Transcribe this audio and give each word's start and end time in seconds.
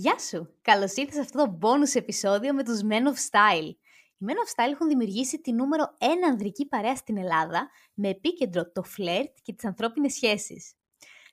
Γεια 0.00 0.18
σου! 0.18 0.54
Καλώς 0.62 0.94
ήρθες 0.94 1.14
σε 1.14 1.20
αυτό 1.20 1.44
το 1.44 1.58
bonus 1.60 1.94
επεισόδιο 1.94 2.54
με 2.54 2.64
τους 2.64 2.80
Men 2.82 3.02
of 3.02 3.16
Style. 3.30 3.74
Οι 4.18 4.24
Men 4.26 4.30
of 4.30 4.54
Style 4.54 4.70
έχουν 4.70 4.88
δημιουργήσει 4.88 5.40
τη 5.40 5.52
νούμερο 5.52 5.94
ένα 5.98 6.26
ανδρική 6.26 6.66
παρέα 6.66 6.96
στην 6.96 7.16
Ελλάδα 7.16 7.70
με 7.94 8.08
επίκεντρο 8.08 8.70
το 8.70 8.82
φλερτ 8.82 9.36
και 9.42 9.52
τις 9.52 9.64
ανθρώπινες 9.64 10.12
σχέσεις. 10.12 10.74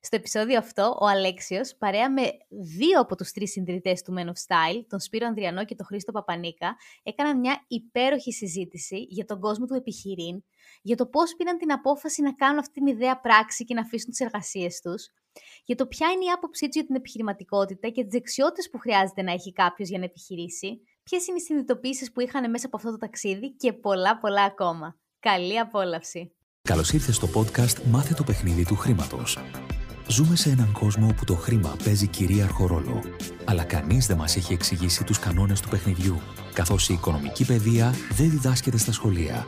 Στο 0.02 0.16
επεισόδιο 0.16 0.58
αυτό, 0.58 0.98
ο 1.02 1.08
Αλέξιος, 1.08 1.76
παρέα 1.78 2.12
με 2.12 2.22
δύο 2.50 3.00
από 3.00 3.16
τους 3.16 3.32
τρεις 3.32 3.52
συντηρητές 3.52 4.02
του 4.02 4.14
Men 4.18 4.26
of 4.26 4.48
Style, 4.48 4.84
τον 4.88 5.00
Σπύρο 5.00 5.28
Ανδριανό 5.28 5.66
και 5.66 5.76
τον 5.76 5.86
Χρήστο 5.86 6.12
Παπανίκα, 6.12 6.76
έκαναν 7.04 7.40
μια 7.40 7.66
υπέροχη 7.68 8.32
συζήτηση 8.32 8.98
για 9.10 9.26
τον 9.26 9.40
κόσμο 9.40 9.66
του 9.66 9.74
επιχειρήν, 9.74 10.44
για 10.82 10.96
το 10.96 11.06
πώς 11.06 11.36
πήραν 11.36 11.58
την 11.58 11.72
απόφαση 11.72 12.22
να 12.22 12.34
κάνουν 12.34 12.60
αυτή 12.60 12.74
την 12.74 12.88
ιδέα 12.88 13.20
πράξη 13.20 13.64
και 13.64 13.74
να 13.74 13.82
αφήσουν 13.82 14.10
τις 14.10 14.20
εργασίες 14.20 14.80
τους, 14.80 15.10
για 15.66 15.76
το 15.76 15.88
ποια 15.88 16.08
είναι 16.12 16.26
η 16.26 16.30
άποψή 16.36 16.66
του 16.66 16.72
για 16.74 16.86
την 16.86 16.96
επιχειρηματικότητα 16.96 17.90
και 17.90 18.02
τις 18.02 18.12
δεξιότητες 18.12 18.70
που 18.70 18.78
χρειάζεται 18.78 19.22
να 19.22 19.32
έχει 19.32 19.52
κάποιος 19.54 19.90
για 19.90 20.00
να 20.00 20.06
επιχειρήσει, 20.06 20.82
ποιες 21.04 21.28
είναι 21.28 21.38
οι 21.38 21.42
συνειδητοποιήσει 21.42 22.12
που 22.12 22.22
είχαν 22.22 22.50
μέσα 22.50 22.66
από 22.66 22.78
αυτό 22.78 22.92
το 22.92 22.98
ταξίδι 22.98 23.56
και 23.56 23.74
πολλά 23.74 24.18
πολλά 24.18 24.44
ακόμα. 24.44 25.00
Καλή 25.20 25.60
απόλαυση! 25.60 26.36
Καλώς 26.62 26.92
ήρθες 26.94 27.16
στο 27.16 27.28
podcast 27.36 27.84
Μάθε 27.84 28.14
το 28.14 28.24
παιχνίδι 28.24 28.66
του 28.66 28.76
χρήματος. 28.76 29.38
Ζούμε 30.08 30.36
σε 30.36 30.50
έναν 30.50 30.72
κόσμο 30.72 31.08
όπου 31.08 31.26
το 31.26 31.36
χρήμα 31.36 31.76
παίζει 31.84 32.08
κυρίαρχο 32.08 32.68
ρόλο. 32.68 33.04
Αλλά 33.46 33.64
κανείς 33.64 34.08
δεν 34.08 34.18
μας 34.18 34.36
έχει 34.36 34.54
εξηγήσει 34.54 35.04
τους 35.04 35.20
κανόνες 35.20 35.62
του 35.62 35.70
παιχνιδιού, 35.70 36.22
καθώς 36.54 36.90
η 36.90 36.94
οικονομική 36.94 37.46
παιδεία 37.46 37.94
δεν 38.12 38.30
διδάσκεται 38.30 38.78
στα 38.78 38.92
σχολεία. 38.92 39.48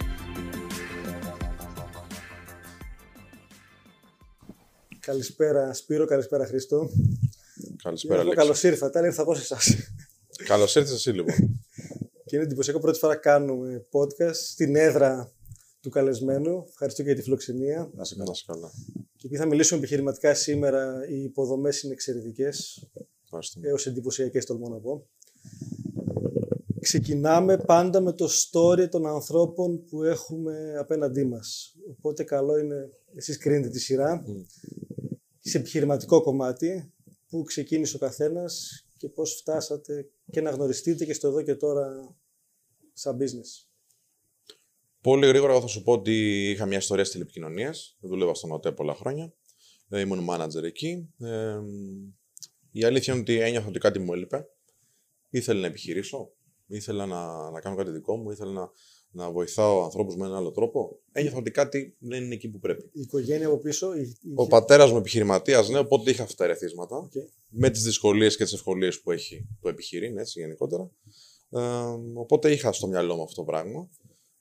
Καλησπέρα 5.01 5.73
Σπύρο, 5.73 6.05
καλησπέρα 6.05 6.45
Χρήστο. 6.45 6.89
Καλησπέρα, 7.83 8.33
Καλώς 8.35 8.63
ήρθατε, 8.63 8.97
αλλά 8.97 9.07
ήρθα 9.07 9.21
εγώ 9.21 9.35
σε 9.35 9.41
εσά. 9.41 9.57
Καλώς 10.45 10.75
ήρθατε 10.75 10.95
εσύ, 10.95 11.11
λοιπόν. 11.11 11.35
και 12.25 12.35
είναι 12.35 12.43
εντυπωσιακό 12.45 12.79
πρώτη 12.79 12.99
φορά 12.99 13.15
κάνουμε 13.15 13.85
podcast 13.91 14.33
στην 14.33 14.75
έδρα 14.75 15.31
του 15.81 15.89
καλεσμένου. 15.89 16.65
Ευχαριστώ 16.69 17.01
και 17.01 17.07
για 17.07 17.17
τη 17.17 17.23
φιλοξενία. 17.23 17.91
Να 17.95 18.03
σε 18.03 18.15
καλά. 18.15 18.31
καλά. 18.45 18.71
Και 19.15 19.27
επειδή 19.27 19.41
θα 19.41 19.47
μιλήσουμε 19.47 19.79
επιχειρηματικά 19.79 20.33
σήμερα, 20.33 21.07
οι 21.09 21.23
υποδομές 21.23 21.81
είναι 21.81 21.93
εξαιρετικές. 21.93 22.87
Έως 23.61 23.87
εντυπωσιακές, 23.87 24.45
τολμώ 24.45 24.69
να 24.69 24.79
πω. 24.79 25.07
Ξεκινάμε 26.79 27.57
πάντα 27.57 28.01
με 28.01 28.13
το 28.13 28.29
story 28.29 28.89
των 28.89 29.07
ανθρώπων 29.07 29.85
που 29.85 30.03
έχουμε 30.03 30.75
απέναντί 30.79 31.25
μας. 31.25 31.75
Οπότε 31.97 32.23
καλό 32.23 32.57
είναι, 32.57 32.89
εσείς 33.15 33.37
κρίνετε 33.37 33.69
τη 33.69 33.79
σειρά, 33.79 34.23
mm. 34.27 34.45
Σε 35.49 35.57
επιχειρηματικό 35.57 36.21
κομμάτι, 36.21 36.93
που 37.29 37.43
ξεκίνησε 37.43 37.95
ο 37.95 37.99
καθένας 37.99 38.85
και 38.97 39.09
πώς 39.09 39.35
φτάσατε 39.39 40.09
και 40.31 40.41
να 40.41 40.49
γνωριστείτε 40.49 41.05
και 41.05 41.13
στο 41.13 41.27
εδώ 41.27 41.41
και 41.41 41.55
τώρα 41.55 42.15
σαν 42.93 43.17
business. 43.17 43.65
Πολύ 45.01 45.27
γρήγορα 45.27 45.61
θα 45.61 45.67
σου 45.67 45.83
πω 45.83 45.91
ότι 45.91 46.49
είχα 46.49 46.65
μια 46.65 46.77
ιστορία 46.77 47.03
στις 47.03 47.15
τηλεπικοινωνίες. 47.15 47.97
Δούλευα 48.01 48.33
στον 48.33 48.51
ΟΤΕ 48.51 48.71
πολλά 48.71 48.93
χρόνια. 48.93 49.33
Ε, 49.89 49.99
ήμουν 49.99 50.27
manager 50.29 50.63
εκεί. 50.63 51.13
Ε, 51.19 51.59
η 52.71 52.83
αλήθεια 52.83 53.13
είναι 53.13 53.21
ότι 53.21 53.39
ένιωθα 53.39 53.67
ότι 53.67 53.79
κάτι 53.79 53.99
μου 53.99 54.13
έλειπε. 54.13 54.47
Ήθελε 55.29 55.59
να 55.59 55.67
επιχειρήσω 55.67 56.33
ήθελα 56.75 57.05
να, 57.05 57.51
να 57.51 57.59
κάνω 57.59 57.75
κάτι 57.75 57.91
δικό 57.91 58.17
μου, 58.17 58.31
ήθελα 58.31 58.51
να, 58.51 58.71
να 59.11 59.31
βοηθάω 59.31 59.83
ανθρώπους 59.83 60.15
με 60.15 60.25
έναν 60.25 60.37
άλλο 60.37 60.51
τρόπο. 60.51 60.99
Ένιωθα 61.11 61.37
ότι 61.37 61.51
κάτι 61.51 61.95
δεν 61.99 62.23
είναι 62.23 62.33
εκεί 62.33 62.49
που 62.49 62.59
πρέπει. 62.59 62.89
Η 62.93 63.01
οικογένεια 63.01 63.47
από 63.47 63.57
πίσω. 63.57 63.95
Η... 63.95 64.17
Ο 64.35 64.47
πατέρας 64.47 64.91
μου 64.91 64.97
επιχειρηματίας, 64.97 65.69
ναι, 65.69 65.79
οπότε 65.79 66.09
είχα 66.09 66.23
αυτά 66.23 66.35
τα 66.35 66.43
ερεθίσματα. 66.43 67.07
Okay. 67.07 67.27
Με 67.49 67.69
τις 67.69 67.83
δυσκολίες 67.83 68.37
και 68.37 68.43
τις 68.43 68.53
ευκολίες 68.53 69.01
που 69.01 69.11
έχει 69.11 69.47
το 69.61 69.69
επιχειρήν, 69.69 70.17
έτσι 70.17 70.39
γενικότερα. 70.39 70.91
Ε, 71.49 71.59
οπότε 72.13 72.51
είχα 72.51 72.71
στο 72.71 72.87
μυαλό 72.87 73.15
μου 73.15 73.23
αυτό 73.23 73.35
το 73.35 73.43
πράγμα. 73.43 73.89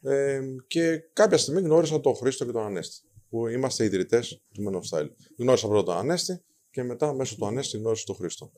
Ε, 0.02 0.40
και 0.66 0.98
κάποια 1.12 1.36
στιγμή 1.36 1.60
γνώρισα 1.60 2.00
τον 2.00 2.14
Χρήστο 2.14 2.44
και 2.44 2.52
τον 2.52 2.62
Ανέστη, 2.62 3.06
που 3.28 3.46
είμαστε 3.46 3.84
ιδρυτές 3.84 4.42
του 4.52 4.64
Men 4.68 4.74
of 4.74 4.98
Style. 4.98 5.08
Γνώρισα 5.38 5.68
πρώτα 5.68 5.84
τον 5.84 5.96
Ανέστη 5.96 6.40
και 6.70 6.82
μετά 6.82 7.12
μέσω 7.12 7.36
του 7.36 7.46
Ανέστη 7.46 7.76
γνώρισα 7.76 8.04
τον 8.06 8.14
Χρήστο. 8.14 8.52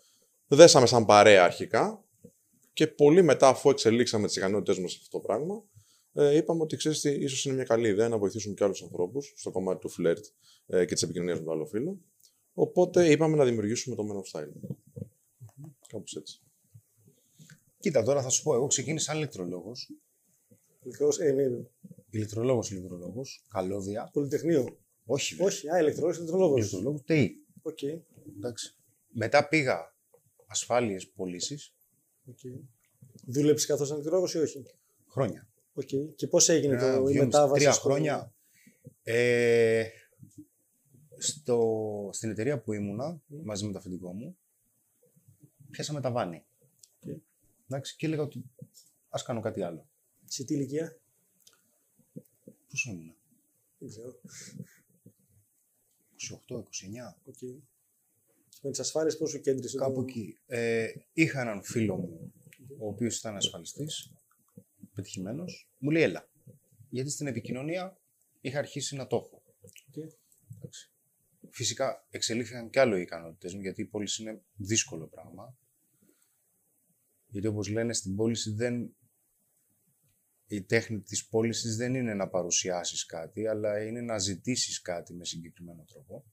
Δέσαμε 0.46 0.86
σαν 0.86 1.04
παρέα 1.04 1.44
αρχικά, 1.44 2.04
και 2.72 2.86
πολύ 2.86 3.22
μετά, 3.22 3.48
αφού 3.48 3.70
εξελίξαμε 3.70 4.26
τις 4.26 4.36
ικανότητέ 4.36 4.80
μας 4.80 4.90
σε 4.92 4.98
αυτό 5.02 5.18
το 5.18 5.26
πράγμα, 5.26 5.64
ε, 6.12 6.36
είπαμε 6.36 6.62
ότι 6.62 6.76
ξέρεις, 6.76 7.04
ίσως 7.04 7.44
είναι 7.44 7.54
μια 7.54 7.64
καλή 7.64 7.88
ιδέα 7.88 8.08
να 8.08 8.18
βοηθήσουμε 8.18 8.54
και 8.54 8.64
άλλους 8.64 8.82
ανθρώπους 8.82 9.32
στο 9.36 9.50
κομμάτι 9.50 9.80
του 9.80 9.88
φλερτ 9.88 10.24
ε, 10.66 10.84
και 10.84 10.94
της 10.94 11.02
επικοινωνίας 11.02 11.38
με 11.38 11.44
το 11.44 11.50
άλλο 11.50 11.66
φίλο. 11.66 11.98
Οπότε 12.54 13.10
είπαμε 13.10 13.36
να 13.36 13.44
δημιουργήσουμε 13.44 13.96
το 13.96 14.06
Men 14.08 14.16
of 14.16 14.40
Style. 14.40 14.46
Mm-hmm. 14.46 15.70
Κάπως 15.88 16.16
έτσι. 16.16 16.40
Κοίτα, 17.78 18.02
τώρα 18.02 18.22
θα 18.22 18.28
σου 18.28 18.42
πω, 18.42 18.54
εγώ 18.54 18.66
ξεκίνησα 18.66 19.04
σαν 19.04 19.16
ηλεκτρολόγος. 19.16 19.90
Ηλεκτρολόγος, 20.82 21.18
ε, 21.20 21.32
ναι, 21.32 21.48
ναι. 21.48 21.62
Ηλεκτρολόγος, 22.10 22.70
ηλεκτρολόγος. 22.70 23.44
Καλώδια. 23.48 24.10
Πολυτεχνείο. 24.12 24.78
Όχι, 25.04 25.42
Όχι, 25.42 25.68
α, 25.68 25.78
ηλεκτρολόγος, 25.80 26.16
ηλεκτρολόγος. 26.16 26.58
Ηλεκτρολόγος, 26.58 27.02
τι; 27.02 27.36
Okay. 27.62 28.00
Εντάξει. 28.36 28.76
Μετά 29.08 29.48
πήγα 29.48 29.94
ασφάλειες 30.46 31.08
πωλήσεις 31.08 31.74
Okay. 32.30 32.60
Δούλεψες 33.26 33.66
καθώς 33.66 33.90
ηλεκτρολόγος 33.90 34.34
ή 34.34 34.38
όχι; 34.38 34.62
Χρόνια. 35.08 35.48
Okay. 35.74 36.14
Και 36.16 36.26
πώς 36.26 36.48
έγινε 36.48 36.78
το, 36.78 37.08
η 37.08 37.18
μετάβαση. 37.18 37.64
Τρία 37.64 37.72
χρόνια. 37.72 38.34
Ε, 39.02 39.88
στο, 41.18 42.10
στην 42.12 42.30
εταιρεία 42.30 42.60
που 42.60 42.72
ήμουνα, 42.72 43.20
μαζί 43.26 43.66
με 43.66 43.72
το 43.72 43.78
αφεντικό 43.78 44.12
μου, 44.12 44.36
πιάσαμε 45.70 46.00
τα 46.00 46.10
βάνη. 46.10 46.44
Okay. 47.06 47.16
Εντάξει, 47.68 47.96
και 47.96 48.06
έλεγα 48.06 48.22
ότι 48.22 48.44
ας 49.08 49.22
κάνω 49.22 49.40
κάτι 49.40 49.62
άλλο. 49.62 49.86
Σε 50.24 50.44
τι 50.44 50.54
ηλικία; 50.54 50.98
Πόσο 52.68 52.90
ήμουνα; 52.90 53.14
Δεν 53.78 53.88
ξέρω. 53.88 54.20
28, 56.48 56.56
29. 56.56 56.62
Okay. 57.30 57.56
Με 58.62 58.70
τις 58.70 58.80
ασφάλειες, 58.80 59.16
πόσο 59.16 59.38
κέντρισε. 59.38 59.76
Κάπου 59.76 60.00
εκεί. 60.00 60.38
Ε, 60.46 60.92
είχα 61.12 61.40
έναν 61.40 61.62
φίλο 61.62 61.96
μου, 61.96 62.32
ο 62.78 62.88
οποίος 62.88 63.18
ήταν 63.18 63.36
ασφαλιστής, 63.36 64.12
πετυχημένος. 64.94 65.70
Μου 65.78 65.90
λέει, 65.90 66.02
έλα. 66.02 66.28
Γιατί 66.88 67.10
στην 67.10 67.26
επικοινωνία 67.26 67.98
είχα 68.40 68.58
αρχίσει 68.58 68.96
να 68.96 69.06
το 69.06 69.16
έχω. 69.16 69.42
Okay. 69.62 70.08
Φυσικά 71.50 72.06
εξελίχθηκαν 72.10 72.70
κι 72.70 72.78
άλλο 72.78 72.96
οι 72.96 73.00
ικανότητες 73.00 73.54
μου, 73.54 73.60
γιατί 73.60 73.80
η 73.82 73.84
πώληση 73.84 74.22
είναι 74.22 74.42
δύσκολο 74.56 75.06
πράγμα. 75.06 75.56
Γιατί 77.26 77.46
όπως 77.46 77.68
λένε 77.68 77.92
στην 77.92 78.16
πώληση 78.16 78.50
δεν... 78.50 78.94
Η 80.46 80.62
τέχνη 80.62 81.00
της 81.00 81.26
πώλησης 81.26 81.76
δεν 81.76 81.94
είναι 81.94 82.14
να 82.14 82.28
παρουσιάσεις 82.28 83.06
κάτι, 83.06 83.46
αλλά 83.46 83.84
είναι 83.84 84.00
να 84.00 84.18
ζητήσεις 84.18 84.80
κάτι 84.80 85.14
με 85.14 85.24
συγκεκριμένο 85.24 85.84
τρόπο. 85.84 86.24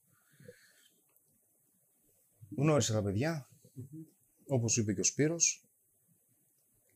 Γνώρισα 2.58 2.94
τα 2.94 3.04
παιδιά, 3.04 3.50
mm-hmm. 3.64 4.06
όπως 4.48 4.78
είπε 4.78 4.94
και 4.94 5.00
ο 5.00 5.04
Σπύρος, 5.04 5.69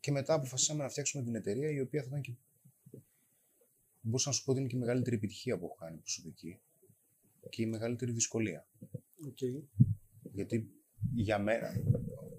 και 0.03 0.11
μετά 0.11 0.33
αποφασίσαμε 0.33 0.83
να 0.83 0.89
φτιάξουμε 0.89 1.23
την 1.23 1.35
εταιρεία 1.35 1.69
η 1.69 1.79
οποία 1.79 2.01
θα 2.01 2.07
ήταν 2.07 2.21
και. 2.21 2.33
Μπορούσα 4.01 4.29
να 4.29 4.35
σου 4.35 4.43
πω 4.43 4.51
ότι 4.51 4.59
είναι 4.59 4.69
και 4.69 4.75
η 4.75 4.79
μεγαλύτερη 4.79 5.15
επιτυχία 5.15 5.57
που 5.57 5.65
έχω 5.65 5.75
κάνει 5.75 5.97
προσωπική 5.97 6.61
και 7.49 7.61
η 7.61 7.65
μεγαλύτερη 7.65 8.11
δυσκολία. 8.11 8.67
Okay. 9.27 9.63
Γιατί 10.21 10.71
για 11.13 11.39
μένα 11.39 11.73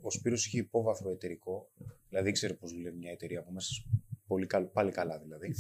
ο 0.01 0.11
Σπύρος 0.11 0.47
είχε 0.47 0.59
υπόβαθρο 0.59 1.11
εταιρικό, 1.11 1.71
δηλαδή 2.09 2.29
ήξερε 2.29 2.55
πώς 2.55 2.73
δουλεύει 2.73 2.97
μια 2.97 3.11
εταιρεία 3.11 3.41
από 3.41 3.51
μέσα, 3.53 3.85
πολύ 4.27 4.47
πάλι 4.73 4.91
καλά 4.91 5.19
δηλαδή. 5.19 5.55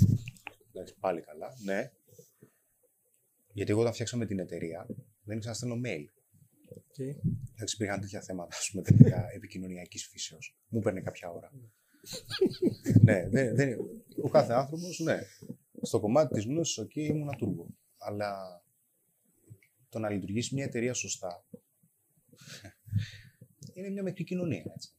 δηλαδή 0.70 0.92
πάλι 1.00 1.20
καλά, 1.20 1.48
ναι. 1.64 1.92
Γιατί 3.52 3.70
εγώ 3.70 3.80
όταν 3.80 3.92
φτιάξαμε 3.92 4.26
την 4.26 4.38
εταιρεία 4.38 4.86
δεν 5.22 5.36
ήξερα 5.36 5.54
να 5.54 5.54
στέλνω 5.54 5.80
mail. 5.84 6.06
Okay. 6.68 7.14
Εντάξει, 7.54 7.74
υπήρχαν 7.74 8.00
τέτοια 8.00 8.20
θέματα, 8.20 8.56
ας 8.56 8.70
πούμε, 8.70 8.82
τέτοια 8.82 9.28
επικοινωνιακής 9.34 10.06
φύσεως. 10.06 10.56
Μου 10.68 10.80
παίρνει 10.80 11.02
κάποια 11.02 11.30
ώρα. 11.30 11.52
Ναι, 13.02 13.28
δεν, 13.28 13.54
δεν, 13.54 13.78
ο 14.22 14.28
κάθε 14.28 14.52
άνθρωπος, 14.52 14.98
ναι. 14.98 15.18
Στο 15.82 16.00
κομμάτι 16.00 16.34
της 16.34 16.44
γνώσης, 16.44 16.78
OK, 16.78 16.90
okay, 16.94 16.96
ήμουν 16.96 17.36
τούργο. 17.38 17.66
Αλλά 17.98 18.62
το 19.88 19.98
να 19.98 20.10
λειτουργήσει 20.10 20.54
μια 20.54 20.64
εταιρεία 20.64 20.94
σωστά 20.94 21.44
είναι 23.74 23.90
μια 23.90 24.02
μικρή 24.02 24.24
κοινωνία. 24.24 24.64
Έτσι. 24.74 24.90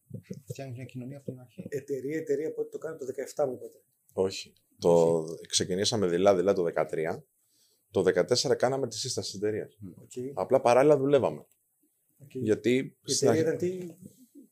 Φτιάχνεις 0.48 0.75
μια 0.75 0.86
κοινωνία 0.86 1.18
από 1.18 1.31
την 1.31 1.40
αρχή. 1.40 1.66
Εταιρεία, 1.69 2.18
εταιρεία, 2.18 2.54
πότε 2.54 2.69
το 2.69 2.78
κάνει 2.78 2.98
το 2.98 3.06
17 3.36 3.46
μου 3.48 3.54
είπατε. 3.54 3.81
Όχι. 4.13 4.54
Το... 4.80 5.24
Ξεκινήσαμε 5.48 6.07
δειλά-δειλά 6.07 6.54
το 6.54 6.66
2013. 6.75 7.22
Το 7.92 8.04
2014 8.52 8.56
κάναμε 8.57 8.88
τη 8.88 8.98
σύσταση 8.98 9.31
της 9.31 9.42
εταιρείας. 9.42 9.78
Okay. 10.00 10.31
Απλά 10.34 10.62
παράλληλα 10.62 10.98
δουλεύαμε. 10.98 11.46
Okay. 12.24 12.42
Γιατί. 12.42 12.98
Η 13.06 13.13
εταιρεία 13.13 13.42
ήταν 13.42 13.57
τι; 13.57 13.78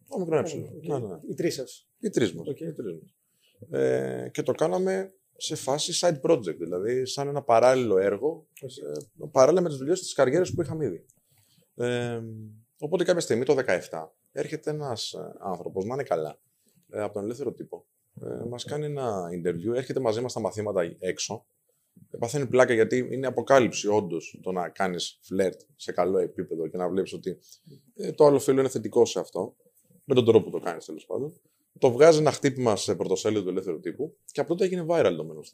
Ο 0.07 0.19
μικρό 0.19 0.37
έψιλο. 0.37 0.71
Okay. 0.75 0.87
Ναι, 0.87 0.97
ναι. 1.07 1.19
Οι 1.29 1.33
τρεις 1.33 1.53
σας. 1.53 1.87
Οι 1.99 2.09
τρεις 2.09 2.33
μας. 2.33 2.47
Okay. 2.49 3.77
Ε, 3.77 4.29
και 4.31 4.41
το 4.41 4.51
κάναμε 4.51 5.13
σε 5.37 5.55
φάση 5.55 5.93
side 6.01 6.21
project, 6.21 6.57
δηλαδή 6.57 7.05
σαν 7.05 7.27
ένα 7.27 7.41
παράλληλο 7.41 7.97
έργο, 7.97 8.47
ε, 8.61 9.25
παράλληλα 9.31 9.61
με 9.61 9.69
τις 9.69 9.77
δουλειές 9.77 9.99
της 9.99 10.13
καριέρας 10.13 10.53
που 10.53 10.61
είχαμε 10.61 10.85
ήδη. 10.85 11.05
Ε, 11.75 12.21
οπότε 12.79 13.03
κάποια 13.03 13.21
στιγμή, 13.21 13.45
το 13.45 13.55
2017, 13.89 14.15
έρχεται 14.31 14.69
ένας 14.69 15.15
άνθρωπος, 15.39 15.85
να 15.85 15.93
είναι 15.93 16.03
καλά, 16.03 16.39
ε, 16.89 17.01
από 17.01 17.13
τον 17.13 17.23
ελεύθερο 17.23 17.51
τύπο. 17.51 17.85
Ε, 18.21 18.45
μας 18.49 18.63
κάνει 18.63 18.85
ένα 18.85 19.29
interview, 19.31 19.75
έρχεται 19.75 19.99
μαζί 19.99 20.21
μας 20.21 20.31
στα 20.31 20.39
μαθήματα 20.39 20.95
έξω. 20.99 21.45
Ε, 22.11 22.17
παθαίνει 22.17 22.47
πλάκα 22.47 22.73
γιατί 22.73 23.07
είναι 23.11 23.27
αποκάλυψη 23.27 23.87
όντως 23.87 24.39
το 24.41 24.51
να 24.51 24.69
κάνεις 24.69 25.19
φλερτ 25.21 25.61
σε 25.75 25.91
καλό 25.91 26.17
επίπεδο 26.17 26.67
και 26.67 26.77
να 26.77 26.89
βλέπεις 26.89 27.13
ότι 27.13 27.39
ε, 27.95 28.11
το 28.11 28.25
άλλο 28.25 28.39
φίλο 28.39 28.59
είναι 28.59 28.69
θετικό 28.69 29.05
σε 29.05 29.19
αυτό. 29.19 29.55
Με 30.03 30.15
τον 30.15 30.25
τρόπο 30.25 30.49
που 30.49 30.57
το 30.57 30.59
κάνεις 30.59 30.85
τέλος 30.85 31.05
πάντων. 31.05 31.33
Το 31.79 31.91
βγάζει 31.91 32.19
ένα 32.19 32.31
χτύπημα 32.31 32.75
σε 32.75 32.95
πρωτοσέλιδο 32.95 33.43
του 33.43 33.49
ελεύθερου 33.49 33.79
τύπου 33.79 34.15
και 34.31 34.39
από 34.39 34.49
τότε 34.49 34.65
έγινε 34.65 34.85
viral 34.89 35.13
το 35.17 35.23
μένος 35.23 35.53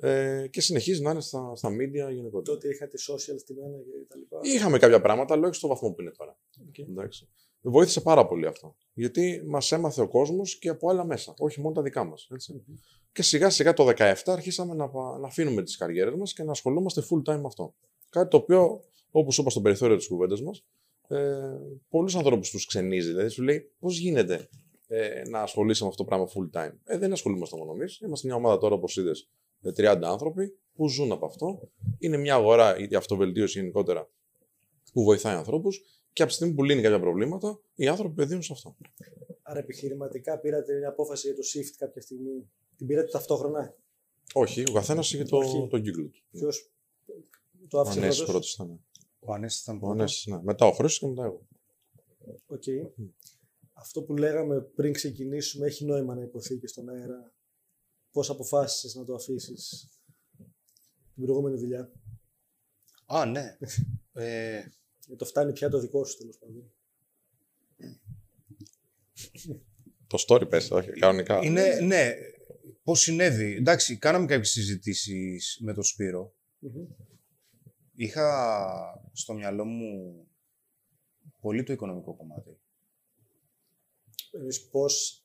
ε, 0.00 0.48
και 0.50 0.60
συνεχίζει 0.60 1.02
να 1.02 1.10
είναι 1.10 1.20
στα, 1.20 1.52
στα 1.54 1.68
media 1.68 2.12
γενικότερα. 2.12 2.42
Τότε 2.42 2.68
είχατε 2.68 2.96
social 3.10 3.38
στημένα 3.38 3.76
και 3.76 4.06
τα 4.08 4.16
λοιπά. 4.16 4.38
Είχαμε 4.42 4.78
κάποια 4.78 5.00
πράγματα, 5.00 5.34
αλλά 5.34 5.46
όχι 5.46 5.56
στο 5.56 5.68
βαθμό 5.68 5.90
που 5.90 6.00
είναι 6.00 6.10
τώρα. 6.10 6.38
Okay. 6.70 6.88
Εντάξει. 6.88 7.28
Βοήθησε 7.60 8.00
πάρα 8.00 8.26
πολύ 8.26 8.46
αυτό. 8.46 8.76
Γιατί 8.92 9.42
μας 9.46 9.72
έμαθε 9.72 10.00
ο 10.00 10.08
κόσμος 10.08 10.58
και 10.58 10.68
από 10.68 10.90
άλλα 10.90 11.04
μέσα, 11.04 11.34
όχι 11.38 11.60
μόνο 11.60 11.74
τα 11.74 11.82
δικά 11.82 12.04
μας. 12.04 12.28
Mm-hmm. 12.30 12.74
Και 13.12 13.22
σιγά 13.22 13.50
σιγά 13.50 13.72
το 13.72 13.86
2017 13.96 14.14
αρχίσαμε 14.26 14.74
να, 14.74 14.90
να 15.20 15.26
αφήνουμε 15.26 15.62
τις 15.62 15.76
καριέρες 15.76 16.14
μας 16.14 16.32
και 16.32 16.42
να 16.42 16.50
ασχολούμαστε 16.50 17.02
full 17.10 17.30
time 17.30 17.38
με 17.38 17.46
αυτό. 17.46 17.74
Κάτι 18.10 18.30
το 18.30 18.36
οποίο, 18.36 18.80
όπως 19.10 19.38
είπα 19.38 19.50
στο 19.50 19.60
περιθώριο 19.60 19.96
της 19.96 20.06
κουβέντας 20.06 20.42
μας, 20.42 20.64
ε, 21.10 21.58
πολλούς 21.88 22.14
ανθρώπους 22.14 22.50
τους 22.50 22.66
ξενίζει. 22.66 23.08
Δηλαδή 23.08 23.28
σου 23.28 23.42
λέει 23.42 23.70
πώς 23.78 23.98
γίνεται 23.98 24.48
ε, 24.86 25.22
να 25.28 25.40
ασχολείσαι 25.40 25.82
με 25.82 25.88
αυτό 25.88 26.02
το 26.04 26.08
πράγμα 26.08 26.28
full 26.34 26.60
time. 26.60 26.72
Ε, 26.84 26.98
δεν 26.98 27.12
ασχολούμαστε 27.12 27.56
μόνο 27.56 27.72
εμείς. 27.72 28.00
Είμαστε 28.00 28.26
μια 28.26 28.36
ομάδα 28.36 28.58
τώρα, 28.58 28.74
όπως 28.74 28.96
είδες, 28.96 29.30
με 29.60 29.70
30 29.76 30.00
άνθρωποι 30.02 30.58
που 30.74 30.88
ζουν 30.88 31.12
από 31.12 31.26
αυτό. 31.26 31.70
Είναι 31.98 32.16
μια 32.16 32.34
αγορά 32.34 32.78
η 32.78 32.94
αυτοβελτίωση 32.94 33.58
γενικότερα 33.58 34.10
που 34.92 35.02
βοηθάει 35.02 35.34
ανθρώπους 35.34 35.80
και 36.12 36.22
από 36.22 36.30
τη 36.30 36.36
στιγμή 36.36 36.54
που 36.54 36.64
λύνει 36.64 36.82
κάποια 36.82 37.00
προβλήματα, 37.00 37.60
οι 37.74 37.88
άνθρωποι 37.88 38.14
επενδύουν 38.14 38.42
σε 38.42 38.52
αυτό. 38.52 38.76
Άρα 39.42 39.58
επιχειρηματικά 39.58 40.38
πήρατε 40.38 40.78
μια 40.78 40.88
απόφαση 40.88 41.26
για 41.26 41.36
το 41.36 41.42
shift 41.54 41.74
κάποια 41.78 42.00
στιγμή. 42.02 42.50
Την 42.76 42.86
πήρατε 42.86 43.10
ταυτόχρονα; 43.10 43.74
Όχι, 44.32 44.62
ο 44.68 44.72
καθένας 44.72 45.12
είχε 45.12 45.24
το, 45.24 45.66
το 45.66 45.78
κύκλο 45.78 46.08
του. 46.08 46.22
Ποιο 46.30 46.48
το 47.68 47.80
άφησε 47.80 48.24
πρώτος; 48.24 48.60
Πρώτο 49.20 49.28
ήταν. 49.28 49.28
Ο 49.28 49.32
Ανέστης 49.32 49.60
ήταν 49.62 49.78
πρώτος. 49.78 50.26
ναι. 50.26 50.42
Μετά 50.42 50.66
ο 50.66 50.72
Χρήστος 50.72 50.98
και 50.98 51.06
μετά 51.06 51.24
εγώ. 51.24 51.48
OK. 52.46 52.62
Okay. 52.66 53.04
Αυτό 53.72 54.02
που 54.02 54.16
λέγαμε 54.16 54.60
πριν 54.60 54.92
ξεκινήσουμε 54.92 55.66
έχει 55.66 55.84
νόημα 55.84 56.14
να 56.14 56.22
ειπωθεί 56.22 56.58
και 56.58 56.66
στον 56.66 56.88
αέρα. 56.88 57.32
Πώς 58.10 58.30
αποφάσισες 58.30 58.94
να 58.94 59.04
το 59.04 59.14
αφήσεις 59.14 59.88
την 61.14 61.24
προηγούμενη 61.24 61.56
δουλειά; 61.56 61.92
Α, 63.06 63.26
ναι. 63.26 63.56
ε... 64.24 64.62
Το 65.16 65.24
φτάνει 65.24 65.52
πια 65.52 65.68
το 65.68 65.78
δικό 65.78 66.04
σου 66.04 66.16
τέλος 66.18 66.38
πάντων. 66.38 66.72
Το 70.06 70.24
story 70.28 70.48
πες, 70.48 70.70
όχι, 70.70 70.90
κανονικά. 70.90 71.40
Είναι, 71.42 71.80
ναι, 71.80 72.14
πώς 72.82 73.00
συνέβη. 73.00 73.54
Εντάξει, 73.54 73.98
κάναμε 73.98 74.26
κάποιες 74.26 74.50
συζητήσεις 74.50 75.58
με 75.60 75.74
τον 75.74 75.82
σπυρο 75.82 76.34
Είχα 78.00 79.02
στο 79.12 79.32
μυαλό 79.34 79.64
μου 79.64 80.26
πολύ 81.40 81.62
το 81.62 81.72
οικονομικό 81.72 82.14
κομμάτι. 82.14 82.58
Εννοείς 84.30 84.68
πώς 84.68 85.24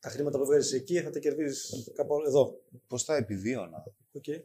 τα 0.00 0.08
χρήματα 0.08 0.38
που 0.38 0.44
βγάζεις 0.44 0.72
εκεί 0.72 1.00
θα 1.00 1.10
τα 1.10 1.18
κερδίζεις 1.18 1.92
κάπου 1.94 2.14
εδώ. 2.26 2.60
Πώς 2.86 3.04
τα 3.04 3.16
επιβίωνα. 3.16 3.84
Okay. 4.12 4.40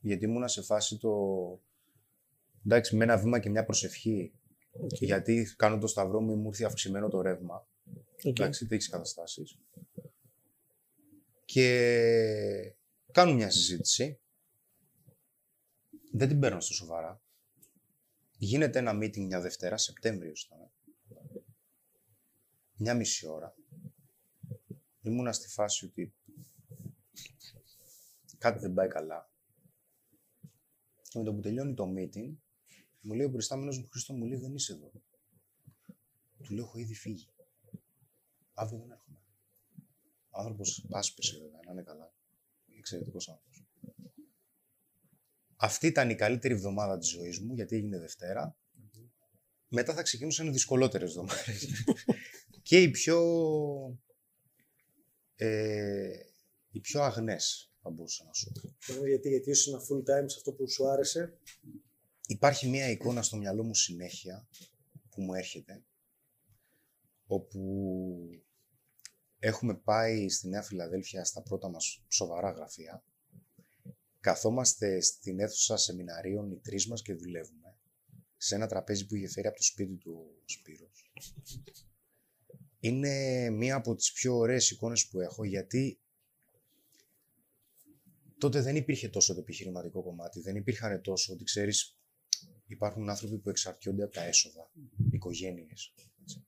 Γιατί 0.00 0.24
ήμουνα 0.24 0.48
σε 0.48 0.62
φάση 0.62 0.98
το... 0.98 1.12
Εντάξει, 2.64 2.96
με 2.96 3.04
ένα 3.04 3.16
βήμα 3.16 3.38
και 3.38 3.50
μια 3.50 3.64
προσευχή. 3.64 4.32
Okay. 4.82 5.00
Γιατί 5.00 5.54
κάνω 5.56 5.78
το 5.78 5.86
σταυρό 5.86 6.20
μου, 6.20 6.36
μου 6.36 6.46
ήρθε 6.46 6.64
αυξημένο 6.64 7.08
το 7.08 7.20
ρεύμα. 7.20 7.66
Okay. 8.24 8.28
Εντάξει, 8.28 8.66
τέτοιες 8.66 8.88
καταστάσεις. 8.88 9.58
Και 11.44 12.74
κάνω 13.12 13.34
μια 13.34 13.50
συζήτηση. 13.50 14.18
Δεν 16.16 16.28
την 16.28 16.40
παίρνω 16.40 16.60
στο 16.60 16.74
σοβαρά. 16.74 17.22
Γίνεται 18.36 18.78
ένα 18.78 18.92
meeting 18.96 19.18
μια 19.26 19.40
Δευτέρα, 19.40 19.76
Σεπτέμβριο 19.76 20.32
ήταν 20.46 20.70
μια 22.76 22.94
μισή 22.94 23.26
ώρα. 23.26 23.54
Ήμουνα 25.02 25.32
στη 25.32 25.48
φάση 25.48 25.84
ότι 25.84 26.14
κάτι 28.38 28.58
δεν 28.58 28.74
πάει 28.74 28.88
καλά. 28.88 29.30
Και 31.08 31.18
με 31.18 31.24
το 31.24 31.34
που 31.34 31.40
τελειώνει 31.40 31.74
το 31.74 31.92
meeting, 31.96 32.34
μου 33.00 33.14
λέει 33.14 33.26
ο 33.26 33.30
προϊστάμενος 33.30 33.78
μου, 33.78 33.88
Χρήστο 33.88 34.12
μου 34.12 34.24
λέει 34.24 34.38
δεν 34.38 34.54
είσαι 34.54 34.72
εδώ. 34.72 34.92
Του 36.42 36.54
λέω, 36.54 36.64
έχω 36.64 36.78
ήδη 36.78 36.94
φύγει. 36.94 37.28
Αύριο 38.54 38.78
δεν 38.78 38.90
έρχομαι. 38.90 39.18
Ο 40.30 40.38
άνθρωπος 40.40 40.86
πάσπεσε 40.88 41.38
βέβαια, 41.38 41.60
να 41.64 41.72
είναι 41.72 41.82
καλά. 41.82 42.12
Εξαιρετικός 42.78 43.28
άνθρωπος. 43.28 43.53
Αυτή 45.56 45.86
ήταν 45.86 46.10
η 46.10 46.14
καλύτερη 46.14 46.54
εβδομάδα 46.54 46.98
της 46.98 47.08
ζωής 47.08 47.40
μου, 47.40 47.54
γιατί 47.54 47.76
έγινε 47.76 47.98
Δευτέρα. 47.98 48.56
Μετά 49.68 49.94
θα 49.94 50.02
ξεκινούσαν 50.02 50.52
δυσκολότερες 50.52 51.08
εβδομάδες. 51.08 51.84
και 52.62 52.82
οι 52.82 52.90
πιο, 52.90 53.20
ε, 55.36 56.10
οι 56.70 56.80
πιο 56.80 57.02
αγνές, 57.02 57.72
θα 57.82 57.90
μπορούσα 57.90 58.24
να 58.24 58.32
σου 58.32 58.52
πω. 58.86 59.06
Γιατί, 59.06 59.28
γιατί 59.28 59.50
ήσουν 59.50 59.80
full 59.80 59.98
time 59.98 60.24
σε 60.26 60.36
αυτό 60.36 60.52
που 60.52 60.70
σου 60.70 60.88
άρεσε; 60.88 61.38
Υπάρχει 62.26 62.68
μία 62.68 62.90
εικόνα 62.90 63.22
στο 63.22 63.36
μυαλό 63.36 63.64
μου 63.64 63.74
συνέχεια 63.74 64.48
που 65.10 65.22
μου 65.22 65.34
έρχεται, 65.34 65.84
όπου 67.26 67.60
έχουμε 69.38 69.74
πάει 69.74 70.28
στη 70.28 70.48
Νέα 70.48 70.62
Φιλαδέλφια 70.62 71.24
στα 71.24 71.42
πρώτα 71.42 71.68
μας 71.68 72.04
σοβαρά 72.08 72.50
γραφεία. 72.50 73.04
Καθόμαστε 74.24 75.00
στην 75.00 75.40
αίθουσα 75.40 75.76
σεμιναρίων 75.76 76.50
οι 76.50 76.58
τρεις 76.58 76.86
μας 76.86 77.02
και 77.02 77.14
δουλεύουμε 77.14 77.76
σε 78.36 78.54
ένα 78.54 78.66
τραπέζι 78.66 79.06
που 79.06 79.14
είχε 79.14 79.28
φέρει 79.28 79.46
από 79.46 79.56
το 79.56 79.62
σπίτι 79.62 79.96
του 79.96 80.42
Σπύρος 80.44 81.12
είναι 82.78 83.50
μία 83.50 83.74
από 83.74 83.94
τις 83.94 84.12
πιο 84.12 84.36
ωραίες 84.36 84.70
εικόνες 84.70 85.08
που 85.08 85.20
έχω 85.20 85.44
γιατί 85.44 86.00
τότε 88.38 88.60
δεν 88.60 88.76
υπήρχε 88.76 89.08
τόσο 89.08 89.34
το 89.34 89.40
επιχειρηματικό 89.40 90.02
κομμάτι, 90.02 90.40
δεν 90.40 90.56
υπήρχαν 90.56 91.02
τόσο 91.02 91.32
ότι 91.32 91.44
ξέρεις 91.44 91.98
υπάρχουν 92.66 93.10
άνθρωποι 93.10 93.38
που 93.38 93.50
εξαρτιόνται 93.50 94.02
από 94.02 94.12
τα 94.12 94.24
έσοδα, 94.24 94.70
οικογένειες. 95.10 95.94
Έτσι. 96.22 96.46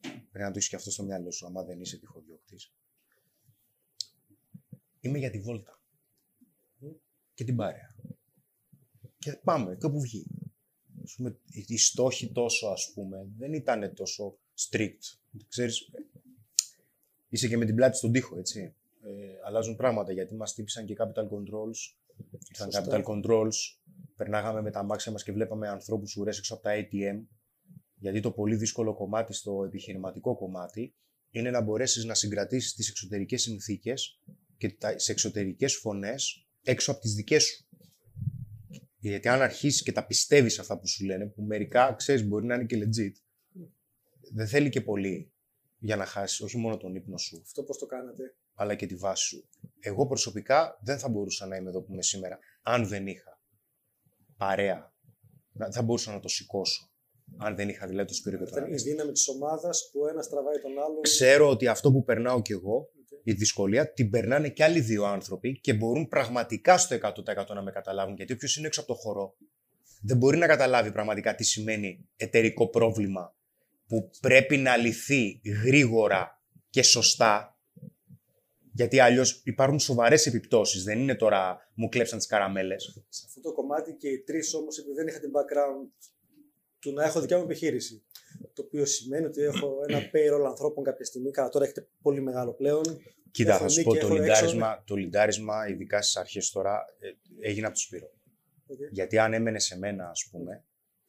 Πρέπει 0.00 0.44
να 0.44 0.50
το 0.50 0.56
έχεις 0.56 0.68
και 0.68 0.76
αυτό 0.76 0.90
στο 0.90 1.02
μυαλό 1.02 1.30
σου, 1.30 1.46
άμα 1.46 1.64
δεν 1.64 1.80
είσαι 1.80 1.98
τυχοδιώκτης. 1.98 2.72
Είμαι 5.00 5.18
για 5.18 5.30
τη 5.30 5.40
βόλτα 5.40 5.83
και 7.34 7.44
την 7.44 7.56
παρέα. 7.56 7.94
Και 9.18 9.32
πάμε, 9.44 9.76
κάπου 9.76 10.00
βγει. 10.00 10.26
οι 11.66 11.76
στόχοι 11.76 12.32
τόσο, 12.32 12.66
ας 12.66 12.92
πούμε, 12.94 13.26
δεν 13.36 13.52
ήταν 13.52 13.94
τόσο 13.94 14.38
strict. 14.54 14.98
Ξέρεις, 15.48 15.90
είσαι 17.28 17.48
και 17.48 17.56
με 17.56 17.64
την 17.64 17.74
πλάτη 17.74 17.96
στον 17.96 18.12
τοίχο, 18.12 18.38
έτσι. 18.38 18.74
Ε, 19.02 19.46
αλλάζουν 19.46 19.76
πράγματα 19.76 20.12
γιατί 20.12 20.34
μας 20.34 20.54
τύπησαν 20.54 20.86
και 20.86 20.96
capital 20.98 21.24
controls. 21.24 21.96
Ήρθαν 22.48 22.68
capital 22.72 23.04
controls, 23.04 23.54
περνάγαμε 24.16 24.62
με 24.62 24.70
τα 24.70 24.82
μάξια 24.82 25.12
μας 25.12 25.22
και 25.22 25.32
βλέπαμε 25.32 25.68
ανθρώπους 25.68 26.16
ουρές 26.16 26.38
έξω 26.38 26.54
από 26.54 26.62
τα 26.62 26.70
ATM. 26.74 27.26
Γιατί 27.94 28.20
το 28.20 28.30
πολύ 28.30 28.56
δύσκολο 28.56 28.94
κομμάτι 28.94 29.32
στο 29.32 29.64
επιχειρηματικό 29.64 30.36
κομμάτι 30.36 30.94
είναι 31.30 31.50
να 31.50 31.60
μπορέσεις 31.60 32.04
να 32.04 32.14
συγκρατήσεις 32.14 32.74
τις 32.74 32.88
εξωτερικές 32.88 33.42
συνθήκες 33.42 34.20
και 34.56 34.68
τις 34.68 35.08
εξωτερικές 35.08 35.76
φωνές 35.76 36.43
έξω 36.64 36.90
από 36.90 37.00
τις 37.00 37.14
δικές 37.14 37.44
σου. 37.44 37.68
Γιατί 38.98 39.28
αν 39.28 39.42
αρχίσεις 39.42 39.82
και 39.82 39.92
τα 39.92 40.06
πιστεύεις 40.06 40.58
αυτά 40.58 40.78
που 40.78 40.88
σου 40.88 41.04
λένε, 41.04 41.26
που 41.26 41.42
μερικά 41.42 41.94
ξέρεις 41.94 42.24
μπορεί 42.24 42.46
να 42.46 42.54
είναι 42.54 42.64
και 42.64 42.76
legit, 42.76 43.12
δεν 44.32 44.46
θέλει 44.46 44.68
και 44.68 44.80
πολύ 44.80 45.32
για 45.78 45.96
να 45.96 46.04
χάσεις 46.04 46.40
όχι 46.40 46.56
μόνο 46.56 46.76
τον 46.76 46.94
ύπνο 46.94 47.16
σου. 47.16 47.40
Αυτό 47.44 47.62
πώς 47.62 47.78
το 47.78 47.86
κάνατε; 47.86 48.36
Αλλά 48.54 48.74
και 48.74 48.86
τη 48.86 48.94
βάση 48.94 49.24
σου. 49.26 49.48
Εγώ 49.80 50.06
προσωπικά 50.06 50.78
δεν 50.82 50.98
θα 50.98 51.08
μπορούσα 51.08 51.46
να 51.46 51.56
είμαι 51.56 51.68
εδώ 51.68 51.82
που 51.82 51.92
είμαι 51.92 52.02
σήμερα, 52.02 52.38
αν 52.62 52.86
δεν 52.88 53.06
είχα 53.06 53.40
παρέα. 54.36 54.92
Δεν 55.52 55.72
θα 55.72 55.82
μπορούσα 55.82 56.12
να 56.12 56.20
το 56.20 56.28
σηκώσω. 56.28 56.92
αν 57.38 57.56
δεν 57.56 57.68
είχα 57.68 57.86
δηλαδή 57.86 58.08
το 58.08 58.14
Σπύρο 58.14 58.36
και 58.36 58.44
τον 58.44 58.52
Ήταν 58.52 58.64
η 58.64 58.66
Ανέστη. 58.66 58.90
δύναμη 58.90 59.12
της 59.12 59.28
ομάδας 59.28 59.90
που 59.92 60.06
ένας 60.06 60.28
τραβάει 60.28 60.58
τον 60.60 60.70
άλλον. 60.70 61.00
Ξέρω 61.02 61.48
ότι 61.48 61.66
αυτό 61.66 61.92
που 61.92 62.04
περνάω 62.04 62.42
κι 62.42 62.52
εγώ, 62.52 62.90
η 63.24 63.32
δυσκολία, 63.32 63.92
την 63.92 64.10
περνάνε 64.10 64.48
κι 64.48 64.62
άλλοι 64.62 64.80
δύο 64.80 65.04
άνθρωποι 65.04 65.60
και 65.60 65.74
μπορούν 65.74 66.08
πραγματικά 66.08 66.78
στο 66.78 66.96
100% 66.96 67.54
να 67.54 67.62
με 67.62 67.70
καταλάβουν. 67.70 68.14
Γιατί 68.16 68.32
όποιος 68.32 68.56
είναι 68.56 68.66
έξω 68.66 68.80
από 68.80 68.88
το 68.88 68.98
χώρο 68.98 69.36
δεν 70.00 70.16
μπορεί 70.16 70.36
να 70.36 70.46
καταλάβει 70.46 70.92
πραγματικά 70.92 71.34
τι 71.34 71.44
σημαίνει 71.44 72.08
εταιρικό 72.16 72.68
πρόβλημα 72.68 73.34
που 73.86 74.10
πρέπει 74.20 74.56
να 74.56 74.76
λυθεί 74.76 75.40
γρήγορα 75.64 76.42
και 76.70 76.82
σωστά. 76.82 77.58
Γιατί 78.72 78.98
αλλιώς 78.98 79.42
υπάρχουν 79.44 79.78
σοβαρές 79.78 80.26
επιπτώσεις. 80.26 80.82
Δεν 80.82 80.98
είναι 80.98 81.14
τώρα 81.14 81.70
μου 81.74 81.88
κλέψαν 81.88 82.18
τις 82.18 82.26
καραμέλες. 82.26 83.04
Σε 83.08 83.24
αυτό 83.26 83.40
το 83.40 83.52
κομμάτι 83.52 83.92
και 83.92 84.08
οι 84.08 84.22
τρεις 84.22 84.54
όμως, 84.54 84.78
επειδή 84.78 84.94
δεν 84.94 85.06
είχα 85.06 85.20
την 85.20 85.30
background 85.30 85.88
του 86.84 86.92
να 86.92 87.04
έχω 87.04 87.20
δικιά 87.20 87.38
μου 87.38 87.44
επιχείρηση. 87.44 88.02
Το 88.52 88.62
οποίο 88.62 88.84
σημαίνει 88.84 89.24
ότι 89.24 89.42
έχω 89.42 89.76
ένα 89.88 89.98
payroll 89.98 90.44
ανθρώπων 90.46 90.84
κάποια 90.84 91.04
στιγμή. 91.04 91.30
Καλά, 91.30 91.48
τώρα 91.48 91.64
έχετε 91.64 91.86
πολύ 92.02 92.20
μεγάλο 92.20 92.52
πλέον. 92.52 92.82
Κοίτα, 93.30 93.50
Έχω 93.54 93.62
θα 93.62 93.68
σου 93.68 93.78
νίκη, 93.78 93.88
πω 93.88 93.94
το 93.94 94.06
έχω 94.06 94.14
έξω. 94.14 94.24
λιντάρισμα, 94.24 94.82
το 94.86 94.94
λιντάρισμα, 94.94 95.68
ειδικά 95.68 96.02
στις 96.02 96.16
αρχές 96.16 96.50
τώρα, 96.50 96.84
ε, 96.98 97.10
έγινε 97.40 97.66
από 97.66 97.74
το 97.74 97.80
Σπύρο. 97.80 98.10
Οκ. 98.66 98.78
Γιατί 98.90 99.18
αν 99.18 99.32
έμενε 99.32 99.58
σε 99.58 99.78
μένα, 99.78 100.08
ας 100.08 100.28
πούμε, 100.30 100.64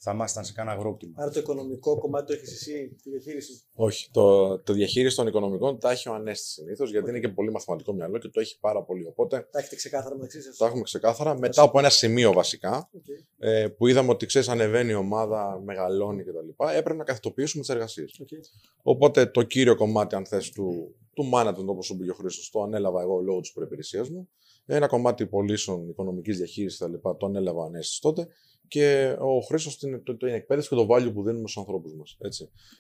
θα 0.08 0.12
ήμασταν 0.14 0.46
σε 0.46 0.54
κάνα 0.54 0.72
αγρόκτημα. 0.72 1.14
Άρα 1.18 1.32
το 1.32 1.40
οικονομικό 1.40 1.98
κομμάτι 1.98 2.26
το 2.28 2.34
έχεις 2.34 2.52
εσύ, 2.52 2.96
τη 3.04 3.10
διαχείριση. 3.10 3.62
Όχι. 3.74 4.10
Το, 4.12 4.60
το 4.60 4.74
διαχείριση 4.74 5.16
των 5.16 5.28
οικονομικών 5.28 5.80
τα 5.80 5.92
έχει 5.92 6.10
ο 6.10 6.14
Ανέστη 6.14 6.48
συνήθως, 6.48 6.92
γιατί 6.92 7.10
είναι 7.10 7.20
και 7.20 7.30
πολύ 7.30 7.52
μαθηματικό 7.52 7.94
μυαλό 7.94 8.18
και 8.18 8.28
το 8.28 8.40
έχει 8.40 8.60
πάρα 8.60 8.84
πολύ. 8.84 9.06
Οπότε 9.06 9.48
Τα 9.52 9.60
έχετε 9.60 9.76
ξεκάθαρα 9.76 10.16
μεταξύ 10.16 10.42
σας. 10.42 10.58
τα 10.58 10.66
έχουμε 10.66 10.82
ξεκάθαρα. 10.82 11.38
Μετά 11.38 11.62
από 11.62 11.80
ένα 11.80 11.90
σημείο 11.90 12.34
βασικά, 12.34 12.90
Okay. 12.96 13.24
ε, 13.38 13.68
που 13.78 13.88
είδαμε 13.88 14.10
ότι 14.12 14.26
ξέρεις, 14.26 14.48
ανεβαίνει 14.50 14.92
η 14.92 14.96
ομάδα, 14.96 15.62
μεγαλώνει 15.64 16.24
κτλ., 16.24 16.64
έπρεπε 16.76 16.94
να 16.98 17.04
καθετοποιήσουμε 17.04 17.62
τις 17.64 17.70
εργασίες. 17.74 18.22
Okay. 18.24 18.40
Οπότε 18.82 19.26
το 19.26 19.44
κύριο 19.44 19.76
κομμάτι, 19.76 20.16
αν 20.16 20.26
θες, 20.26 20.50
του, 20.50 20.96
του 21.14 21.30
management, 21.34 21.66
όπως 21.66 21.86
σου 21.86 21.98
πήγε 21.98 22.12
ο 22.12 22.14
Χρήστος, 22.14 22.50
το 22.50 22.62
ανέλαβα 22.62 23.02
εγώ 23.02 23.20
λόγω 23.22 23.40
της 23.40 23.52
προπηρεσία 23.52 24.06
μου. 24.12 24.30
Ένα 24.66 24.88
κομμάτι 24.88 25.26
πωλήσεων, 25.26 25.90
οικονομικής 25.90 26.38
διαχείρισης 26.38 26.80
κτλ. 26.80 26.94
το 27.18 27.26
ανέλαβα 27.26 27.60
ο 27.62 27.64
Ανέστης 27.66 28.00
τότε. 28.00 28.28
Και 28.68 29.16
ο 29.20 29.40
Χρήστος 29.40 29.78
την, 29.78 30.04
το, 30.04 30.18
το, 30.18 30.26
την 30.26 30.34
εκπαίδευση 30.34 30.70
και 30.70 30.76
το 30.76 30.88
value 30.90 31.14
που 31.14 31.24
δίνουμε 31.24 31.48
στους 31.48 31.58
ανθρώπους 31.58 31.94
μας. 31.94 32.18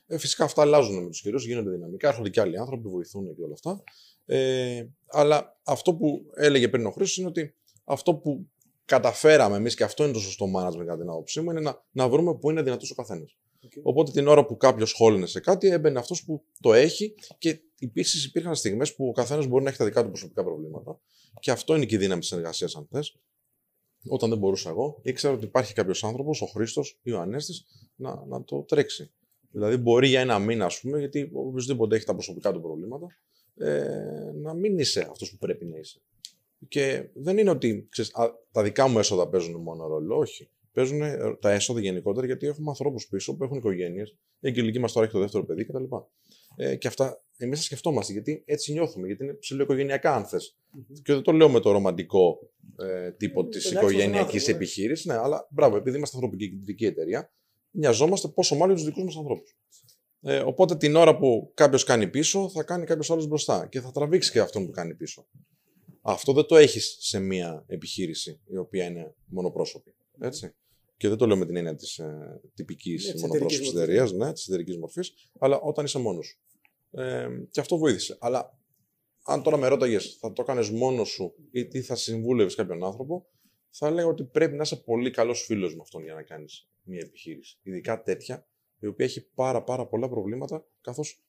Ε, 0.07 0.17
φυσικά 0.17 0.43
αυτά 0.43 0.61
αλλάζουν 0.61 1.03
με 1.03 1.09
τους 1.09 1.21
καιρού, 1.21 1.37
γίνονται 1.37 1.69
δυναμικά, 1.69 2.07
έρχονται 2.07 2.29
και 2.29 2.41
άλλοι 2.41 2.59
άνθρωποι, 2.59 2.89
βοηθούν 2.89 3.35
και 3.35 3.41
όλα 3.41 3.53
αυτά. 3.53 3.83
Ε, 4.25 4.85
αλλά 5.07 5.59
αυτό 5.63 5.95
που 5.95 6.25
έλεγε 6.35 6.67
πριν 6.67 6.85
ο 6.85 6.91
Χρήστος 6.91 7.17
είναι 7.17 7.27
ότι 7.27 7.55
αυτό 7.83 8.15
που 8.15 8.47
καταφέραμε 8.85 9.55
εμείς, 9.55 9.75
και 9.75 9.83
αυτό 9.83 10.03
είναι 10.03 10.13
το 10.13 10.19
σωστό 10.19 10.45
management 10.45 10.85
κατά 10.85 10.97
την 10.97 11.09
άποψή 11.09 11.41
μου, 11.41 11.51
είναι 11.51 11.59
να, 11.59 11.83
να 11.91 12.09
βρούμε 12.09 12.35
πού 12.35 12.49
είναι 12.49 12.61
δυνατός 12.61 12.91
ο 12.91 12.95
καθένας. 12.95 13.37
Okay. 13.65 13.79
Οπότε 13.83 14.11
την 14.11 14.27
ώρα 14.27 14.45
που 14.45 14.57
κάποιος 14.57 14.91
χώλινε 14.91 15.25
σε 15.25 15.39
κάτι, 15.39 15.67
έμπαινε 15.67 15.99
αυτός 15.99 16.23
που 16.23 16.43
το 16.59 16.73
έχει 16.73 17.15
και 17.37 17.59
επίσης 17.79 18.25
υπήρχαν 18.25 18.55
στιγμές 18.55 18.95
που 18.95 19.07
ο 19.07 19.11
καθένας 19.11 19.47
μπορεί 19.47 19.63
να 19.63 19.69
έχει 19.69 19.77
τα 19.77 19.85
δικά 19.85 20.03
του 20.03 20.09
προσωπικά 20.09 20.43
προβλήματα. 20.43 20.99
Και 21.39 21.51
αυτό 21.51 21.75
είναι 21.75 21.85
και 21.85 21.95
η 21.95 21.97
δύναμη 21.97 22.19
τη 22.19 22.25
συνεργασίας, 22.25 22.75
αν 22.75 22.87
θες. 22.91 23.19
Όταν 24.07 24.29
δεν 24.29 24.37
μπορούσα 24.37 24.69
εγώ, 24.69 24.99
ήξερα 25.01 25.33
ότι 25.33 25.45
υπάρχει 25.45 25.73
κάποιος 25.73 26.03
άνθρωπος, 26.03 26.41
ο 26.41 26.45
Χρήστος 26.45 26.99
ή 27.03 27.11
ο 27.11 27.19
Ανέστης, 27.19 27.65
να, 27.95 28.25
να 28.25 28.43
το 28.43 28.61
τρέξει. 28.61 29.11
Δηλαδή, 29.51 29.77
μπορεί 29.77 30.07
για 30.07 30.19
ένα 30.19 30.39
μήνα, 30.39 30.65
ας 30.65 30.79
πούμε, 30.79 30.99
γιατί 30.99 31.29
οποιοδήποτε 31.33 31.95
έχει 31.95 32.05
τα 32.05 32.13
προσωπικά 32.13 32.53
του 32.53 32.61
προβλήματα, 32.61 33.07
ε, 33.57 34.31
να 34.41 34.53
μην 34.53 34.79
είσαι 34.79 35.07
αυτός 35.11 35.31
που 35.31 35.37
πρέπει 35.37 35.65
να 35.65 35.77
είσαι. 35.77 36.01
Και 36.67 37.09
δεν 37.13 37.37
είναι 37.37 37.49
ότι 37.49 37.87
ξέρεις, 37.89 38.15
α, 38.15 38.31
τα 38.51 38.63
δικά 38.63 38.87
μου 38.87 38.99
έσοδα 38.99 39.29
παίζουν 39.29 39.61
μόνο 39.61 39.87
ρόλο, 39.87 40.17
όχι. 40.17 40.49
Παίζουν 40.71 41.01
ε, 41.01 41.35
τα 41.39 41.51
έσοδα 41.51 41.79
γενικότερα 41.79 42.25
γιατί 42.25 42.47
έχουμε 42.47 42.69
ανθρώπους 42.69 43.07
πίσω 43.07 43.35
που 43.35 43.43
έχουν 43.43 43.57
οικογένειες. 43.57 44.15
Η 44.39 44.47
αγγελική 44.47 44.79
μας 44.79 44.91
τώρα 44.91 45.05
έχει 45.05 45.15
το 45.15 45.21
δεύτερο 45.21 45.45
παιδί 45.45 45.65
κτλ. 45.65 45.83
Ε, 46.55 46.75
και 46.75 46.87
αυτά 46.87 47.25
εμείς 47.37 47.57
τα 47.57 47.63
σκεφτόμαστε 47.63 48.13
γιατί 48.13 48.43
έτσι 48.45 48.71
νιώθουμε, 48.71 49.07
γιατί 49.07 49.23
είναι 49.23 49.33
ψηλοοικογενειακά, 49.33 50.15
αν 50.15 50.25
θες. 50.25 50.57
Mm-hmm. 50.57 51.01
Και 51.03 51.13
δεν 51.13 51.21
το 51.21 51.31
λέω 51.31 51.49
με 51.49 51.59
το 51.59 51.71
ρομαντικό 51.71 52.39
ε, 52.79 53.11
τύπο 53.11 53.41
Mm, 53.41 53.51
της 53.51 53.63
τον 53.63 53.71
οικογενειακής 53.71 54.17
άνθρωπος, 54.19 54.47
ναι. 54.47 54.53
επιχείρησης. 54.55 55.05
Ναι, 55.05 55.13
αλλά 55.13 55.47
μπράβο, 55.49 55.77
επειδή 55.77 55.97
είμαστε 55.97 56.17
ανθρωπική 56.17 56.49
κεντρική 56.49 56.85
εταιρεία, 56.85 57.31
νοιαζόμαστε 57.71 58.27
πόσο 58.27 58.55
μάλλον 58.55 58.75
τους 58.75 58.85
δικούς 58.85 59.03
μας 59.03 59.15
ανθρώπους. 59.15 59.57
Ε, 60.21 60.39
οπότε 60.39 60.75
την 60.75 60.95
ώρα 60.95 61.17
που 61.17 61.51
κάποιος 61.53 61.83
κάνει 61.83 62.07
πίσω, 62.07 62.49
θα 62.49 62.63
κάνει 62.63 62.85
κάποιος 62.85 63.11
άλλος 63.11 63.27
μπροστά 63.27 63.67
και 63.67 63.81
θα 63.81 63.91
τραβήξει 63.91 64.31
και 64.31 64.39
αυτόν 64.39 64.65
που 64.65 64.71
κάνει 64.71 64.95
πίσω. 64.95 65.27
Αυτό 66.01 66.33
δεν 66.33 66.45
το 66.45 66.55
έχεις 66.55 66.97
σε 66.99 67.19
μία 67.19 67.63
επιχείρηση 67.67 68.41
η 68.45 68.57
οποία 68.57 68.85
είναι 68.85 69.15
μονοπρόσωπη. 69.25 69.95
Έτσι. 70.19 70.55
Και 70.97 71.07
δεν 71.07 71.17
το 71.17 71.27
λέω 71.27 71.37
με 71.37 71.45
την 71.45 71.55
έννοια 71.55 71.75
της 71.75 71.97
ε, 71.97 72.41
τυπικής 72.53 73.05
Ναι, 73.05 73.11
της 73.11 73.21
μονοπρόσωπης 73.21 73.57
εταιρικής 73.57 73.81
εταιρείας, 73.81 74.11
ναι, 74.11 74.33
της 74.33 74.47
εταιρικής 74.47 74.77
μορφής, 74.77 75.13
αλλά 75.39 75.59
όταν 75.59 75.85
είσαι 75.85 75.99
μόνος 75.99 76.25
σου. 76.25 76.39
Ε, 76.91 77.27
και 77.49 77.59
αυτό 77.59 77.77
βοήθησε. 77.77 78.17
Αλλά 78.19 78.59
αν 79.23 79.43
τώρα 79.43 79.57
με 79.57 79.67
ρώταγες, 79.67 80.17
θα 80.19 80.33
το 80.33 80.41
έκανες 80.41 80.69
μόνος 80.69 81.09
σου 81.09 81.33
ή 81.51 81.67
τι 81.67 81.81
θα 81.81 81.95
συμβούλευες 81.95 82.55
κάποιον 82.55 82.83
άνθρωπο, 82.83 83.27
θα 83.69 83.87
έλεγα 83.87 84.07
ότι 84.07 84.23
πρέπει 84.23 84.55
να 84.55 84.61
είσαι 84.61 84.75
πολύ 84.75 85.11
καλός 85.11 85.45
φίλος 85.45 85.75
με 85.75 85.81
αυτόν 85.81 86.03
για 86.03 86.13
να 86.13 86.23
κάνεις 86.23 86.69
μια 86.83 86.99
επιχείρηση. 87.03 87.59
Ειδικά 87.61 88.01
τέτοια, 88.01 88.47
η 88.79 88.87
οποία 88.87 89.05
έχει 89.05 89.29
πάρα, 89.29 89.63
πάρα 89.63 89.87
πολλά 89.87 90.09
προβλήματα, 90.09 90.65
καθώς 90.81 91.23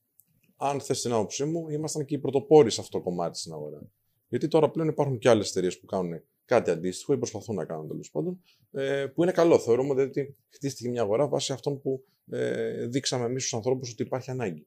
αν 0.57 0.81
θες 0.81 1.01
την 1.01 1.13
άποψή 1.13 1.45
μου, 1.45 1.69
ήμασταν 1.69 2.05
και 2.05 2.15
οι 2.15 2.19
πρωτοπόροι 2.19 2.71
σε 2.71 2.81
αυτό 2.81 2.99
το 2.99 3.05
κομμάτι 3.05 3.39
στην 3.39 3.53
αγορά. 3.53 3.91
Γιατί 4.29 4.49
τώρα 4.49 4.71
πλέον 4.71 4.89
υπάρχουν 4.89 5.19
και 5.19 5.29
άλλες 5.29 5.51
εταιρείες 5.51 5.81
που 5.81 5.87
κάνουν 5.87 6.23
κάτι 6.47 6.71
αντίστοιχο 6.71 7.13
ή 7.13 7.17
προσπαθούν 7.17 7.55
να 7.55 7.65
κάνουν 7.65 7.89
τέλος 7.89 8.11
πάντων, 8.11 8.43
ε, 8.73 9.07
που 9.15 9.23
είναι 9.23 9.33
καλό. 9.33 9.59
Θεωρούμε 9.59 9.95
δηλαδή, 9.95 10.11
ότι 10.11 10.37
χτίστηκε 10.49 10.89
μια 10.89 11.03
αγορά 11.03 11.29
βάσει 11.29 11.53
αυτών 11.53 11.81
που 11.81 12.05
ε, 12.31 12.87
δείξαμε 12.87 13.25
εμείς 13.25 13.43
στους 13.43 13.55
ανθρώπους 13.55 13.91
ότι 13.91 14.03
υπάρχει 14.03 14.31
ανάγκη. 14.31 14.67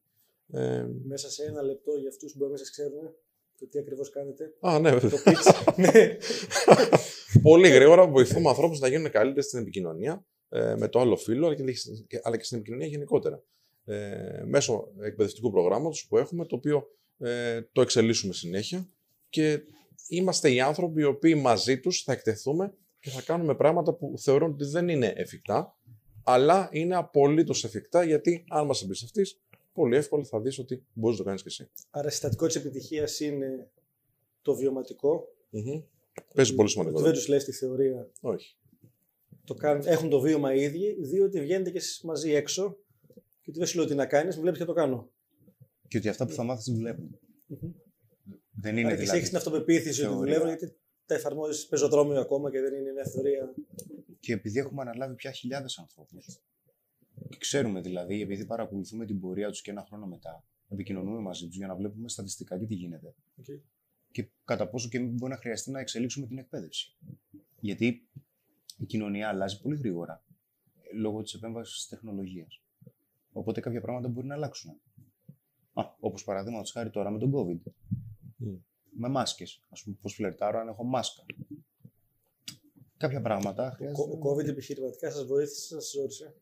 Ε, 0.51 0.85
Μέσα 1.03 1.29
σε 1.29 1.43
ένα 1.43 1.61
λεπτό 1.61 1.91
για 1.91 2.09
αυτούς 2.09 2.31
που 2.31 2.37
μπορεί 2.37 2.51
να 2.51 2.57
σας 2.57 2.69
ξέρουν 2.69 3.13
το 3.59 3.67
τι 3.67 3.79
ακριβώς 3.79 4.09
κάνετε. 4.09 4.53
α, 4.59 4.79
ναι, 4.79 4.99
Το 4.99 5.17
pitch. 5.25 5.63
ναι. 5.93 6.17
Πολύ 7.41 7.69
γρήγορα 7.69 8.07
βοηθούμε 8.07 8.49
ανθρώπους 8.49 8.79
να 8.79 8.87
γίνουν 8.87 9.11
καλύτεροι 9.11 9.45
στην 9.45 9.59
επικοινωνία 9.59 10.25
ε, 10.49 10.75
με 10.75 10.87
το 10.87 10.99
άλλο 10.99 11.15
φύλλο, 11.15 11.45
αλλά 11.45 11.55
και, 11.55 12.19
αλλά 12.23 12.37
και 12.37 12.43
στην 12.43 12.57
επικοινωνία 12.57 12.87
γενικότερα. 12.87 13.43
Ε, 13.85 14.43
μέσω 14.45 14.91
εκπαιδευτικού 15.01 15.51
προγράμματος 15.51 16.07
που 16.09 16.17
έχουμε, 16.17 16.45
το 16.45 16.55
οποίο 16.55 16.87
ε, 17.17 17.61
το 17.71 17.81
εξελίσσουμε 17.81 18.33
συνέχεια 18.33 18.89
και 19.29 19.61
είμαστε 20.07 20.51
οι 20.51 20.59
άνθρωποι 20.59 21.01
οι 21.01 21.03
οποίοι 21.03 21.39
μαζί 21.41 21.79
τους 21.79 22.03
θα 22.03 22.11
εκτεθούμε 22.11 22.73
και 22.99 23.09
θα 23.09 23.21
κάνουμε 23.21 23.55
πράγματα 23.55 23.93
που 23.93 24.13
θεωρούν 24.17 24.51
ότι 24.51 24.65
δεν 24.65 24.87
είναι 24.87 25.13
εφικτά, 25.15 25.77
αλλά 26.23 26.69
είναι 26.71 26.95
απολύτως 26.95 27.63
εφικτά 27.63 28.03
γιατί 28.03 28.43
αν 28.49 28.65
μας 28.65 28.81
εμπιστευτείς, 28.81 29.41
πολύ 29.73 29.95
εύκολα 29.95 30.23
θα 30.23 30.41
δεις 30.41 30.59
ότι 30.59 30.83
μπορείς 30.93 31.17
να 31.17 31.23
το 31.23 31.29
κάνεις 31.29 31.41
και 31.41 31.49
εσύ. 31.49 31.69
Άρα, 31.89 32.09
συστατικό 32.09 32.45
της 32.45 32.55
επιτυχίας 32.55 33.19
είναι 33.19 33.69
το 34.41 34.55
βιωματικό. 34.55 35.27
Mm-hmm. 35.51 35.83
Παίζει 36.35 36.55
πολύ 36.55 36.69
σημαντικό. 36.69 36.95
Ότι 36.95 37.05
δεν 37.05 37.13
τους 37.13 37.27
λες 37.27 37.43
τη 37.43 37.51
θεωρία. 37.51 38.09
Όχι. 38.21 38.55
Το 39.43 39.53
κάνουν, 39.53 39.83
έχουν 39.85 40.09
το 40.09 40.19
βίωμα 40.19 40.53
οι 40.53 40.61
ίδιοι, 40.61 40.97
διότι 41.01 41.41
βγαίνετε 41.41 41.69
και 41.69 41.77
εσείς 41.77 42.01
μαζί 42.01 42.33
έξω 42.33 42.77
και 43.15 43.49
ότι 43.49 43.59
δεν 43.59 43.67
σου 43.67 43.77
λέω 43.77 43.87
τι 43.87 43.95
να 43.95 44.05
κάνεις, 44.05 44.35
μου 44.35 44.41
βλέπεις 44.41 44.59
και 44.59 44.65
το 44.65 44.73
κάνω. 44.73 45.09
Και 45.87 45.97
ότι 45.97 46.09
αυτά 46.09 46.25
που 46.25 46.33
θα 46.33 46.43
μάθεις 46.43 46.73
δουλεύουν. 46.73 47.19
Mm-hmm. 47.49 47.71
Δεν 48.61 48.77
είναι 48.77 48.87
Άρα 48.87 48.95
και 48.95 49.01
δηλαδή. 49.01 49.17
έχεις 49.17 49.29
την 49.29 49.37
αυτοπεποίθηση 49.37 50.01
ότι 50.01 50.09
θεωρία. 50.09 50.17
δουλεύουν, 50.17 50.47
γιατί 50.47 50.75
τα 51.05 51.15
εφαρμόζεις 51.15 51.67
πεζοδρόμιο 51.67 52.19
ακόμα 52.19 52.51
και 52.51 52.61
δεν 52.61 52.73
είναι 52.73 52.91
μια 52.91 53.05
θεωρία. 53.05 53.53
Και 54.19 54.33
επειδή 54.33 54.59
έχουμε 54.59 54.81
αναλάβει 54.81 55.15
πια 55.15 55.31
χιλιάδες 55.31 55.77
ανθρώπους. 55.77 56.39
Και 57.29 57.37
ξέρουμε 57.37 57.81
δηλαδή, 57.81 58.21
επειδή 58.21 58.45
παρακολουθούμε 58.45 59.05
την 59.05 59.19
πορεία 59.19 59.49
τους 59.49 59.61
και 59.61 59.71
ένα 59.71 59.85
χρόνο 59.87 60.05
μετά, 60.05 60.43
επικοινωνούμε 60.69 61.19
μαζί 61.19 61.47
τους 61.47 61.55
για 61.55 61.67
να 61.67 61.75
βλέπουμε 61.75 62.09
στατιστικά 62.09 62.57
τι, 62.57 62.65
τι 62.65 62.73
γίνεται. 62.73 63.13
Okay. 63.41 63.59
Και 64.11 64.29
κατά 64.45 64.69
πόσο 64.69 64.89
και 64.89 64.99
μπορεί 64.99 65.31
να 65.31 65.37
χρειαστεί 65.37 65.71
να 65.71 65.79
εξελίξουμε 65.79 66.27
την 66.27 66.37
εκπαίδευση. 66.37 66.97
Γιατί 67.59 68.07
η 68.77 68.85
κοινωνία 68.85 69.27
αλλάζει 69.27 69.61
πολύ 69.61 69.77
γρήγορα 69.77 70.23
ε, 70.91 70.95
λόγω 70.97 71.21
της 71.21 71.33
επέμβασης 71.33 71.75
της 71.75 71.87
τεχνολογίας. 71.87 72.61
Οπότε 73.31 73.61
κάποια 73.61 73.81
πράγματα 73.81 74.07
μπορεί 74.07 74.27
να 74.27 74.35
αλλάξουν. 74.35 74.81
Όπως 75.99 76.23
παραδείγματος 76.23 76.71
χάρη 76.71 76.89
τώρα 76.89 77.09
με 77.09 77.19
τον 77.19 77.31
COVID. 77.35 77.71
Mm. 78.45 78.59
Με 78.91 79.07
μάσκες. 79.07 79.61
Α 79.69 79.83
πούμε, 79.83 79.95
πώς 80.01 80.13
φλερτάρω 80.13 80.59
αν 80.59 80.67
έχω 80.67 80.83
μάσκα. 80.83 81.23
Κάποια 82.97 83.21
πράγματα 83.21 83.73
χρειάζεται. 83.75 84.01
Ο 84.01 84.19
COVID 84.23 84.47
επιχειρηματικά 84.47 85.11
σας 85.11 85.25
βοήθησε, 85.25 85.67
σας 85.67 85.91
ζόρισε. 85.95 86.35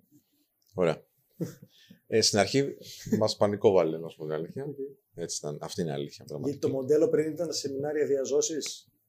Ωραία. 0.74 1.04
ε, 2.08 2.22
στην 2.22 2.40
αρχή 2.40 2.78
μας 3.20 3.38
πανικό 3.38 3.72
βάλε, 3.72 3.98
να 3.98 4.08
σου 4.10 4.18
πω 4.18 4.24
την 4.24 4.34
αλήθεια. 4.34 4.66
Okay. 4.66 4.96
Έτσι 5.16 5.38
ήταν. 5.38 5.58
Αυτή 5.62 5.82
είναι 5.82 5.90
η 5.90 5.94
αλήθεια. 5.94 6.26
Γιατί 6.44 6.58
το 6.58 6.70
μοντέλο 6.70 7.10
πριν 7.10 7.32
ήταν 7.32 7.54
σεμινάρια 7.54 8.06
διαζώσει. 8.06 8.58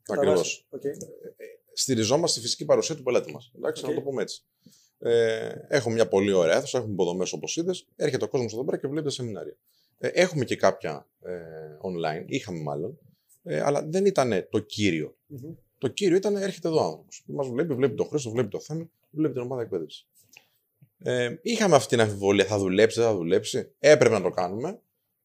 Ακριβώς. 0.08 0.68
Okay. 0.70 0.92
Στηριζόμαστε 1.72 2.38
στη 2.38 2.40
φυσική 2.40 2.64
παρουσία 2.64 2.96
του 2.96 3.02
πελάτη 3.02 3.32
μας. 3.32 3.52
Εντάξει, 3.56 3.82
Okay. 3.84 3.88
να 3.88 3.94
το 3.94 4.00
πούμε 4.00 4.22
έτσι. 4.22 4.42
Ε, 4.98 5.50
έχουμε 5.68 5.94
μια 5.94 6.08
πολύ 6.08 6.32
ωραία 6.32 6.56
αίθουσα, 6.56 6.78
έχουμε 6.78 6.92
υποδομές 6.92 7.32
όπως 7.32 7.56
είδες. 7.56 7.86
Έρχεται 7.96 8.24
ο 8.24 8.28
κόσμος 8.28 8.52
εδώ 8.52 8.64
πέρα 8.64 8.78
και 8.78 8.86
βλέπει 8.86 9.04
τα 9.04 9.12
σεμινάρια. 9.12 9.56
Ε, 9.98 10.08
έχουμε 10.08 10.44
και 10.44 10.56
κάποια 10.56 11.08
ε, 11.22 11.32
online, 11.82 12.24
είχαμε 12.26 12.60
μάλλον, 12.60 12.98
ε, 13.42 13.60
αλλά 13.60 13.82
δεν 13.86 14.06
ήταν 14.06 14.46
το 14.50 14.58
κύριο. 14.58 15.16
Mm-hmm. 15.32 15.54
Το 15.78 15.88
κύριο 15.88 16.16
ήταν 16.16 16.36
έρχεται 16.36 16.68
εδώ 16.68 16.84
άνθρωπος. 16.84 17.22
Μας 17.26 17.48
βλέπει, 17.48 17.74
βλέπει 17.74 17.94
το 17.94 18.04
Χρήστο, 18.04 18.30
βλέπει 18.30 18.48
το 18.48 18.60
θέμα, 18.60 18.90
βλέπει 19.10 19.32
την 19.32 19.42
ομάδα 19.42 19.62
εκπαίδευσης. 19.62 20.08
Ε, 20.98 21.36
είχαμε 21.42 21.76
αυτή 21.76 21.88
την 21.88 22.00
αμφιβολία, 22.00 22.44
θα 22.44 22.58
δουλέψει, 22.58 23.00
δεν 23.00 23.08
θα 23.08 23.14
δουλέψει. 23.14 23.72
Έπρεπε 23.78 24.14
να 24.14 24.22
το 24.22 24.30
κάνουμε. 24.30 24.80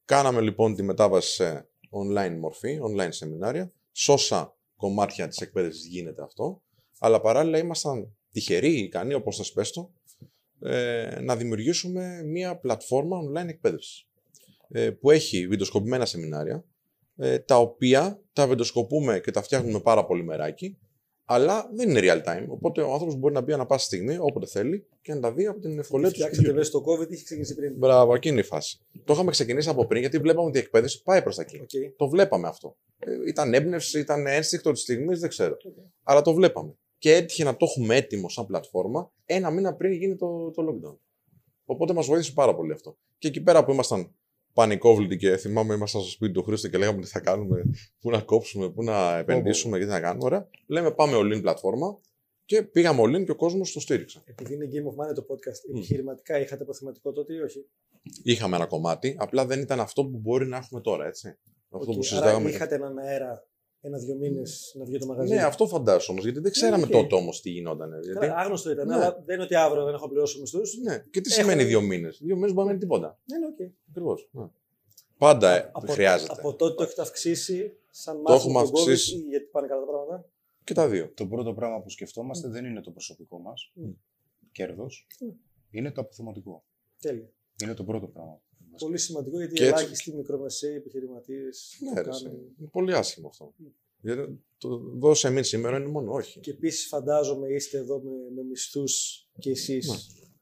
Κάναμε 0.06 0.42
λοιπόν 0.42 0.76
τη 0.76 0.84
μετάβαση 0.84 1.34
σε 1.34 1.68
online 1.90 2.36
μορφή, 2.40 2.80
online 2.84 3.10
σεμινάρια. 3.10 3.72
Σώσα 3.92 4.58
κομμάτια 4.76 5.28
της 5.28 5.38
εκπαίδευσης 5.38 5.86
γίνεται 5.86 6.24
αυτό. 6.24 6.62
Αλλά 7.00 7.22
παράλληλα 7.22 7.58
ήμασταν 7.58 8.16
τυχεροί, 8.32 8.80
ικανοί, 8.80 9.14
όπως 9.14 9.38
θα 9.38 9.44
σπέστο, 9.44 9.94
ε, 10.60 11.20
να 11.22 11.36
δημιουργήσουμε 11.36 12.24
μια 12.24 12.58
πλατφόρμα 12.58 13.18
online 13.22 13.48
εκπαίδευσης. 13.48 14.08
Ε, 14.76 14.90
που 14.90 15.12
έχει 15.12 15.48
βιντεοσκοπημένα 15.48 16.06
σεμινάρια, 16.06 16.66
ε, 17.16 17.40
τα 17.40 17.60
οποία 17.60 18.22
τα 18.34 18.48
βιντεοσκοπούμε 18.48 19.20
και 19.20 19.32
τα 19.32 19.42
φτιάχνουμε 19.42 19.80
πάρα 19.80 20.06
πολύ 20.06 20.24
μεράκι, 20.24 20.78
αλλά 21.26 21.70
δεν 21.74 21.90
είναι 21.90 22.00
real 22.04 22.24
time. 22.30 22.46
Οπότε 22.48 22.82
ο 22.82 22.92
άνθρωπος 22.92 23.16
μπορεί 23.16 23.34
να 23.34 23.42
μπει 23.42 23.54
ανα 23.54 23.66
πάσα 23.66 23.86
στιγμή, 23.86 24.18
όποτε 24.20 24.46
θέλει, 24.46 24.88
και 25.02 25.14
να 25.14 25.20
τα 25.20 25.34
δει 25.34 25.46
από 25.46 25.60
την 25.60 25.80
ευκολία 25.80 26.08
του. 26.08 26.14
Φτιάξατε 26.14 26.48
βέβαια 26.48 26.64
στο 26.64 26.84
COVID, 26.86 27.12
είχε 27.12 27.24
ξεκινήσει 27.24 27.56
πριν. 27.56 27.74
Μπράβο, 27.78 28.16
εκείνη 28.16 28.40
η 28.40 28.44
φάση. 28.44 28.80
Το 29.04 29.14
είχαμε 29.14 29.32
ξεκινήσει 29.32 29.70
από 29.70 29.86
πριν, 29.86 30.02
γιατί 30.02 30.18
βλέπαμε 30.18 30.48
ότι 30.48 30.58
η 30.58 30.62
εκπαίδευση 30.62 31.04
πάει 31.04 31.22
προς 31.22 31.36
τα 31.36 31.42
εκεί. 31.42 31.62
Okay. 31.64 31.94
Το 31.96 32.10
βλέπαμε 32.10 32.48
αυτό. 32.48 32.78
Ε, 33.00 33.12
ήταν 33.28 33.54
έμπνευση, 33.54 34.00
ήταν 34.00 34.28
ένστικτο 34.28 34.72
της 34.72 34.82
στιγμής, 34.82 35.20
δεν 35.20 35.30
ξέρω. 35.30 35.54
Okay. 35.54 35.92
Αλλά 36.04 36.22
το 36.22 36.34
βλέπαμε. 36.34 36.76
Και 36.98 37.14
έτυχε 37.14 37.44
να 37.44 37.56
το 37.58 37.66
έχουμε 37.70 37.96
έτοιμο 37.96 38.30
σαν 38.30 38.46
πλατφόρμα 38.46 39.12
ένα 39.26 39.50
μήνα 39.50 39.76
πριν 39.76 39.92
γίνει 39.92 40.16
το, 40.16 40.52
το 40.52 40.64
lockdown. 40.70 40.98
Οπότε 41.66 41.94
μας 41.94 42.06
βοήθησε 42.06 42.32
πάρα 42.34 42.56
πολύ 42.56 42.72
αυτό. 42.72 42.98
Και 43.18 43.28
εκεί 43.28 43.42
πέρα 43.42 43.66
που 43.66 43.72
ήμασταν 43.72 44.16
πανικόβλητοι 44.54 45.18
και 45.18 45.38
θυμάμαι 45.38 45.74
ήμασταν 45.74 46.02
στο 46.02 46.10
σπίτι 46.10 46.32
του 46.34 46.44
Χρήστο 46.44 46.68
και 46.68 46.78
λέγαμε 46.78 47.02
τι 47.02 47.08
θα 47.08 47.20
κάνουμε, 47.20 47.64
πού 48.00 48.10
να 48.10 48.22
κόψουμε, 48.22 48.70
πού 48.70 48.84
να 48.84 49.18
επενδύσουμε 49.18 49.78
και 49.78 49.84
τι 49.84 49.90
να 49.90 50.00
κάνουμε. 50.00 50.26
Ωραία. 50.26 50.48
Λέμε 50.68 50.92
πάμε 50.92 51.18
all 51.18 51.38
in 51.38 51.42
πλατφόρμα 51.42 52.00
και 52.46 52.64
πήγαμε 52.64 53.02
all 53.06 53.16
in 53.16 53.26
και 53.26 53.32
ο 53.32 53.36
κόσμος 53.36 53.72
το 53.72 53.80
στήριξε. 53.80 54.22
Επειδή 54.26 54.54
είναι 54.54 54.70
Game 54.72 54.88
of 54.88 55.12
Money 55.12 55.14
το 55.16 55.26
podcast, 55.30 55.72
mm. 55.72 55.76
επιχειρηματικά 55.76 56.40
είχατε 56.40 56.64
αποθεματικό 56.64 57.12
τότε 57.12 57.34
ή 57.34 57.40
όχι; 57.40 57.66
Είχαμε 58.24 58.56
ένα 58.56 58.66
κομμάτι, 58.66 59.16
απλά 59.20 59.46
δεν 59.46 59.60
ήταν 59.60 59.80
αυτό 59.80 60.06
που 60.06 60.18
μπορεί 60.18 60.48
να 60.48 60.58
έχουμε 60.58 60.82
τώρα, 60.82 61.06
έτσι. 61.06 61.38
Αυτό 61.70 61.92
okay, 61.92 61.96
που 61.96 62.04
συζητάγαμε. 62.04 62.46
Άρα 62.46 62.56
είχατε 62.56 62.76
έναν 62.76 62.98
αέρα 62.98 63.48
ένα-δύο 63.86 64.16
μήνες 64.16 64.76
να 64.78 64.86
βγει 64.86 64.98
το 64.98 65.06
μαγαζί. 65.06 65.34
Ναι, 65.34 65.44
αυτό 65.44 65.68
φαντάζομαι 65.68 66.06
όμως, 66.10 66.24
γιατί 66.24 66.40
δεν 66.40 66.52
ξέραμε 66.52 66.86
okay. 66.86 66.92
τότε 66.92 67.16
όμως 67.16 67.42
τι 67.42 67.50
γινόταν. 67.50 68.02
Γιατί... 68.04 68.26
Άγνωστο 68.26 68.72
ήταν, 68.72 68.88
ναι. 68.88 68.94
αλλά 68.94 69.22
δεν 69.26 69.36
είναι 69.36 69.44
ότι 69.44 69.56
αύριο 69.56 69.84
δεν 69.86 69.94
έχω 69.94 70.08
πληρώσει 70.08 70.40
μισθού. 70.40 70.62
Ναι, 70.84 71.06
και 71.12 71.22
τι 71.22 71.34
Έχω... 71.34 71.42
σημαίνει 71.42 71.64
δύο 71.64 71.82
μήνες; 71.82 72.20
Δύο 72.22 72.36
μήνες 72.36 72.54
μπορεί 72.54 72.66
να 72.66 72.72
είναι 72.72 72.82
τίποτα. 72.82 73.20
Ναι, 73.26 73.38
ναι, 73.38 73.46
okay. 73.48 73.72
Ακριβώς. 73.90 74.30
Ναι. 74.32 74.46
Πάντα 75.18 75.70
από, 75.74 75.92
χρειάζεται. 75.92 76.34
Από 76.38 76.56
τότε 76.56 76.74
το 76.76 76.84
έχετε 76.84 77.02
αυξήσει 77.02 77.78
σαν 77.90 78.16
μάθημα. 78.22 78.40
Το 78.40 78.44
έχουμε 78.44 78.60
αυξήσει. 78.60 79.18
COVID, 79.18 79.30
γιατί 79.30 79.46
πάνε 79.46 79.68
καλά 79.68 79.80
τα 79.80 79.88
πράγματα; 79.88 80.30
Και 80.64 80.74
τα 80.74 80.88
δύο. 80.88 81.12
Το 81.14 81.28
πρώτο 81.28 81.54
πράγμα 81.54 81.82
που 81.82 81.90
σκεφτόμαστε 81.90 82.48
mm. 82.48 82.52
δεν 82.52 82.66
είναι 82.66 82.82
το 82.82 82.92
προσωπικό 82.92 83.40
μας 83.40 83.74
mm. 83.80 83.94
κέρδος. 84.52 85.08
Mm. 85.22 85.34
Είναι 85.70 85.92
το 85.92 86.02
αποθεματικό. 86.02 86.64
Τέλεια. 87.02 87.30
Είναι 87.64 87.74
το 87.74 87.84
πρώτο 87.84 88.08
πράγμα. 88.08 88.42
Πολύ 88.78 88.98
σημαντικό 88.98 89.38
γιατί 89.38 89.62
οι 89.62 89.66
ελάχιστοι 89.66 90.14
μικρομεσαίοι 90.14 90.76
επιχειρηματίες. 90.76 91.78
Ναι, 91.94 92.02
είναι 92.60 92.70
πολύ 92.72 92.94
άσχημο 92.94 93.28
αυτό. 93.28 93.54
Mm. 93.64 93.72
Γιατί 94.02 94.40
το 94.58 94.78
δώσε 94.78 95.28
εμείς 95.28 95.48
σήμερα 95.48 95.78
είναι 95.78 95.88
μόνο 95.88 96.14
όχι. 96.14 96.40
Και 96.40 96.52
επίσης 96.52 96.88
φαντάζομαι 96.88 97.48
είστε 97.48 97.78
εδώ 97.78 98.00
με, 98.00 98.12
με 98.36 98.44
μισθούς 98.44 99.26
και 99.40 99.50
εσείς 99.50 99.88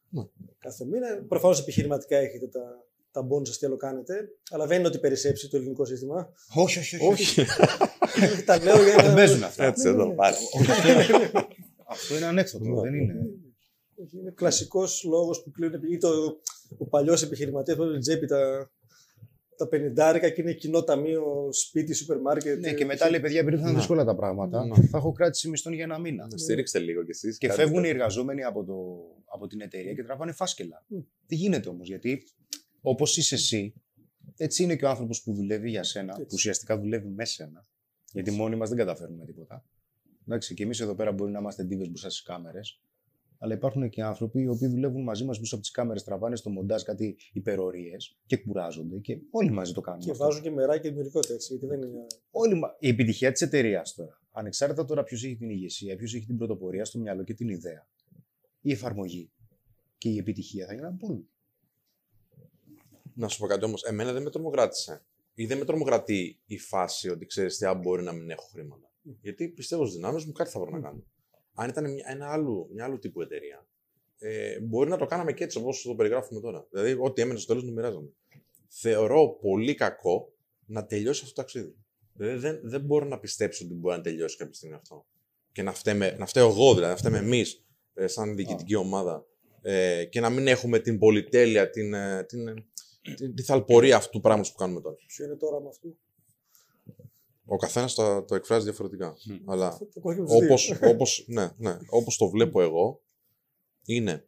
ναι. 0.09 0.21
ναι. 0.21 0.27
κάθε 0.59 0.85
μήνα. 0.85 1.25
Προφανώς 1.27 1.59
επιχειρηματικά 1.59 2.17
έχετε 2.17 2.47
τα, 2.47 2.85
τα 3.11 3.21
μπόνου 3.21 3.45
σας 3.45 3.57
τι 3.57 3.65
άλλο 3.65 3.77
κάνετε. 3.77 4.29
Αλλά 4.51 4.67
δεν 4.67 4.79
είναι 4.79 4.87
ότι 4.87 4.99
περισσέψει 4.99 5.49
το 5.49 5.57
ελληνικό 5.57 5.85
σύστημα. 5.85 6.33
Όχι, 6.55 6.79
όχι, 6.79 7.05
όχι. 7.05 7.45
τα 8.45 8.63
λέω 8.63 8.83
για 8.83 8.95
να. 8.95 9.03
Δεν 9.03 9.15
παίζουν 9.15 9.43
αυτά. 9.43 9.65
Έτσι, 9.65 9.87
εδώ 9.87 10.15
πάλι. 10.15 10.35
Αυτό 11.85 12.15
είναι 12.15 12.25
ανέκδοτο. 12.25 12.81
Δεν 12.81 12.93
είναι. 12.93 13.13
Είναι 14.11 14.31
κλασικός 14.35 15.03
λόγος 15.03 15.43
που 15.43 15.51
κλείνουν. 15.51 15.83
ή 15.91 15.97
το, 15.97 16.09
ο 16.77 16.85
παλιός 16.87 17.23
επιχειρηματίας 17.23 17.77
που 17.77 17.97
τσέπη 17.99 18.25
τα, 18.27 18.71
τα 19.57 19.67
πενιντάρικα 19.67 20.29
και 20.29 20.41
είναι 20.41 20.53
κοινό 20.53 20.83
ταμείο, 20.83 21.49
σπίτι, 21.51 21.93
σούπερ 21.93 22.19
μάρκετ. 22.19 22.59
Ναι, 22.59 22.73
και 22.73 22.85
μετά 22.85 23.09
λέει 23.09 23.19
παιδιά, 23.19 23.39
επειδή 23.39 23.57
θα 23.57 23.69
είναι 23.69 23.77
δύσκολα 23.77 24.03
τα 24.03 24.15
πράγματα, 24.15 24.65
να. 24.65 24.75
θα 24.75 24.97
έχω 24.97 25.11
κράτηση 25.11 25.49
μισθών 25.49 25.73
για 25.73 25.83
ένα 25.83 25.99
μήνα. 25.99 26.27
Να 26.31 26.37
στηρίξτε 26.37 26.79
λίγο 26.79 27.03
κι 27.03 27.11
εσείς. 27.11 27.37
Και 27.37 27.51
φεύγουν 27.51 27.83
οι 27.83 27.87
εργαζόμενοι 27.87 28.43
από, 28.43 28.63
το, 28.63 28.73
από 29.25 29.47
την 29.47 29.61
εταιρεία 29.61 29.93
και 29.93 30.03
τραβάνε 30.03 30.31
φάσκελα. 30.31 30.85
Mm. 30.95 31.03
Τι 31.25 31.35
γίνεται 31.35 31.69
όμως, 31.69 31.87
γιατί 31.87 32.23
όπως 32.81 33.17
είσαι 33.17 33.35
εσύ, 33.35 33.73
έτσι 34.37 34.63
είναι 34.63 34.75
και 34.75 34.85
ο 34.85 34.89
άνθρωπος 34.89 35.23
που 35.23 35.33
δουλεύει 35.33 35.69
για 35.69 35.83
σένα, 35.83 36.11
έτσι. 36.11 36.23
που 36.23 36.31
ουσιαστικά 36.33 36.79
δουλεύει 36.79 37.07
με 37.07 37.25
σένα. 37.25 37.65
Γιατί 38.11 38.31
μόνοι 38.31 38.55
μας 38.55 38.69
δεν 38.69 38.77
καταφέρνουμε 38.77 39.25
τίποτα. 39.25 39.65
Εντάξει, 40.27 40.53
και 40.53 40.63
εμείς 40.63 40.79
εδώ 40.79 40.95
πέρα 40.95 41.11
μπορεί 41.11 41.31
να 41.31 41.39
είμαστε 41.39 41.63
ντίβε 41.63 41.87
μπροστά 41.87 42.09
στις 42.09 42.23
κάμερες, 42.23 42.81
αλλά 43.43 43.53
υπάρχουν 43.53 43.89
και 43.89 44.03
άνθρωποι 44.03 44.41
οι 44.41 44.47
οποίοι 44.47 44.67
δουλεύουν 44.67 45.03
μαζί 45.03 45.23
μας 45.23 45.39
πίσω 45.39 45.55
από 45.55 45.63
τις 45.63 45.71
κάμερες, 45.71 46.03
τραβάνε 46.03 46.35
στο 46.35 46.49
μοντάζ 46.49 46.81
κάτι 46.81 47.17
υπερορίες 47.33 48.17
και 48.25 48.37
κουράζονται 48.37 48.99
και 48.99 49.19
όλοι 49.31 49.51
μαζί 49.51 49.73
το 49.73 49.81
κάνουν. 49.81 50.01
Και 50.01 50.11
αυτό. 50.11 50.23
βάζουν 50.23 50.41
και 50.41 50.51
μεράκι 50.51 50.87
δημιουργικότητα 50.87 51.33
έτσι. 51.33 51.53
Γιατί 51.53 51.67
δεν 51.67 51.81
είναι... 51.81 52.05
Όλοι, 52.31 52.61
η 52.79 52.87
επιτυχία 52.87 53.31
της 53.31 53.41
εταιρείας 53.41 53.93
τώρα, 53.93 54.21
ανεξάρτητα 54.31 54.85
τώρα 54.85 55.03
ποιος 55.03 55.23
έχει 55.23 55.35
την 55.35 55.49
ηγεσία, 55.49 55.95
ποιος 55.95 56.15
έχει 56.15 56.25
την 56.25 56.37
πρωτοπορία 56.37 56.85
στο 56.85 56.99
μυαλό 56.99 57.23
και 57.23 57.33
την 57.33 57.49
ιδέα, 57.49 57.87
η 58.61 58.71
εφαρμογή 58.71 59.31
και 59.97 60.09
η 60.09 60.17
επιτυχία 60.17 60.65
θα 60.65 60.73
γίνουν 60.73 60.97
πολύ. 60.97 61.29
Να 63.13 63.27
σου 63.27 63.39
πω 63.39 63.47
κάτι 63.47 63.65
όμως, 63.65 63.83
εμένα 63.83 64.13
δεν 64.13 64.21
με 64.23 64.29
τρομοκράτησε. 64.29 65.05
Ή 65.33 65.45
δεν 65.45 65.57
με 65.57 65.65
τρομοκρατεί 65.65 66.39
η 66.45 66.57
φάση 66.57 67.09
ότι 67.09 67.25
ξέρεις 67.25 67.57
τι, 67.57 67.65
αν 67.65 67.79
μπορεί 67.79 68.03
να 68.03 68.11
μην 68.11 68.29
έχω 68.29 68.47
χρήματα. 68.51 68.91
Γιατί 69.21 69.47
πιστεύω 69.47 69.85
στι 69.85 69.95
δυνάμεις 69.95 70.25
μου 70.25 70.31
κάτι 70.31 70.49
θα 70.49 70.59
βρω 70.59 70.69
να 70.69 70.79
κάνω. 70.79 71.03
Αν 71.53 71.69
ήταν 71.69 71.91
μια, 71.91 72.05
ένα 72.07 72.31
άλλο, 72.31 72.67
μια 72.73 72.85
άλλου 72.85 72.99
τύπου 72.99 73.21
εταιρεία, 73.21 73.67
ε, 74.17 74.59
μπορεί 74.59 74.89
να 74.89 74.97
το 74.97 75.05
κάναμε 75.05 75.33
και 75.33 75.43
έτσι 75.43 75.57
όπως 75.57 75.81
το 75.81 75.95
περιγράφουμε 75.95 76.39
τώρα. 76.39 76.67
Δηλαδή, 76.71 76.97
ό,τι 76.99 77.21
έμενε 77.21 77.39
στο 77.39 77.47
τέλος 77.47 77.63
το 77.65 77.71
μοιράζαμε. 77.71 78.09
Θεωρώ 78.67 79.37
πολύ 79.41 79.75
κακό 79.75 80.33
να 80.65 80.85
τελειώσει 80.85 81.21
αυτό 81.23 81.35
το 81.35 81.41
ταξίδι. 81.41 81.75
Δηλαδή, 82.13 82.39
δεν, 82.39 82.59
δεν 82.63 82.81
μπορώ 82.81 83.05
να 83.05 83.19
πιστέψω 83.19 83.65
ότι 83.65 83.73
μπορεί 83.73 83.95
να 83.95 84.01
τελειώσει 84.01 84.37
κάποια 84.37 84.53
στιγμή 84.53 84.75
αυτό. 84.75 85.05
Και 85.51 85.63
να, 85.63 85.73
φταίμε, 85.73 86.15
να 86.19 86.25
φταίω 86.25 86.47
εγώ, 86.47 86.73
δηλαδή, 86.73 86.91
να 86.91 86.97
φταίμε 86.97 87.17
εμείς, 87.17 87.65
ε, 87.93 88.07
σαν 88.07 88.35
διοικητική 88.35 88.75
ομάδα, 88.75 89.25
ε, 89.61 90.05
και 90.05 90.19
να 90.19 90.29
μην 90.29 90.47
έχουμε 90.47 90.79
την 90.79 90.99
πολυτέλεια, 90.99 91.69
την, 91.69 91.93
ε, 91.93 92.23
την, 92.23 92.47
ε, 92.47 92.53
την, 93.15 93.35
την 93.35 93.45
θαλπορία 93.45 93.95
αυτού 93.95 94.09
του 94.11 94.21
πράγματος 94.21 94.51
που 94.51 94.57
κάνουμε 94.57 94.81
τώρα. 94.81 94.95
Ποιο 95.07 95.25
είναι 95.25 95.35
το 95.35 95.45
όραμα 95.45 95.69
αυτού. 95.69 95.97
Ο 97.51 97.57
καθένας 97.57 97.93
το, 97.93 98.23
το 98.23 98.35
εκφράζει 98.35 98.63
διαφορετικά. 98.63 99.17
Αλλά 99.45 99.79
όπως 100.27 100.71
όπως, 100.81 101.25
ναι, 101.27 101.49
ναι, 101.57 101.77
όπως 101.89 102.17
το 102.17 102.29
βλέπω 102.29 102.61
εγώ, 102.61 103.01
είναι 103.85 104.25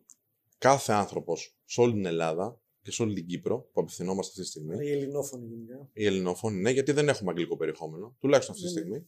κάθε 0.57 0.93
άνθρωπος 0.93 1.57
σε 1.65 1.81
όλη 1.81 1.93
την 1.93 2.05
Ελλάδα 2.05 2.61
και 2.81 2.91
σε 2.91 3.01
όλη 3.01 3.13
την 3.13 3.25
Κύπρο 3.25 3.69
που 3.73 3.81
απευθυνόμαστε 3.81 4.29
αυτή 4.29 4.41
τη 4.41 4.47
στιγμή. 4.47 4.87
Οι 4.87 4.91
ελληνόφωνοι 4.91 5.47
γενικά. 5.47 5.89
Οι 5.93 6.05
ελληνόφωνοι, 6.05 6.61
ναι, 6.61 6.71
γιατί 6.71 6.91
δεν 6.91 7.09
έχουμε 7.09 7.29
αγγλικό 7.29 7.57
περιεχόμενο, 7.57 8.15
τουλάχιστον 8.19 8.55
αυτή 8.55 8.67
τη 8.67 8.73
ναι, 8.73 8.79
ναι. 8.79 8.85
στιγμή. 8.85 9.07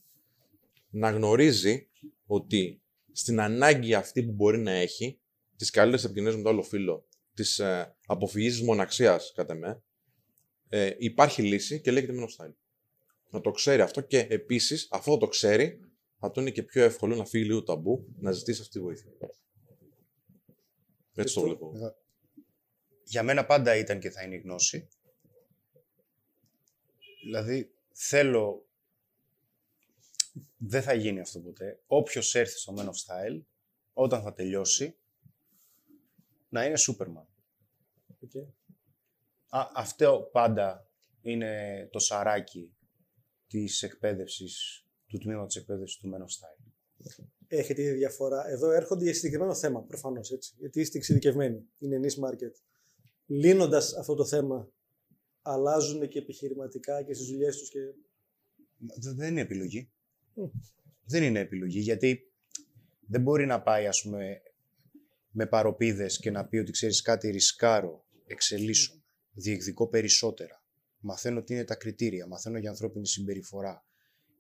Να 0.90 1.10
γνωρίζει 1.10 1.88
ότι 2.26 2.82
στην 3.12 3.40
ανάγκη 3.40 3.94
αυτή 3.94 4.24
που 4.24 4.32
μπορεί 4.32 4.58
να 4.58 4.72
έχει, 4.72 5.20
τις 5.56 5.70
καλύτερες 5.70 6.04
επικοινωνίες 6.04 6.38
με 6.38 6.44
το 6.44 6.50
άλλο 6.50 6.64
φίλο, 6.64 7.08
τη 7.34 7.64
ε, 7.64 7.86
αποφυγή 8.06 8.50
τη 8.50 8.64
μοναξίας, 8.64 9.32
κατά 9.36 9.56
με, 9.56 9.84
ε, 10.70 10.96
υπάρχει 10.98 11.42
λύση 11.42 11.82
και 11.82 11.92
λέγεται 11.92 12.14
Menostyle 12.14 12.54
να 13.36 13.42
το 13.42 13.52
ξέρει 13.52 13.82
αυτό 13.82 14.02
και 14.02 14.28
επίσης, 14.30 14.88
αφού 14.92 15.18
το 15.18 15.28
ξέρει, 15.28 15.80
θα 16.20 16.32
του 16.32 16.40
είναι 16.40 16.52
και 16.52 16.64
πιο 16.64 16.84
εύκολο 16.84 17.16
να 17.16 17.26
φύγει 17.26 17.46
λίγο 17.46 17.64
το 17.64 17.74
ταμπού 17.74 18.14
να 18.16 18.32
ζητήσει 18.32 18.62
αυτή 18.62 18.74
τη 18.74 18.80
βοήθεια. 18.80 19.12
Έτσι 21.16 21.34
το 21.34 21.42
βλέπω. 21.42 21.72
Για 23.04 23.24
μένα 23.24 23.46
πάντα 23.46 23.76
ήταν 23.76 24.00
και 24.00 24.10
θα 24.10 24.24
είναι 24.24 24.36
η 24.36 24.40
γνώση. 24.40 24.88
Δηλαδή, 27.24 27.74
θέλω. 27.92 28.66
Δεν 30.58 30.82
θα 30.82 30.94
γίνει 30.94 31.20
αυτό 31.20 31.40
ποτέ. 31.40 31.80
Όποιος 31.88 32.36
έρθει 32.36 32.58
στο 32.58 32.74
Men 32.78 32.84
of 32.84 32.86
Style, 32.86 33.42
όταν 33.94 34.22
θα 34.22 34.34
τελειώσει, 34.34 34.96
να 36.50 36.66
είναι 36.66 36.76
Superman. 36.88 37.26
Okay. 38.10 38.48
Α, 39.50 39.70
αυτό 39.76 40.30
πάντα 40.32 40.90
είναι 41.22 41.88
το 41.92 42.00
σαράκι 42.00 42.76
της 43.48 43.84
εκπαίδευσης, 43.84 44.86
του 45.08 45.18
τμήματος 45.18 45.56
εκπαίδευσης 45.56 45.98
του 45.98 46.10
Men 46.14 46.20
of 46.20 46.24
Style. 46.24 46.66
Έχετε 47.48 47.82
ήδη 47.82 47.98
διαφορά. 47.98 48.50
Εδώ 48.50 48.72
έρχονται 48.72 49.04
για 49.04 49.14
συγκεκριμένο 49.14 49.56
θέμα, 49.56 49.84
προφανώς 49.84 50.32
έτσι. 50.32 50.54
Γιατί 50.58 50.80
είστε 50.80 50.98
εξειδικευμένοι. 50.98 51.66
Είναι 51.80 52.00
niche 52.04 52.30
market. 52.30 52.52
Λύνοντας 53.26 53.94
αυτό 53.94 54.16
το 54.16 54.26
θέμα, 54.26 54.72
αλλάζουν 55.42 56.08
και 56.08 56.20
επιχειρηματικά 56.20 57.04
και 57.04 57.14
στις 57.14 57.28
δουλειές 57.28 57.58
τους. 57.58 57.70
Και... 57.70 57.80
Δεν 59.16 59.32
είναι 59.32 59.42
επιλογή. 59.42 59.92
Δεν 61.06 61.24
είναι 61.24 61.40
επιλογή 61.40 61.80
γιατί 61.80 62.32
δεν 63.08 63.22
μπορεί 63.22 63.46
να 63.46 63.62
πάει, 63.62 63.88
ας 63.88 64.02
πούμε, 64.02 64.42
με 65.32 65.46
παροπίδες 65.46 66.20
και 66.20 66.32
να 66.32 66.48
πει 66.48 66.58
ότι 66.58 66.72
ξέρεις 66.72 67.02
κάτι 67.02 67.30
ρισκάρω, 67.30 68.06
εξελίσσω, 68.26 69.04
διεκδικώ 69.34 69.88
περισσότερα 69.88 70.65
μαθαίνω 71.00 71.44
τι 71.44 71.54
είναι 71.54 71.64
τα 71.64 71.76
κριτήρια, 71.76 72.28
μαθαίνω 72.28 72.58
για 72.58 72.70
ανθρώπινη 72.70 73.08
συμπεριφορά 73.08 73.86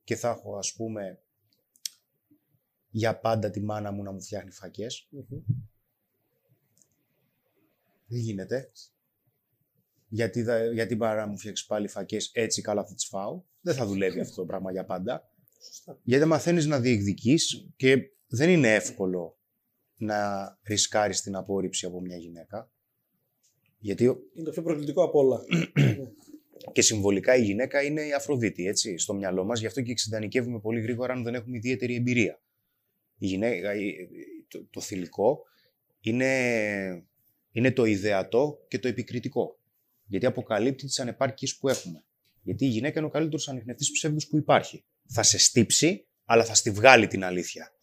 και 0.03 0.15
θα 0.15 0.29
έχω 0.29 0.57
ας 0.57 0.73
πούμε 0.73 1.19
για 2.89 3.19
πάντα 3.19 3.49
τη 3.49 3.61
μάνα 3.61 3.91
μου 3.91 4.03
να 4.03 4.11
μου 4.11 4.21
φτιάχνει 4.21 4.51
Δεν 8.07 8.19
γίνεται. 8.19 8.71
Γιατί, 10.07 10.43
θα, 10.43 10.65
γιατί 10.65 10.95
παρά 10.95 11.27
μου 11.27 11.37
φτιάξει 11.37 11.65
πάλι 11.65 11.87
φακές 11.87 12.31
έτσι 12.33 12.61
καλά 12.61 12.85
θα 12.85 12.93
τις 12.93 13.05
φάω. 13.07 13.43
Δεν 13.61 13.75
θα 13.75 13.85
δουλεύει 13.85 14.19
αυτό 14.19 14.35
το 14.35 14.45
πράγμα 14.45 14.71
για 14.71 14.85
πάντα. 14.85 15.29
Σωστά. 15.65 15.99
Γιατί 16.03 16.25
μαθαίνεις 16.25 16.65
να 16.65 16.79
διεκδικείς 16.79 17.71
και 17.75 17.97
δεν 18.27 18.49
είναι 18.49 18.73
εύκολο 18.73 19.37
να 19.97 20.49
ρισκάρεις 20.63 21.21
την 21.21 21.35
απόρριψη 21.35 21.85
από 21.85 22.01
μια 22.01 22.17
γυναίκα. 22.17 22.71
Γιατί 23.77 24.03
Είναι 24.03 24.43
το 24.43 24.51
πιο 24.51 24.61
προκλητικό 24.61 25.03
από 25.03 25.19
όλα. 25.19 25.41
και 26.71 26.81
συμβολικά 26.81 27.35
η 27.35 27.41
γυναίκα 27.43 27.83
είναι 27.83 28.01
η 28.01 28.13
Αφροδίτη, 28.13 28.67
έτσι, 28.67 28.97
στο 28.97 29.13
μυαλό 29.13 29.43
μας. 29.43 29.59
Γι' 29.59 29.65
αυτό 29.65 29.81
και 29.81 29.91
εξεντανικεύουμε 29.91 30.59
πολύ 30.59 30.81
γρήγορα 30.81 31.13
αν 31.13 31.23
δεν 31.23 31.33
έχουμε 31.35 31.57
ιδιαίτερη 31.57 31.95
εμπειρία. 31.95 32.41
Η 33.17 33.25
γυναίκα, 33.25 33.75
η- 33.75 33.95
το, 34.47 34.67
το 34.69 34.81
θηλυκό 34.81 35.39
είναι, 35.99 37.05
είναι 37.51 37.71
το 37.71 37.85
ιδεατό 37.85 38.65
και 38.67 38.79
το 38.79 38.87
επικριτικό. 38.87 39.59
Γιατί 40.05 40.25
αποκαλύπτει 40.25 40.85
τις 40.85 40.99
ανεπάρκειες 40.99 41.57
που 41.57 41.67
έχουμε. 41.69 42.03
Γιατί 42.41 42.65
η 42.65 42.67
γυναίκα 42.67 42.99
είναι 42.99 43.07
ο 43.07 43.11
καλύτερος 43.11 43.49
ανιχνευτής 43.49 43.91
ψεύδους 43.91 44.27
που 44.27 44.37
υπάρχει. 44.37 44.85
Θα 45.07 45.23
σε 45.23 45.37
στύψει, 45.37 46.07
αλλά 46.25 46.45
θα 46.45 46.53
στη 46.53 46.71
βγάλει 46.71 47.07
την 47.07 47.23
αλήθεια. 47.23 47.73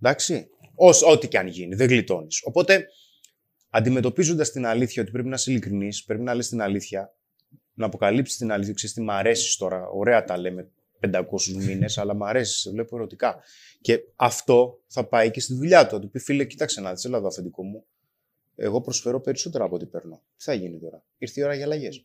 Εντάξει; 0.00 0.48
Ως, 0.74 1.02
ό,τι 1.02 1.28
και 1.28 1.38
αν 1.38 1.46
γίνει, 1.46 1.74
δεν 1.74 1.88
γλιτώνεις. 1.88 2.40
Οπότε, 2.44 2.86
αντιμετωπίζοντας 3.70 4.50
την 4.50 4.66
αλήθεια 4.66 5.02
ότι 5.02 5.10
πρέπει 5.10 5.28
να 5.28 5.34
είσαι 5.34 5.50
ειλικρινής, 5.50 6.04
πρέπει 6.04 6.22
να 6.22 6.34
λες 6.34 6.48
την 6.48 6.60
αλήθεια, 6.60 7.14
να 7.80 7.86
αποκαλύψεις 7.86 8.36
την 8.36 8.52
αλήθεια. 8.52 8.74
Ξέρεις 8.74 8.94
τι, 8.94 9.02
μ' 9.02 9.10
αρέσεις 9.10 9.56
τώρα. 9.56 9.88
Ωραία 9.88 10.24
τα 10.24 10.38
λέμε 10.38 10.68
500 11.00 11.22
μήνες, 11.54 11.98
αλλά 11.98 12.14
μ' 12.14 12.24
αρέσεις, 12.24 12.60
σε 12.60 12.70
βλέπω 12.70 12.96
ερωτικά. 12.96 13.42
Και 13.80 14.00
αυτό 14.16 14.80
θα 14.86 15.04
πάει 15.04 15.30
και 15.30 15.40
στη 15.40 15.54
δουλειά 15.54 15.84
του. 15.84 15.94
Θα 15.94 16.00
του 16.00 16.10
πει, 16.10 16.18
φίλε, 16.18 16.44
κοίταξε 16.44 16.80
να 16.80 16.92
δεις, 16.92 17.04
έλα 17.04 17.16
εδώ 17.16 17.26
αφεντικό 17.26 17.62
μου. 17.62 17.84
Εγώ 18.56 18.80
προσφέρω 18.80 19.20
περισσότερα 19.20 19.64
από 19.64 19.74
ό,τι 19.74 19.86
παίρνω. 19.86 20.22
Τι 20.36 20.44
θα 20.44 20.54
γίνει 20.54 20.78
τώρα; 20.78 21.04
Ήρθε 21.18 21.40
η 21.40 21.44
ώρα 21.44 21.54
για 21.54 21.64
αλλαγές. 21.64 22.04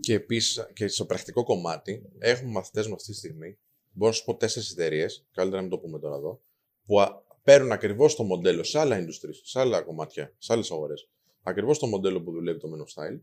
Και 0.00 0.14
επίσης 0.14 0.66
και 0.72 0.88
στο 0.88 1.04
πρακτικό 1.04 1.44
κομμάτι 1.44 2.02
έχουμε 2.18 2.50
μαθητές 2.50 2.88
μα 2.88 2.94
αυτή 2.94 3.10
τη 3.10 3.16
στιγμή. 3.16 3.58
Μπορώ 3.92 4.10
να 4.10 4.16
σου 4.16 4.24
πω 4.24 4.36
τέσσερις 4.36 4.70
εταιρείες, 4.70 5.24
καλύτερα 5.32 5.62
να 5.62 5.68
μην 5.68 5.76
το 5.76 5.82
πούμε 5.82 5.98
τώρα 5.98 6.16
εδώ, 6.16 6.40
που 6.86 7.00
α- 7.00 7.22
παίρνουν 7.42 7.72
ακριβώς 7.72 8.14
το 8.14 8.22
μοντέλο 8.22 8.62
σε 8.62 8.78
άλλα 8.78 8.98
industries, 8.98 9.40
σε 9.42 9.60
άλλα 9.60 9.82
κομμάτια, 9.82 10.32
σε 10.38 10.52
άλλες 10.52 10.70
αγορές. 10.70 11.08
Ακριβώς 11.48 11.78
το 11.78 11.86
μοντέλο 11.86 12.22
που 12.22 12.32
δουλεύει 12.32 12.58
το 12.58 12.68
Men 12.72 12.78
of 12.78 13.02
Style 13.02 13.20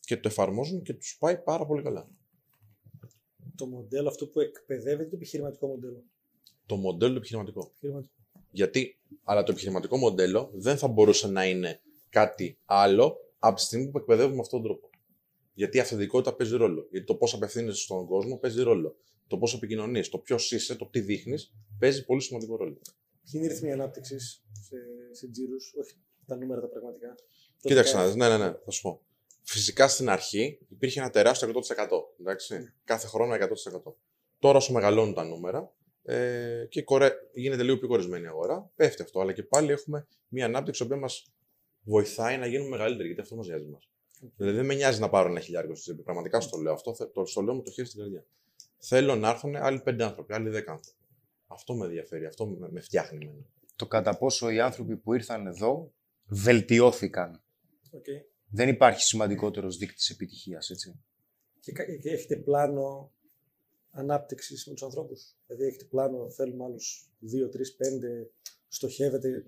και 0.00 0.16
το 0.16 0.28
εφαρμόζουν 0.28 0.82
και 0.82 0.94
τους 0.94 1.16
πάει 1.18 1.38
πάρα 1.38 1.66
πολύ 1.66 1.82
καλά. 1.82 2.08
το 3.56 3.66
μοντέλο 3.66 4.08
αυτό 4.08 4.26
που 4.26 4.40
εκπαιδεύεται 4.40 5.08
το 5.08 5.16
επιχειρηματικό 5.16 5.66
μοντέλο. 5.66 6.02
Το 6.66 6.76
μοντέλο 6.76 7.12
το 7.12 7.18
επιχειρηματικό. 7.18 7.60
Επιχειρηματικό. 7.60 8.12
Γιατί, 8.50 8.98
αλλά 9.24 9.42
το 9.42 9.52
επιχειρηματικό 9.52 9.96
μοντέλο 9.96 10.50
δεν 10.54 10.76
θα 10.76 10.88
μπορούσε 10.88 11.28
να 11.28 11.46
είναι 11.46 11.80
κάτι 12.08 12.58
άλλο 12.64 13.16
από 13.38 13.56
τη 13.56 13.62
στιγμή 13.62 13.90
που 13.90 13.98
εκπαιδεύουμε 13.98 14.34
με 14.34 14.40
αυτόν 14.40 14.62
τον 14.62 14.70
τρόπο. 14.70 14.90
Γιατί 15.54 15.76
η 15.76 15.80
αυθεντικότητα 15.80 16.34
παίζει 16.34 16.56
ρόλο. 16.56 16.86
Γιατί 16.90 17.06
το 17.06 17.14
πώς 17.14 17.34
απευθύνεσαι 17.34 17.80
στον 17.80 18.06
κόσμο 18.06 18.38
παίζει 18.38 18.62
ρόλο. 18.62 18.96
Το 19.26 19.38
πώς 19.38 19.54
επικοινωνείς, 19.54 20.08
το 20.08 20.18
ποιος 20.18 20.52
είσαι, 20.52 20.74
το 20.74 20.86
τι 20.86 21.00
δείχνεις, 21.00 21.54
παίζει 21.78 22.04
πολύ 22.04 22.20
σημαντικό 22.20 22.56
ρόλο. 22.56 22.80
Ποιοι 23.24 23.32
είναι 23.32 23.44
οι 23.44 23.48
ρυθμοί 23.48 23.72
ανάπτυξης 23.72 24.44
σε, 24.52 24.76
σε 25.12 25.28
τζίρους, 25.28 25.74
όχι 25.80 25.94
τα 26.26 26.36
νούμερα 26.36 26.60
τα 26.60 26.66
πραγματικά. 26.66 27.14
Κοίταξε 27.60 27.96
να 27.96 28.02
Τοπικά. 28.04 28.26
δεις, 28.26 28.28
ναι, 28.30 28.36
ναι, 28.38 28.50
ναι, 28.50 28.54
θα 28.64 28.70
σου 28.70 28.82
πω. 28.82 29.00
Φυσικά 29.42 29.88
στην 29.88 30.08
αρχή 30.08 30.58
υπήρχε 30.68 31.00
ένα 31.00 31.10
τεράστιο 31.10 31.48
100%. 31.48 31.52
Εντάξει. 32.20 32.72
Κάθε 32.84 33.06
χρόνο 33.06 33.34
100%. 33.34 33.92
Τώρα 34.38 34.56
όσο 34.58 34.72
μεγαλώνουν 34.72 35.14
τα 35.14 35.24
νούμερα 35.24 35.72
ε, 36.02 36.66
και 36.68 36.82
κορε... 36.82 37.10
γίνεται 37.34 37.62
λίγο 37.62 37.78
πιο 37.78 37.88
κορεσμένη 37.88 38.24
η 38.24 38.28
αγορά, 38.28 38.70
πέφτει 38.76 39.02
αυτό. 39.02 39.20
Αλλά 39.20 39.32
και 39.32 39.42
πάλι 39.42 39.72
έχουμε 39.72 40.06
μια 40.28 40.44
ανάπτυξη 40.44 40.82
η 40.82 40.86
οποία 40.86 40.98
μας 40.98 41.26
βοηθάει 41.82 42.36
να 42.38 42.46
γίνουμε 42.46 42.68
μεγαλύτεροι, 42.68 43.06
γιατί 43.06 43.20
αυτό 43.22 43.36
μας 43.36 43.46
νοιάζει 43.46 43.66
μας. 43.66 43.88
Δηλαδή 44.36 44.56
δεν 44.56 44.66
με 44.66 44.74
νοιάζει 44.74 45.00
να 45.00 45.08
πάρω 45.08 45.28
ένα 45.28 45.40
χιλιάρικο 45.40 45.74
στη 45.74 45.82
τσέπη. 45.84 46.02
Πραγματικά 46.02 46.40
στο 46.40 46.56
λέω 46.58 46.72
αυτό, 46.72 46.94
θε- 46.94 47.12
το, 47.12 47.26
στο 47.26 47.40
λέω 47.40 47.54
με 47.54 47.62
το 47.62 47.70
χέρι 47.70 47.86
στην 47.88 48.00
καρδιά. 48.00 48.24
Θέλω 48.78 49.14
να 49.16 49.28
έρθουν 49.28 49.56
άλλοι 49.56 49.80
πέντε 49.80 50.04
άνθρωποι, 50.04 50.32
άλλοι 50.34 50.48
δέκα 50.48 50.72
άνθρωποι. 50.72 50.98
Αυτό 51.46 51.74
με 51.74 51.84
ενδιαφέρει, 51.84 52.26
αυτό 52.26 52.46
με, 52.46 52.68
με 52.70 52.80
φτιάχνει 52.80 53.18
εμένα. 53.24 53.44
Το 53.76 53.86
κατά 53.86 54.16
πόσο 54.18 54.50
οι 54.50 54.60
άνθρωποι 54.60 54.96
που 54.96 55.14
ήρθαν 55.14 55.46
εδώ 55.46 55.92
βελτιώθηκαν. 56.26 57.42
Οκ. 57.90 58.04
Δεν 58.50 58.68
υπάρχει 58.68 59.00
σημαντικότερος 59.00 59.76
δείκτης 59.76 60.10
επιτυχίας, 60.10 60.70
έτσι. 60.70 61.00
Και, 61.60 61.72
κα- 61.72 61.96
και 61.96 62.10
έχετε 62.10 62.36
πλάνο 62.36 63.12
ανάπτυξης 63.90 64.66
με 64.66 64.72
τους 64.72 64.82
ανθρώπους. 64.82 65.34
Δηλαδή 65.46 65.64
έχετε 65.66 65.84
πλάνο, 65.84 66.30
θέλουμε 66.30 66.64
άλλους 66.64 67.10
2, 67.20 67.48
3, 67.48 67.70
5, 67.76 68.30
στοχεύετε. 68.68 69.44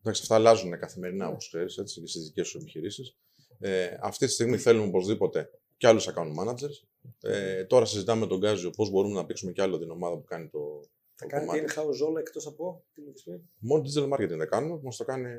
Εντάξει, 0.00 0.20
αυτά 0.22 0.34
αλλάζουν 0.34 0.78
καθημερινά, 0.78 1.28
όπως 1.28 1.48
ξέρεις, 1.48 1.76
έτσι 1.78 2.00
και 2.00 2.06
στις 2.06 2.24
δικές 2.24 2.48
σου 2.48 2.58
επιχειρήσεις. 2.58 3.16
Ε, 3.58 3.96
αυτή 4.00 4.26
τη 4.26 4.32
στιγμή 4.32 4.58
θέλουμε 4.58 4.86
οπωσδήποτε 4.86 5.50
και 5.76 5.86
άλλους 5.86 6.08
account 6.08 6.34
managers. 6.38 6.88
Ε, 7.20 7.64
τώρα 7.64 7.84
συζητάμε 7.84 8.20
με 8.20 8.26
τον 8.26 8.38
Γκάζιο 8.38 8.70
πώς 8.70 8.90
μπορούμε 8.90 9.14
να 9.14 9.26
πήξουμε 9.26 9.52
κι 9.52 9.60
άλλο 9.60 9.78
την 9.78 9.90
ομάδα 9.90 10.16
που 10.16 10.24
κάνει 10.24 10.48
το, 10.48 10.80
Θα 11.20 11.26
το 11.26 11.32
κάνετε 11.36 11.74
κομμάτι. 11.74 11.74
in-house 12.02 12.08
όλα 12.08 12.20
εκτός 12.20 12.46
από 12.46 12.84
την 12.94 13.08
επιστήμη. 13.08 13.48
Μόνο 13.58 13.82
digital 13.82 14.08
marketing 14.12 14.36
δεν 14.36 14.48
κάνουμε, 14.48 14.80
μας 14.82 14.96
το 14.96 15.04
κάνει 15.04 15.28
ε, 15.30 15.38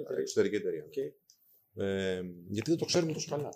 εταιρεία. 0.00 0.18
εξωτερική 0.20 0.54
εταιρεία. 0.56 0.84
Οκ. 0.84 0.96
Ε, 1.74 2.22
γιατί 2.48 2.70
δεν 2.70 2.78
το 2.78 2.84
ξέρουμε 2.84 3.12
τόσο 3.12 3.30
καλά. 3.30 3.48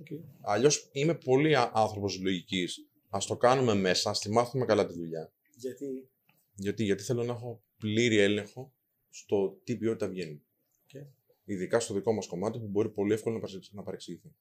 οκ. 0.00 0.06
Αλλιώς 0.40 0.88
είμαι 0.92 1.14
πολύ 1.14 1.56
άνθρωπος 1.56 2.20
λογικής. 2.20 2.88
Α 3.08 3.18
το 3.26 3.36
κάνουμε 3.36 3.74
μέσα, 3.74 4.10
ας 4.10 4.20
τη 4.20 4.30
μάθουμε 4.30 4.64
καλά 4.64 4.86
τη 4.86 4.92
δουλειά. 4.92 5.32
Γιατί; 5.56 6.08
Γιατί, 6.54 6.84
γιατί 6.84 7.02
θέλω 7.02 7.24
να 7.24 7.32
έχω 7.32 7.62
πλήρη 7.78 8.18
έλεγχο 8.18 8.72
στο 9.10 9.60
τι 9.64 9.76
ποιότητα 9.76 10.08
βγαίνει. 10.08 10.42
Οκ. 10.84 11.02
Ειδικά 11.44 11.80
στο 11.80 11.94
δικό 11.94 12.12
μας 12.12 12.26
κομμάτι 12.26 12.58
που 12.58 12.66
μπορεί 12.66 12.88
πολύ 12.90 13.12
εύκολα 13.12 13.34
να 13.34 13.40
παρεξ- 13.40 13.72
να 13.72 13.82
παρεξηγηθεί. 13.82 14.34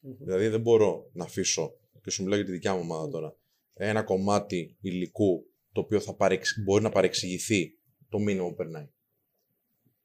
Μμμ. 0.00 0.16
Δηλαδή 0.18 0.48
δεν 0.48 0.60
μπορώ 0.60 1.10
να 1.12 1.24
αφήσω, 1.24 1.78
και 2.02 2.10
σου 2.10 2.22
μιλάω 2.22 2.36
για 2.38 2.46
τη 2.46 2.52
δικιά 2.52 2.74
μου 2.74 2.80
ομάδα 2.80 3.08
τώρα, 3.08 3.36
ένα 3.74 4.02
κομμάτι 4.02 4.76
υλικού 4.80 5.46
το 5.78 5.84
οποίο 5.84 6.00
θα 6.00 6.14
παρεξ... 6.14 6.62
μπορεί 6.64 6.82
να 6.82 6.90
παρεξηγηθεί 6.90 7.78
το 8.08 8.18
μήνυμα 8.18 8.48
που 8.48 8.54
περνάει. 8.54 8.88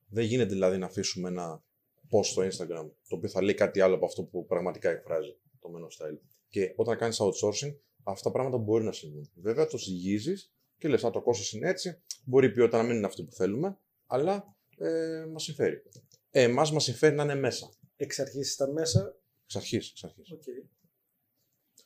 Δεν 0.07 0.25
γίνεται 0.25 0.49
δηλαδή 0.49 0.77
να 0.77 0.85
αφήσουμε 0.85 1.29
ένα 1.29 1.63
post 2.09 2.25
στο 2.25 2.41
Instagram 2.41 2.91
το 3.07 3.15
οποίο 3.15 3.29
θα 3.29 3.41
λέει 3.41 3.53
κάτι 3.53 3.81
άλλο 3.81 3.95
από 3.95 4.05
αυτό 4.05 4.23
που 4.23 4.45
πραγματικά 4.45 4.89
εκφράζει 4.89 5.37
το 5.59 5.69
Men 5.75 5.81
of 5.81 6.05
Style. 6.05 6.19
Και 6.49 6.73
όταν 6.75 6.97
κάνεις 6.97 7.21
outsourcing, 7.21 7.75
αυτά 8.03 8.23
τα 8.23 8.31
πράγματα 8.31 8.57
μπορεί 8.57 8.83
να 8.83 8.91
συμβούν. 8.91 9.31
Βέβαια 9.35 9.67
το 9.67 9.77
ζυγίζει 9.77 10.33
και 10.77 10.87
λες: 10.87 11.03
Α, 11.03 11.09
το 11.09 11.21
κόστος 11.21 11.53
είναι 11.53 11.69
έτσι. 11.69 12.01
Μπορεί 12.25 12.45
η 12.47 12.51
ποιότητα 12.51 12.77
να 12.77 12.83
μην 12.83 12.95
είναι 12.95 13.05
αυτή 13.05 13.23
που 13.23 13.31
θέλουμε, 13.31 13.77
αλλά 14.05 14.55
ε, 14.77 15.25
μας 15.31 15.43
συμφέρει. 15.43 15.81
Ε, 16.31 16.41
Εμάς 16.41 16.71
μας 16.71 16.83
συμφέρει 16.83 17.15
να 17.15 17.23
είναι 17.23 17.35
μέσα. 17.35 17.69
εξ 17.95 18.19
αρχής 18.19 18.53
ήταν 18.53 18.71
μέσα. 18.71 19.15
Εξ 19.43 19.55
αρχής. 19.55 19.89
Εξ 19.89 20.03
αρχής. 20.03 20.31
Οκ. 20.31 20.43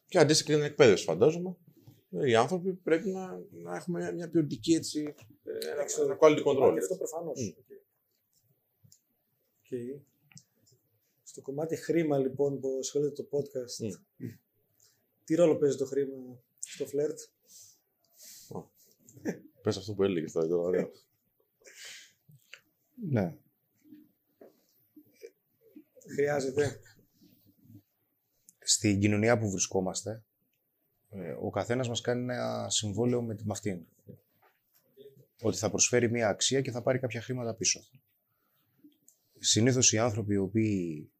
Και 0.05 0.19
αντίστοιχα 0.19 0.49
και 0.49 0.55
την 0.55 0.65
εκπαίδευση, 0.65 1.03
φαντάζομαι. 1.03 1.55
Ε, 2.11 2.29
Οι 2.29 2.35
άνθρωποι 2.35 2.73
πρέπει 2.73 3.09
να, 3.09 3.41
να 3.51 3.75
έχουμε 3.75 3.99
μια, 3.99 4.13
μια 4.13 4.29
ποιοτική 4.29 4.73
έτσι. 4.73 5.15
ε, 5.43 5.69
Ένα, 5.71 5.81
Έξω- 5.81 6.03
ένα 6.03 6.17
quality 6.21 6.43
control. 6.43 6.71
Και 6.73 6.79
αυτό 6.79 6.93
έτσι. 6.93 6.97
προφανώς. 6.97 7.31
Μμ. 7.35 7.49
Στο 11.23 11.41
κομμάτι 11.41 11.75
χρήμα, 11.75 12.17
λοιπόν, 12.17 12.59
που 12.59 12.77
ασχολείται 12.79 13.23
το 13.23 13.27
podcast, 13.31 13.85
Μμ. 14.17 14.27
τι 15.23 15.35
ρόλο 15.35 15.57
παίζει 15.57 15.77
το 15.77 15.85
χρήμα 15.85 16.39
στο 16.59 16.85
φλερτ; 16.85 17.19
Πες 19.61 19.77
αυτό 19.77 19.93
που 19.93 20.03
έλεγες 20.03 20.31
τώρα. 20.31 20.47
τώρα 20.47 20.61
ωραίο. 20.61 20.91
Ναι. 23.09 23.37
Χρειάζεται. 26.13 26.79
Στην 28.59 28.99
κοινωνία 28.99 29.37
που 29.39 29.49
βρισκόμαστε, 29.49 30.11
ε, 30.11 30.23
ο 31.41 31.49
καθένας 31.49 31.87
μας 31.87 32.01
κάνει 32.01 32.21
ένα 32.21 32.69
συμβόλαιο 32.69 33.21
με, 33.21 33.33
με 33.33 33.51
αυτήν. 33.51 33.85
Ότι 35.41 35.57
θα 35.57 35.69
προσφέρει 35.69 36.09
μία 36.09 36.29
αξία 36.29 36.61
και 36.61 36.71
θα 36.71 36.81
πάρει 36.81 36.99
κάποια 36.99 37.21
χρήματα 37.21 37.55
πίσω. 37.55 37.79
Συνήθως 39.39 39.91
οι 39.91 39.97
άνθρωποι 39.97 40.33
οι 40.33 40.37
οποίοι 40.37 41.11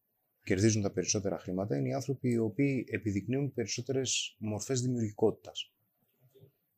κερδίζουν 0.42 0.82
τα 0.82 0.90
περισσότερα 0.90 1.38
χρήματα 1.38 1.76
είναι 1.76 1.88
οι 1.88 1.92
άνθρωποι 1.92 2.30
οι 2.30 2.38
οποίοι 2.38 2.86
επιδεικνύουν 2.90 3.52
περισσότερες 3.52 4.36
μορφές 4.38 4.80
δημιουργικότητας. 4.80 5.72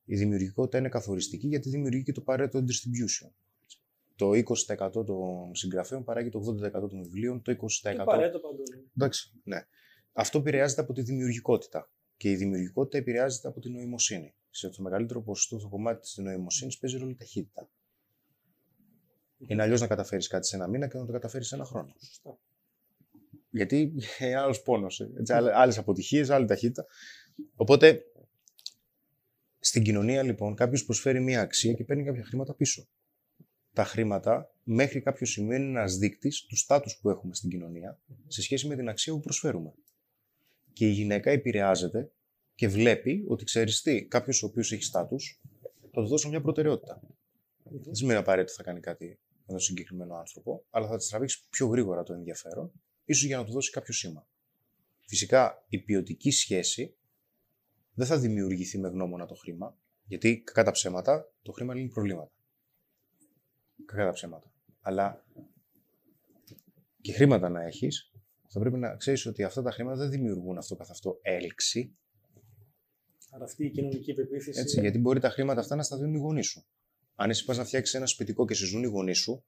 Η 0.04 0.16
δημιουργικότητα 0.16 0.78
είναι 0.78 0.88
καθοριστική 0.88 1.46
γιατί 1.46 1.68
δημιουργεί 1.68 2.02
και 2.02 2.12
το 2.12 2.24
Pareto 2.26 2.56
distribution. 2.56 3.30
Το 4.16 4.30
20% 4.30 5.06
των 5.06 5.54
συγγραφέων 5.54 6.04
παράγει 6.04 6.28
το 6.28 6.38
80% 6.38 6.70
των 6.70 7.02
βιβλίων, 7.02 7.42
το 7.42 7.56
20% 7.82 7.94
Το 7.96 8.04
παρέτο 8.04 8.38
παντού. 8.38 8.62
Εντάξει, 8.96 9.32
ναι. 9.44 9.66
Αυτό 10.12 10.38
επηρεάζεται 10.38 10.80
από 10.80 10.92
τη 10.92 11.02
δημιουργικότητα. 11.02 11.90
Και 12.20 12.30
η 12.30 12.36
δημιουργικότητα 12.36 12.98
επηρεάζεται 12.98 13.48
από 13.48 13.60
την 13.60 13.72
νοημοσύνη. 13.72 14.34
Σε 14.50 14.68
το 14.68 14.82
μεγαλύτερο 14.82 15.22
ποσοστό 15.22 15.58
στο 15.58 15.68
κομμάτι 15.68 16.00
της 16.00 16.16
νοημοσύνης 16.16 16.78
παίζει 16.78 16.96
ρόλο 16.96 17.10
η 17.10 17.14
ταχύτητα. 17.14 17.70
Είναι 19.46 19.62
αλλιώς 19.62 19.80
να 19.80 19.86
καταφέρεις 19.86 20.26
κάτι 20.26 20.46
σε 20.46 20.56
ένα 20.56 20.68
μήνα 20.68 20.88
και 20.88 20.98
να 20.98 21.06
το 21.06 21.12
καταφέρεις 21.12 21.48
σε 21.48 21.54
ένα 21.54 21.64
χρόνο. 21.64 21.94
Σωστά. 21.98 22.38
Γιατί 23.50 23.94
είναι 24.20 24.36
άλλος 24.36 24.62
πόνος. 24.62 25.10
Άλλε 25.54 25.74
αποτυχίες, 25.76 26.30
άλλη 26.30 26.46
ταχύτητα. 26.46 26.86
Οπότε 27.54 28.02
στην 29.58 29.82
κοινωνία 29.82 30.22
λοιπόν 30.22 30.54
κάποιος 30.54 30.84
προσφέρει 30.84 31.20
μία 31.20 31.40
αξία 31.40 31.72
και 31.72 31.84
παίρνει 31.84 32.04
κάποια 32.04 32.24
χρήματα 32.24 32.54
πίσω. 32.54 32.88
Τα 33.72 33.82
τα 33.82 33.84
χρήματα 33.84 34.54
μέχρι 34.62 35.00
κάποιο 35.00 35.26
σημείο 35.26 35.56
είναι 35.56 35.68
ένας 35.68 35.96
δείκτης 35.96 36.44
του 36.44 36.56
στάτους 36.56 36.98
που 37.00 37.10
έχουμε 37.10 37.34
στην 37.34 37.50
κοινωνία 37.50 38.00
σε 38.26 38.42
σχέση 38.42 38.66
με 38.66 38.76
την 38.76 38.88
αξία 38.88 39.12
που 39.12 39.20
προσφέρουμε. 39.20 39.74
Και 40.80 40.86
η 40.86 40.90
γυναίκα 40.90 41.30
επηρεάζεται 41.30 42.10
και 42.54 42.68
βλέπει 42.68 43.24
ότι 43.28 43.44
ξέρεις 43.44 43.82
τι, 43.82 44.04
κάποιος 44.04 44.42
ο 44.42 44.46
οποίος 44.46 44.72
έχει 44.72 44.82
στάτους, 44.82 45.40
θα 45.92 46.02
του 46.02 46.06
δώσω 46.06 46.28
μια 46.28 46.40
προτεραιότητα. 46.40 47.00
Δεν 47.64 47.94
σημαίνει 47.94 48.18
απαραίτητο 48.18 48.54
θα 48.54 48.62
κάνει 48.62 48.80
κάτι 48.80 49.18
με 49.46 49.46
τον 49.46 49.58
συγκεκριμένο 49.58 50.14
άνθρωπο, 50.14 50.64
αλλά 50.70 50.86
θα 50.88 50.96
της 50.96 51.08
τραβήξει 51.08 51.44
πιο 51.50 51.66
γρήγορα 51.66 52.02
το 52.02 52.12
ενδιαφέρον, 52.12 52.72
ίσως 53.04 53.24
για 53.24 53.36
να 53.36 53.44
του 53.44 53.52
δώσει 53.52 53.70
κάποιο 53.70 53.94
σήμα. 53.94 54.26
Φυσικά 55.06 55.64
η 55.68 55.78
ποιοτική 55.78 56.30
σχέση 56.30 56.94
δεν 57.94 58.06
θα 58.06 58.18
δημιουργηθεί 58.18 58.78
με 58.78 58.88
γνώμονα 58.88 59.26
το 59.26 59.34
χρήμα, 59.34 59.76
γιατί 60.06 60.40
κατά 60.40 60.62
τα 60.62 60.70
ψέματα 60.70 61.32
το 61.42 61.52
χρήμα 61.52 61.74
λύνει 61.74 61.88
προβλήματα. 61.88 62.32
Κατά 63.84 64.04
τα 64.04 64.12
ψέματα. 64.12 64.52
Αλλά 64.80 65.24
και 67.00 67.12
χρήματα 67.12 67.48
να 67.48 67.62
έχεις, 67.62 68.10
θα 68.52 68.60
πρέπει 68.60 68.76
να 68.76 68.96
ξέρεις 68.96 69.26
ότι 69.26 69.42
αυτά 69.42 69.62
τα 69.62 69.70
χρήματα 69.70 69.96
δεν 69.96 70.10
δημιουργούν 70.10 70.58
αυτό 70.58 70.76
καθ' 70.76 70.90
αυτό 70.90 71.18
έλξη. 71.22 71.96
Άρα 73.30 73.44
αυτή 73.44 73.64
η 73.64 73.70
κοινωνική 73.70 74.14
πεποίθηση. 74.14 74.60
Έτσι, 74.60 74.80
γιατί 74.80 74.98
μπορεί 74.98 75.20
τα 75.20 75.30
χρήματα 75.30 75.60
αυτά 75.60 75.76
να 75.76 75.82
στα 75.82 75.96
δίνουν 75.96 76.14
οι 76.14 76.18
γονείς 76.18 76.46
σου. 76.46 76.64
Αν 77.14 77.30
εσύ 77.30 77.44
πας 77.44 77.56
να 77.56 77.64
φτιάξεις 77.64 77.94
ένα 77.94 78.06
σπιτικό 78.06 78.44
και 78.44 78.54
σε 78.54 78.66
ζουν 78.66 78.82
οι 78.82 78.86
γονείς 78.86 79.18
σου, 79.18 79.44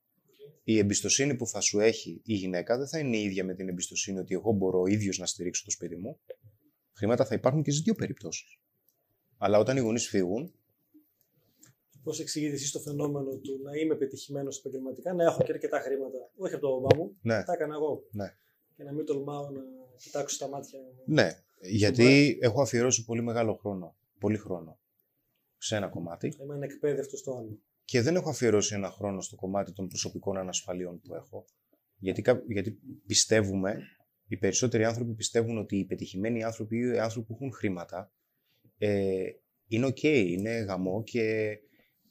η 0.64 0.78
εμπιστοσύνη 0.78 1.34
που 1.34 1.46
θα 1.46 1.60
σου 1.60 1.80
έχει 1.80 2.20
η 2.24 2.34
γυναίκα 2.34 2.78
δεν 2.78 2.88
θα 2.88 2.98
είναι 2.98 3.16
η 3.16 3.22
ίδια 3.22 3.44
με 3.44 3.54
την 3.54 3.68
εμπιστοσύνη 3.68 4.18
ότι 4.18 4.34
εγώ 4.34 4.52
μπορώ 4.52 4.80
ο 4.80 4.86
ίδιος 4.86 5.18
να 5.18 5.26
στηρίξω 5.26 5.64
το 5.64 5.70
σπίτι 5.70 5.96
μου. 5.96 6.20
Χρήματα 6.92 7.24
θα 7.24 7.34
υπάρχουν 7.34 7.62
και 7.62 7.70
στις 7.70 7.82
δύο 7.82 7.94
περιπτώσεις. 7.94 8.58
Αλλά 9.38 9.58
όταν 9.58 9.76
οι 9.76 9.80
γονείς 9.80 10.08
φύγουν, 10.08 10.54
Πώς 12.02 12.20
εξηγείτε 12.20 12.54
εσείς 12.54 12.70
το 12.70 12.78
φαινόμενο 12.78 13.36
του 13.36 13.60
να 13.62 13.76
είμαι 13.76 13.94
πετυχημένος 13.94 14.58
επαγγελματικά, 14.58 15.14
να 15.14 15.24
έχω 15.24 15.42
και 15.42 15.52
αρκετά 15.52 15.80
χρήματα, 15.80 16.30
όχι 16.36 16.54
από 16.54 16.66
το 16.66 16.80
μπαμπά 16.80 16.96
μου, 16.96 17.16
ναι, 17.22 17.42
τα 17.44 17.52
έκανα 17.52 17.74
εγώ. 17.74 18.04
ναι. 18.10 18.36
Και 18.82 18.88
να 18.88 18.94
μην 18.94 19.04
τολμάω 19.06 19.50
να 19.50 19.60
κοιτάξω 19.96 20.34
στα 20.36 20.48
μάτια. 20.48 20.78
Ναι, 21.06 21.30
γιατί 21.60 22.38
έχω 22.40 22.62
αφιερώσει 22.62 23.04
πολύ 23.04 23.22
μεγάλο 23.22 23.54
χρόνο, 23.54 23.96
πολύ 24.18 24.36
χρόνο 24.36 24.78
σε 25.58 25.76
ένα 25.76 25.88
κομμάτι 25.88 26.34
Να 26.38 26.44
είμαι 26.44 26.54
ανεκπαίδευτο 26.54 27.16
στο 27.16 27.36
άλλο. 27.36 27.58
και 27.84 28.00
δεν 28.00 28.14
έχω 28.16 28.30
αφιερώσει 28.30 28.74
ένα 28.74 28.90
χρόνο 28.90 29.20
στο 29.20 29.36
κομμάτι 29.36 29.72
των 29.72 29.88
προσωπικών 29.88 30.36
ανασφαλείων 30.36 31.00
που 31.00 31.14
έχω. 31.14 31.44
Γιατί, 31.98 32.22
κα- 32.22 32.42
γιατί 32.48 32.78
πιστεύουμε, 33.06 33.78
οι 34.26 34.36
περισσότεροι 34.36 34.84
άνθρωποι 34.84 35.14
πιστεύουν 35.14 35.58
ότι 35.58 35.76
οι 35.78 35.84
πετυχημένοι 35.84 36.42
άνθρωποι 36.42 36.76
ή 36.76 36.80
οι 36.94 36.98
άνθρωποι 36.98 37.26
που 37.26 37.34
έχουν 37.34 37.52
χρήματα 37.52 38.12
ε, 38.78 39.24
είναι 39.66 39.86
ok, 39.86 40.02
είναι 40.04 40.50
γαμό 40.50 41.02
και 41.02 41.56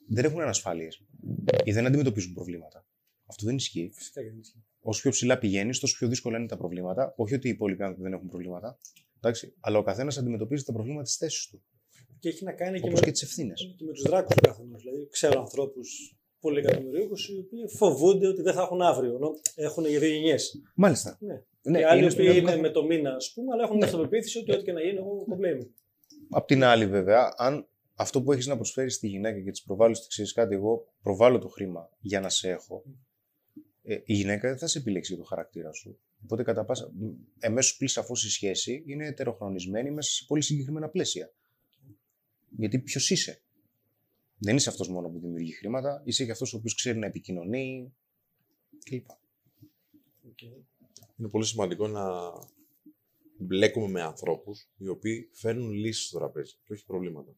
δεν 0.07 0.25
έχουν 0.25 0.41
ανασφάλειες 0.41 1.03
ή 1.63 1.71
δεν 1.71 1.85
αντιμετωπίζουν 1.85 2.33
προβλήματα. 2.33 2.85
Αυτό 3.25 3.45
δεν 3.45 3.55
ισχύει. 3.55 3.91
Φυσικά 3.93 4.21
και 4.23 4.29
δεν 4.29 4.39
ισχύει. 4.39 4.63
Όσο 4.81 5.01
πιο 5.01 5.11
ψηλά 5.11 5.37
πηγαίνεις, 5.37 5.79
τόσο 5.79 5.95
πιο 5.97 6.07
δύσκολα 6.07 6.37
είναι 6.37 6.47
τα 6.47 6.57
προβλήματα. 6.57 7.13
Όχι 7.15 7.33
ότι 7.33 7.47
οι 7.47 7.51
υπόλοιποι 7.51 7.83
άνθρωποι 7.83 8.03
δεν 8.03 8.13
έχουν 8.13 8.27
προβλήματα. 8.27 8.79
Εντάξει, 9.17 9.53
αλλά 9.59 9.77
ο 9.77 9.83
καθένας 9.83 10.17
αντιμετωπίζει 10.17 10.63
τα 10.63 10.73
προβλήματα 10.73 11.03
της 11.03 11.15
θέσης 11.15 11.47
του. 11.47 11.63
Και 12.19 12.29
έχει 12.29 12.43
να 12.43 12.51
κάνει 12.51 12.79
και 12.79 12.87
Όπως 12.87 12.99
με, 12.99 13.05
και 13.05 13.11
τις 13.11 13.21
ευθύνες. 13.21 13.75
και 13.77 13.85
με 13.85 13.91
τους 13.91 14.01
δράκους 14.01 14.35
του 14.35 14.41
καθενός. 14.41 14.83
Δηλαδή, 14.83 15.07
ξέρω 15.11 15.39
ανθρώπους 15.39 16.15
πολύ 16.39 16.59
εκατομμυρίουχους 16.59 17.29
οι 17.29 17.37
οποίοι 17.37 17.67
φοβούνται 17.77 18.27
ότι 18.27 18.41
δεν 18.41 18.53
θα 18.53 18.61
έχουν 18.61 18.81
αύριο. 18.81 19.15
Ενώ 19.15 19.29
έχουν 19.55 19.85
για 19.85 19.99
δύο 19.99 20.09
γενιές. 20.09 20.61
Μάλιστα. 20.75 21.17
Ναι. 21.19 21.43
Ναι, 21.63 21.79
και 21.79 21.85
άλλοι 21.85 21.97
είναι 21.97 22.07
οι 22.07 22.09
στο 22.09 22.21
οποίοι 22.21 22.31
μυαλό 22.33 22.47
είναι 22.47 22.55
του 22.55 22.61
με 22.61 22.69
το 22.69 22.85
μήνα, 22.85 23.15
ας 23.15 23.31
πούμε, 23.33 23.53
αλλά 23.53 23.63
έχουν 23.63 23.75
την 23.75 23.83
αυτοπεποίθηση 23.83 24.37
ότι 24.37 24.51
ό,τι 24.51 24.63
και 24.63 24.71
να 24.71 24.81
γίνει, 24.81 24.97
εγώ 24.97 25.25
κομπλέ 25.29 25.49
είμαι. 25.49 25.69
Απ' 26.29 26.47
την 26.47 26.63
άλλη, 26.63 26.87
βέβαια, 26.87 27.33
αν 27.37 27.67
αυτό 27.95 28.21
που 28.21 28.31
έχεις 28.31 28.47
να 28.47 28.55
προσφέρεις 28.55 28.95
στη 28.95 29.07
γυναίκα 29.07 29.41
και 29.41 29.51
της 29.51 29.63
προβάλλεις 29.63 29.99
ότι 29.99 30.07
ξέρεις 30.07 30.33
κάτι, 30.33 30.55
εγώ 30.55 30.87
προβάλλω 31.01 31.39
το 31.39 31.47
χρήμα 31.47 31.89
για 31.99 32.19
να 32.19 32.29
σε 32.29 32.49
έχω, 32.49 32.83
ε, 33.83 34.01
η 34.05 34.13
γυναίκα 34.13 34.49
δεν 34.49 34.57
θα 34.57 34.67
σε 34.67 34.77
επιλέξει 34.77 35.13
για 35.13 35.21
το 35.21 35.27
χαρακτήρα 35.27 35.71
σου. 35.71 35.99
Οπότε, 36.23 36.43
κατά 36.43 36.65
πάσα. 36.65 36.91
Εμέσως 37.39 37.77
πλήρη 37.77 37.91
σαφώς 37.91 38.25
η 38.25 38.29
σχέση 38.29 38.83
είναι 38.85 39.07
ετεροχρονισμένη 39.07 39.91
μέσα 39.91 40.11
σε 40.11 40.25
πολύ 40.27 40.41
συγκεκριμένα 40.41 40.89
πλαίσια. 40.89 41.33
Γιατί 42.57 42.79
ποιος 42.79 43.09
είσαι; 43.09 43.41
Δεν 44.37 44.55
είσαι 44.55 44.69
αυτός 44.69 44.89
μόνο 44.89 45.09
που 45.09 45.19
δημιουργεί 45.19 45.51
χρήματα, 45.51 46.01
είσαι 46.05 46.25
και 46.25 46.31
αυτός 46.31 46.53
ο 46.53 46.57
οποίος 46.57 46.75
ξέρει 46.75 46.97
να 46.97 47.05
επικοινωνεί 47.05 47.93
κλπ. 48.83 49.05
Είναι 51.17 51.29
πολύ 51.29 51.45
σημαντικό 51.45 51.87
να 51.87 52.03
μπλέκουμε 53.37 53.87
με 53.87 54.01
ανθρώπους 54.01 54.69
οι 54.77 54.87
οποίοι 54.87 55.29
φέρνουν 55.33 55.71
λύσεις 55.71 56.05
στο 56.05 56.17
τραπέζι 56.17 56.53
και 56.63 56.73
όχι 56.73 56.85
προβλήματα. 56.85 57.35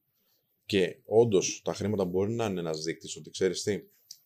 Και 0.66 1.00
όντως 1.06 1.62
τα 1.64 1.74
χρήματα 1.74 2.06
μπορεί 2.06 2.34
να 2.34 2.46
είναι 2.46 2.60
ένας 2.60 2.84
δείκτης 2.84 3.16
ότι 3.16 3.30
ξέρεις 3.30 3.64
τι, 3.64 3.80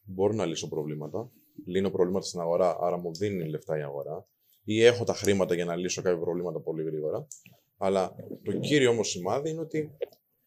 μπορώ 0.04 0.34
να 0.34 0.46
λύσω 0.46 0.68
προβλήματα. 0.68 1.32
Λύνω 1.66 1.90
προβλήματα 1.90 2.26
στην 2.26 2.40
αγορά, 2.40 2.78
άρα 2.80 2.98
μου 2.98 3.14
δίνει 3.14 3.50
λεφτά 3.50 3.78
η 3.78 3.82
αγορά. 3.82 4.28
Ή 4.64 4.84
έχω 4.84 5.04
τα 5.04 5.14
χρήματα 5.14 5.56
για 5.56 5.66
να 5.66 5.76
λύσω 5.76 6.02
κάποια 6.02 6.20
προβλήματα 6.20 6.60
πολύ 6.60 6.84
γρήγορα. 6.84 7.28
Αλλά 7.78 8.16
το 8.44 8.52
κύριο 8.52 8.90
όμως 8.90 9.10
σημάδι 9.10 9.50
είναι 9.50 9.62
ότι 9.62 9.98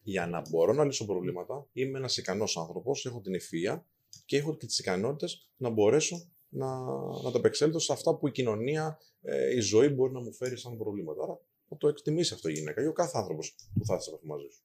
για 0.02 0.26
να 0.26 0.42
μπορώ 0.50 0.72
να 0.72 0.84
λύσω 0.84 1.06
προβλήματα, 1.06 1.66
είμαι 1.72 1.98
ένας 1.98 2.16
ικανός 2.16 2.56
άνθρωπος, 2.56 3.06
έχω 3.06 3.20
την 3.20 3.34
ευφυα 3.34 3.86
και 4.24 4.36
έχω 4.36 4.56
και 4.56 4.66
τις 4.66 4.78
ικανότητες 4.78 5.50
να 5.56 5.68
μπορέσω 5.68 6.28
να, 6.48 6.80
να 7.22 7.30
τα 7.30 7.38
επεξέλθω 7.38 7.78
σε 7.78 7.92
αυτά 7.92 8.16
που 8.16 8.28
η 8.28 8.30
κοινωνία, 8.30 8.98
ε, 9.22 9.54
η 9.54 9.60
ζωή 9.60 9.88
μπορεί 9.88 10.12
να 10.12 10.20
μου 10.20 10.32
φέρει 10.32 10.56
σαν 10.56 10.76
προβλήματα. 10.76 11.22
Άρα 11.22 11.40
θα 11.68 11.76
το 11.76 11.88
εκτιμήσει 11.88 12.34
αυτό 12.34 12.48
η 12.48 12.52
γυναίκα 12.52 12.82
ή 12.82 12.86
ο 12.86 12.92
κάθε 12.92 13.18
άνθρωπος 13.18 13.54
που 13.78 13.84
θα 13.84 13.94
έρθει 13.94 14.10
μαζί 14.22 14.46
σου. 14.50 14.62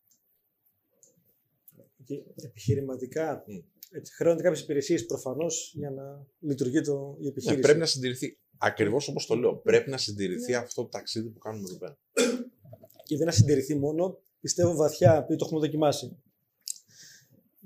Και 2.06 2.16
επιχειρηματικά 2.36 3.44
Μμ. 3.48 3.58
έτσι, 3.98 4.14
χρειάζονται 4.14 4.44
κάποιες 4.44 4.62
υπηρεσίες 4.64 5.06
προφανώς 5.06 5.74
για 5.76 5.90
να 5.92 6.26
λειτουργεί 6.40 6.82
το, 6.82 7.16
η 7.20 7.22
Ναι, 7.24 7.28
επιχείρηση. 7.30 7.62
πρέπει 7.62 7.80
να 7.80 7.86
συντηρηθεί. 7.86 8.38
Ακριβώς 8.58 9.08
όπως 9.08 9.26
το 9.26 9.36
λέω. 9.36 9.56
Πρέπει 9.56 9.90
να 9.90 9.98
συντηρηθεί 9.98 10.54
αυτό 10.54 10.82
το 10.84 10.88
ταξίδι 10.90 11.30
που 11.30 11.40
κάνουμε 11.40 11.68
εδώ 11.70 11.78
πέρα. 11.78 11.98
Και 13.04 13.18
δεν 13.18 13.26
να 13.26 13.32
συντηρηθεί 13.32 13.76
μόνο, 13.76 14.20
πιστεύω 14.40 14.76
βαθιά, 14.76 15.16
επειδή 15.18 15.36
το 15.40 15.46
έχουμε 15.46 15.60
δοκιμάσει 15.60 16.18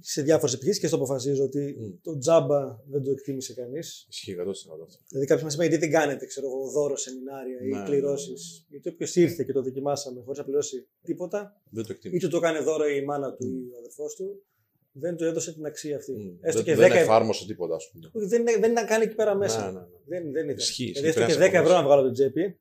σε 0.01 0.21
διάφορες 0.21 0.53
επιχειρήσεις 0.53 0.81
και 0.81 0.87
στο 0.87 0.95
αποφασίζω 0.95 1.43
ότι 1.43 1.75
Μμ. 1.79 2.01
το 2.01 2.17
τζάμπα 2.17 2.79
δεν 2.89 3.03
το 3.03 3.11
εκτίμησε 3.11 3.53
κανείς. 3.53 4.05
Ισχύει 4.09 4.35
100% 4.39 4.51
αυτό. 4.51 4.97
Δηλαδή 5.09 5.27
κάποιο 5.27 5.45
μα 5.45 5.51
είπε 5.53 5.61
γιατί 5.65 5.77
δεν 5.77 5.91
κάνετε 5.91 6.25
ξέρω, 6.25 6.47
εγώ, 6.47 6.69
δώρο, 6.71 6.95
σεμινάρια 6.97 7.57
ή 7.63 7.67
Ναι, 7.67 7.83
κληρώσεις; 7.83 8.41
ναι, 8.41 8.63
ναι. 8.67 8.67
Γιατί 8.69 8.89
όποιος 8.89 9.15
ήρθε 9.15 9.43
και 9.43 9.51
το 9.53 9.61
δοκιμάσαμε 9.61 10.21
χωρίς 10.21 10.37
να 10.37 10.43
πληρώσει 10.45 10.87
τίποτα, 11.03 11.61
Δεν 11.69 11.83
το 11.85 11.91
εκτιμήσει. 11.91 12.25
είτε 12.25 12.27
το 12.31 12.37
έκανε 12.37 12.59
δώρο 12.59 12.87
η 12.87 13.03
μάνα 13.05 13.33
του 13.33 13.45
ή 13.47 13.73
ο 13.73 13.77
αδερφός 13.77 14.15
του, 14.15 14.43
δεν 14.91 15.15
του 15.15 15.23
έδωσε 15.23 15.53
την 15.53 15.65
αξία 15.65 15.95
αυτή. 15.97 16.11
Μμ. 16.13 16.37
Έστω 16.41 16.63
Δεν, 16.63 16.67
και 16.73 16.75
δεν 16.81 16.85
10 16.87 16.89
ευρώ. 16.91 17.01
εφάρμοσε 17.03 17.45
τίποτα, 17.45 17.75
ας 17.75 17.89
πούμε. 17.91 18.09
Όχι, 18.13 18.25
Δεν, 18.25 18.43
δεν 18.59 18.71
ήταν 18.71 18.85
καν 18.85 19.01
εκεί 19.01 19.15
πέρα 19.15 19.35
μέσα. 19.35 19.65
Ναι, 19.65 19.71
ναι, 19.71 19.79
ναι. 19.79 19.85
Δεν, 20.05 20.31
δεν 20.31 20.43
ήταν. 20.43 20.57
Ισχύει, 20.57 20.91
δηλαδή, 20.91 21.07
ισχύει, 21.07 21.21
έστω 21.21 21.31
και 21.31 21.37
10 21.37 21.37
πρέπει 21.39 21.53
να 21.53 21.59
ευρώ 21.59 21.71
σε 21.73 21.77
να 21.79 21.83
βγάλω 21.83 21.99
από 22.01 22.11
την 22.13 22.13
τσέπη, 22.13 22.59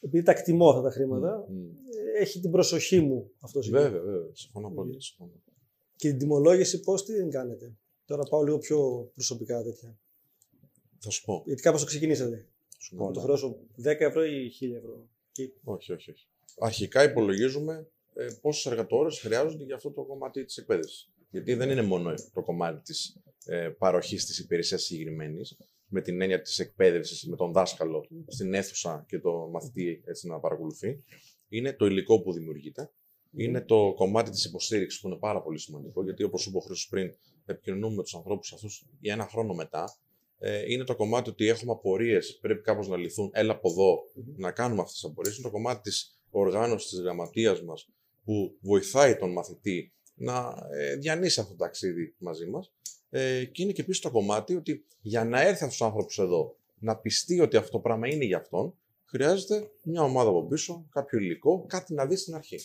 επειδή 0.00 0.22
τα 0.24 0.30
εκτιμώ 0.32 0.68
αυτά 0.68 0.82
τα 0.82 0.90
χρήματα, 0.90 1.46
Μμ. 1.48 1.54
έχει 2.20 2.40
την 2.40 2.50
προσοχή 2.50 3.00
μου 3.00 3.30
αυτό. 3.40 3.60
Βέβαια, 3.70 4.00
βέβαια. 4.00 4.28
Συμφωνώ 4.32 4.70
πολύ. 4.70 5.02
συμφωνώ. 5.02 5.32
Και 6.00 6.08
την 6.08 6.18
τιμολόγηση 6.18 6.80
πώς 6.80 7.04
τι 7.04 7.12
δεν 7.12 7.30
κάνετε; 7.30 7.76
Τώρα 8.04 8.22
πάω 8.22 8.42
λίγο 8.42 8.58
πιο 8.58 9.10
προσωπικά 9.14 9.62
τέτοια. 9.62 9.98
Θα 10.98 11.10
σου 11.10 11.24
πω. 11.24 11.42
Γιατί 11.46 11.62
κάπως 11.62 11.80
το 11.80 11.86
ξεκινήσατε. 11.86 12.46
Σου 12.78 12.96
Να 12.96 13.04
πω, 13.04 13.12
το 13.12 13.18
ναι. 13.18 13.24
χρεώσω 13.24 13.58
10 13.78 13.84
ευρώ 13.84 14.24
ή 14.24 14.52
1000 14.60 14.74
ευρώ. 14.76 15.08
Και 15.32 15.50
Όχι, 15.64 15.92
όχι, 15.92 16.10
όχι. 16.10 16.26
Αρχικά 16.58 17.02
υπολογίζουμε 17.02 17.88
ε, 18.14 18.28
πόσες 18.40 18.72
εργατόρες 18.72 19.20
χρειάζονται 19.20 19.64
για 19.64 19.74
αυτό 19.74 19.90
το 19.90 20.02
κομμάτι 20.04 20.44
της 20.44 20.56
εκπαίδευσης. 20.56 21.10
Γιατί 21.30 21.54
δεν 21.54 21.70
είναι 21.70 21.82
μόνο 21.82 22.14
το 22.32 22.42
κομμάτι 22.42 22.82
της 22.82 23.16
ε, 23.44 23.68
παροχής 23.68 24.26
της 24.26 24.38
υπηρεσίας 24.38 24.82
συγκεκριμένης, 24.82 25.56
με 25.86 26.00
την 26.00 26.20
έννοια 26.20 26.40
της 26.40 26.58
εκπαίδευσης 26.58 27.26
με 27.26 27.36
τον 27.36 27.52
δάσκαλο 27.52 28.06
στην 28.26 28.54
αίθουσα 28.54 29.04
και 29.08 29.18
το 29.18 29.48
μαθητή 29.52 30.02
έτσι 30.04 30.26
να 30.26 30.40
παρακολουθεί. 30.40 31.02
Είναι 31.48 31.72
το 31.72 31.86
υλικό 31.86 32.22
που 32.22 32.32
δημιουργείται. 32.32 32.90
Είναι 33.36 33.60
το 33.60 33.92
κομμάτι 33.96 34.30
της 34.30 34.44
υποστήριξης 34.44 35.00
που 35.00 35.08
είναι 35.08 35.16
πάρα 35.16 35.42
πολύ 35.42 35.58
σημαντικό. 35.58 36.04
Γιατί 36.04 36.22
όπως 36.22 36.46
είπε 36.46 36.56
ο 36.56 36.60
Χρήστος 36.60 36.88
πριν, 36.88 37.14
επικοινωνούμε 37.46 37.94
με 37.94 38.02
τους 38.02 38.14
ανθρώπους 38.14 38.52
αυτούς 38.52 38.86
για 39.00 39.12
ένα 39.12 39.26
χρόνο 39.26 39.54
μετά. 39.54 39.98
Ε, 40.38 40.72
είναι 40.72 40.84
το 40.84 40.96
κομμάτι 40.96 41.30
ότι 41.30 41.46
έχουμε 41.46 41.72
απορίες, 41.72 42.38
πρέπει 42.40 42.62
κάπως 42.62 42.88
να 42.88 42.96
λυθούν. 42.96 43.30
Έλα 43.32 43.52
από 43.52 43.70
εδώ 43.70 43.98
να 44.36 44.50
κάνουμε 44.50 44.80
αυτές 44.80 44.94
τις 44.94 45.04
απορίες. 45.10 45.34
Είναι 45.36 45.46
το 45.46 45.52
κομμάτι 45.52 45.80
της 45.80 46.20
οργάνωσης 46.30 46.90
της 46.90 47.00
γραμματείας 47.00 47.62
μας 47.62 47.88
που 48.24 48.56
βοηθάει 48.60 49.16
τον 49.16 49.32
μαθητή 49.32 49.92
να 50.14 50.54
ε, 50.78 50.96
διανύσει 50.96 51.40
αυτό 51.40 51.52
το 51.52 51.58
ταξίδι 51.58 52.14
μαζί 52.18 52.46
μας. 52.46 52.72
Ε, 53.10 53.44
και 53.44 53.62
είναι 53.62 53.72
και 53.72 53.80
επίσης 53.80 54.00
το 54.00 54.10
κομμάτι 54.10 54.56
ότι 54.56 54.84
για 55.00 55.24
να 55.24 55.40
έρθει 55.40 55.64
αυτός 55.64 55.80
ο 55.80 55.84
άνθρωπος 55.84 56.18
εδώ 56.18 56.56
να 56.78 56.96
πιστεί 56.96 57.40
ότι 57.40 57.56
αυτό 57.56 57.70
το 57.70 57.78
πράγμα 57.78 58.08
είναι 58.08 58.24
για 58.24 58.36
αυτόν, 58.36 58.74
χρειάζεται 59.04 59.70
μια 59.82 60.02
ομάδα 60.02 60.28
από 60.28 60.46
πίσω, 60.46 60.86
κάποιο 60.90 61.18
υλικό, 61.18 61.64
κάτι 61.66 61.94
να 61.94 62.06
δει 62.06 62.16
στην 62.16 62.34
αρχή. 62.34 62.58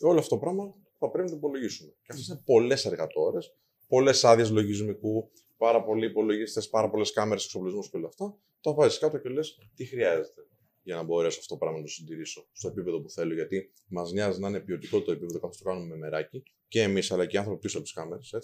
Όλο 0.00 0.18
αυτό 0.18 0.34
το 0.34 0.40
πράγμα 0.40 0.74
θα 0.98 1.10
πρέπει 1.10 1.24
να 1.24 1.30
το 1.30 1.36
υπολογίσουμε. 1.36 1.90
Και 1.90 2.12
αυτές 2.12 2.26
είναι 2.26 2.42
πολλές 2.44 2.84
εργατόρες, 2.84 3.54
πολλές 3.88 4.24
άδειες 4.24 4.50
λογισμικού, 4.50 5.30
πάρα 5.56 5.84
πολλοί 5.84 6.06
υπολογιστές, 6.06 6.68
πάρα 6.68 6.90
πολλές 6.90 7.12
κάμερες, 7.12 7.44
εξοπλισμούς 7.44 7.90
και 7.90 7.96
όλα 7.96 8.06
αυτά. 8.06 8.38
Το 8.60 8.74
βάζεις 8.74 8.98
κάτω 8.98 9.18
και 9.18 9.28
λες 9.28 9.58
τι 9.74 9.84
χρειάζεται. 9.84 10.46
για 10.82 10.94
να 10.94 11.02
μπορέσω 11.02 11.38
αυτό 11.38 11.54
το 11.54 11.60
πράγμα 11.60 11.78
να 11.78 11.84
το 11.84 11.90
συντηρήσω 11.90 12.48
στο 12.52 12.68
επίπεδο 12.68 13.00
που 13.00 13.10
θέλω. 13.10 13.34
Γιατί 13.34 13.72
μας 13.88 14.12
νοιάζει 14.12 14.40
να 14.40 14.48
είναι 14.48 14.60
ποιοτικό 14.60 15.00
το 15.02 15.12
επίπεδο 15.12 15.38
καθώ 15.38 15.54
το 15.58 15.64
κάνουμε 15.64 15.86
με 15.86 15.96
μεράκι 15.96 16.42
και 16.68 16.82
εμείς 16.82 17.12
αλλά 17.12 17.26
και 17.26 17.36
οι 17.36 17.38
άνθρωποι 17.38 17.60
πίσω 17.60 17.76
από 17.76 17.86
τις 17.86 17.94
κάμερες. 17.94 18.34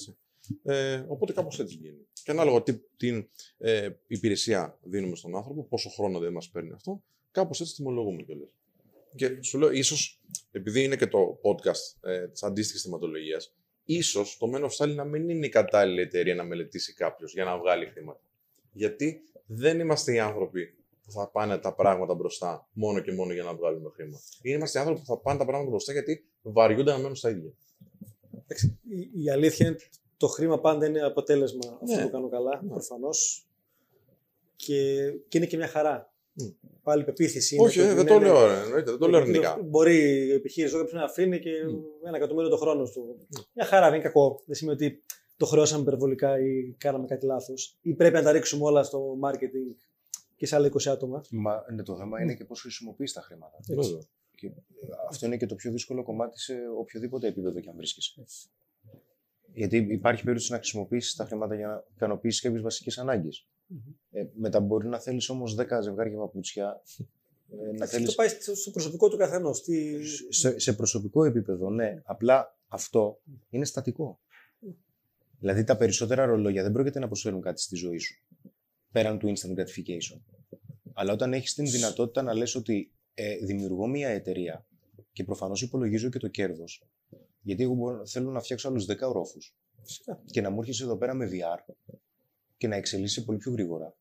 Ε, 0.63 1.05
οπότε 1.09 1.33
κάπως 1.33 1.59
έτσι 1.59 1.77
γίνεται. 1.77 2.07
Και 2.23 2.31
ανάλογα 2.31 2.63
τι 2.63 2.79
την 2.97 3.29
ε, 3.59 3.91
υπηρεσία 4.07 4.79
δίνουμε 4.83 5.17
στον 5.17 5.37
άνθρωπο, 5.37 5.65
πόσο 5.65 5.89
χρόνο 5.89 6.19
δεν 6.19 6.33
μας 6.33 6.51
παίρνει 6.51 6.73
αυτό, 6.73 7.03
κάπως 7.31 7.61
έτσι 7.61 7.75
τιμολογούμε 7.75 8.23
κιόλας. 8.23 8.58
Και 9.19 9.43
σου 9.43 9.59
λέω, 9.59 9.71
ίσως 9.71 10.21
επειδή 10.51 10.83
είναι 10.85 10.97
και 10.97 11.07
το 11.07 11.39
podcast 11.43 12.09
ε, 12.09 12.29
της 12.29 12.43
αντίστοιχης 12.43 12.83
θεματολογίας, 12.83 13.55
ίσως 13.85 14.37
το 14.37 14.51
Men 14.55 14.61
of 14.61 14.71
Style 14.77 14.95
να 14.95 15.05
μην 15.05 15.29
είναι 15.29 15.47
η 15.47 15.49
κατάλληλη 15.49 16.01
εταιρεία 16.01 16.35
να 16.35 16.45
μελετήσει 16.45 16.95
κάποιος 16.95 17.33
για 17.33 17.45
να 17.45 17.59
βγάλει 17.59 17.87
χρήματα. 17.87 18.21
Γιατί 18.73 19.21
δεν 19.47 19.81
είμαστε 19.81 20.13
οι 20.13 20.19
άνθρωποι 20.19 20.75
που 21.05 21.11
θα 21.11 21.31
πάνε 21.31 21.59
τα 21.59 21.75
πράγματα 21.75 22.15
μπροστά 22.15 22.69
μόνο 22.73 23.01
και 23.01 23.13
μόνο 23.13 23.33
για 23.33 23.43
να 23.43 23.55
βγάλουμε 23.55 23.91
χρήμα. 23.95 24.19
Είμαστε 24.43 24.79
οι 24.79 24.81
άνθρωποι 24.81 25.01
που 25.01 25.07
θα 25.07 25.19
πάνε 25.19 25.39
τα 25.39 25.45
πράγματα 25.45 25.71
μπροστά 25.71 25.93
γιατί 25.93 26.25
βαριούνται 26.43 26.91
να 26.91 26.99
μένουν 26.99 27.15
στα 27.15 27.31
ίδια. 27.31 27.53
Η, 28.89 29.25
η 29.25 29.31
αλήθεια 29.31 29.67
είναι 29.67 29.77
το 30.17 30.27
χρήμα 30.27 30.61
πάντα 30.61 30.87
είναι 30.87 31.01
αποτέλεσμα 31.01 31.79
ναι. 31.87 31.95
αυτό 31.95 32.07
που 32.07 32.11
κάνω 32.11 32.29
καλά, 32.29 32.61
ναι. 32.63 32.69
προφανώς. 32.69 33.47
Και, 34.57 35.11
και 35.29 35.39
είναι 35.39 35.47
και 35.47 35.57
μια 35.57 35.69
χαρά. 35.69 36.13
Mm. 36.41 36.55
Πάλι 36.83 37.05
πεποίθηση. 37.05 37.57
Όχι, 37.61 37.81
δεν 37.81 38.07
το 38.07 38.19
λέω, 38.19 38.47
ρε, 38.47 38.83
δεν 38.83 38.99
το 38.99 39.09
λέω 39.09 39.21
αρνητικά. 39.21 39.59
Μπορεί 39.65 40.27
η 40.27 40.33
επιχείρηση 40.33 40.77
να 40.93 41.05
αφήνει 41.05 41.39
και 41.39 41.51
mm. 41.51 42.07
ένα 42.07 42.17
εκατομμύριο 42.17 42.51
το 42.51 42.57
χρόνο 42.57 42.85
του. 42.85 43.17
Mm. 43.21 43.45
Μια 43.55 43.65
χαρά, 43.65 43.85
δεν 43.85 43.95
είναι 43.95 44.03
κακό. 44.03 44.43
Δεν 44.47 44.55
σημαίνει 44.55 44.85
ότι 44.85 45.03
το 45.37 45.47
χρεώσαμε 45.47 45.83
υπερβολικά 45.83 46.41
ή 46.41 46.75
κάναμε 46.79 47.07
κάτι 47.07 47.27
λάθος. 47.27 47.79
Ή 47.81 47.95
πρέπει 47.95 48.15
να 48.15 48.23
τα 48.23 48.33
ρίξουμε 48.33 48.65
όλα 48.65 48.83
στο 48.83 49.19
marketing 49.25 49.77
και 50.37 50.47
σε 50.47 50.57
άλλα 50.57 50.71
20 50.73 50.89
άτομα. 50.89 51.25
Μα 51.31 51.65
ναι, 51.75 51.83
το 51.83 51.97
θέμα 51.97 52.23
είναι 52.23 52.35
και 52.35 52.45
πώς 52.45 52.61
χρησιμοποιείς 52.61 53.13
τα 53.13 53.21
χρήματα. 53.21 53.59
Και 54.35 54.51
αυτό 55.09 55.27
είναι 55.27 55.37
και 55.37 55.47
το 55.47 55.55
πιο 55.55 55.71
δύσκολο 55.71 56.03
κομμάτι 56.03 56.41
σε 56.41 56.55
οποιοδήποτε 56.79 57.27
επίπεδο 57.27 57.61
και 57.61 57.69
αν 57.69 57.77
βρίσκεσαι. 57.77 58.25
Γιατί 59.53 59.77
υπάρχει 59.77 60.23
περίπτωση 60.23 60.53
να 60.53 60.59
χρησιμοποιήσεις 60.59 61.15
τα 61.15 61.25
χρήματα 61.25 61.55
για 61.55 61.67
να 61.67 61.85
ικανοποιήσεις 61.95 62.41
κάποιες 62.41 62.63
βασικές 62.63 62.99
ανάγκες. 62.99 63.49
Mm-hmm. 63.71 63.95
Ε, 64.11 64.25
μετά 64.35 64.61
μπορεί 64.61 64.89
να 64.89 64.99
θέλεις 64.99 65.29
όμως 65.29 65.57
10 65.59 65.65
ζευγάρια 65.83 66.19
παπούτσια. 66.19 66.83
Ε, 67.51 67.77
να 67.77 67.87
θέλεις... 67.87 68.09
Το 68.09 68.15
πάει 68.15 68.29
στο 68.29 68.71
προσωπικό 68.71 69.09
του 69.09 69.17
καθενός. 69.17 69.63
Τι... 69.63 70.05
Σε, 70.29 70.59
σε 70.59 70.73
προσωπικό 70.73 71.25
επίπεδο, 71.25 71.71
ναι. 71.71 72.01
Απλά 72.05 72.59
αυτό 72.69 73.21
είναι 73.51 73.65
στατικό. 73.65 74.21
Δηλαδή 75.39 75.65
τα 75.65 75.77
περισσότερα 75.77 76.25
ρολόγια 76.25 76.63
δεν 76.63 76.73
πρόκειται 76.73 76.99
να 76.99 77.07
προσφέρουν 77.07 77.41
κάτι 77.41 77.61
στη 77.61 77.77
ζωή 77.77 77.99
σου. 77.99 78.25
Πέραν 78.93 79.19
του 79.19 79.27
instant 79.27 79.59
gratification. 79.59 80.21
Αλλά 80.93 81.13
όταν 81.13 81.33
έχεις 81.33 81.55
την 81.55 81.71
δυνατότητα 81.71 82.23
να 82.23 82.35
λες 82.35 82.55
ότι 82.55 82.93
ε, 83.15 83.37
δημιουργώ 83.37 83.87
μια 83.87 84.09
εταιρεία 84.09 84.67
και 85.13 85.25
προφανώς 85.25 85.63
υπολογίζω 85.63 86.09
και 86.09 86.19
το 86.19 86.29
κέρδος, 86.29 86.89
γιατί 87.41 87.63
εγώ 87.63 87.75
μπορώ, 87.75 88.07
θέλω 88.07 88.31
να 88.31 88.41
φτιάξω 88.41 88.69
άλλους 88.69 88.87
10 88.89 88.97
ορόφους. 89.01 89.57
Και 90.25 90.41
να 90.41 90.51
μου 90.51 90.61
έρχεσαι 90.61 90.85
εδώ 90.85 90.97
πέρα 90.97 91.15
με 91.15 91.29
VR 91.33 91.75
και 92.59 92.69
να 92.69 92.77
εξελίσσεσαι 92.77 93.25
πολύ 93.25 93.39
πιο 93.39 93.53
γρήγορα. 93.53 93.97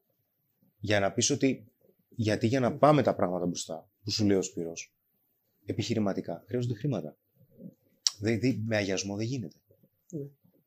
Για 0.80 1.00
να 1.00 1.12
πεις 1.12 1.30
ότι 1.30 1.72
γιατί 2.10 2.48
για 2.48 2.60
να 2.60 2.78
πάμε 2.78 3.04
τα 3.04 3.15
πράγματα 3.15 3.46
μπροστά, 3.46 3.89
που 4.04 4.12
σου 4.12 4.26
λέει 4.26 4.38
ο 4.38 4.41
Σπύρος, 4.41 4.93
επιχειρηματικά 5.65 6.43
χρειάζονται 6.48 6.74
χρήματα. 6.74 7.17
Δηλαδή 8.20 8.63
με 8.65 8.76
αγιασμό 8.76 9.15
δεν 9.15 9.26
γίνεται. 9.26 9.56
Ναι. 10.10 10.26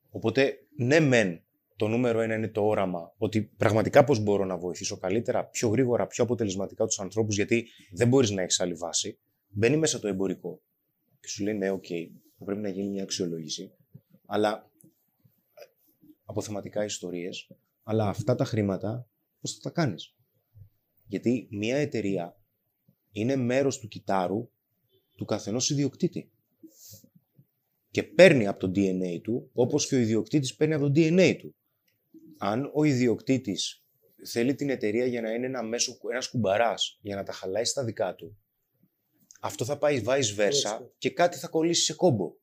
Οπότε, 0.09 0.57
ναι, 0.75 0.99
μεν 0.99 1.41
το 1.75 1.87
νούμερο 1.87 2.19
ένα 2.19 2.35
είναι 2.35 2.47
το 2.47 2.67
όραμα 2.67 3.13
ότι 3.17 3.41
πραγματικά 3.41 4.03
πώς 4.03 4.19
μπορώ 4.19 4.45
να 4.45 4.57
βοηθήσω 4.57 4.97
καλύτερα, 4.97 5.45
πιο 5.45 5.69
γρήγορα, 5.69 6.07
πιο 6.07 6.23
αποτελεσματικά 6.23 6.85
τους 6.85 6.99
ανθρώπους, 6.99 7.35
γιατί 7.35 7.67
δεν 7.91 8.07
μπορείς 8.07 8.31
να 8.31 8.41
έχεις 8.41 8.59
άλλη 8.59 8.73
βάση. 8.73 9.19
Μπαίνει 9.47 9.77
μέσα 9.77 9.99
το 9.99 10.07
εμπορικό 10.07 10.61
και 11.19 11.27
σου 11.27 11.43
λέει 11.43 11.53
ναι, 11.53 11.69
OK, 11.69 11.83
okay, 11.89 12.07
θα 12.37 12.45
πρέπει 12.45 12.61
να 12.61 12.69
γίνει 12.69 12.89
μια 12.89 13.03
αξιολόγηση, 13.03 13.71
αλλά 14.25 14.69
αποθεματικά 16.25 16.83
ιστορίες, 16.83 17.49
αλλά 17.83 18.07
αυτά 18.07 18.35
τα 18.35 18.45
χρήματα 18.45 19.09
πώς 19.41 19.53
θα 19.53 19.59
τα 19.59 19.69
κάνεις; 19.69 20.15
Γιατί 21.07 21.47
μια 21.51 21.77
εταιρεία 21.77 22.41
είναι 23.11 23.35
μέρος 23.35 23.79
του 23.79 23.87
κιτάρου 23.87 24.49
του 25.15 25.25
καθενός 25.25 25.69
ιδιοκτήτη. 25.69 26.31
Και 27.91 28.03
παίρνει 28.03 28.47
από 28.47 28.59
το 28.59 28.71
DNA 28.75 29.21
του, 29.21 29.49
όπως 29.53 29.87
και 29.87 29.95
ο 29.95 29.97
ιδιοκτήτης 29.97 30.55
παίρνει 30.55 30.73
από 30.73 30.85
το 30.85 30.91
DNA 30.95 31.35
του. 31.39 31.55
Αν 32.37 32.71
ο 32.73 32.83
ιδιοκτήτης 32.83 33.85
θέλει 34.25 34.55
την 34.55 34.69
εταιρεία 34.69 35.05
για 35.05 35.21
να 35.21 35.31
είναι 35.31 35.45
ένα 35.45 35.63
μέσο, 35.63 35.97
ένας 36.11 36.29
κουμπαράς, 36.29 36.99
για 37.01 37.15
να 37.15 37.23
τα 37.23 37.31
χαλάει 37.31 37.65
στα 37.65 37.83
δικά 37.83 38.15
του, 38.15 38.37
αυτό 39.41 39.65
θα 39.65 39.77
πάει 39.77 40.01
vice 40.05 40.37
versa 40.37 40.85
και 40.97 41.09
κάτι 41.09 41.37
θα 41.37 41.47
κολλήσει 41.47 41.83
σε 41.83 41.93
κόμπο. 41.93 42.33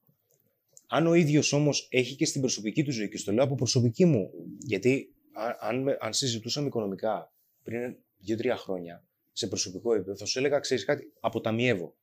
Αν 0.88 1.06
ο 1.06 1.14
ίδιος 1.14 1.52
όμως 1.52 1.88
έχει 1.90 2.16
και 2.16 2.26
στην 2.26 2.40
προσωπική 2.40 2.84
του 2.84 2.92
ζωή, 2.92 3.08
και 3.08 3.18
στο 3.18 3.32
λέω 3.32 3.44
από 3.44 3.54
προσωπική 3.54 4.04
μου, 4.04 4.30
γιατί 4.58 5.14
αν, 5.60 5.96
αν 6.00 6.12
συζητούσαμε 6.12 6.66
οικονομικά 6.66 7.32
πριν 7.62 7.96
δύο-τρία 8.18 8.56
χρόνια 8.56 9.04
σε 9.32 9.46
προσωπικό 9.46 9.94
επίπεδο, 9.94 10.16
θα 10.16 10.24
σου 10.24 10.38
έλεγα, 10.38 10.58
ξέρεις 10.58 10.84
κάτι, 10.84 11.12
αποταμιεύω. 11.20 11.96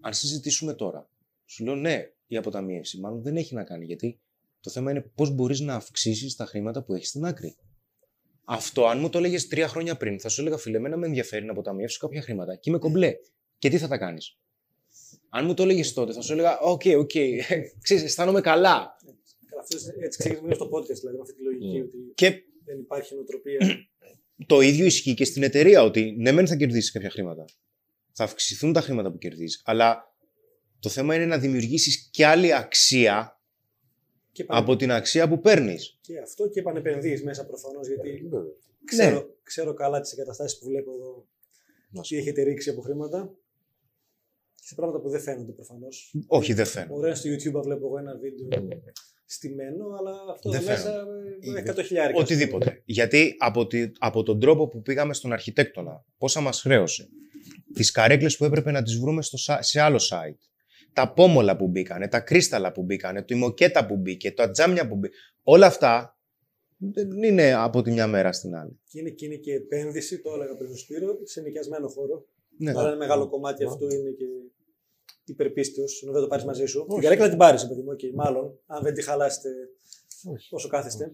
Αν 0.00 0.14
συζητήσουμε 0.14 0.74
τώρα, 0.74 1.10
σου 1.44 1.64
λέω 1.64 1.74
ναι, 1.74 2.12
η 2.26 2.36
αποταμίευση 2.36 3.00
μάλλον 3.00 3.22
δεν 3.22 3.36
έχει 3.36 3.54
να 3.54 3.64
κάνει, 3.64 3.84
γιατί 3.84 4.20
το 4.60 4.70
θέμα 4.70 4.90
είναι 4.90 5.00
πώς 5.00 5.30
μπορείς 5.30 5.60
να 5.60 5.74
αυξήσεις 5.74 6.36
τα 6.36 6.44
χρήματα 6.44 6.82
που 6.82 6.94
έχεις 6.94 7.08
στην 7.08 7.24
άκρη. 7.24 7.56
Αυτό, 8.44 8.86
αν 8.86 8.98
μου 8.98 9.08
το 9.08 9.18
έλεγες 9.18 9.46
τρία 9.48 9.68
χρόνια 9.68 9.96
πριν, 9.96 10.20
θα 10.20 10.28
σου 10.28 10.40
έλεγα 10.40 10.58
φίλε, 10.58 10.76
εμένα 10.76 10.96
με 10.96 11.06
ενδιαφέρει 11.06 11.44
να 11.44 11.52
αποταμιεύσω 11.52 11.98
κάποια 11.98 12.22
χρήματα 12.22 12.54
και 12.54 12.70
είμαι 12.70 12.78
κομπλέ. 12.78 13.14
Και 13.58 13.68
τι 13.68 13.78
θα 13.78 13.88
τα 13.88 13.98
κάνεις; 13.98 14.38
Αν 15.28 15.44
μου 15.44 15.54
το 15.54 15.62
έλεγες 15.62 15.92
τότε, 15.92 16.12
θα 16.12 16.20
σου 16.20 16.32
έλεγα: 16.32 16.58
OK, 16.58 16.80
okay, 16.84 16.98
OK, 16.98 17.10
okay. 17.14 17.40
ξέρεις, 17.82 18.02
αισθάνομαι 18.02 18.40
καλά. 18.40 18.96
Αυτό 19.60 19.76
έτσι 20.00 20.18
ξεκινήσουμε 20.18 20.54
στο 20.54 20.68
podcast, 20.72 20.98
δηλαδή 21.00 21.16
με 21.16 21.22
αυτή 21.22 21.34
τη 21.34 21.42
λογική. 21.42 21.80
Mm. 21.80 21.84
Ότι 21.84 21.96
και 22.14 22.42
δεν 22.64 22.78
υπάρχει 22.78 23.14
νοοτροπία. 23.14 23.58
το 24.46 24.60
ίδιο 24.60 24.84
ισχύει 24.84 25.14
και 25.14 25.24
στην 25.24 25.42
εταιρεία, 25.42 25.82
ότι 25.82 26.14
ναι, 26.18 26.32
μεν 26.32 26.46
θα 26.46 26.56
κερδίσεις 26.56 26.90
κάποια 26.90 27.10
χρήματα. 27.10 27.44
Θα 28.12 28.24
αυξηθούν 28.24 28.72
τα 28.72 28.80
χρήματα 28.80 29.10
που 29.10 29.18
κερδίζεις. 29.18 29.62
Αλλά 29.64 30.14
το 30.80 30.88
θέμα 30.88 31.14
είναι 31.14 31.26
να 31.26 31.38
δημιουργήσεις 31.38 32.08
και 32.10 32.26
άλλη 32.26 32.54
αξία 32.54 33.40
και 34.32 34.44
από 34.48 34.76
την 34.76 34.92
αξία 34.92 35.28
που 35.28 35.40
παίρνεις. 35.40 35.98
Και 36.00 36.18
αυτό 36.18 36.48
και 36.48 36.60
επανεπενδύει 36.60 37.20
μέσα 37.24 37.46
προφανώς. 37.46 37.86
Γιατί 37.86 38.28
ναι. 38.30 38.38
ξέρω, 38.84 39.36
ξέρω 39.42 39.74
καλά 39.74 40.00
τις 40.00 40.12
εγκαταστάσεις 40.12 40.58
που 40.58 40.66
βλέπω 40.66 40.92
εδώ. 40.94 41.26
Τι 42.08 42.16
έχετε 42.16 42.42
ρίξει 42.42 42.70
από 42.70 42.80
χρήματα 42.80 43.34
σε 44.70 44.76
πράγματα 44.76 45.00
που 45.00 45.08
δεν 45.08 45.20
φαίνονται 45.20 45.52
προφανώς. 45.52 46.14
Όχι, 46.26 46.52
δεν 46.52 46.66
φαίνονται. 46.66 46.94
Ωραία, 46.94 47.14
στο 47.14 47.30
YouTube 47.30 47.62
βλέπω 47.62 47.86
εγώ 47.86 47.98
ένα 47.98 48.16
βίντεο 48.16 48.68
στημένο, 49.34 49.84
αλλά 49.98 50.12
αυτό 50.30 50.50
δεν 50.50 50.64
μέσα 50.64 51.06
είναι 51.40 51.62
100 51.66 51.84
χιλιάρια. 51.84 52.16
Οτιδήποτε. 52.16 52.82
Γιατί 52.84 53.34
από, 53.38 53.66
τη, 53.66 53.90
από 53.98 54.22
τον 54.22 54.40
τρόπο 54.40 54.68
που 54.68 54.82
πήγαμε 54.82 55.14
στον 55.14 55.32
αρχιτέκτονα, 55.32 56.04
πόσα 56.18 56.40
μας 56.40 56.60
χρέωσε, 56.60 57.08
τις 57.74 57.90
καρέκλες 57.90 58.36
που 58.36 58.44
έπρεπε 58.44 58.70
να 58.70 58.82
τις 58.82 58.98
βρούμε 58.98 59.22
στο, 59.22 59.36
σε 59.60 59.80
άλλο 59.80 59.98
site, 60.10 60.40
τα 60.92 61.12
πόμολα 61.12 61.56
που 61.56 61.68
μπήκανε, 61.68 62.08
τα 62.08 62.20
κρίσταλα 62.20 62.72
που 62.72 62.82
μπήκανε, 62.82 63.22
το 63.22 63.34
ημοκέτα 63.34 63.86
που 63.86 63.96
μπήκε, 63.96 64.32
το 64.32 64.42
ατζάμια 64.42 64.88
που 64.88 64.96
μπήκε. 64.96 65.14
Όλα 65.42 65.66
αυτά 65.66 66.18
δεν 66.76 67.22
είναι 67.22 67.52
από 67.52 67.82
τη 67.82 67.90
μια 67.90 68.06
μέρα 68.06 68.32
στην 68.32 68.54
άλλη. 68.54 68.80
Και 68.88 68.98
είναι 68.98 69.10
και, 69.10 69.24
είναι 69.24 69.36
και 69.36 69.52
επένδυση, 69.52 70.20
το 70.20 70.30
έλεγα 70.34 70.56
πριν 70.56 70.76
Σπύρο, 70.76 71.18
σε 71.22 71.40
νοικιασμένο 71.40 71.88
χώρο. 71.88 72.26
Ναι. 72.58 72.70
Άρα 72.70 72.88
ένα 72.88 72.96
μεγάλο 72.96 73.28
κομμάτι 73.28 73.64
αυτού 73.64 73.84
είναι 73.84 74.10
και 74.10 74.24
υπερπίστιο, 75.24 75.84
ενώ 76.02 76.12
δεν 76.12 76.22
το 76.22 76.28
πάρεις 76.28 76.44
μαζί 76.44 76.66
σου. 76.66 76.86
Την 76.88 77.00
καρέκλα 77.00 77.28
την 77.28 77.38
πάρεις, 77.38 77.68
παιδί 77.68 77.82
μου, 77.82 77.92
okay, 77.92 78.14
μάλλον, 78.14 78.60
αν 78.66 78.82
δεν 78.82 78.94
τη 78.94 79.02
χαλάσετε 79.02 79.48
όσο 80.50 80.68
κάθεστε. 80.68 81.12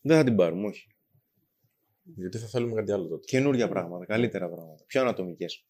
Δεν 0.00 0.16
θα 0.16 0.24
την 0.24 0.36
πάρουμε, 0.36 0.66
όχι. 0.66 0.86
Γιατί 2.02 2.38
θα 2.38 2.46
θέλουμε 2.46 2.74
κάτι 2.74 2.92
άλλο 2.92 3.08
τότε. 3.08 3.24
Καινούργια 3.24 3.68
πράγματα, 3.68 4.04
καλύτερα 4.04 4.48
πράγματα. 4.48 4.84
Πιο 4.86 5.00
ανατομικές. 5.00 5.66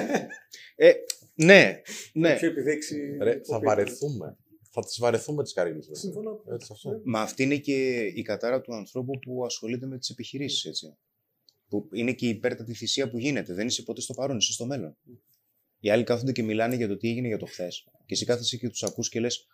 ε, 0.76 0.92
ναι, 1.34 1.80
ναι. 2.12 2.36
Πιο 2.36 2.48
επιδέξει. 2.48 3.16
θα 3.46 3.60
βαρεθούμε. 3.64 4.36
Θα 4.72 4.82
τις 4.82 4.98
βαρεθούμε 5.00 5.42
τις 5.42 5.52
καρέκλε. 5.52 5.94
Συμφωνώ. 5.94 6.42
Μα 7.04 7.20
αυτή 7.20 7.42
είναι 7.42 7.56
και 7.56 7.98
η 8.14 8.22
κατάρα 8.22 8.60
του 8.60 8.74
ανθρώπου 8.74 9.18
που 9.18 9.44
ασχολείται 9.44 9.86
με 9.86 9.98
τις 9.98 10.08
επιχειρήσεις, 10.08 10.64
έτσι. 10.64 10.96
Που 11.68 11.88
είναι 11.92 12.12
και 12.12 12.26
η 12.26 12.28
υπέρτατη 12.28 12.74
θυσία 12.74 13.10
που 13.10 13.18
γίνεται. 13.18 13.54
Δεν 13.54 13.66
είσαι 13.66 13.82
ποτέ 13.82 14.00
στο 14.00 14.14
παρόν, 14.14 14.36
είσαι 14.36 14.52
στο 14.52 14.66
μέλλον. 14.66 14.96
Οι 15.80 15.90
άλλοι 15.90 16.04
κάθονται 16.04 16.32
και 16.32 16.42
μιλάνε 16.42 16.74
για 16.76 16.88
το 16.88 16.96
τι 16.96 17.08
έγινε 17.08 17.26
για 17.26 17.38
το 17.38 17.46
χθες. 17.46 17.84
Και 18.06 18.14
εσύ 18.14 18.24
κάθεσαι 18.24 18.56
και 18.56 18.68
τους 18.68 18.82
ακούς 18.82 19.08
και 19.08 19.20
λες, 19.20 19.46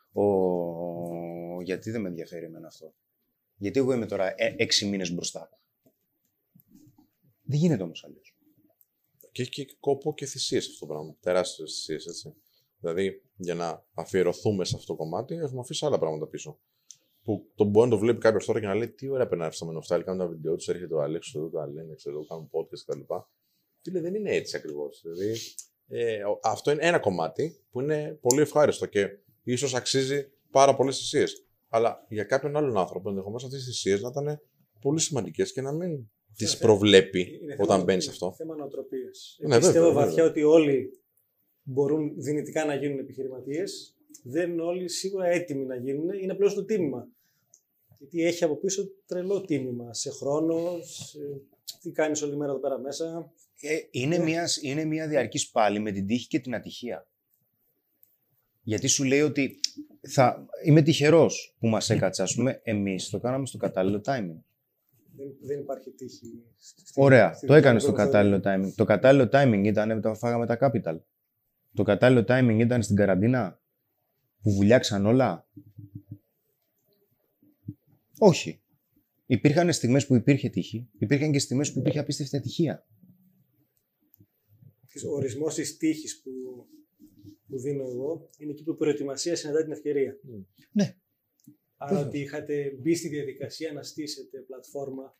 γιατί 1.63 1.91
δεν 1.91 2.01
με 2.01 2.09
ενδιαφέρει 2.09 2.45
εμένα 2.45 2.67
αυτό; 2.67 2.95
Γιατί 3.57 3.79
εγώ 3.79 3.93
είμαι 3.93 4.07
τώρα 4.07 4.35
ε, 4.37 4.55
έξι 4.59 4.87
μήνες 4.87 5.15
μπροστά. 5.15 5.51
Δεν 7.43 7.59
γίνεται 7.59 7.83
όμως 7.83 8.05
αλλιώς. 8.05 8.35
Και 9.33 9.43
έχει 9.43 9.51
και 9.51 9.77
κόπο 9.81 10.15
και 10.15 10.27
θυσίες 10.27 10.67
αυτό 10.67 10.87
το 10.87 10.93
πράγμα. 10.93 11.17
Τεράστιες 11.21 11.73
θυσίες, 11.75 12.07
έτσι. 12.07 12.35
Δηλαδή, 12.81 13.23
για 13.37 13.55
να 13.55 13.85
αφιερωθούμε 13.95 14.65
σε 14.65 14.77
αυτό 14.77 14.87
το 14.87 14.99
κομμάτι, 14.99 15.35
έχουμε 15.35 15.61
αφήσει 15.61 15.87
άλλα 15.87 15.99
πράγματα 15.99 16.27
πίσω. 16.27 16.59
Που 17.23 17.51
το 17.55 17.65
μπορεί 17.65 17.89
να 17.89 17.95
το 17.95 18.01
βλέπει 18.01 18.19
κάποιος 18.19 18.45
τώρα 18.45 18.61
και 18.61 18.67
να 18.67 18.75
λέει: 18.75 18.89
Τι 18.89 19.09
ωραία 19.09 19.29
περνάει 19.29 19.49
αυτό 19.49 19.67
με 19.67 19.73
νοστάλ. 19.73 20.05
Κάνουν 20.05 20.21
ένα 20.21 20.31
βίντεο 20.31 20.57
τους, 20.57 20.69
έρχεται 20.69 20.95
ο 20.95 21.03
Αλέξος 21.03 21.35
εδώ, 21.35 21.49
το 21.49 21.61
Αλένε, 21.61 21.95
ξέρω, 21.95 22.27
κάνουν 22.27 22.51
podcast 22.53 22.81
κτλ. 22.87 23.15
Φίλε, 23.83 24.01
δεν 24.01 24.15
είναι 24.15 24.31
έτσι 24.31 24.57
ακριβώς. 24.57 25.01
Δηλαδή, 25.03 25.39
ε, 25.89 26.25
ο- 26.25 26.41
αυτό 26.43 26.71
είναι 26.71 26.87
ένα 26.87 26.99
κομμάτι 26.99 27.61
που 27.71 27.81
είναι 27.81 28.19
πολύ 28.21 28.41
ευχάριστο 28.41 28.87
και 28.87 29.07
ίσως 29.43 29.75
αξίζει 29.75 30.31
πάρα 30.51 30.75
πολλές 30.77 30.97
θυσίες. 30.99 31.47
Αλλά 31.69 32.07
για 32.09 32.25
κάποιον 32.25 32.57
άλλον 32.57 32.77
άνθρωπο 32.79 33.09
ενδεχομένως 33.09 33.45
αυτές 33.45 33.61
τι 33.61 33.67
θυσίες 33.67 34.01
να 34.03 34.09
ήταν 34.09 34.41
πολύ 34.81 35.01
σημαντικές 35.01 35.53
και 35.53 35.61
να 35.61 35.73
μην 35.73 36.09
τις 36.37 36.53
Είναι 36.53 36.61
προβλέπει 36.61 37.21
Είναι 37.21 37.39
θέμα 37.39 37.43
όταν 37.45 37.57
νοοτροπίας. 37.67 37.85
μπαίνει 37.85 38.01
σε 38.01 38.11
αυτό. 38.11 38.33
Θέμα 38.37 38.57
νοοτροπίας. 38.57 39.37
Ναι, 39.41 39.57
Πιστεύω 39.59 39.87
βέβαια, 39.87 39.93
βαθιά 40.05 40.25
βέβαια. 40.25 40.31
ότι 40.31 40.43
όλοι 40.43 41.01
μπορούν 41.63 42.13
δυνητικά 42.17 42.65
να 42.65 42.75
γίνουν 42.75 42.99
επιχειρηματίες. 42.99 43.97
Δεν 44.25 44.51
είναι 44.53 44.63
όλοι 44.63 44.89
σίγουρα 44.89 45.27
έτοιμοι 45.27 45.65
να 45.65 45.77
γίνουν. 45.77 46.09
Είναι 46.23 46.33
απλώς 46.33 46.55
το 46.55 46.65
τίμημα. 46.65 47.09
Γιατί 47.99 48.25
έχει 48.25 48.45
από 48.45 48.57
πίσω 48.57 48.89
τρελό 49.07 49.41
τίμημα 49.41 49.95
σε 49.95 50.11
χρόνο, 50.11 50.79
σε 50.83 51.19
τι 51.81 51.91
κάνεις 51.91 52.23
όλη 52.23 52.37
μέρα 52.37 52.51
εδώ 52.53 52.61
πέρα 52.61 52.79
μέσα. 52.79 53.33
Ε, 53.61 53.77
είναι, 53.91 54.19
μια, 54.19 54.49
είναι 54.63 54.85
μια 54.85 55.09
διαρκής 55.09 55.51
πάλι 55.51 55.79
με 55.79 55.91
την 55.93 56.07
τύχη 56.07 56.27
και 56.27 56.39
την 56.41 56.55
ατυχία. 56.55 57.07
Γιατί 58.63 58.87
σου 58.87 59.05
λέει 59.05 59.21
ότι 59.21 59.61
θα, 60.01 60.47
είμαι 60.65 60.83
τυχερός 60.83 61.55
που 61.59 61.67
μας 61.69 61.91
έκατσε, 61.91 62.23
ας 62.23 62.35
πούμε, 62.35 62.61
εμείς 62.63 63.09
το 63.09 63.19
κάναμε 63.21 63.47
στο 63.47 63.59
κατάλληλο 63.59 64.01
timing. 64.05 64.37
Δεν, 65.17 65.37
δεν 65.41 65.59
υπάρχει 65.61 65.91
τύχη. 65.91 66.43
στη- 66.57 66.83
Ωραία, 66.95 67.33
στη 67.33 67.41
το 67.47 67.53
δουλειά 67.53 67.59
έκανες 67.59 67.85
που 67.85 67.89
στο 67.91 68.01
έχω 68.01 68.11
κατάλληλο 68.11 68.41
timing. 68.45 68.73
Το 68.75 68.85
κατάλληλο 68.85 69.29
timing 69.33 69.63
ήταν 69.65 69.95
που 69.95 70.01
τα 70.01 70.15
φάγαμε 70.15 70.47
τα 70.47 70.59
capital. 70.61 70.99
Το 71.75 71.83
κατάλληλο 71.83 72.25
timing 72.29 72.57
ήταν 72.61 72.83
στην 72.83 72.97
καραντίνα 72.97 73.61
που 74.43 74.51
βουλιάξαν 74.53 75.07
όλα. 75.07 75.47
Όχι. 78.19 78.61
Υπήρχαν 79.27 79.73
στιγμές 79.73 80.07
που 80.07 80.15
υπήρχε 80.15 80.49
τύχη, 80.49 80.89
υπήρχαν 80.99 81.33
και 81.33 81.39
στιγμές 81.39 81.73
που 81.73 81.79
υπήρχε 81.79 81.99
απίστευτη 81.99 82.37
ατυχία. 82.37 82.87
Ο 85.05 85.15
ορισμός 85.15 85.55
της 85.55 85.77
τύχης 85.77 86.23
που, 86.23 86.31
που 87.49 87.59
δίνω 87.59 87.85
εγώ 87.85 88.29
είναι 88.39 88.51
εκεί 88.51 88.63
που 88.63 88.71
η 88.71 88.75
προετοιμασία 88.77 89.37
συναντά 89.37 89.63
την 89.63 89.73
ευκαιρία. 89.73 90.19
Ναι. 90.73 90.97
Άρα 91.77 91.91
Βεβαίως. 91.93 92.07
ότι 92.07 92.19
είχατε 92.21 92.77
μπει 92.81 92.95
στη 92.95 93.09
διαδικασία 93.09 93.73
να 93.73 93.83
στήσετε 93.83 94.39
πλατφόρμα 94.39 95.17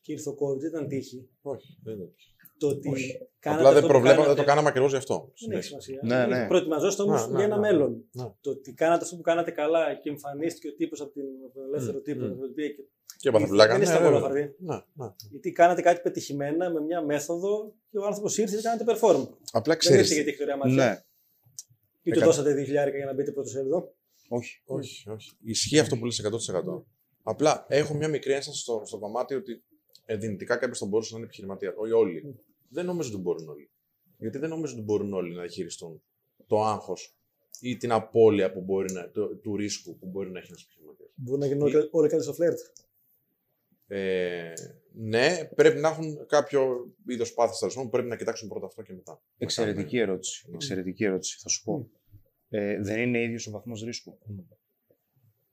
και 0.00 0.12
ήρθε 0.12 0.28
ο 0.28 0.36
COVID, 0.40 0.58
δεν 0.58 0.68
ήταν 0.68 0.88
τύχη. 0.88 1.28
Όχι, 1.42 1.78
δεν 1.82 1.94
είναι. 1.94 2.12
Το 2.58 2.68
ότι 2.68 2.88
Όχι. 2.88 3.18
κάνατε 3.38 3.62
Απλά 3.62 3.72
δεν, 3.74 3.82
αυτό 3.84 3.86
που 3.86 3.86
προβλέπα, 3.92 4.14
δεν 4.14 4.22
κάνατε, 4.24 4.40
το 4.40 4.46
κάναμε 4.46 4.68
ακριβώς 4.68 4.90
γι' 4.90 4.96
αυτό. 4.96 5.32
Δεν 5.48 5.56
έχει 5.58 5.66
σημασία. 5.66 6.00
Ναι, 6.04 6.26
ναι. 6.26 6.46
Προετοιμαζόστε 6.46 7.02
όμως 7.02 7.20
Να, 7.20 7.28
ναι, 7.30 7.36
για 7.36 7.44
ένα 7.44 7.54
ναι. 7.58 7.60
μέλλον. 7.60 8.04
Ναι. 8.12 8.24
Το 8.40 8.50
ότι 8.50 8.72
κάνατε 8.72 9.04
αυτό 9.04 9.16
που 9.16 9.22
κάνατε 9.22 9.50
καλά 9.50 9.94
και 9.94 10.08
εμφανίστηκε 10.08 10.68
ο 10.68 10.74
τύπος 10.74 11.00
από, 11.00 11.12
την- 11.12 11.44
από 11.44 11.54
τον 11.54 11.64
ελεύθερο 11.64 11.98
Μμ, 11.98 12.02
τύπο. 12.02 12.24
μμ. 12.24 12.38
το 12.38 12.44
ότι 12.44 12.52
πήγε 12.52 12.68
και- 12.68 12.88
Και 13.24 13.30
έπαθα 13.30 13.46
πλάκα. 13.46 13.72
Δεν 13.72 13.82
είναι 13.82 13.90
στα 13.90 14.00
Ναι, 14.00 14.06
πολλά 14.06 14.20
βέβαια. 14.20 14.40
φαρδί. 14.42 14.54
Ναι, 14.58 14.74
ναι. 15.04 15.12
Γιατί 15.30 15.52
κάνατε 15.52 15.82
κάτι 15.82 16.00
πετυχημένα 16.00 16.70
με 16.70 16.80
μια 16.80 17.02
μέθοδο 17.02 17.74
και 17.90 17.98
ο 17.98 18.04
άνθρωπος 18.06 18.38
ήρθε 18.38 18.56
και 18.56 18.62
κάνατε 18.62 18.84
perform. 18.92 19.28
Απλά 19.52 19.76
Δεν 19.80 19.92
ήρθε 19.92 20.02
ξέρει. 20.02 20.14
γιατί 20.14 20.30
έχει 20.30 20.42
ωραία 20.42 20.56
μάτια. 20.56 20.74
Ναι, 20.74 21.02
Ή 22.02 22.10
του 22.10 22.16
Εκα- 22.18 22.26
δώσατε 22.26 22.54
2.000 22.54 22.94
για 22.96 23.04
να 23.04 23.14
μπείτε 23.14 23.32
πρώτος 23.32 23.50
σέλιδο. 23.52 23.94
όχι. 24.28 24.60
Όχι, 24.64 25.08
όχι. 25.10 25.30
Ισχύει 25.44 25.78
αυτό 25.78 25.96
που 25.96 26.04
λες 26.04 26.18
100%. 26.18 26.84
Απλά 27.22 27.64
έχω 27.68 27.94
μια 27.94 28.08
μικρή 28.08 28.32
ένσταση 28.32 28.58
στο, 28.60 28.82
στο 28.84 28.98
κομμάτι 28.98 29.34
ότι 29.34 29.62
ε, 30.04 30.16
δυνητικά 30.16 30.56
κάποιος 30.56 30.78
θα 30.78 30.86
μπορούσε 30.86 31.12
να 31.12 31.16
είναι 31.18 31.26
επιχειρηματία. 31.26 31.74
Όχι 31.76 31.92
όλοι. 31.92 32.38
Δεν 32.68 32.84
νομίζω 32.86 33.08
ότι 33.12 33.18
μπορούν 33.22 33.48
όλοι. 33.48 33.70
Γιατί 34.18 34.38
δεν 34.38 34.48
νομίζω 34.48 34.72
ότι 34.74 34.82
μπορούν 34.82 35.12
όλοι 35.12 35.34
να 35.34 35.40
διαχειριστούν 35.40 36.02
το 36.46 36.64
άγχος 36.64 37.16
ή 37.60 37.76
την 37.76 37.92
απώλεια 37.92 38.52
που 38.52 38.60
μπορεί 38.60 38.92
να, 38.92 39.10
το, 39.10 39.26
του 39.36 39.56
ρίσκου 39.56 39.98
που 39.98 40.06
μπορεί 40.06 40.30
να 40.30 40.38
έχει 40.38 40.48
ένας 40.50 40.62
επιχειρηματίας. 40.62 41.10
Μπορεί 41.14 41.40
να 41.40 41.46
γίνουν 41.46 41.62
όλοι- 41.62 41.88
όλοι 41.90 42.08
κάτι 42.08 42.22
στο 42.22 42.32
φλερτ. 42.32 42.58
Ε, 43.86 44.52
ναι, 44.92 45.44
πρέπει 45.54 45.78
να 45.78 45.88
έχουν 45.88 46.26
κάποιο 46.26 46.92
είδος 47.08 47.34
πάθη 47.34 47.58
τέλος 47.58 47.74
πάντων, 47.74 47.90
πρέπει 47.90 48.08
να 48.08 48.16
κοιτάξουν 48.16 48.48
πρώτα 48.48 48.66
αυτό 48.66 48.82
και 48.82 48.92
μετά. 48.92 49.22
Εξαιρετική 49.38 49.98
ερώτηση. 49.98 50.48
Εξαιρετική 50.54 51.04
ερώτηση, 51.04 51.38
θα 51.40 51.48
σου 51.48 51.62
πω. 51.62 51.90
Ε, 52.48 52.80
δεν 52.82 53.00
είναι 53.00 53.22
ίδιος 53.22 53.46
ο 53.46 53.50
βαθμός 53.50 53.82
ρίσκου. 53.82 54.18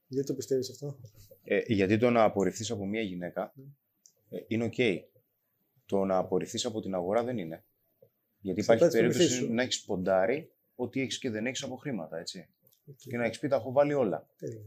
Γιατί 0.07 0.27
το 0.27 0.33
πιστεύεις 0.35 0.69
αυτό; 0.69 0.99
Ε, 1.43 1.61
γιατί 1.67 1.97
το 1.97 2.09
να 2.09 2.23
απορριφθείς 2.23 2.71
από 2.71 2.85
μια 2.85 3.01
γυναίκα 3.01 3.53
ε, 4.29 4.37
είναι 4.47 4.63
οκ. 4.63 4.73
Το 5.85 6.05
να 6.05 6.17
απορριφθείς 6.17 6.65
από 6.65 6.81
την 6.81 6.93
αγορά 6.95 7.23
δεν 7.23 7.37
είναι. 7.37 7.63
Γιατί 8.39 8.61
υπάρχει 8.61 8.83
Εξαρτάται 8.83 9.07
της 9.07 9.17
περίπτωση 9.17 9.27
προμηθείας 9.27 9.49
σου. 9.49 9.53
να 9.53 9.61
έχεις 9.61 9.83
ποντάρει 9.85 10.51
ότι 10.75 11.01
έχεις 11.01 11.19
και 11.19 11.29
δεν 11.29 11.45
έχεις 11.45 11.63
από 11.63 11.75
χρήματα, 11.75 12.17
έτσι. 12.19 12.49
Οκ. 12.85 12.95
Και 12.97 13.17
να 13.17 13.25
έχεις 13.25 13.39
πει 13.39 13.47
τα 13.47 13.55
έχω 13.55 13.71
βάλει 13.71 13.93
όλα. 13.93 14.27
Τέλεια. 14.37 14.61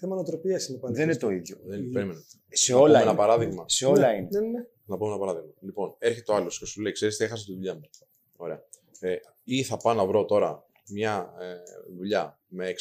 Θέμα 0.00 0.14
νοοτροπίας 0.14 0.68
είναι 0.68 0.78
πάλι. 0.78 0.94
δεν 0.94 1.02
είναι 1.02 1.12
αυτό. 1.12 1.26
το 1.26 1.32
ίδιο. 1.32 1.56
Δεν, 1.64 1.90
περίμενε. 1.90 2.20
Σε 2.48 2.72
Να 2.72 2.78
όλα 2.78 2.86
πούμε 2.86 3.00
είναι. 3.00 3.10
ένα 3.10 3.18
παράδειγμα. 3.18 3.64
Σε 3.68 3.86
όλα 3.86 4.10
Ναι, 4.10 4.16
είναι. 4.16 4.28
Ναι, 4.30 4.40
ναι. 4.40 4.64
Να 4.84 4.96
πω 4.96 5.06
ένα 5.06 5.18
παράδειγμα. 5.18 5.52
Λοιπόν, 5.60 5.94
έρχεται 5.98 6.32
ο 6.32 6.34
άλλος 6.34 6.58
και 6.58 6.64
σου 6.66 6.80
λέει: 6.80 6.92
Ξέρεις 6.92 7.16
τι, 7.16 7.24
έχασα 7.24 7.44
τη 7.44 7.52
δουλειά 7.52 7.74
μου. 7.74 7.80
Ωραία. 8.36 8.62
Ε, 9.00 9.16
ή 9.44 9.62
θα 9.62 9.76
πάω 9.76 9.94
να 9.94 10.06
βρω 10.06 10.24
τώρα 10.24 10.66
μια 10.88 11.34
ε, 11.40 11.54
δουλειά 11.96 12.40
με 12.46 12.74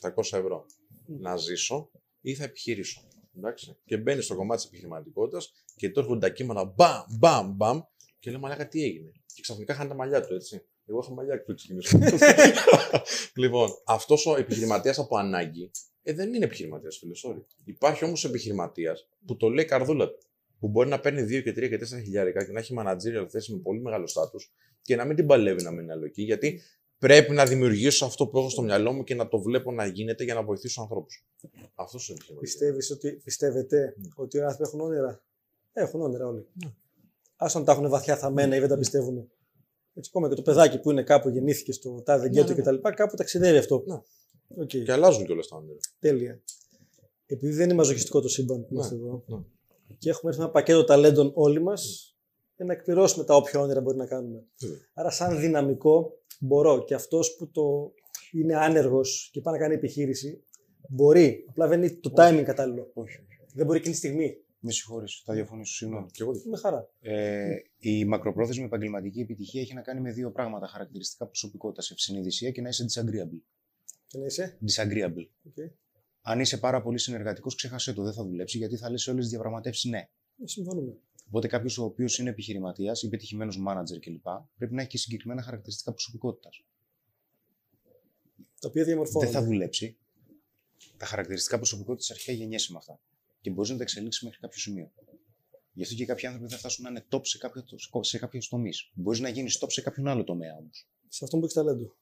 600-700 0.00 0.10
ευρώ 0.16 0.66
να 1.06 1.36
ζήσω, 1.36 1.90
ή 2.20 2.34
θα 2.34 2.44
επιχειρήσω. 2.44 3.02
Εντάξει. 3.36 3.76
Και 3.84 3.96
μπαίνει 3.96 4.22
στο 4.22 4.34
κομμάτι 4.34 4.60
της 4.60 4.66
επιχειρηματικότητας 4.66 5.52
και 5.76 5.90
τώρα 5.90 6.06
έρχονται 6.06 6.26
τα 6.26 6.32
κύματα 6.32 6.64
μπαμ, 6.64 7.02
μπαμ, 7.18 7.52
μπαμ 7.54 7.80
και 8.18 8.30
λέει 8.30 8.40
Μαλάκα 8.40 8.68
τι 8.68 8.82
έγινε. 8.82 9.10
Και 9.34 9.42
ξαφνικά 9.42 9.74
χάνει 9.74 9.88
τα 9.88 9.94
μαλλιά 9.94 10.26
του, 10.26 10.34
έτσι. 10.34 10.64
Εγώ 10.86 10.98
έχω 10.98 11.14
μαλλιά 11.14 11.42
που 11.42 11.54
ξεκινήσω. 11.54 11.98
λοιπόν, 13.42 13.68
αυτός 13.86 14.26
ο 14.26 14.36
επιχειρηματίας 14.36 14.98
από 14.98 15.16
ανάγκη 15.16 15.70
ε, 16.08 16.12
δεν 16.12 16.34
είναι 16.34 16.44
επιχειρηματίας, 16.44 16.96
φίλε. 16.96 17.12
Sorry. 17.24 17.42
Υπάρχει 17.64 18.04
όμως 18.04 18.24
επιχειρηματίας 18.24 19.08
που 19.26 19.36
το 19.36 19.48
λέει 19.48 19.64
καρδούλα 19.64 20.08
του. 20.08 20.18
Που 20.58 20.68
μπορεί 20.68 20.88
να 20.88 21.00
παίρνει 21.00 21.22
2 21.22 21.42
και 21.42 21.50
3 21.50 21.68
και 21.68 21.78
4 21.78 22.02
χιλιάρικα 22.02 22.44
και 22.44 22.52
να 22.52 22.58
έχει 22.58 22.74
managerial 22.78 23.26
θέση 23.28 23.52
με 23.52 23.58
πολύ 23.58 23.80
μεγάλο 23.80 24.06
στάτους 24.06 24.52
και 24.82 24.96
να 24.96 25.04
μην 25.04 25.16
την 25.16 25.26
παλεύει 25.26 25.62
να 25.62 25.70
μείνει 25.70 25.90
άλλο 25.90 26.04
εκεί. 26.04 26.22
Γιατί 26.22 26.60
πρέπει 26.98 27.32
να 27.32 27.44
δημιουργήσω 27.44 28.04
αυτό 28.04 28.26
που 28.26 28.38
έχω 28.38 28.48
στο 28.48 28.62
μυαλό 28.62 28.92
μου 28.92 29.04
και 29.04 29.14
να 29.14 29.28
το 29.28 29.38
βλέπω 29.38 29.72
να 29.72 29.86
γίνεται 29.86 30.24
για 30.24 30.34
να 30.34 30.42
βοηθήσω 30.42 30.80
ανθρώπους. 30.80 31.26
Αυτός 31.74 32.08
είναι 32.08 32.18
επιχειρηματίας. 32.18 32.52
Πιστεύεις 32.52 32.90
ότι, 32.90 33.20
πιστεύετε 33.24 33.94
Ναι. 33.96 34.08
ότι 34.14 34.36
οι 34.36 34.40
άνθρωποι 34.40 34.62
έχουν 34.62 34.80
όνειρα; 34.80 35.22
Έχουν 35.72 36.00
όνειρα 36.00 36.26
όλοι. 36.26 36.46
Άσον 37.36 37.64
τα 37.64 37.72
έχουν 37.72 37.88
βαθιά 37.88 38.16
θαμμένα 38.16 38.56
ή 38.56 38.58
δεν 38.58 38.68
τα 38.68 38.78
πιστεύουν. 38.78 39.30
Έτσι, 39.94 40.10
ακόμα 40.14 40.28
και 40.28 40.34
το 40.34 40.42
παιδάκι 40.42 40.80
που 40.80 40.90
είναι 40.90 41.02
κάπου 41.02 41.28
γεννήθηκε 41.28 41.72
στο 41.72 42.02
τάδε 42.02 42.28
γκέτο 42.28 42.54
ναι, 42.54 42.62
ναι. 42.62 42.78
κτλ. 42.78 42.88
Κάπου 42.94 43.16
ταξιδεύει 43.16 43.58
αυτό. 43.58 43.84
Ναι. 44.48 44.62
Οκ, 44.62 44.68
Και 44.68 44.92
αλλάζουν 44.92 45.24
κιόλας 45.24 45.48
τα 45.48 45.56
όνειρα. 45.56 45.78
τέλεια. 45.98 46.40
Επειδή 47.26 47.52
δεν 47.52 47.64
είναι 47.64 47.74
μαζοχιστικό 47.74 48.20
το 48.20 48.28
σύμπαν 48.28 48.56
που 48.60 48.62
Ναι, 48.62 48.68
είμαστε 48.74 48.94
εδώ 48.94 49.24
ναι. 49.26 49.38
και 49.98 50.08
έχουμε 50.10 50.28
έρθει 50.30 50.38
με 50.40 50.44
ένα 50.44 50.52
πακέτο 50.52 50.84
ταλέντων 50.84 51.30
όλοι 51.34 51.62
μας 51.62 52.10
για 52.56 52.64
να 52.64 52.72
εκπληρώσουμε 52.72 53.24
τα 53.24 53.34
όποια 53.36 53.60
όνειρα 53.60 53.80
μπορεί 53.80 53.96
να 53.96 54.06
κάνουμε. 54.06 54.44
Βέβαια. 54.60 54.78
Άρα, 54.94 55.10
σαν 55.10 55.40
δυναμικό, 55.40 56.12
μπορώ 56.40 56.84
και 56.84 56.94
αυτός 56.94 57.36
που 57.36 57.50
το 57.50 57.92
είναι 58.32 58.56
άνεργος 58.56 59.28
και 59.32 59.40
πάει 59.40 59.54
να 59.54 59.60
κάνει 59.60 59.74
επιχείρηση, 59.74 60.42
μπορεί. 60.88 61.44
Απλά 61.48 61.68
δεν 61.68 61.82
είναι 61.82 61.90
το 62.00 62.12
timing 62.16 62.42
κατάλληλο. 62.44 62.90
Όχι. 62.94 63.18
Δεν 63.54 63.66
μπορεί 63.66 63.78
εκείνη 63.78 63.92
τη 63.92 63.98
στιγμή. 64.00 64.36
Με 64.58 64.70
συγχωρείς, 64.72 65.22
θα 65.24 65.34
διαφωνήσω, 65.34 65.74
συγγνώμη. 65.74 66.06
Και 66.10 66.22
εγώ 66.22 66.32
δεν- 66.32 66.42
Με 66.50 66.56
χαρά. 66.58 66.88
Ε, 67.00 67.48
η 67.78 68.04
μακροπρόθεσμη 68.04 68.64
επαγγελματική 68.64 69.20
επιτυχία 69.20 69.60
έχει 69.60 69.74
να 69.74 69.80
κάνει 69.80 70.00
με 70.00 70.12
δύο 70.12 70.30
πράγματα 70.30 70.66
χαρακτηριστικά 70.66 71.26
προσωπικότητας. 71.26 71.90
Ευσυνειδησία 71.90 72.50
και 72.50 72.60
να 72.60 72.68
είσαι 72.68 72.84
disagreeable. 72.88 73.40
Και 74.06 74.18
να 74.18 74.24
είσαι. 74.24 74.58
Disagreeable. 74.66 75.26
Okay. 75.48 75.70
Αν 76.20 76.40
είσαι 76.40 76.58
πάρα 76.58 76.82
πολύ 76.82 76.98
συνεργατικός, 76.98 77.54
ξέχασέ 77.54 77.92
το, 77.92 78.02
δεν 78.02 78.12
θα 78.12 78.24
δουλέψει 78.24 78.58
γιατί 78.58 78.76
θα 78.76 78.90
λες 78.90 79.02
σε 79.02 79.10
όλες 79.10 79.22
τις 79.22 79.32
διαπραγματεύσεις 79.32 79.90
ναι. 79.90 80.08
Συμφωνούμε. 80.44 80.96
Οπότε 81.26 81.46
κάποιος 81.46 81.78
ο 81.78 81.84
οποίος 81.84 82.18
είναι 82.18 82.30
επιχειρηματίας 82.30 83.02
ή 83.02 83.08
πετυχημένος 83.08 83.58
manager 83.68 83.98
κλπ. 84.00 84.26
πρέπει 84.56 84.74
να 84.74 84.80
έχει 84.80 84.90
και 84.90 84.98
συγκεκριμένα 84.98 85.42
χαρακτηριστικά 85.42 85.90
προσωπικότητας. 85.92 86.64
Τα 88.60 88.68
οποία 88.68 88.84
διαμορφώνονται. 88.84 89.30
Δεν 89.30 89.40
θα 89.40 89.46
δουλέψει. 89.46 89.96
Τα 90.96 91.06
χαρακτηριστικά 91.06 91.56
προσωπικότητας 91.56 92.10
αρχαία 92.10 92.34
γεννιέσαι 92.34 92.72
με 92.72 92.78
αυτά. 92.78 93.00
Και 93.40 93.50
μπορείς 93.50 93.70
να 93.70 93.76
τα 93.76 93.82
εξελίξεις 93.82 94.22
μέχρι 94.22 94.38
κάποιο 94.40 94.58
σημείο. 94.60 94.92
Γι' 95.72 95.82
αυτό 95.82 95.94
και 95.94 96.04
κάποιοι 96.04 96.26
άνθρωποι 96.26 96.50
θα 96.50 96.58
φτάσουν 96.58 96.84
να 96.84 96.90
είναι 96.90 97.04
top 97.10 97.20
σε, 97.22 97.38
κάποιο, 97.38 97.64
σε 98.00 98.18
κάποιου 98.18 98.40
τομείς. 98.48 98.90
Μπορείς 98.94 99.20
να 99.20 99.28
γίνεις 99.28 99.64
top 99.64 99.66
σε 99.70 99.80
κάποιον 99.80 100.08
άλλο 100.08 100.24
τομέα 100.24 100.56
όμως. 100.56 100.88
Σε 101.08 101.24
αυτό 101.24 101.36
που 101.36 101.42
έχεις 101.42 101.54
ταλέντο. 101.54 101.96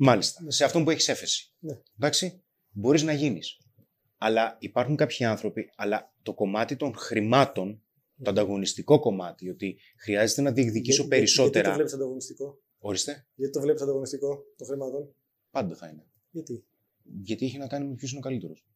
Μάλιστα. 0.00 0.44
Σε 0.46 0.64
αυτόν 0.64 0.84
που 0.84 0.90
έχεις 0.90 1.08
έφεση. 1.08 1.52
Ναι. 1.58 1.80
Εντάξει. 1.98 2.42
Μπορείς 2.70 3.02
να 3.02 3.12
γίνεις. 3.12 3.58
Αλλά 4.18 4.56
υπάρχουν 4.60 4.96
κάποιοι 4.96 5.24
άνθρωποι, 5.24 5.72
αλλά 5.76 6.12
το 6.22 6.34
κομμάτι 6.34 6.76
των 6.76 6.94
χρημάτων, 6.94 7.82
το 8.22 8.30
ανταγωνιστικό 8.30 8.98
κομμάτι, 8.98 9.48
ότι 9.50 9.78
χρειάζεται 9.96 10.42
να 10.42 10.52
διεκδικήσω 10.52 11.00
Για- 11.02 11.10
περισσότερα. 11.10 11.50
Γιατί 11.52 11.68
το 11.68 11.74
βλέπεις 11.74 11.92
ανταγωνιστικό; 11.94 12.60
Ορίστε. 12.78 13.26
Γιατί 13.34 13.52
το 13.52 13.60
βλέπεις 13.60 13.82
ανταγωνιστικό 13.82 14.44
των 14.56 14.66
χρημάτων; 14.66 15.14
Πάντα 15.50 15.74
θα 15.76 15.88
είναι. 15.88 16.06
Γιατί; 16.30 16.64
Γιατί 17.22 17.44
έχει 17.44 17.58
να 17.58 17.66
κάνει 17.66 17.88
με 17.88 17.94
ποιος 17.94 18.10
είναι 18.10 18.18
ο 18.18 18.22
καλύτερος. 18.22 18.66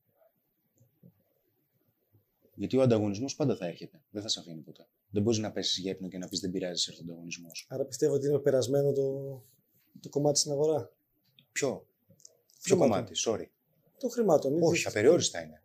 Γιατί 2.54 2.76
ο 2.76 2.82
ανταγωνισμός 2.82 3.34
πάντα 3.36 3.56
θα 3.56 3.66
έρχεται. 3.66 4.02
Δεν 4.10 4.22
θα 4.22 4.28
σε 4.28 4.40
αφήνει 4.40 4.60
ποτέ. 4.60 4.86
Δεν 5.10 5.22
μπορείς 5.22 5.38
να 5.38 5.52
πέσεις 5.52 5.78
για 5.78 5.90
ύπνο 5.90 6.08
και 6.08 6.18
να 6.18 6.28
πεις 6.28 6.40
δεν 6.40 6.50
πειράζει, 6.50 6.84
έρθει 6.88 7.00
ο 7.00 7.04
ανταγωνισμός. 7.04 7.66
Άρα 7.68 7.84
πιστεύω 7.84 8.14
ότι 8.14 8.26
είναι 8.26 8.38
περασμένο 8.38 8.92
το, 8.92 9.42
το 10.00 10.08
κομμάτι 10.08 10.38
στην 10.38 10.52
αγορά. 10.52 10.92
Ποιο, 11.52 11.86
ποιο 12.62 12.76
Χρημάτων. 12.76 12.90
κομμάτι, 12.90 13.12
sorry. 13.26 13.46
Των 13.98 14.10
χρημάτων. 14.10 14.52
είναι- 14.52 14.66
Όχι, 14.66 14.86
απεριόριστα 14.88 15.42
είναι. 15.42 15.62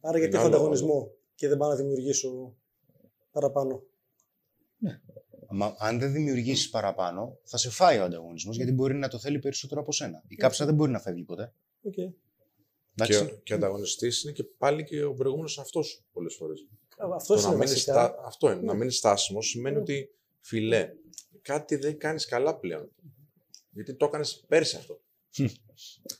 Άρα 0.00 0.18
γιατί 0.18 0.32
Είναι 0.34 0.42
έχω 0.42 0.46
άλλο, 0.46 0.56
ανταγωνισμό 0.56 1.12
και 1.34 1.48
δεν 1.48 1.58
πάω 1.58 1.68
να 1.68 1.76
δημιουργήσω 1.76 2.54
παραπάνω. 3.32 3.82
Μα 5.52 5.74
αν 5.78 5.98
δεν 5.98 6.12
δημιουργήσεις 6.12 6.70
παραπάνω, 6.70 7.38
θα 7.42 7.56
σε 7.56 7.70
φάει 7.70 7.98
ο 7.98 8.04
ανταγωνισμός 8.04 8.56
γιατί 8.56 8.72
μπορεί 8.72 8.94
να 8.94 9.08
το 9.08 9.18
θέλει 9.18 9.38
περισσότερο 9.38 9.80
από 9.80 9.92
σένα. 9.92 10.22
Η 10.28 10.34
κάψα 10.34 10.64
δεν 10.64 10.74
μπορεί 10.74 10.90
να 10.90 11.00
φεύγει 11.00 11.22
ποτέ. 11.22 11.52
Okay. 11.84 12.12
Και, 13.04 13.24
και 13.42 13.52
ο 13.52 13.56
ανταγωνιστής 13.56 14.22
είναι 14.22 14.32
και 14.32 14.44
πάλι 14.44 14.84
και 14.84 15.02
ο 15.04 15.14
προηγούμενος 15.14 15.58
αυτός 15.58 16.04
πολλές 16.12 16.34
φορές. 16.34 16.66
Αυτός 17.14 17.40
είναι 17.42 17.50
να 17.50 17.56
μείνεις 17.56 17.70
βασικά. 17.72 17.92
στα... 17.92 18.22
Αυτό 18.24 18.50
είναι. 18.50 18.60
Να 18.60 18.72
Ναι. 18.72 18.78
μείνεις 18.78 18.96
στάσιμος 18.96 19.46
σημαίνει 19.48 19.74
Ναι. 19.76 19.80
ότι 19.82 20.10
φίλε, 20.40 20.92
κάτι 21.42 21.76
δεν 21.76 21.98
κάνεις 21.98 22.26
καλά 22.26 22.56
πλέον. 22.56 22.90
Γιατί 23.70 23.94
το 23.94 24.04
έκανες 24.04 24.44
πέρσι 24.48 24.76
αυτό. 24.76 25.00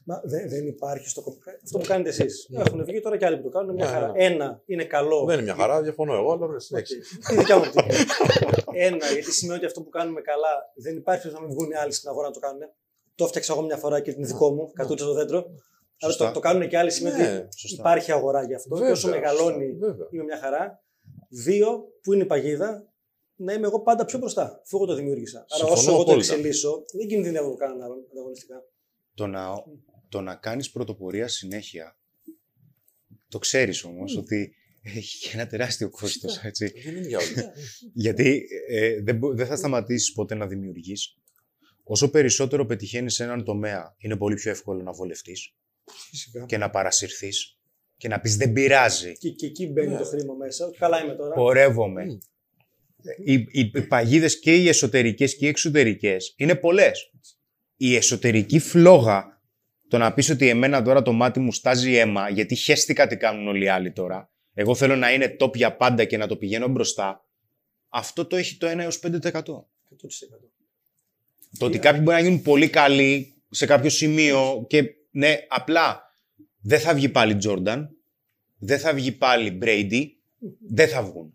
Μα 0.05 0.21
δεν, 0.25 0.49
δεν 0.49 0.67
υπάρχει 0.67 1.09
στο 1.09 1.21
κομμάτι. 1.23 1.41
Αυτό 1.65 1.79
που 1.79 1.85
κάνετε 1.87 2.09
εσείς. 2.09 2.49
Έχουν 2.53 2.85
βγει 2.85 3.01
τώρα 3.01 3.17
και 3.17 3.27
άλλοι 3.27 3.37
που 3.37 3.43
το 3.43 3.49
κάνουν. 3.59 3.75
Μια 3.75 3.85
Ναι, 3.85 3.91
χαρά. 3.91 4.07
ναι. 4.13 4.25
Ένα 4.25 4.63
είναι 4.67 4.85
καλό. 4.85 5.25
Δεν 5.25 5.35
είναι 5.35 5.43
μια 5.43 5.55
χαρά, 5.55 5.83
διαφωνώ 5.83 6.15
εγώ, 6.15 6.33
αλλά 6.33 6.45
ωραία, 6.45 6.59
συνέχισε. 6.59 6.97
Οκ. 7.29 7.33
Η 7.33 7.37
δικιά 7.37 7.57
μου 7.59 7.65
οπτική. 7.67 7.97
Ένα, 8.73 9.07
γιατί 9.13 9.33
σημαίνει 9.33 9.57
ότι 9.59 9.67
αυτό 9.67 9.83
που 9.83 9.89
κάνουμε 9.89 10.21
καλά 10.21 10.49
δεν 10.75 10.97
υπάρχει 10.97 11.23
περίπτωση 11.23 11.35
να 11.35 11.41
μην 11.49 11.59
βγουν 11.59 11.71
οι 11.71 11.75
άλλοι 11.83 11.93
στην 11.93 12.09
αγορά 12.09 12.27
να 12.27 12.33
το 12.33 12.41
κάνουν. 12.41 12.61
Το 13.15 13.25
έφτιαξα 13.25 13.53
εγώ 13.53 13.63
μια 13.63 13.77
φορά 13.77 14.01
και 14.01 14.13
την 14.13 14.25
δικό 14.25 14.51
μου, 14.53 14.71
κατούτσα 14.73 15.05
στο 15.05 15.15
δέντρο. 15.15 15.39
Αλλά 16.03 16.13
Σωστά. 16.13 16.27
το, 16.27 16.33
το 16.33 16.41
κάνουν 16.41 16.69
και 16.69 16.79
άλλοι 16.79 16.91
σημαίνει 16.91 17.17
Ναι, 17.23 17.37
ότι 17.37 17.59
σωστά. 17.59 17.81
υπάρχει 17.83 18.13
αγορά 18.13 18.43
γι' 18.45 18.55
αυτό. 18.55 18.77
και 18.77 18.85
όσο 18.91 19.09
Βέβαια, 19.09 19.21
μεγαλώνει 19.21 19.73
βέβαια. 19.73 20.07
είμαι 20.11 20.23
μια 20.25 20.39
χαρά. 20.39 20.83
Δύο, 21.29 21.85
που 22.03 22.13
είναι 22.13 22.23
η 22.23 22.27
παγίδα, 22.27 22.93
να 23.35 23.53
είμαι 23.53 23.67
εγώ 23.67 23.81
πάντα 23.81 24.05
πιο 24.05 24.19
μπροστά. 24.19 24.61
Αφού 24.65 24.77
εγώ 24.77 24.87
το 24.87 24.95
δημιούργησα. 24.95 25.39
Άρα 25.39 25.47
Συμφωνώ 25.57 25.73
όσο 25.81 25.91
εγώ 25.91 26.05
το 26.05 26.11
απόλυτα. 26.11 26.33
εξελίσσω, 26.33 26.83
δεν 26.99 27.07
κινδυνεύω 27.09 27.55
κανέναν 27.55 27.83
άλλον 27.83 27.99
ανταγωνιστικά. 28.13 28.63
Το 29.15 29.27
να, 29.27 29.49
το 30.09 30.21
να 30.21 30.35
κάνεις 30.35 30.71
πρωτοπορία 30.71 31.29
συνέχεια, 31.29 31.99
το 33.29 33.39
ξέρεις 33.39 33.85
όμως 33.85 34.17
ότι 34.17 34.55
έχει 34.83 35.19
και 35.29 35.31
ένα 35.37 35.47
τεράστιο 35.47 35.91
κόστος, 35.91 36.39
έτσι. 36.43 36.73
Δεν 36.85 36.97
είναι 36.97 37.07
για 37.07 37.19
όλους. 37.19 37.33
Γιατί 38.05 38.47
ε, 38.69 39.03
δεν, 39.03 39.17
μπο- 39.17 39.35
δεν 39.35 39.47
θα 39.47 39.57
σταματήσεις 39.57 40.13
ποτέ 40.13 40.35
να 40.35 40.47
δημιουργείς. 40.47 41.15
Όσο 41.83 42.11
περισσότερο 42.11 42.67
πετυχαίνεις 42.67 43.15
σε 43.15 43.25
έναν 43.25 43.45
τομέα, 43.45 43.95
είναι 43.99 44.17
πολύ 44.17 44.35
πιο 44.35 44.51
εύκολο 44.51 44.83
να 44.83 44.93
βολευτείς 44.93 45.55
Φυσικά. 46.11 46.45
και 46.47 46.59
να 46.59 46.71
παρασυρθείς 46.71 47.59
και 47.97 48.09
να 48.09 48.21
πεις 48.21 48.37
δεν 48.37 48.53
πειράζει, 48.53 49.13
Και, 49.19 49.31
και 49.31 49.47
εκεί 49.47 49.67
μπαίνει 49.67 49.93
Ναι. 49.93 49.99
το 49.99 50.05
χρήμα 50.05 50.35
μέσα. 50.35 50.67
Ότι 50.67 50.79
Καλά 50.79 51.05
είμαι 51.05 51.15
τώρα. 51.15 51.35
πορεύομαι. 51.35 52.05
Μμ. 52.05 52.19
Οι, 53.25 53.33
οι, 53.33 53.71
οι 53.75 53.83
παγίδες 53.87 54.39
και 54.39 54.57
οι 54.57 54.69
εσωτερικές 54.69 55.37
και 55.37 55.45
οι 55.47 55.49
εξωτερικές 55.49 56.35
είναι 56.37 56.55
πολλές. 56.55 57.11
Η 57.83 57.97
εσωτερική 57.97 58.59
φλόγα, 58.59 59.41
το 59.89 59.99
να 59.99 60.13
πεις 60.15 60.31
ότι 60.31 60.49
εμένα 60.49 60.83
τώρα 60.83 61.03
το 61.03 61.13
μάτι 61.13 61.41
μου 61.41 61.53
στάζει 61.53 61.95
αίμα, 61.95 62.29
γιατί 62.29 62.55
χέστηκα 62.55 63.07
τι 63.07 63.17
κάνουν 63.17 63.49
όλοι 63.49 63.65
οι 63.65 63.69
άλλοι 63.69 63.93
τώρα, 63.93 64.31
εγώ 64.55 64.75
θέλω 64.75 64.97
να 64.97 65.13
είναι 65.13 65.37
top 65.41 65.55
για 65.57 65.77
πάντα 65.77 66.05
και 66.05 66.17
να 66.17 66.27
το 66.27 66.37
πηγαίνω 66.37 66.69
μπροστά, 66.69 67.27
αυτό 67.89 68.27
το 68.27 68.37
έχει 68.37 68.57
το 68.57 68.71
1 68.71 68.79
έως 68.79 69.01
5%. 69.03 69.11
100%. 69.11 69.43
Το 71.59 71.67
ότι 71.67 71.79
κάποιοι 71.79 72.01
μπορεί 72.05 72.17
να 72.17 72.23
γίνουν 72.23 72.43
πολύ 72.43 72.69
καλοί 72.69 73.35
σε 73.51 73.67
κάποιο 73.67 73.91
σημείο 73.91 74.67
και 74.69 74.85
ναι, 75.11 75.37
απλά 75.49 76.15
δεν 76.61 76.81
θα 76.81 76.95
βγει 76.95 77.09
πάλι 77.09 77.37
Τζόρνταν, 77.37 77.97
δεν 78.59 78.79
θα 78.79 78.95
βγει 78.95 79.13
πάλι 79.13 79.51
Μπρέιντι, 79.51 80.19
δεν 80.69 80.89
θα 80.89 81.03
βγουν. 81.03 81.35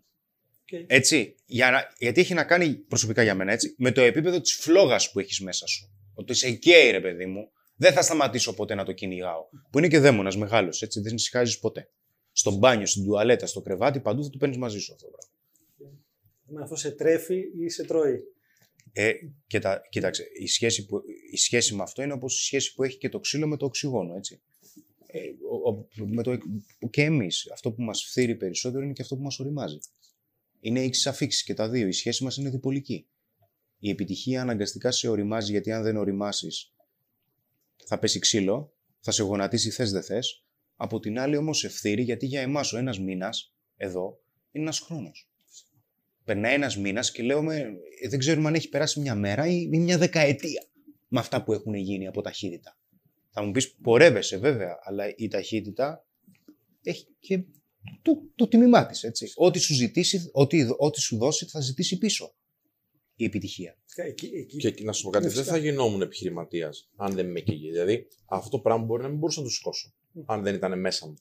Okay. 0.72 0.84
Έτσι, 0.86 1.34
για 1.46 1.70
να, 1.70 1.92
γιατί 1.98 2.20
έχει 2.20 2.34
να 2.34 2.44
κάνει 2.44 2.74
προσωπικά 2.74 3.22
για 3.22 3.34
μένα 3.34 3.52
έτσι, 3.52 3.74
με 3.78 3.90
το 3.90 4.00
επίπεδο 4.00 4.40
της 4.40 4.54
φλόγας 4.54 5.10
που 5.10 5.18
έχεις 5.18 5.40
μέσα 5.40 5.66
σου. 5.66 5.90
Ότι 6.18 6.34
σε 6.34 6.50
καίει 6.50 6.90
ρε 6.90 7.00
παιδί 7.00 7.26
μου, 7.26 7.50
δεν 7.76 7.92
θα 7.92 8.02
σταματήσω 8.02 8.54
ποτέ 8.54 8.74
να 8.74 8.84
το 8.84 8.92
κυνηγάω. 8.92 9.44
Που 9.70 9.78
είναι 9.78 9.88
και 9.88 9.98
δαίμονας 9.98 10.36
μεγάλος, 10.36 10.82
έτσι, 10.82 11.00
δεν 11.00 11.14
ησυχάζεις 11.14 11.58
ποτέ. 11.58 11.88
Στο 12.32 12.50
μπάνιο, 12.50 12.86
στην 12.86 13.04
τουαλέτα, 13.04 13.46
στο 13.46 13.60
κρεβάτι, 13.60 14.00
παντού 14.00 14.24
θα 14.24 14.30
το 14.30 14.38
παίρνεις 14.38 14.56
μαζί 14.58 14.78
σου 14.78 14.92
αυτό 14.92 15.06
το 15.06 15.12
πράγμα. 15.16 15.34
Με 16.48 16.62
αυτό 16.62 16.76
σε 16.76 16.90
τρέφει 16.90 17.44
ή 17.60 17.68
σε 17.68 17.84
τρώει; 17.84 18.18
Ε, 18.92 19.12
και 19.46 19.58
τα, 19.58 19.82
κοίταξε, 19.88 20.28
η 20.40 20.46
σχέση, 20.46 20.86
που, 20.86 21.02
η 21.32 21.36
σχέση 21.36 21.74
με 21.74 21.82
αυτό 21.82 22.02
είναι 22.02 22.12
όπως 22.12 22.40
η 22.40 22.44
σχέση 22.44 22.74
που 22.74 22.82
έχει 22.82 22.98
και 22.98 23.08
το 23.08 23.20
ξύλο 23.20 23.46
με 23.46 23.56
το 23.56 23.64
οξυγόνο, 23.64 24.14
έτσι. 24.16 24.40
Ε, 25.06 25.18
ο, 25.50 25.68
ο- 25.70 25.86
με 26.06 26.22
το, 26.22 26.38
και 26.90 27.02
εμείς, 27.02 27.50
αυτό 27.52 27.72
που 27.72 27.82
μας 27.82 28.04
φθείρει 28.04 28.34
περισσότερο 28.36 28.84
είναι 28.84 28.92
και 28.92 29.02
αυτό 29.02 29.16
που 29.16 29.22
μας 29.22 29.38
οριμάζει. 29.38 29.78
Είναι 30.60 30.80
ίξις 30.84 31.06
αφήξεις 31.06 31.42
και 31.42 31.54
τα 31.54 31.68
δύο. 31.68 31.86
Η 31.86 31.92
σχέση 31.92 32.24
μας 32.24 32.36
είναι 32.36 32.50
διπολική. 32.50 33.06
Η 33.78 33.90
επιτυχία 33.90 34.40
αναγκαστικά 34.40 34.90
σε 34.90 35.08
οριμάζει 35.08 35.50
γιατί 35.50 35.72
αν 35.72 35.82
δεν 35.82 35.96
οριμάσεις 35.96 36.72
θα 37.86 37.98
πέσει 37.98 38.18
ξύλο, 38.18 38.72
θα 39.00 39.10
σε 39.10 39.22
γονατίσει 39.22 39.70
θες 39.70 39.90
δεν 39.90 40.02
θες. 40.02 40.44
Από 40.76 40.98
την 41.00 41.18
άλλη 41.18 41.36
όμως 41.36 41.58
σε 41.58 41.68
φθείρει 41.68 42.02
γιατί 42.02 42.26
για 42.26 42.40
εμάς 42.40 42.72
ο 42.72 42.78
ένας 42.78 42.98
μήνας 42.98 43.54
εδώ 43.76 44.20
είναι 44.52 44.64
ένας 44.64 44.78
χρόνος. 44.78 45.30
Περνάει 46.24 46.54
ένας 46.54 46.76
μήνας 46.76 47.12
και 47.12 47.22
λέω, 47.22 47.42
με, 47.42 47.56
ε, 48.00 48.08
δεν 48.08 48.18
ξέρουμε 48.18 48.48
αν 48.48 48.54
έχει 48.54 48.68
περάσει 48.68 49.00
μια 49.00 49.14
μέρα 49.14 49.46
ή, 49.46 49.68
ή 49.72 49.78
μια 49.78 49.98
δεκαετία 49.98 50.66
με 51.08 51.18
αυτά 51.18 51.42
που 51.42 51.52
έχουν 51.52 51.74
γίνει 51.74 52.06
από 52.06 52.22
ταχύτητα. 52.22 52.78
Θα 53.30 53.42
μου 53.42 53.50
πεις, 53.50 53.74
πορεύεσαι 53.74 54.36
βέβαια, 54.36 54.78
αλλά 54.82 55.14
η 55.16 55.28
ταχύτητα 55.28 56.06
έχει 56.82 57.06
και 57.18 57.44
το, 58.02 58.22
το 58.34 58.48
τιμημά 58.48 58.86
της. 58.86 59.04
Ό,τι 59.34 59.58
σου 59.58 59.74
ζητήσει, 59.74 60.30
ό,τι, 60.32 60.66
ό,τι 60.76 61.00
σου 61.00 61.16
δώσει, 61.16 61.46
θα 61.46 61.60
ζητήσει 61.60 61.98
πίσω 61.98 62.34
η 63.16 63.24
επιτυχία. 63.24 63.78
Εκεί, 63.94 64.30
εκεί. 64.34 64.72
Και 64.72 64.84
να 64.84 64.92
σου 64.92 65.02
πω 65.04 65.10
κάτι, 65.10 65.24
Ναι, 65.24 65.30
δεν 65.30 65.42
φυσικά. 65.42 65.58
θα 65.58 65.64
γινόμουν 65.64 66.02
επιχειρηματίας 66.02 66.90
αν 66.96 67.14
δεν 67.14 67.30
με 67.30 67.40
καίγε. 67.40 67.70
Δηλαδή, 67.70 68.06
αυτό 68.26 68.50
το 68.50 68.58
πράγμα 68.58 68.84
μπορεί 68.84 69.02
να 69.02 69.08
μην 69.08 69.18
μπορούσα 69.18 69.40
να 69.40 69.46
το 69.46 69.52
σηκώσω, 69.52 69.92
αν 70.26 70.42
δεν 70.42 70.54
ήταν 70.54 70.80
μέσα 70.80 71.06
μου. 71.06 71.14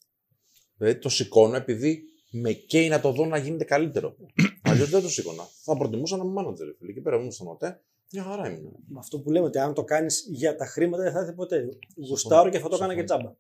Δηλαδή, 0.78 1.00
το 1.00 1.10
σηκώνω 1.10 1.56
επειδή 1.56 2.04
με 2.32 2.52
καίει 2.52 2.88
να 2.88 3.00
το 3.02 3.12
δω 3.12 3.26
να 3.26 3.38
γίνεται 3.38 3.64
καλύτερο. 3.64 4.16
Αλλιώς 4.62 4.90
δεν 4.90 5.02
το 5.02 5.10
σήκωνα. 5.10 5.44
Θα 5.64 5.78
προτιμούσα 5.78 6.18
να 6.18 6.24
είμαι 6.24 6.42
manager. 6.42 6.76
Φίλε. 6.80 6.92
Και 6.94 7.02
πέρα 7.02 7.16
ήμουν 7.16 7.32
στον 7.32 7.48
ΟΤΕ, 7.48 7.82
μια 8.12 8.24
χαρά 8.24 8.50
ήμουν. 8.50 8.76
Με 8.88 9.00
αυτό 9.00 9.20
που 9.20 9.32
λέμε 9.32 9.46
ότι 9.46 9.58
αν 9.58 9.74
το 9.74 9.84
κάνεις 9.84 10.28
για 10.32 10.56
τα 10.56 10.66
χρήματα 10.66 11.04
δεν 11.04 11.12
θα 11.12 11.20
έρθει 11.20 11.34
ποτέ. 11.34 11.70
Γουστάρω 12.10 12.50
και 12.50 12.58
αυτό 12.58 12.70
το 12.70 12.76
έκανα 12.76 12.96
και 12.96 13.04
τσάμπα. 13.04 13.36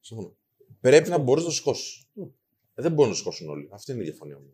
Συμφωνώ. 0.00 0.36
Πρέπει 0.80 1.08
να 1.08 1.18
μπορείς 1.18 1.42
να 1.42 1.48
το 1.48 1.54
σηκώσεις. 1.54 2.06
Μμ. 2.12 2.22
δεν 2.74 2.90
μπορούν 2.92 3.04
να 3.04 3.10
το 3.10 3.14
σηκώσουν 3.14 3.48
όλοι. 3.48 3.68
Αυτή 3.72 3.92
είναι 3.92 4.02
η 4.02 4.04
διαφωνία 4.04 4.38
μου. 4.38 4.52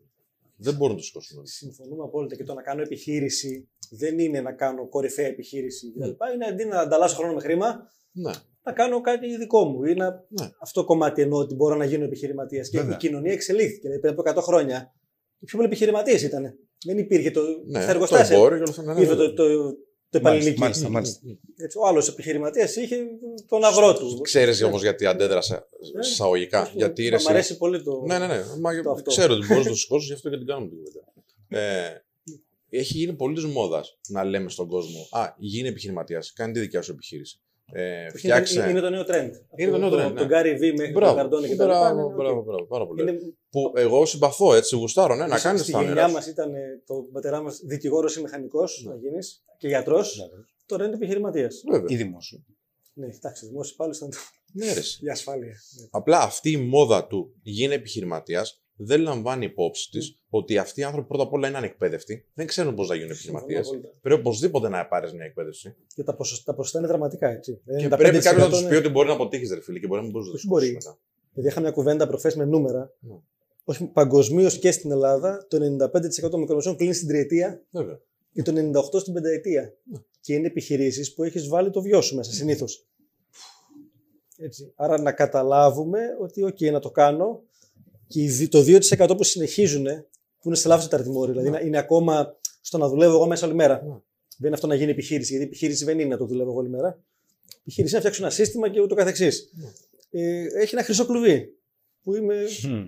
Δεν 0.57 0.75
μπορούν 0.75 0.93
να 0.95 0.99
το 0.99 1.05
σηκώσουν 1.05 1.37
όλοι. 1.37 1.47
Συμφωνούμε 1.47 2.03
απόλυτα 2.03 2.35
και 2.35 2.43
το 2.43 2.53
να 2.53 2.61
κάνω 2.61 2.81
επιχείρηση 2.81 3.69
δεν 3.91 4.19
είναι 4.19 4.41
να 4.41 4.51
κάνω 4.53 4.89
κορυφαία 4.89 5.27
επιχείρηση 5.27 5.91
κτλ. 5.91 6.09
Είναι 6.33 6.45
αντί 6.49 6.65
να 6.65 6.79
ανταλλάσσω 6.79 7.15
χρόνο 7.15 7.33
με 7.33 7.39
χρήμα, 7.41 7.87
Ναι. 8.11 8.31
να 8.63 8.71
κάνω 8.71 9.01
κάτι 9.01 9.37
δικό 9.37 9.65
μου. 9.65 9.83
Ή 9.83 9.93
να... 9.93 10.09
Ναι. 10.09 10.49
Αυτό 10.61 10.79
το 10.81 10.85
κομμάτι 10.85 11.21
εννοώ 11.21 11.39
ότι 11.39 11.55
μπορώ 11.55 11.75
να 11.75 11.85
γίνω 11.85 12.03
επιχειρηματίας. 12.03 12.69
Και 12.69 12.77
Βέβαια. 12.77 12.93
η 12.93 12.97
κοινωνία 12.97 13.31
εξελίχθηκε. 13.33 13.81
Δηλαδή 13.81 13.99
πριν 13.99 14.13
από 14.19 14.39
100 14.39 14.43
χρόνια 14.43 14.93
οι 15.39 15.45
πιο 15.45 15.57
πολλοί 15.57 15.69
επιχειρηματίες 15.69 16.21
ήταν. 16.23 16.53
Δεν 16.85 16.97
υπήρχε 16.97 17.31
το. 17.31 17.41
Ναι, 17.41 17.77
στα 17.79 17.85
το 17.85 17.91
εργοστάσια. 17.91 18.35
εμπόριο 18.35 18.57
και 18.57 18.61
όλα 18.63 18.69
αυτά. 18.71 18.83
ναι, 18.83 18.93
ναι, 18.93 18.99
Ήρθε 19.01 19.15
βέβαια. 19.15 19.33
το, 19.33 19.43
το, 19.63 19.75
το 20.21 20.27
επαλληλίκι. 20.27 20.59
Μάλιστα, 20.59 20.89
μάλιστα. 20.89 21.19
Έτσι, 21.57 21.77
ο 21.77 21.87
άλλος 21.87 22.07
επιχειρηματίας 22.07 22.75
είχε 22.75 22.97
τον 23.47 23.63
αγρό 23.63 23.93
του. 23.93 24.21
Ξέρεις 24.21 24.63
όμως 24.63 24.81
γιατί 24.81 25.05
αντέδρασα 25.05 25.67
Ναι. 25.93 25.99
εισαγωγικά. 25.99 26.61
Όχι, 26.61 26.71
Γιατί 26.75 27.03
μ' 27.05 27.09
ρε, 27.09 27.15
εσύ- 27.15 27.29
αρέσει 27.29 27.57
πολύ 27.57 27.83
το. 27.83 28.03
Ναι, 28.07 28.17
ναι, 28.19 28.27
ναι. 28.27 28.41
Μα, 28.61 28.81
το 28.81 28.91
αυτό. 28.91 29.09
ξέρω 29.11 29.33
ότι 29.33 29.45
μπορείς 29.47 29.63
να 29.63 29.69
το 29.71 29.77
σηκώσεις, 29.83 30.07
γι' 30.07 30.13
αυτό 30.13 30.29
και 30.29 30.37
την 30.37 30.45
κάνουμε 30.47 30.67
την 30.69 30.77
κουβέντα. 30.77 31.01
Ε, 31.47 32.03
έχει 32.69 32.97
γίνει 32.97 33.13
πολύ 33.13 33.35
της 33.35 33.45
μόδας 33.45 33.97
να 34.07 34.23
λέμε 34.23 34.49
στον 34.49 34.67
κόσμο 34.67 35.07
Α, 35.11 35.33
γίνε 35.37 35.67
επιχειρηματίας, 35.67 36.33
κάνε 36.33 36.53
τη 36.53 36.59
δικιά 36.59 36.81
σου 36.81 36.91
επιχείρηση. 36.91 37.37
Ε, 37.75 38.05
Όχι, 38.05 38.17
φτιάξε. 38.17 38.59
είναι, 38.61 38.69
είναι 38.69 38.79
το 38.79 38.89
νέο 38.89 39.01
trend. 39.01 39.29
Είναι 39.55 39.71
το 39.71 39.77
νέο 39.77 39.89
trend, 39.89 39.99
Από 39.99 40.09
ναι. 40.13 40.19
τον 40.19 40.27
Gary 40.29 40.53
Vee 40.55 40.59
μέχρι 40.59 40.77
τον 40.77 40.91
Μπράβο, 40.91 41.15
Cardone 41.15 41.47
και 41.47 41.55
τα 41.55 41.65
λοιπά. 41.65 41.79
μπράβο, 41.79 41.95
ναι, 41.95 42.03
οκ. 42.03 42.13
μπράβο, 42.13 42.41
μπράβο, 42.43 42.65
πάρα 42.65 42.87
πολύ. 42.87 43.01
Είναι, 43.01 43.17
Που 43.49 43.71
εγώ 43.75 44.05
συμπαθώ 44.05 44.53
έτσι, 44.53 44.75
γουστάρω, 44.75 45.15
ναι, 45.15 45.25
να 45.25 45.37
στη- 45.37 45.47
κάνεις 45.47 45.61
Στη 45.61 45.71
τα 45.71 45.77
γενιά 45.77 45.91
όνειρά 45.93 46.09
μας 46.11 46.23
σου. 46.23 46.29
ήταν 46.29 46.53
ε, 46.55 46.81
το 46.85 46.93
πατερά 47.13 47.41
μας 47.41 47.61
δικηγόρος 47.63 48.15
ή 48.15 48.21
μηχανικός 48.21 48.83
Ναι. 48.85 48.93
να 48.93 48.99
γίνεις 48.99 49.43
και 49.63 49.69
γιατρός. 49.69 50.29
Τώρα 50.65 50.85
είναι 50.85 50.95
επιχειρηματίας. 50.95 51.63
Βέβαια. 51.71 51.85
Ή 51.89 51.95
δημόσιο. 51.95 52.43
Ναι, 52.93 53.05
εντάξει, 53.05 53.45
δημόσιος 53.47 53.75
πάλι 53.75 53.93
ήταν 53.95 54.09
Ναι, 54.53 54.73
ρε, 54.73 54.79
εσύ. 54.79 54.97
για 55.01 55.11
ασφάλεια. 55.11 55.47
Ναι. 55.79 55.87
Απλά 55.91 56.19
αυτή 56.21 56.51
η 56.51 56.57
μόδα 56.57 57.07
του 57.07 57.35
γίνει 57.41 57.73
επιχειρηματίας 57.73 58.63
δεν 58.75 59.01
λαμβάνει 59.01 59.45
υπόψη 59.45 59.89
της 59.89 60.23
ότι 60.29 60.57
αυτοί 60.57 60.79
οι 60.79 60.83
άνθρωποι 60.83 61.07
πρώτα 61.07 61.23
απ' 61.23 61.33
όλα 61.33 61.47
είναι 61.47 61.57
ανεκπαίδευτοι. 61.57 62.25
Δεν 62.33 62.47
ξέρουν 62.47 62.75
πώς 62.75 62.87
να 62.89 62.95
γίνουν 62.95 63.09
επιχειρηματίες. 63.11 63.57
Συμφωνώ 63.65 63.79
απόλυτα. 63.79 63.99
Πρέπει 64.01 64.19
οπωσδήποτε 64.19 64.69
να 64.69 64.87
πάρεις 64.87 65.13
μια 65.13 65.25
εκπαίδευση. 65.25 65.75
Και 65.95 66.03
τα 66.03 66.15
ποσοστά, 66.15 66.43
τα 66.51 66.57
ποσοστά 66.57 66.79
είναι 66.79 66.87
δραματικά 66.87 67.29
έτσι. 67.29 67.61
Και 67.65 67.71
95% 67.71 67.97
πρέπει 67.97 68.19
κάποιος 68.19 68.43
να 68.43 68.49
τους 68.49 68.59
είναι- 68.59 68.69
πει 68.69 68.75
ότι 68.75 68.89
μπορεί 68.89 69.07
να 69.07 69.13
αποτύχεις, 69.13 69.51
ρε 69.53 69.61
φίλε, 69.61 69.79
και 69.79 69.87
μπορεί 69.87 69.97
να 69.99 70.03
μην 70.07 70.11
μπορείς 70.11 70.27
να 70.27 70.33
το 70.33 70.37
Όχι 70.39 70.47
μπορεί. 70.47 70.65
σηκώσεις 70.65 70.85
μετά. 70.87 70.99
Δηλαδή, 71.33 71.49
είχα 71.51 71.61
μια 71.61 71.71
κουβέντα 71.71 72.07
προχθές 72.07 72.35
με 72.35 72.45
νούμερα. 72.45 72.93
Ναι. 72.99 73.15
Όχι 73.63 73.85
παγκοσμίως 73.85 74.59
και 74.59 74.71
στην 74.71 74.91
Ελλάδα, 74.91 75.45
το 75.49 75.57
95% 75.59 76.29
των 76.29 76.39
μικρομεσαίων 76.39 76.75
κλείνει 76.75 76.93
στην 76.93 77.07
τριετία 77.07 77.63
Βέβαια. 77.69 77.99
Και 78.33 78.41
το 78.41 78.51
98% 78.95 78.99
στην 78.99 79.13
πενταετία. 79.13 79.73
Ναι. 79.83 79.97
Και 80.21 80.33
είναι 80.33 80.47
επιχειρήσεις 80.47 81.13
που 81.13 81.23
έχεις 81.23 81.47
βάλει 81.47 81.69
το 81.69 81.81
βιό 81.81 82.01
σου 82.01 82.15
μέσα 82.15 82.31
συνήθως. 82.33 82.85
Έτσι. 84.37 84.71
Άρα 84.75 85.01
να 85.01 85.11
καταλάβουμε 85.11 85.99
ότι, 86.19 86.43
OK, 86.45 86.71
να 86.71 86.79
το 86.79 86.91
κάνω 86.91 87.43
και 88.07 88.21
οι 88.21 88.27
δι- 88.29 88.51
το 88.51 88.61
2% 88.63 89.13
που 89.17 89.23
συνεχίζουν, 89.23 89.83
που 90.39 90.47
είναι 90.47 90.55
σε 90.55 90.67
λάθος 90.67 90.87
ταρτιμόρι, 90.87 91.31
δηλαδή 91.31 91.49
Ναι. 91.49 91.57
να- 91.57 91.63
είναι 91.65 91.77
ακόμα 91.77 92.35
στο 92.61 92.77
να 92.77 92.87
δουλεύω 92.87 93.13
εγώ 93.15 93.27
μέσα 93.27 93.45
όλη 93.45 93.55
μέρα. 93.55 93.73
Ναι. 93.73 93.89
Δεν 94.37 94.45
είναι 94.45 94.53
αυτό 94.55 94.67
να 94.67 94.75
γίνει 94.75 94.91
επιχείρηση, 94.91 95.31
γιατί 95.31 95.45
επιχείρηση 95.47 95.85
δεν 95.85 95.99
είναι 95.99 96.09
να 96.09 96.17
το 96.17 96.25
δουλεύω 96.25 96.49
εγώ 96.49 96.59
όλη 96.59 96.69
μέρα. 96.69 96.99
Επιχείρηση 97.61 97.79
είναι 97.95 98.03
να 98.03 98.09
φτιάξω 98.09 98.23
ένα 98.23 98.31
σύστημα 98.31 98.69
και 98.69 98.81
ούτω 98.81 98.95
καθεξής. 98.95 99.49
Ναι. 99.53 99.71
Ε, 100.21 100.45
έχει 100.61 100.75
ένα 100.75 100.83
χρυσό 100.83 101.05
κλουβί 101.05 101.55
που 102.03 102.15
είμαι 102.15 102.35
Μμ. 102.67 102.85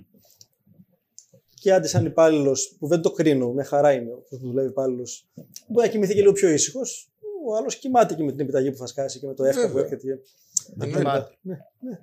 Και 1.60 1.74
άντε 1.74 1.88
σαν 1.88 2.06
υπάλληλος 2.06 2.76
που 2.80 2.88
δεν 2.88 3.02
το 3.02 3.12
κρίνω, 3.12 3.52
με 3.52 3.64
χαρά 3.64 3.92
είναι 3.94 4.10
που 4.10 4.38
δουλεύει 4.38 4.68
υπάλληλος, 4.70 5.30
μπορεί 5.68 5.86
να 5.86 5.92
κοιμηθεί 5.92 6.14
και 6.14 6.20
λίγο 6.20 6.34
πιο 6.34 6.50
ήσυχος. 6.50 7.10
Ο 7.48 7.56
άλλος 7.56 7.76
κοιμάται 7.76 8.16
και 8.16 8.24
με 8.24 8.32
την 8.32 8.40
επιταγή 8.40 8.72
που 8.72 8.78
θα 8.78 8.86
σκάσει 8.86 9.20
και 9.20 9.28
με 9.28 9.34
το 9.34 9.44
εύκολο 9.44 9.70
που 9.70 9.78
έρχεται. 9.78 10.22
Δεν 10.76 10.92
κοιμάται. 10.94 11.38
Ναι, 11.42 11.58
ναι. 11.80 12.00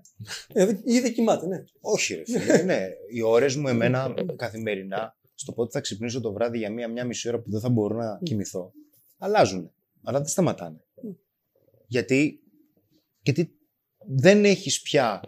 Ε, 0.53 0.81
ήδη 0.85 1.13
κοιμάται, 1.13 1.47
ναι. 1.47 1.65
Όχι, 1.81 2.15
ρε 2.15 2.25
φίλε. 2.25 2.63
ναι. 2.63 2.89
Οι 3.13 3.23
ώρες 3.23 3.57
μου 3.57 3.69
εμένα 3.69 4.15
καθημερινά, 4.37 5.17
στο 5.35 5.53
πότε 5.53 5.71
θα 5.71 5.81
ξυπνήσω 5.81 6.21
το 6.21 6.33
βράδυ 6.33 6.59
για 6.59 6.71
μία, 6.71 6.89
μία 6.89 7.05
μισή 7.05 7.29
ώρα 7.29 7.39
που 7.39 7.51
δεν 7.51 7.61
θα 7.61 7.69
μπορώ 7.69 7.97
να 7.97 8.21
κοιμηθώ, 8.23 8.73
αλλάζουν. 9.19 9.73
Αλλά 10.03 10.19
δεν 10.19 10.29
σταματάνε. 10.29 10.85
Γιατί, 11.87 12.41
γιατί 13.23 13.57
δεν 14.07 14.45
έχεις 14.45 14.83
πια 14.83 15.21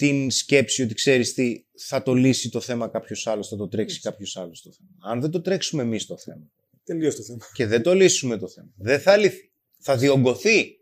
την 0.00 0.30
σκέψη 0.30 0.82
ότι 0.82 0.94
ξέρεις 0.94 1.34
τι, 1.34 1.64
θα 1.78 2.02
το 2.02 2.14
λύσει 2.14 2.50
το 2.50 2.60
θέμα 2.60 2.88
κάποιος 2.88 3.26
άλλος, 3.26 3.48
θα 3.48 3.56
το 3.56 3.68
τρέξει 3.68 4.00
κάποιος 4.00 4.36
άλλος 4.36 4.62
το 4.62 4.72
θέμα. 4.72 5.12
Αν 5.12 5.20
δεν 5.20 5.30
το 5.30 5.40
τρέξουμε 5.40 5.82
εμείς 5.82 6.06
το 6.06 6.16
θέμα. 6.16 6.50
Τελείως 6.84 7.16
το 7.16 7.22
θέμα. 7.22 7.38
Και 7.52 7.66
δεν 7.66 7.82
το 7.82 7.94
λύσουμε 7.94 8.36
το 8.36 8.48
θέμα. 8.48 8.68
Δεν 8.76 9.00
θα 9.00 9.16
λυθεί. 9.16 9.50
Θα 9.78 9.96
διωγγωθεί. 9.96 10.78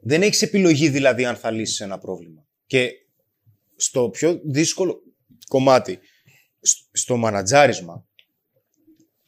Δεν 0.00 0.22
έχεις 0.22 0.42
επιλογή 0.42 0.88
δηλαδή 0.88 1.24
αν 1.24 1.36
θα 1.36 1.50
λύσεις 1.50 1.80
ένα 1.80 1.98
πρόβλημα. 1.98 2.46
Και 2.66 2.90
στο 3.76 4.08
πιο 4.10 4.40
δύσκολο 4.44 5.02
κομμάτι, 5.48 5.98
στο 6.92 7.16
μανατζάρισμα, 7.16 8.06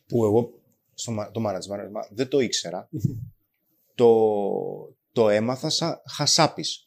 που 0.06 0.24
εγώ 0.24 0.62
στο 0.94 1.30
το 1.32 1.40
μανατζάρισμα 1.40 2.08
δεν 2.10 2.28
το 2.28 2.40
ήξερα, 2.40 2.88
το, 3.94 4.12
το 5.12 5.28
έμαθα 5.28 5.70
σαν 5.70 6.00
χασάπης. 6.16 6.86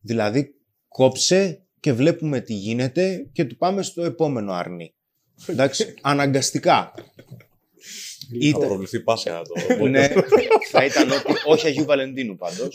δηλαδή 0.00 0.54
κόψε 0.94 1.62
και 1.80 1.92
βλέπουμε 1.92 2.40
τι 2.40 2.54
γίνεται 2.54 3.28
και 3.32 3.44
του 3.44 3.56
πάμε 3.56 3.82
στο 3.82 4.04
επόμενο 4.04 4.52
αρνί. 4.52 4.94
Εντάξει, 5.46 5.94
αναγκαστικά. 6.00 6.94
Ήταν... 8.40 8.60
Θα 8.60 8.66
προβληθεί 8.66 9.00
Πάσχα 9.00 9.42
το. 9.42 9.86
ναι, 9.88 10.08
θα 10.70 10.84
ήταν 10.84 11.10
ότι. 11.10 11.32
Όχι 11.44 11.66
Αγίου 11.66 11.84
Βαλεντίνου 11.84 12.36
πάντως. 12.36 12.74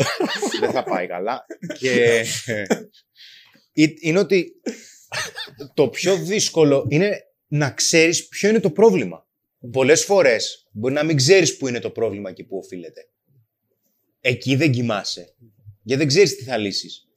Δεν 0.59 0.71
θα 0.71 0.83
πάει 0.83 1.07
καλά. 1.07 1.45
Και. 1.79 2.25
είναι 4.01 4.19
ότι 4.19 4.51
το 5.73 5.87
πιο 5.87 6.15
δύσκολο 6.15 6.85
είναι 6.89 7.17
να 7.47 7.71
ξέρεις 7.71 8.27
ποιο 8.27 8.49
είναι 8.49 8.59
το 8.59 8.71
πρόβλημα. 8.71 9.27
Πολλές 9.71 10.03
φορές 10.03 10.67
μπορεί 10.71 10.93
να 10.93 11.03
μην 11.03 11.15
ξέρεις 11.15 11.57
που 11.57 11.67
είναι 11.67 11.79
το 11.79 11.89
πρόβλημα 11.89 12.31
και 12.31 12.43
που 12.43 12.57
οφείλεται. 12.57 13.09
Εκεί 14.19 14.55
δεν 14.55 14.71
κοιμάσαι. 14.71 15.35
Γιατί 15.83 16.01
δεν 16.01 16.07
ξέρεις 16.07 16.35
τι 16.35 16.43
θα 16.43 16.57
λύσεις 16.57 17.08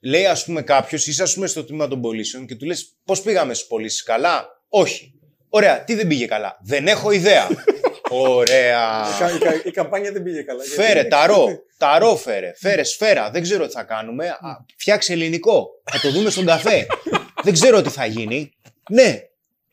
λέει 0.00 0.26
ας 0.26 0.44
πούμε 0.44 0.62
κάποιος, 0.62 1.06
είσαι 1.06 1.22
ας 1.22 1.34
πούμε 1.34 1.46
στο 1.46 1.64
τμήμα 1.64 1.88
των 1.88 2.00
πωλήσεων 2.00 2.46
και 2.46 2.54
του 2.54 2.66
λες 2.66 2.96
πώς 3.04 3.22
πήγαμε 3.22 3.54
στις 3.54 3.66
πωλήσεις 3.66 4.02
καλά; 4.02 4.62
Όχι. 4.68 5.10
Ωραία, 5.48 5.84
τι 5.84 5.94
δεν 5.94 6.06
πήγε 6.06 6.26
καλά; 6.26 6.58
Δεν 6.62 6.86
έχω 6.86 7.10
ιδέα. 7.10 7.48
Ωραία. 8.10 9.06
Η, 9.64 9.70
καμπάνια 9.70 10.12
δεν 10.12 10.22
πήγε 10.22 10.42
καλά. 10.42 10.62
Φέρε 10.62 11.04
ταρό. 11.04 11.46
Ταρό 11.78 12.16
φέρε. 12.16 12.52
Φέρε 12.56 12.82
σφαίρα. 12.82 13.30
Δεν 13.30 13.42
ξέρω 13.42 13.66
τι 13.66 13.72
θα 13.72 13.82
κάνουμε. 13.82 14.36
φτιάξε 14.76 15.12
ελληνικό. 15.12 15.68
Θα 15.90 16.00
το 16.00 16.10
δούμε 16.10 16.30
στον 16.30 16.46
καφέ. 16.46 16.86
δεν 17.44 17.52
ξέρω 17.52 17.82
τι 17.82 17.88
θα 17.88 18.06
γίνει. 18.06 18.50
Ναι. 18.90 19.20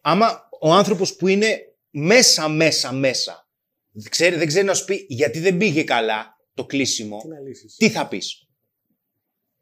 Άμα 0.01 0.49
ο 0.59 0.73
άνθρωπος 0.73 1.15
που 1.15 1.27
είναι 1.27 1.57
μέσα, 1.89 2.47
μέσα, 2.47 2.91
μέσα. 2.91 3.47
Ξέρει, 4.09 4.35
δεν 4.35 4.47
ξέρει 4.47 4.65
να 4.65 4.73
σου 4.73 4.85
πει 4.85 5.05
γιατί 5.09 5.39
δεν 5.39 5.57
πήγε 5.57 5.83
καλά 5.83 6.37
το 6.53 6.65
κλείσιμο. 6.65 7.21
Τι, 7.77 7.85
τι 7.87 7.93
θα 7.93 8.07
πεις; 8.07 8.42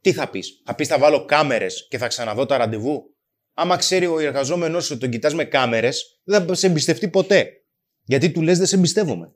Τι 0.02 0.14
θα 0.14 0.30
πεις; 0.30 0.62
Θα 0.66 0.76
πεις 0.76 0.88
θα 0.88 0.98
βάλω 0.98 1.26
κάμερες 1.26 1.88
και 1.90 1.98
θα 1.98 2.08
ξαναδώ 2.08 2.46
τα 2.46 2.58
ραντεβού; 2.58 3.16
Άμα 3.54 3.76
ξέρει 3.76 4.06
ο 4.06 4.20
εργαζόμενος 4.20 4.92
ότι 4.92 5.00
τον 5.00 5.10
κοιτάς 5.10 5.34
με 5.34 5.46
κάμερες, 5.46 6.22
δεν 6.24 6.46
θα 6.48 6.54
σε 6.54 6.68
εμπιστευτεί 6.68 7.10
ποτέ. 7.10 7.64
Γιατί 8.04 8.32
του 8.32 8.42
λες 8.42 8.58
δεν 8.58 8.68
σε 8.68 8.76
εμπιστεύομαι. 8.76 9.36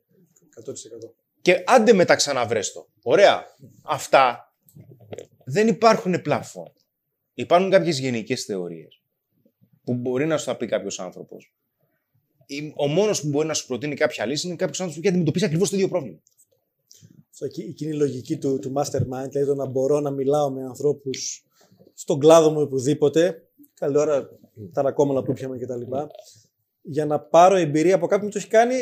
100%. 0.66 0.74
Και 1.42 1.64
άντε 1.66 1.94
μετά 1.94 2.16
ξαναβρέστο. 2.16 2.88
Ωραία. 3.04 3.46
Αυτά 3.84 4.54
δεν 5.46 5.68
υπάρχουν 5.68 6.22
πλαφόν. 6.22 6.74
Υπάρχουν 7.34 7.70
κάποιες 7.70 8.00
γενικές 8.00 8.44
θεωρίες 8.44 9.02
που 9.84 9.94
μπορεί 9.94 10.26
να 10.26 10.38
σου 10.38 10.46
τα 10.46 10.58
πει 10.58 10.66
κάποιος 10.66 11.00
άνθρωπος. 11.00 11.54
Ο 12.76 12.88
μόνος 12.88 13.22
που 13.22 13.28
μπορεί 13.28 13.48
να 13.48 13.54
σου 13.54 13.68
προτείνει 13.68 13.96
κάποια 13.96 14.26
λύση 14.26 14.48
είναι 14.48 14.56
κάποιος 14.56 14.80
άνθρωπος 14.80 14.96
που 14.96 15.00
έχει 15.00 15.10
αντιμετωπίσει 15.10 15.46
ακριβώς 15.46 15.70
το 15.70 15.76
ίδιο 15.76 15.88
πρόβλημα 15.88 16.20
εκείνη 17.40 17.92
η 17.92 17.94
λογική 17.94 18.38
του, 18.38 18.60
του 18.60 18.74
mastermind, 18.76 19.30
δηλαδή 19.30 19.46
το 19.46 19.56
να 19.56 19.66
μπορώ 19.66 20.00
να 20.00 20.12
μιλάω 20.12 20.52
με 20.52 20.64
ανθρώπους 20.64 21.46
στον 21.94 22.20
κλάδο 22.20 22.52
μου 22.52 22.62
οπουδήποτε, 22.62 23.48
καλή 23.74 23.98
ώρα 23.98 24.30
τα 24.74 24.82
ρακόμαλα 24.82 25.24
που 25.24 25.34
πιάμε 25.34 25.58
κτλ. 25.58 25.82
Για 26.82 27.06
να 27.06 27.20
πάρω 27.20 27.56
εμπειρία 27.56 27.96
από 27.96 28.08
κάποιον 28.08 28.28
που 28.28 28.34
το 28.34 28.40
έχει 28.40 28.50
κάνει 28.50 28.76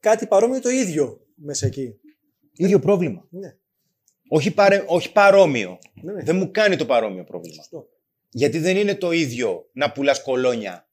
κάτι 0.00 0.26
παρόμοιο 0.26 0.60
το 0.60 0.68
ίδιο 0.68 1.20
μέσα 1.34 1.66
εκεί. 1.66 1.94
Ίδιο 2.56 2.78
πρόβλημα. 2.78 3.26
Ναι. 3.30 3.56
Όχι, 4.28 4.54
παρε, 4.54 4.84
όχι 4.86 5.12
παρόμοιο. 5.12 5.78
Ναι, 6.02 6.12
ναι. 6.12 6.22
Δεν 6.22 6.36
μου 6.36 6.50
κάνει 6.50 6.76
το 6.76 6.86
παρόμοιο 6.86 7.24
πρόβλημα. 7.24 7.54
Σωστό. 7.54 7.88
Γιατί 8.30 8.58
δεν 8.58 8.76
είναι 8.76 8.94
το 8.94 9.10
ίδιο 9.10 9.68
να 9.72 9.92
πουλάς 9.92 10.22
κολόνια 10.22 10.88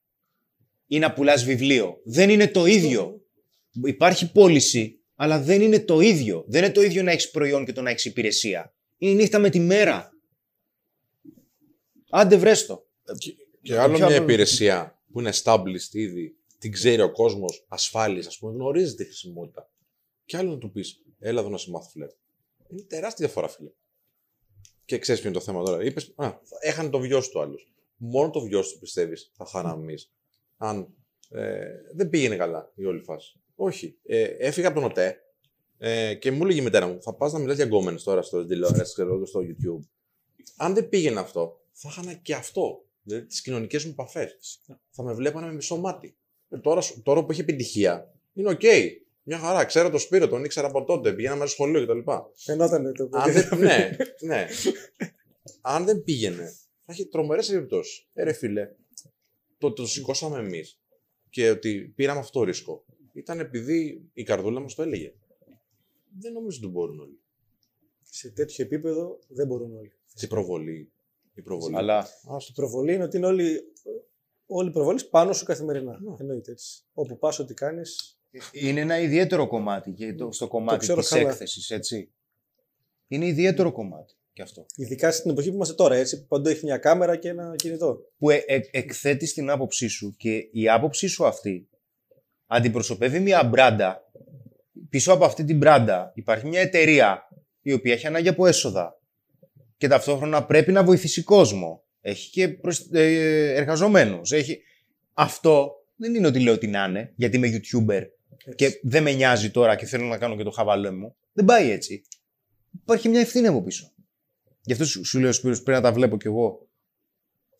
ή 0.86 0.98
να 0.98 1.12
πουλάς 1.12 1.44
βιβλίο. 1.44 2.00
Δεν 2.04 2.30
είναι 2.30 2.48
το 2.48 2.66
ίδιο. 2.66 3.20
Υπάρχει 3.84 4.32
πώληση 4.32 5.03
αλλά 5.14 5.40
δεν 5.40 5.60
είναι 5.60 5.80
το 5.80 6.00
ίδιο. 6.00 6.44
Δεν 6.46 6.64
είναι 6.64 6.72
το 6.72 6.82
ίδιο 6.82 7.02
να 7.02 7.10
έχεις 7.10 7.30
προϊόν 7.30 7.64
και 7.64 7.72
το 7.72 7.82
να 7.82 7.90
έχεις 7.90 8.04
υπηρεσία. 8.04 8.74
Είναι 8.98 9.14
νύχτα 9.14 9.38
με 9.38 9.50
τη 9.50 9.58
μέρα. 9.58 10.12
Άντε 12.10 12.36
βρέστο. 12.36 12.86
Και, 13.18 13.34
και 13.62 13.78
άλλο 13.78 13.98
μια 13.98 14.14
υπηρεσία 14.16 14.98
που 15.12 15.20
είναι 15.20 15.32
established 15.42 15.92
ήδη, 15.92 16.36
την 16.58 16.72
ξέρει 16.72 17.02
ο 17.02 17.12
κόσμος, 17.12 17.64
ασφάλεια, 17.68 18.22
ας 18.26 18.38
πούμε, 18.38 18.52
γνωρίζει 18.52 18.94
τη 18.94 19.04
χρησιμότητα. 19.04 19.70
Και 20.24 20.36
άλλο 20.36 20.50
να 20.50 20.58
του 20.58 20.70
πεις, 20.70 21.02
έλα 21.18 21.40
εδώ 21.40 21.48
να 21.48 21.58
σε 21.58 21.70
μάθω 21.70 21.88
φλερ. 21.88 22.08
Είναι 22.68 22.82
τεράστια 22.82 23.26
διαφορά, 23.26 23.48
φίλε. 23.48 23.70
Και 24.84 24.98
ξέρεις 24.98 25.20
ποιο 25.20 25.30
είναι 25.30 25.38
το 25.38 25.44
θέμα 25.44 25.64
τώρα. 25.64 25.84
Είπες, 25.84 26.12
Α, 26.16 26.38
έχανε 26.60 26.88
το 26.88 26.98
βιός 26.98 27.28
του 27.28 27.40
άλλου. 27.40 27.58
Μόνο 27.96 28.30
το 28.30 28.40
βιός 28.40 28.72
του 28.72 28.78
πιστεύεις 28.78 29.30
θα 29.34 29.44
χάναμε 29.44 29.82
εμείς. 29.82 30.10
Αν 30.56 30.94
ε, 31.30 31.66
δεν 31.92 32.08
πήγαινε 32.08 32.36
καλά 32.36 32.72
η 32.74 32.84
όλη 32.84 33.00
φάση. 33.00 33.40
Όχι. 33.54 33.98
Ε, 34.02 34.22
έφυγα 34.22 34.68
από 34.68 34.80
τον 34.80 34.90
ΟΤΕ 34.90 35.18
ε, 35.78 36.14
και 36.14 36.30
μου 36.30 36.44
έλεγε 36.44 36.60
η 36.60 36.62
μητέρα 36.62 36.86
μου: 36.86 37.02
Θα 37.02 37.14
πας 37.14 37.32
να 37.32 37.38
μιλάς 37.38 37.56
για 37.56 37.64
γκόμενες 37.64 38.02
τώρα 38.02 38.22
στο 38.22 38.46
τηλεόραση, 38.46 38.92
ξέρω 38.92 39.26
στο 39.26 39.40
YouTube. 39.40 39.88
Αν 40.56 40.74
δεν 40.74 40.88
πήγαινε 40.88 41.20
αυτό, 41.20 41.60
θα 41.72 41.88
είχα 41.92 42.14
και 42.14 42.34
αυτό. 42.34 42.84
Δηλαδή 43.02 43.26
τις 43.26 43.40
κοινωνικές 43.40 43.84
μου 43.84 43.90
επαφές. 43.90 44.60
Θα 44.90 45.02
με 45.02 45.12
βλέπανε 45.12 45.46
με 45.46 45.52
μισό 45.52 45.76
μάτι. 45.76 46.16
Ε, 46.48 46.58
τώρα, 46.58 46.82
τώρα 47.02 47.24
που 47.24 47.30
έχει 47.30 47.40
επιτυχία, 47.40 48.14
είναι 48.32 48.50
OK. 48.50 48.60
Okay. 48.62 48.88
Μια 49.26 49.38
χαρά. 49.38 49.64
Ξέρω 49.64 49.90
το 49.90 49.98
Σπύρο, 49.98 50.28
τον 50.28 50.44
ήξερα 50.44 50.66
από 50.66 50.84
τότε. 50.84 51.12
Πηγαίναμε 51.12 51.40
μέσα 51.40 51.52
σχολείο 51.52 51.84
κτλ. 51.86 52.10
Φαινόταν 52.34 52.94
το 52.94 53.08
Αν 53.12 53.32
δεν, 53.32 53.58
ναι, 53.58 53.96
ναι. 54.20 54.46
Αν 55.60 55.84
δεν 55.84 56.02
πήγαινε, 56.02 56.44
θα 56.84 56.92
έχει 56.92 57.06
τρομερές 57.06 57.50
επιπτώσεις. 57.50 58.08
Ε, 58.12 58.22
ρε 58.22 58.32
φίλε, 58.32 58.68
το, 59.58 59.72
το 59.72 59.86
σηκώσαμε 59.86 60.38
εμείς 60.38 60.80
και 61.30 61.50
ότι 61.50 61.92
πήραμε 61.96 62.18
αυτό 62.18 62.38
το 62.38 62.44
ρίσκο 62.44 62.84
ήταν 63.14 63.40
επειδή 63.40 64.10
η 64.12 64.22
καρδούλα 64.22 64.60
μας 64.60 64.74
το 64.74 64.82
έλεγε. 64.82 65.12
Δεν 66.18 66.32
νομίζω 66.32 66.58
ότι 66.62 66.72
μπορούν 66.72 67.00
όλοι. 67.00 67.18
Σε 68.02 68.30
τέτοιο 68.30 68.64
επίπεδο 68.64 69.18
δεν 69.28 69.46
μπορούν 69.46 69.76
όλοι. 69.76 69.92
Σε 70.14 70.26
προβολή. 70.26 70.92
Η 71.34 71.42
προβολή. 71.42 71.76
Αλλά... 71.76 71.98
Α, 71.98 72.38
στο 72.38 72.52
προβολή 72.52 72.94
είναι 72.94 73.04
ότι 73.04 73.16
είναι 73.16 73.26
όλοι, 73.26 73.60
όλοι 74.46 74.68
οι 74.68 74.72
προβολή 74.72 75.04
πάνω 75.04 75.32
σου 75.32 75.44
καθημερινά. 75.44 75.98
Ναι. 76.00 76.14
Εννοείται 76.18 76.50
έτσι. 76.50 76.82
Όπου 76.92 77.18
πας, 77.18 77.38
ό,τι 77.38 77.54
κάνεις. 77.54 78.18
Είναι 78.52 78.80
ένα 78.80 78.98
ιδιαίτερο 78.98 79.46
κομμάτι 79.46 79.92
και 79.92 80.14
το, 80.14 80.32
στο 80.32 80.48
κομμάτι 80.48 80.94
της 80.94 81.12
έκθεσης, 81.12 81.70
έτσι. 81.70 82.12
Είναι 83.06 83.26
ιδιαίτερο 83.26 83.72
κομμάτι 83.72 84.14
και 84.32 84.42
αυτό. 84.42 84.66
Ειδικά 84.76 85.12
στην 85.12 85.30
εποχή 85.30 85.48
που 85.48 85.54
είμαστε 85.54 85.74
τώρα, 85.74 85.94
έτσι, 85.94 86.20
που 86.20 86.26
παντού 86.26 86.48
έχει 86.48 86.64
μια 86.64 86.78
κάμερα 86.78 87.16
και 87.16 87.28
ένα 87.28 87.54
κινητό. 87.56 87.98
Που 88.18 88.30
ε, 88.30 88.44
ε, 88.46 88.60
εκθέτει 88.70 89.32
την 89.32 89.50
άποψή 89.50 89.88
σου 89.88 90.14
και 90.16 90.48
η 90.52 90.68
άποψή 90.68 91.06
σου 91.06 91.26
αυτή 91.26 91.68
αντιπροσωπεύει 92.46 93.20
μια 93.20 93.44
μπράντα. 93.44 94.02
Πίσω 94.88 95.12
από 95.12 95.24
αυτή 95.24 95.44
την 95.44 95.56
μπράντα 95.56 96.12
υπάρχει 96.14 96.46
μια 96.46 96.60
εταιρεία 96.60 97.28
η 97.62 97.72
οποία 97.72 97.92
έχει 97.92 98.06
ανάγκη 98.06 98.28
από 98.28 98.46
έσοδα 98.46 99.00
και 99.76 99.88
ταυτόχρονα 99.88 100.44
πρέπει 100.44 100.72
να 100.72 100.84
βοηθήσει 100.84 101.22
κόσμο. 101.22 101.84
Έχει 102.00 102.30
και 102.30 102.48
προσ... 102.48 102.88
ε, 102.92 103.54
εργαζομένους. 103.54 104.32
Έχει... 104.32 104.60
Αυτό 105.12 105.72
δεν 105.96 106.14
είναι 106.14 106.26
ότι 106.26 106.40
λέω 106.40 106.54
ότι 106.54 106.66
να 106.66 106.84
είναι, 106.84 107.12
γιατί 107.16 107.36
είμαι 107.36 107.48
YouTuber 107.48 108.02
και 108.54 108.80
δεν 108.82 109.02
με 109.02 109.12
νοιάζει 109.12 109.50
τώρα 109.50 109.76
και 109.76 109.86
θέλω 109.86 110.04
να 110.04 110.18
κάνω 110.18 110.36
και 110.36 110.42
το 110.42 110.50
χαβαλέ 110.50 110.90
μου. 110.90 111.16
Δεν 111.32 111.44
πάει 111.44 111.70
έτσι. 111.70 112.02
Υπάρχει 112.82 113.08
μια 113.08 113.20
ευθύνη 113.20 113.46
από 113.46 113.62
πίσω. 113.62 113.92
Γι' 114.60 114.72
αυτό 114.72 114.84
σου 114.84 115.20
λέω, 115.20 115.32
Σπύρος, 115.32 115.62
πρέπει 115.62 115.78
να 115.82 115.84
τα 115.84 115.92
βλέπω 115.92 116.16
κι 116.16 116.26
εγώ. 116.26 116.68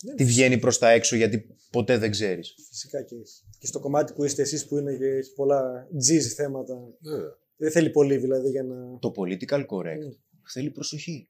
Ναι, 0.05 0.15
τι 0.15 0.25
βγαίνει 0.25 0.59
προς 0.59 0.79
τα 0.79 0.91
έξω, 0.91 1.17
γιατί 1.17 1.47
ποτέ 1.71 1.99
δεν 1.99 2.11
ξέρεις. 2.11 2.55
Φυσικά 2.69 3.03
και 3.03 3.17
και 3.59 3.67
στο 3.67 3.81
κομμάτι 3.81 4.13
που 4.13 4.25
είστε 4.25 4.43
εσείς 4.43 4.67
που 4.67 4.79
είναι 4.79 4.97
και 4.97 5.05
έχει 5.05 5.33
πολλά 5.33 5.89
τζιζ 5.99 6.33
θέματα. 6.33 6.75
Yeah. 6.75 7.37
Δεν 7.57 7.71
θέλει 7.71 7.91
πολύ 7.91 8.17
δηλαδή 8.17 8.51
για 8.51 8.63
να... 8.63 8.99
Το 8.99 9.13
political 9.17 9.67
correct 9.67 10.07
mm. 10.09 10.17
θέλει 10.53 10.71
προσοχή. 10.71 11.29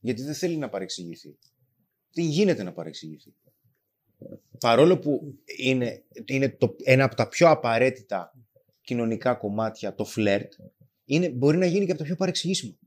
Γιατί 0.00 0.22
δεν 0.22 0.34
θέλει 0.34 0.56
να 0.56 0.68
παρεξηγηθεί. 0.68 1.38
δεν 2.12 2.24
γίνεται 2.24 2.62
να 2.62 2.72
παρεξηγηθεί. 2.72 3.34
Παρόλο 4.60 4.98
που 4.98 5.38
είναι, 5.58 6.04
είναι 6.24 6.48
το, 6.48 6.76
ένα 6.84 7.04
από 7.04 7.14
τα 7.14 7.28
πιο 7.28 7.48
απαραίτητα 7.48 8.34
κοινωνικά 8.80 9.34
κομμάτια, 9.34 9.94
το 9.94 10.04
φλερτ, 10.04 10.52
είναι, 11.04 11.28
μπορεί 11.28 11.56
να 11.56 11.66
γίνει 11.66 11.84
και 11.84 11.90
από 11.90 12.00
τα 12.00 12.06
πιο 12.06 12.16
παρεξηγήσιμα. 12.16 12.78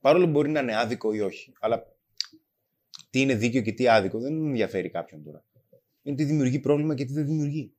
Παρόλο 0.00 0.24
που 0.24 0.30
μπορεί 0.30 0.50
να 0.50 0.60
είναι 0.60 0.76
άδικο 0.76 1.12
ή 1.12 1.20
όχι. 1.20 1.52
Αλλά 1.60 1.93
τι 3.14 3.20
είναι 3.20 3.34
δίκαιο 3.34 3.62
και 3.62 3.72
τι 3.72 3.88
άδικο 3.88 4.18
δεν 4.18 4.32
ενδιαφέρει 4.32 4.90
κάποιον 4.90 5.24
τώρα. 5.24 5.44
Είναι 6.02 6.16
τι 6.16 6.24
δημιουργεί 6.24 6.58
πρόβλημα 6.58 6.94
και 6.94 7.04
τι 7.04 7.12
δεν 7.12 7.26
δημιουργεί. 7.26 7.72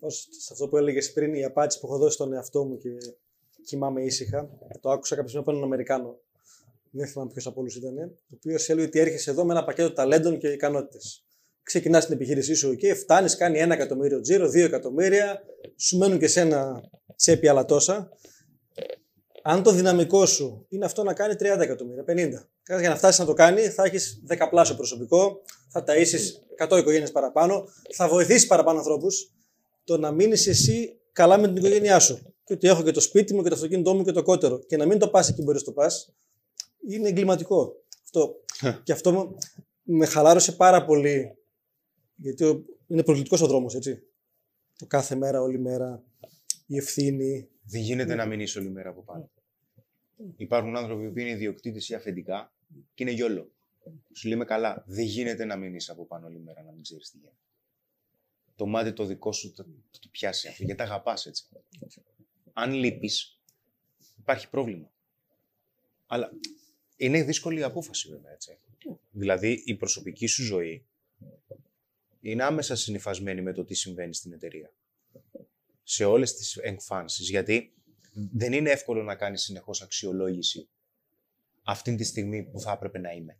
Ως, 0.00 0.28
σε 0.30 0.52
αυτό 0.52 0.68
που 0.68 0.76
έλεγες 0.76 1.12
πριν, 1.12 1.34
η 1.34 1.44
απάντηση 1.44 1.80
που 1.80 1.86
έχω 1.86 1.98
δώσει 1.98 2.14
στον 2.14 2.32
εαυτό 2.32 2.64
μου 2.64 2.78
και 2.78 2.88
κοιμάμαι 3.64 4.02
ήσυχα, 4.02 4.48
το 4.80 4.90
άκουσα 4.90 5.14
κάποια 5.14 5.28
στιγμή 5.28 5.46
από 5.46 5.50
έναν 5.50 5.64
Αμερικάνο. 5.64 6.18
Δεν 6.90 7.06
θυμάμαι 7.06 7.30
ποιος 7.32 7.46
από 7.46 7.60
όλους 7.60 7.76
ήταν. 7.76 7.98
Ο 7.98 8.34
οποίος 8.34 8.68
έλεγε 8.68 8.86
ότι 8.86 8.98
έρχεσαι 8.98 9.30
εδώ 9.30 9.44
με 9.44 9.52
ένα 9.52 9.64
πακέτο 9.64 9.92
ταλέντων 9.92 10.38
και 10.38 10.48
ικανότητες. 10.48 11.24
Ξεκινάς 11.62 12.04
την 12.06 12.14
επιχείρησή 12.14 12.54
σου 12.54 12.74
και 12.74 12.94
φτάνεις, 12.94 13.36
κάνει 13.36 13.58
ένα 13.58 13.74
εκατομμύριο 13.74 14.20
τζίρο, 14.20 14.48
δύο 14.48 14.64
εκατομμύρια, 14.64 15.42
σου 15.76 15.98
μένουν 15.98 16.18
και 16.18 16.28
σε 16.28 16.40
ένα 16.40 16.90
τσέπη 17.16 17.48
άλλα 17.48 17.64
τόσα. 17.64 18.08
Αν 19.50 19.62
το 19.62 19.70
δυναμικό 19.70 20.26
σου 20.26 20.66
είναι 20.68 20.84
αυτό 20.84 21.02
να 21.02 21.12
κάνει 21.12 21.34
30 21.38 21.40
εκατομμύρια, 21.60 22.04
50. 22.04 22.78
Για 22.80 22.88
να 22.88 22.96
φτάσεις 22.96 23.18
να 23.18 23.24
το 23.24 23.32
κάνει, 23.32 23.60
θα 23.60 23.84
έχεις 23.84 24.20
δεκαπλάσιο 24.24 24.74
προσωπικό, 24.74 25.40
θα 25.68 25.84
ταΐσεις 25.86 26.66
100 26.68 26.78
οικογένειες 26.78 27.12
παραπάνω, 27.12 27.64
θα 27.94 28.08
βοηθήσεις 28.08 28.46
παραπάνω 28.46 28.78
ανθρώπους. 28.78 29.32
Το 29.84 29.98
να 29.98 30.10
μείνεις 30.10 30.46
εσύ 30.46 31.00
καλά 31.12 31.38
με 31.38 31.46
την 31.46 31.56
οικογένειά 31.56 31.98
σου. 31.98 32.34
Και 32.44 32.52
ότι 32.52 32.68
έχω 32.68 32.82
και 32.82 32.90
το 32.90 33.00
σπίτι 33.00 33.34
μου 33.34 33.42
και 33.42 33.48
το 33.48 33.54
αυτοκίνητό 33.54 33.94
μου 33.94 34.04
και 34.04 34.12
το 34.12 34.22
κότερο. 34.22 34.58
Και 34.58 34.76
να 34.76 34.86
μην 34.86 34.98
το 34.98 35.08
πας 35.08 35.28
εκεί 35.28 35.42
μπορείς 35.42 35.60
να 35.60 35.66
το 35.66 35.72
πας, 35.72 36.14
είναι 36.88 37.08
εγκληματικό. 37.08 37.74
Αυτό. 38.04 38.34
και 38.82 38.92
αυτό 38.92 39.36
με 39.82 40.06
χαλάρωσε 40.06 40.52
πάρα 40.52 40.84
πολύ. 40.84 41.36
Γιατί 42.14 42.64
είναι 42.86 43.02
προκλητικός 43.02 43.40
ο 43.40 43.46
δρόμος, 43.46 43.74
έτσι. 43.74 44.02
Το 44.78 44.86
κάθε 44.86 45.14
μέρα, 45.14 45.40
όλη 45.40 45.58
μέρα, 45.58 46.02
η 46.66 46.76
ευθύνη. 46.76 47.48
Δεν 47.62 47.80
γίνεται 47.80 48.14
να 48.14 48.26
μείνεις 48.26 48.56
όλη 48.56 48.70
μέρα 48.70 48.90
από 48.90 49.02
πάνω. 49.02 49.30
Υπάρχουν 50.36 50.76
άνθρωποι 50.76 51.10
που 51.10 51.18
είναι 51.18 51.30
ιδιοκτήτες 51.30 51.88
ή 51.88 51.94
αφεντικά 51.94 52.52
και 52.94 53.02
είναι 53.02 53.12
γιόλο. 53.12 53.52
Σου 54.12 54.28
λέμε 54.28 54.44
καλά. 54.44 54.84
Δεν 54.86 55.04
γίνεται 55.04 55.44
να 55.44 55.56
μείνεις 55.56 55.90
από 55.90 56.06
πάνω 56.06 56.26
όλη 56.26 56.38
μέρα 56.38 56.62
να 56.62 56.72
μην 56.72 56.82
ξέρεις 56.82 57.10
τι 57.10 57.18
γίνεται. 57.18 57.36
Το 58.56 58.66
μάτι 58.66 58.92
το 58.92 59.04
δικό 59.04 59.32
σου 59.32 59.52
το, 59.52 59.64
το, 59.64 59.98
το 60.00 60.08
πιάσει 60.10 60.48
αυτό, 60.48 60.64
γιατί 60.64 60.82
αγαπάς 60.82 61.26
έτσι. 61.26 61.44
Αν 62.52 62.72
λείπεις, 62.72 63.40
υπάρχει 64.18 64.50
πρόβλημα. 64.50 64.92
Αλλά 66.06 66.30
είναι 66.96 67.22
δύσκολη 67.22 67.60
η 67.60 67.62
απόφαση, 67.62 68.08
βέβαια, 68.08 68.32
έτσι. 68.32 68.58
Δηλαδή, 69.10 69.62
η 69.64 69.74
προσωπική 69.74 70.26
σου 70.26 70.42
ζωή 70.42 70.86
είναι 72.20 72.44
άμεσα 72.44 72.76
συνειφασμένη 72.76 73.42
με 73.42 73.52
το 73.52 73.64
τι 73.64 73.74
συμβαίνει 73.74 74.14
στην 74.14 74.32
εταιρεία. 74.32 74.72
Σε 75.82 76.04
όλες 76.04 76.34
τις 76.34 76.56
εκφάνσεις. 76.56 77.30
Γιατί 77.30 77.72
δεν 78.32 78.52
είναι 78.52 78.70
εύκολο 78.70 79.02
να 79.02 79.14
κάνεις 79.14 79.42
συνεχώς 79.42 79.82
αξιολόγηση 79.82 80.68
αυτή 81.62 81.94
τη 81.94 82.04
στιγμή 82.04 82.42
που 82.44 82.60
θα 82.60 82.72
έπρεπε 82.72 82.98
να 82.98 83.12
είμαι. 83.12 83.38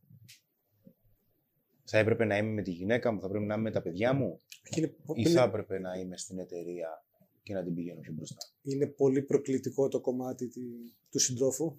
Θα 1.84 1.98
έπρεπε 1.98 2.24
να 2.24 2.36
είμαι 2.36 2.50
με 2.52 2.62
τη 2.62 2.70
γυναίκα 2.70 3.12
μου, 3.12 3.20
θα 3.20 3.26
έπρεπε 3.26 3.44
να 3.44 3.54
είμαι 3.54 3.62
με 3.62 3.70
τα 3.70 3.82
παιδιά 3.82 4.12
μου 4.12 4.38
Είναι, 4.76 4.94
ή 5.14 5.28
θα 5.28 5.42
έπρεπε 5.42 5.78
να 5.78 5.98
είμαι 5.98 6.16
στην 6.16 6.38
εταιρεία 6.38 7.04
και 7.42 7.54
να 7.54 7.64
την 7.64 7.74
πηγαίνω 7.74 8.00
πιο 8.00 8.12
μπροστά; 8.12 8.36
είναι 8.62 8.86
πολύ 8.86 9.22
προκλητικό 9.22 9.88
το 9.88 10.00
κομμάτι 10.00 10.48
τη- 10.48 10.92
του 11.10 11.18
συντρόφου. 11.18 11.78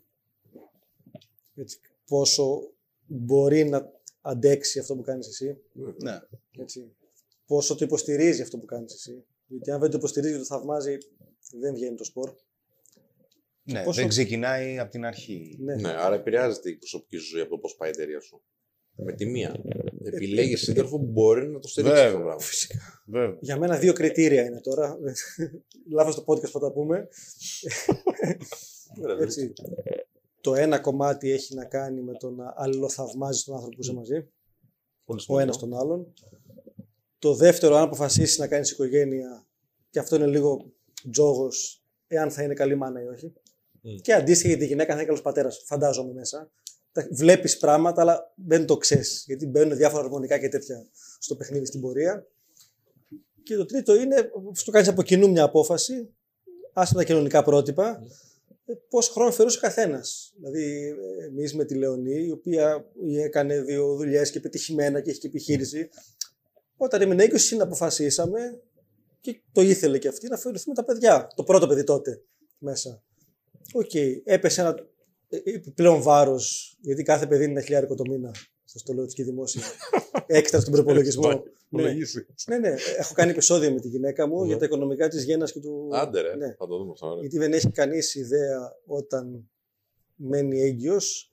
Έτσι, 1.55 1.79
πόσο 2.05 2.73
μπορεί 3.05 3.63
να 3.63 3.91
αντέξει 4.21 4.79
αυτό 4.79 4.95
που 4.95 5.01
κάνεις 5.01 5.27
εσύ. 5.27 5.57
Ναι. 6.03 6.19
Έτσι. 6.57 6.95
Πόσο 7.45 7.75
το 7.75 7.85
υποστηρίζει 7.85 8.41
αυτό 8.41 8.57
που 8.57 8.65
κάνεις 8.65 8.93
εσύ. 8.93 9.25
Γιατί 9.47 9.71
αν 9.71 9.79
δεν 9.79 9.89
το 9.89 9.97
υποστηρίζει 9.97 10.33
και 10.33 10.39
το 10.39 10.45
θαυμάζει, 10.45 10.97
δεν 11.59 11.73
βγαίνει 11.73 11.95
το 11.95 12.03
σπορ. 12.03 12.35
Ναι 13.71 13.83
πόσο- 13.83 13.99
δεν 14.01 14.09
ξεκινάει 14.09 14.79
από 14.79 14.91
την 14.91 15.05
αρχή. 15.05 15.57
Ναι. 15.59 15.75
Ναι, 15.75 15.89
άρα 15.89 16.15
επηρεάζεται 16.15 16.69
η 16.69 16.75
προσωπική 16.75 17.17
σου 17.17 17.27
ζωή 17.29 17.41
από 17.41 17.49
το 17.49 17.57
πώς 17.57 17.75
πάει 17.75 17.89
η 17.89 17.93
εταιρεία 17.95 18.19
σου. 18.21 18.41
Με 19.01 19.13
τη 19.13 19.25
μία. 19.25 19.55
Επιλέγεις 20.03 20.61
σύντροφο 20.61 20.97
που 20.99 21.05
μπορεί 21.05 21.47
να 21.47 21.59
το 21.59 21.67
στηρίξει 21.67 21.95
αυτό 21.99 22.05
το 22.11 22.17
Βέβαια. 22.17 22.25
πράγμα. 22.25 22.43
Φυσικά. 22.43 23.03
Βέβαια. 23.05 23.37
Για 23.39 23.57
μένα 23.57 23.77
δύο 23.77 23.93
κριτήρια 23.93 24.43
είναι 24.45 24.61
τώρα. 24.61 24.97
Λάθος 25.91 26.15
το 26.15 26.23
podcast 26.27 26.49
θα 26.49 26.59
τα 26.59 26.71
πούμε. 26.71 27.07
Έτσι. 29.19 29.53
Το 30.41 30.55
ένα 30.55 30.79
κομμάτι 30.79 31.31
έχει 31.31 31.55
να 31.55 31.65
κάνει 31.65 32.01
με 32.01 32.13
το 32.13 32.29
να 32.31 32.53
αλληλοθαυμάζεις 32.57 33.43
τον 33.43 33.53
άνθρωπο 33.55 33.75
που 33.75 33.81
είσαι 33.81 33.93
μαζί. 33.93 34.27
Πολύ 35.05 35.19
ο 35.19 35.23
σημαντικό. 35.23 35.39
ένας 35.39 35.57
τον 35.57 35.73
άλλον. 35.77 36.13
Το 37.19 37.33
δεύτερο, 37.35 37.75
αν 37.75 37.83
αποφασίσεις 37.83 38.37
να 38.37 38.47
κάνεις 38.47 38.71
οικογένεια, 38.71 39.47
και 39.89 39.99
αυτό 39.99 40.15
είναι 40.15 40.27
λίγο 40.27 40.73
τζόγος, 41.11 41.83
εάν 42.07 42.31
θα 42.31 42.43
είναι 42.43 42.53
καλή 42.53 42.75
μάνα 42.75 43.01
ή 43.03 43.05
όχι. 43.07 43.33
Μμ. 43.81 43.95
Και 43.95 44.13
αντίστοιχα 44.13 44.49
για 44.49 44.57
τη 44.57 44.65
γυναίκα, 44.65 44.91
αν 44.91 44.95
θα 44.95 44.95
είναι 44.95 45.05
καλός 45.05 45.21
πατέρας, 45.21 45.63
φαντάζομαι 45.65 46.13
μέσα. 46.13 46.51
Βλέπεις 47.11 47.57
πράγματα, 47.57 48.01
αλλά 48.01 48.33
δεν 48.35 48.65
το 48.65 48.77
ξέρεις. 48.77 49.23
Γιατί 49.27 49.47
μπαίνουν 49.47 49.77
διάφορα 49.77 50.03
αρμονικά 50.03 50.39
και 50.39 50.49
τέτοια 50.49 50.87
στο 51.19 51.35
παιχνίδι 51.35 51.65
στην 51.65 51.81
πορεία. 51.81 52.27
Και 53.43 53.55
το 53.55 53.65
τρίτο 53.65 53.95
είναι, 53.95 54.31
στο 54.53 54.71
κάνεις 54.71 54.87
από 54.87 55.03
κοινού 55.03 55.29
μια 55.29 55.43
απόφαση, 55.43 56.09
άσχετα 56.73 56.99
τα 56.99 57.05
κοινωνικά 57.05 57.43
πρότυπα, 57.43 58.03
πόσο 58.89 59.11
χρόνο 59.11 59.29
αφαιρούσε 59.29 59.57
ο 59.57 59.61
καθένας. 59.61 60.33
Δηλαδή, 60.35 60.95
εμείς 61.27 61.55
με 61.55 61.65
τη 61.65 61.75
Λεωνή, 61.75 62.25
η 62.25 62.31
οποία 62.31 62.85
έκανε 63.23 63.61
δύο 63.61 63.95
δουλειές 63.95 64.31
και 64.31 64.39
πετυχημένα 64.39 65.01
και 65.01 65.09
έχει 65.09 65.19
και 65.19 65.27
επιχείρηση, 65.27 65.89
όταν 66.77 67.01
έμεινε 67.01 67.23
20, 67.23 67.33
συναποφασίσαμε 67.37 68.61
και 69.21 69.41
το 69.51 69.61
ήθελε 69.61 69.97
και 69.97 70.07
αυτή 70.07 70.27
να 70.27 70.37
φέρουμε 70.37 70.59
τα 70.75 70.83
παιδιά. 70.83 71.27
Το 71.35 71.43
πρώτο 71.43 71.67
παιδί 71.67 71.83
τότε 71.83 72.21
μέσα. 72.57 73.03
Οκ, 73.73 73.93
έπεσε 74.23 74.61
ένα 74.61 74.75
ε, 75.29 75.37
επιπλέον 75.55 76.01
βάρος, 76.01 76.77
γιατί 76.81 77.03
κάθε 77.03 77.27
παιδί 77.27 77.43
είναι 77.43 77.51
ένα 77.51 77.61
χιλιάρικο 77.61 77.95
το 77.95 78.03
μήνα. 78.09 78.31
Σας 78.63 78.83
το 78.83 78.93
λέω 78.93 79.03
έτσι 79.03 79.15
και 79.15 79.23
δημόσια. 79.23 79.61
Έξτρα 80.27 80.59
στον 80.59 80.73
προπολογισμό. 80.73 81.43
ναι. 81.69 81.83
ναι, 82.47 82.57
ναι. 82.57 82.73
Έχω 82.97 83.13
κάνει 83.13 83.31
επεισόδιο 83.31 83.71
με 83.73 83.79
τη 83.79 83.87
γυναίκα 83.87 84.27
μου 84.27 84.39
Μμμ. 84.39 84.45
για 84.45 84.57
τα 84.57 84.65
οικονομικά 84.65 85.07
της 85.07 85.23
γέννας 85.23 85.51
και 85.51 85.59
του. 85.59 85.89
Άντε 85.93 86.21
ρε, 86.21 86.35
Ναι. 86.35 86.53
θα 86.57 86.67
το 86.67 86.77
δούμε 86.77 86.91
αυτό. 86.91 87.07
ωραία. 87.07 87.19
Γιατί 87.19 87.37
δεν 87.37 87.53
έχει 87.53 87.69
κανείς 87.71 88.15
ιδέα 88.15 88.75
όταν 88.85 89.49
μένει 90.15 90.61
έγκυος 90.61 91.29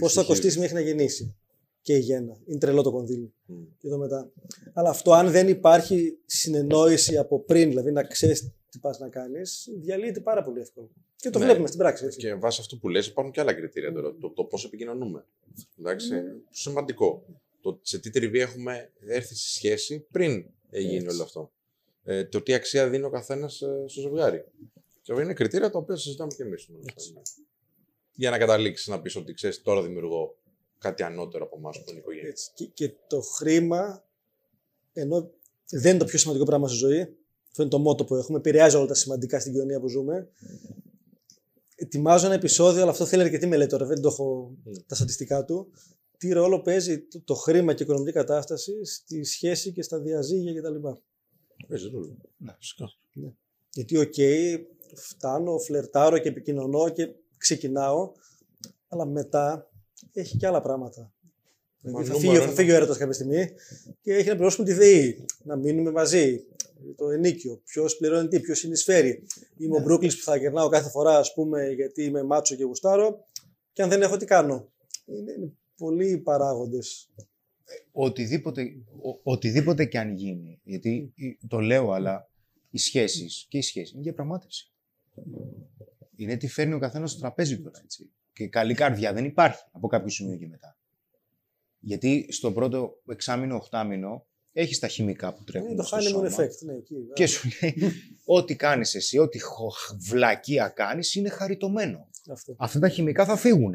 πώς 0.00 0.12
θα 0.12 0.20
ψυχή 0.20 0.26
κοστίσει 0.26 0.58
μέχρι 0.58 0.74
να 0.74 0.80
γεννήσει. 0.80 1.36
Και 1.82 1.94
η 1.96 1.98
γέννα. 1.98 2.36
Είναι 2.46 2.58
τρελό 2.58 2.82
το 2.82 2.90
κονδύλι. 2.90 3.32
Μμ. 3.46 3.62
Και 3.78 3.86
εδώ 3.86 3.98
μετά. 3.98 4.30
Αλλά 4.72 4.88
αυτό, 4.90 5.12
αν 5.12 5.30
δεν 5.30 5.48
υπάρχει 5.48 6.18
συνεννόηση 6.26 7.16
από 7.16 7.40
πριν, 7.40 7.68
δηλαδή 7.68 7.90
να 7.92 8.02
ξέρεις 8.02 8.50
τι 8.70 8.78
πας 8.78 8.98
να 8.98 9.08
κάνεις, 9.08 9.68
διαλύεται 9.80 10.20
πάρα 10.20 10.42
πολύ 10.42 10.60
εύκολα. 10.60 10.88
Και 11.16 11.30
το 11.30 11.38
Ναι. 11.38 11.44
βλέπουμε 11.44 11.66
στην 11.66 11.78
πράξη. 11.78 12.04
Έτσι. 12.04 12.18
Και 12.18 12.34
βάσει 12.34 12.60
αυτού 12.60 12.78
που 12.78 12.88
λες 12.88 13.06
υπάρχουν 13.06 13.32
και 13.32 13.40
άλλα 13.40 13.52
κριτήρια 13.54 13.92
τώρα. 13.92 14.14
Το, 14.20 14.30
το 14.30 14.44
πώς 14.44 14.64
επικοινωνούμε. 14.64 15.24
Εντάξει, 15.78 16.10
σημαντικό. 16.50 17.24
Το 17.60 17.78
σε 17.82 17.98
τι 17.98 18.10
τριβή 18.10 18.38
έχουμε 18.40 18.90
έρθει 19.06 19.34
στη 19.34 19.48
σχέση 19.48 20.06
πριν 20.10 20.44
γίνει 20.70 20.94
Έτσι. 20.94 21.08
όλο 21.14 21.22
αυτό. 21.22 21.50
Ε, 22.04 22.24
το 22.24 22.42
τι 22.42 22.54
αξία 22.54 22.88
δίνει 22.88 23.04
ο 23.04 23.10
καθένας 23.10 23.54
στο 23.86 24.00
ζευγάρι. 24.00 24.44
Και 25.02 25.12
είναι 25.12 25.32
κριτήρια 25.32 25.70
τα 25.70 25.78
οποία 25.78 25.96
συζητάμε 25.96 26.32
και 26.36 26.42
εμείς. 26.42 26.68
Για 28.14 28.30
να 28.30 28.38
καταλήξεις 28.38 28.86
να 28.86 29.00
πεις 29.00 29.16
ότι 29.16 29.32
ξέρεις, 29.32 29.62
τώρα 29.62 29.82
δημιουργώ 29.82 30.36
κάτι 30.78 31.02
ανώτερο 31.02 31.44
από 31.44 31.56
εμάς 31.56 31.76
που 31.76 31.84
είναι 31.86 31.98
η 31.98 32.00
οικογένεια. 32.00 32.28
Έτσι. 32.28 32.50
Και, 32.54 32.64
και 32.66 32.94
το 33.06 33.20
χρήμα, 33.20 34.04
ενώ 34.92 35.30
δεν 35.70 35.90
είναι 35.90 35.98
το 35.98 36.04
πιο 36.04 36.18
σημαντικό 36.18 36.44
πράγμα 36.44 36.68
στη 36.68 36.76
ζωή, 36.76 37.00
αυτό 37.48 37.62
είναι 37.62 37.70
το 37.70 37.78
μότο 37.78 38.04
που 38.04 38.14
έχουμε, 38.14 38.38
επηρεάζει 38.38 38.76
όλα 38.76 38.86
τα 38.86 38.94
σημαντικά 38.94 39.40
στην 39.40 39.52
κοινωνία 39.52 39.80
που 39.80 39.88
ζούμε. 39.88 40.28
Ετοιμάζω 41.74 42.26
ένα 42.26 42.34
επεισόδιο, 42.34 42.82
αλλά 42.82 42.90
αυτό 42.90 43.06
θέλει 43.06 43.22
αρκετή 43.22 43.46
μελέτη 43.46 43.70
τώρα, 43.70 43.86
δεν 43.86 44.00
το 44.00 44.08
έχω 44.08 44.56
Μμ. 44.64 44.72
τα 44.86 44.94
στατιστικά 44.94 45.44
του. 45.44 45.72
Τι 46.18 46.32
ρόλο 46.32 46.62
παίζει 46.62 47.00
το, 47.00 47.20
το 47.20 47.34
χρήμα 47.34 47.74
και 47.74 47.82
η 47.82 47.86
οικονομική 47.86 48.12
κατάσταση 48.12 48.84
στη 48.84 49.24
σχέση 49.24 49.72
και 49.72 49.82
στα 49.82 49.98
διαζύγια 50.00 50.60
κτλ. 50.60 50.88
Παίζει 51.68 51.88
ρόλο. 51.88 52.16
Ναι. 52.36 52.54
Φυσικά. 52.58 52.92
Γιατί, 53.72 53.96
οκ, 53.96 54.14
φτάνω, 54.94 55.58
φλερτάρω 55.58 56.18
και 56.18 56.28
επικοινωνώ 56.28 56.88
και 56.88 57.14
ξεκινάω, 57.36 58.12
αλλά 58.88 59.06
μετά 59.06 59.70
έχει 60.12 60.36
και 60.36 60.46
άλλα 60.46 60.60
πράγματα. 60.60 61.12
Δηλαδή, 61.80 62.04
θα, 62.04 62.12
νούμερο 62.12 62.18
φύγει, 62.28 62.36
θα 62.36 62.42
ένα. 62.42 62.52
φύγει 62.52 62.70
ο 62.70 62.74
έρωτας 62.74 62.96
κάποια 62.96 63.12
στιγμή 63.12 63.48
και 64.00 64.14
έχει 64.14 64.28
να 64.28 64.34
πληρώσουμε 64.34 64.66
τη 64.66 64.72
ΔΕΗ, 64.72 65.24
να 65.44 65.56
μείνουμε 65.56 65.90
μαζί, 65.90 66.44
το 66.96 67.10
ενοίκιο, 67.10 67.60
ποιος 67.64 67.96
πληρώνει 67.96 68.28
τι, 68.28 68.40
ποιος 68.40 68.58
συνεισφέρει. 68.58 69.22
Είμαι 69.56 69.76
ο 69.76 69.80
Μπρούκλι 69.80 70.08
που 70.08 70.22
θα 70.22 70.36
γυρνάω 70.36 70.68
κάθε 70.68 70.90
φορά, 70.90 71.18
ας 71.18 71.32
πούμε, 71.34 71.68
γιατί 71.70 72.04
είμαι 72.04 72.22
μάτσο 72.22 72.54
και 72.54 72.64
γουστάρω, 72.64 73.24
και 73.72 73.82
αν 73.82 73.88
δεν 73.88 74.02
έχω, 74.02 74.16
τι 74.16 74.24
κάνω. 74.24 74.68
Είναι, 75.06 75.32
είναι 75.32 75.52
πολλοί 75.76 76.18
παράγοντες. 76.18 77.08
οτιδήποτε, 77.92 78.62
ο- 79.02 79.20
οτιδήποτε 79.22 79.84
και 79.84 79.98
αν 79.98 80.14
γίνει, 80.14 80.60
γιατί 80.64 81.12
ε, 81.16 81.46
το 81.48 81.58
λέω, 81.60 81.90
αλλά 81.92 82.30
οι 82.70 82.78
σχέσεις 82.78 83.46
και 83.48 83.58
οι 83.58 83.62
σχέσεις 83.62 83.92
είναι 83.92 84.02
διαπραγμάτευση. 84.02 84.72
Είναι 86.16 86.36
τι 86.36 86.48
φέρνει 86.48 86.74
ο 86.74 86.78
καθένας 86.78 87.10
στο 87.10 87.20
τραπέζι 87.20 87.58
τώρα, 87.60 87.80
έτσι. 87.84 88.10
Και 88.38 88.48
καλή 88.48 88.74
καρδιά 88.74 89.12
δεν 89.12 89.24
υπάρχει 89.24 89.62
από 89.72 89.86
κάποιο 89.88 90.08
σημείο 90.08 90.36
και 90.36 90.46
μετά. 90.46 90.76
Γιατί 91.78 92.26
στο 92.30 92.52
πρώτο 92.52 93.02
εξάμηνο, 93.08 93.54
οχτάμηνο, 93.56 94.26
έχεις 94.52 94.78
τα 94.78 94.88
χημικά 94.88 95.34
που 95.34 95.44
τρέχουν. 95.44 95.68
Είναι 95.68 95.76
το 95.76 95.82
στο 95.82 95.96
honeymoon 95.96 96.02
σώμα. 96.02 96.28
effect. 96.28 96.58
Ναι, 96.64 96.72
εκεί, 96.72 96.94
Και 97.14 97.26
σου 97.26 97.48
λέει, 97.60 97.92
ό,τι 98.24 98.56
κάνεις 98.56 98.94
εσύ, 98.94 99.18
ό,τι 99.18 99.38
χο- 99.40 99.72
βλακεία 99.98 100.68
κάνεις, 100.68 101.14
είναι 101.14 101.28
χαριτωμένο. 101.28 102.10
Αυτό. 102.30 102.54
Αυτά 102.58 102.78
τα 102.78 102.88
χημικά 102.88 103.24
θα 103.24 103.36
φύγουν. 103.36 103.74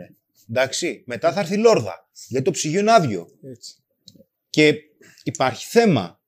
Εντάξει, 0.49 1.03
μετά 1.05 1.33
θα 1.33 1.39
έρθει 1.39 1.53
η 1.53 1.57
λόρδα. 1.57 2.09
Γιατί 2.27 2.45
το 2.45 2.51
ψυγείο 2.51 2.79
είναι 2.79 2.91
άδειο. 2.93 3.27
Έτσι. 3.41 3.75
Και 4.49 4.73
υπάρχει 5.23 5.65
θέμα. 5.67 6.21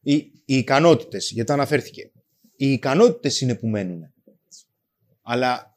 Οι, 0.00 0.14
οι 0.44 0.56
ικανότητες, 0.56 1.30
γιατί 1.30 1.52
αναφέρθηκε. 1.52 2.12
Οι 2.56 2.72
ικανότητες 2.72 3.40
είναι 3.40 3.54
που 3.54 3.66
μένουν. 3.66 4.12
Αλλά 5.22 5.75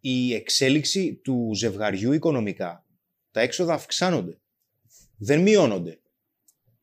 η 0.00 0.34
εξέλιξη 0.34 1.14
του 1.14 1.50
ζευγαριού 1.54 2.12
οικονομικά, 2.12 2.86
τα 3.30 3.40
έξοδα 3.40 3.74
αυξάνονται. 3.74 4.40
Δεν 5.16 5.40
μειώνονται. 5.40 6.00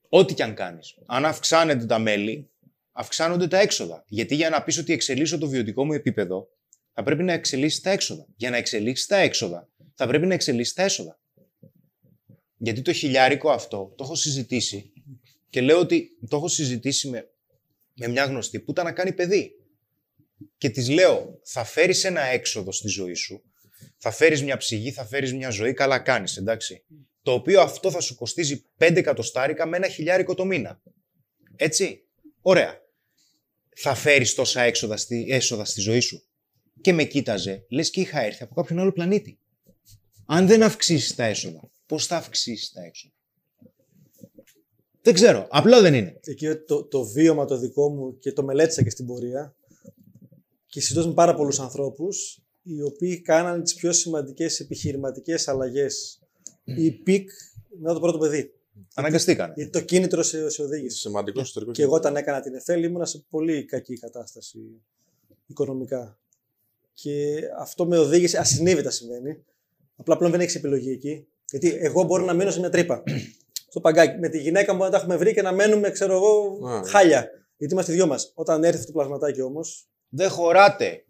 Ό,τι 0.10 0.34
και 0.34 0.44
αν 0.44 0.54
κάνεις. 0.54 0.98
Αν 1.06 1.26
αυξάνεται 1.26 1.86
τα 1.86 2.00
μέλη, 2.00 2.50
αυξάνονται 2.92 3.48
τα 3.48 3.60
έξοδα. 3.60 4.04
Γιατί 4.08 4.36
για 4.36 4.50
να 4.50 4.64
πεις 4.64 4.78
ότι 4.78 4.94
εξελίσσω 4.94 5.38
το 5.38 5.48
βιωτικό 5.48 5.86
μου 5.86 5.94
επίπεδο, 5.94 6.48
θα 6.94 7.04
πρέπει 7.04 7.24
να 7.24 7.34
εξελίσσεις 7.34 7.82
τα 7.82 7.90
έξοδα. 7.90 8.26
Για 8.36 8.50
να 8.50 8.58
εξελίξεις 8.58 9.06
τα 9.06 9.18
έξοδα, 9.18 9.70
θα 9.94 10.08
πρέπει 10.08 10.26
να 10.26 10.34
εξελίσσεις 10.34 10.74
τα 10.74 10.84
έσοδα. 10.84 11.20
Γιατί 12.58 12.82
το 12.82 12.94
χιλιάρικο 12.94 13.50
αυτό 13.50 13.94
το 13.98 14.04
έχω 14.04 14.16
συζητήσει 14.16 14.94
και 15.50 15.62
λέω 15.62 15.80
ότι 15.80 16.18
το 16.28 16.36
έχω 16.38 16.48
συζητήσει 16.48 17.10
με, 17.10 17.30
με 17.94 18.08
μια 18.08 18.26
γνωστή 18.26 18.60
που 18.60 18.72
ήταν 18.72 18.86
να 18.86 18.92
κάνει 18.92 19.14
παιδί. 19.14 19.52
Και 20.58 20.70
της 20.70 20.90
λέω, 20.90 21.40
θα 21.44 21.64
φέρεις 21.64 22.04
ένα 22.04 22.22
έξοδο 22.22 22.72
στη 22.72 22.88
ζωή 22.88 23.14
σου, 23.14 23.44
θα 23.98 24.12
φέρεις 24.12 24.44
μια 24.44 24.58
ψυγή, 24.58 24.92
θα 24.92 25.06
φέρεις 25.06 25.34
μια 25.34 25.50
ζωή, 25.50 25.74
καλά 25.74 26.00
κάνεις, 26.00 26.38
εντάξει. 26.38 26.84
Το 27.22 27.32
οποίο 27.32 27.62
αυτό 27.62 27.92
θα 27.92 28.00
σου 28.00 28.16
κοστίζει 28.16 28.66
5 28.78 28.96
εκατοστάρικα 28.96 29.66
με 29.66 29.78
ένα 29.78 29.88
χιλιάρικο 29.88 30.34
το 30.34 30.46
μήνα. 30.46 30.82
Έτσι; 31.56 32.08
Ωραία. 32.42 32.86
Θα 33.76 33.96
φέρεις 33.96 34.34
τόσα 34.34 34.62
έξοδα 34.62 34.98
στη, 34.98 35.26
έσοδα 35.30 35.66
στη 35.66 35.82
ζωή 35.82 36.00
σου. 36.00 36.24
Και 36.82 36.94
με 36.94 37.04
κοίταζε, 37.04 37.66
λες 37.70 37.90
και 37.90 38.02
είχα 38.02 38.22
έρθει 38.22 38.44
από 38.44 38.56
κάποιον 38.56 38.80
άλλο 38.80 38.92
πλανήτη. 38.92 39.40
Αν 40.26 40.48
δεν 40.48 40.64
αυξήσεις 40.64 41.16
τα 41.16 41.24
έσοδα, 41.24 41.70
πώς 41.86 42.06
θα 42.06 42.16
αυξήσεις 42.16 42.72
τα 42.72 42.84
έξοδα; 42.84 43.14
Δεν 45.02 45.14
ξέρω. 45.14 45.48
Απλό 45.50 45.82
δεν 45.82 45.94
είναι. 45.94 46.20
Εκεί 46.24 46.56
το, 46.56 46.84
το 46.84 47.04
βίωμα 47.04 47.46
το 47.46 47.58
δικό 47.58 47.90
μου 47.90 48.18
και 48.20 48.32
το 48.32 48.44
μελέτησα 48.44 48.84
και 48.84 48.90
στην 48.90 49.06
πορεία 49.06 49.56
και 50.68 50.82
συζητώ 50.82 51.08
με 51.08 51.14
πάρα 51.14 51.36
πολλούς 51.36 51.60
ανθρώπους 51.60 52.42
οι 52.64 52.82
οποίοι 52.82 53.22
κάνανε 53.22 53.64
τις 53.64 53.76
πιο 53.76 53.92
σημαντικές 53.92 54.60
επιχειρηματικές 54.60 55.48
αλλαγές 55.48 56.20
ή 56.64 56.92
πικ 56.92 57.30
μετά 57.80 57.94
το 57.94 58.00
πρώτο 58.00 58.18
παιδί. 58.18 58.52
Αναγκαστήκανε. 58.94 59.54
Γιατί 59.56 59.72
το 59.72 59.82
κίνητρο 59.82 60.24
σε, 60.24 60.50
σε 60.50 60.62
οδήγησε. 60.62 60.98
Σημαντικό 60.98 61.42
ιστορικό. 61.42 61.72
Και 61.72 61.82
εγώ 61.82 61.96
όταν 61.96 62.16
έκανα 62.16 62.42
την 62.42 62.56
ΕΦΕΛ 62.56 62.84
ήμουνα 62.84 63.06
σε 63.06 63.26
πολύ 63.30 63.66
κακή 63.66 63.98
κατάσταση 63.98 64.60
οικονομικά. 65.48 66.20
Και 66.94 67.42
αυτό 67.58 67.86
με 67.86 67.98
οδήγησε, 67.98 68.38
ασυνείδητα 68.38 68.90
συμβαίνει. 68.90 69.44
Απλά 69.96 70.18
πλέον 70.18 70.32
δεν 70.32 70.42
έχεις 70.42 70.56
επιλογή 70.56 70.92
εκεί. 70.92 71.28
Γιατί 71.50 71.78
εγώ 71.80 72.04
μπορώ 72.04 72.26
να 72.26 72.34
μείνω 72.34 72.52
σε 72.52 72.60
μια 72.60 72.70
τρύπα. 72.70 73.04
στο 73.70 73.80
παγκάκι. 73.80 74.20
Με 74.20 74.30
τη 74.30 74.40
γυναίκα 74.40 74.74
μου 74.74 74.84
να 74.84 74.90
τα 74.90 74.98
έχουμε 74.98 75.16
βρει 75.16 75.34
και 75.34 75.42
να 75.42 75.52
μένουμε, 75.52 75.90
ξέρω 75.90 76.14
εγώ, 76.16 76.60
Α, 76.68 76.80
ναι. 76.80 76.88
χάλια. 76.88 77.30
Γιατί 77.58 77.74
είμαστε 77.74 77.92
οι 77.92 77.96
δυο 77.96 78.08
μας. 78.08 78.32
Όταν 78.36 78.64
έρθει 78.64 78.80
αυτό 78.80 78.92
το 78.92 78.98
πλασματάκι 78.98 79.42
όμως. 79.42 79.90
Δεν 80.10 80.30
χωράτε. 80.30 81.06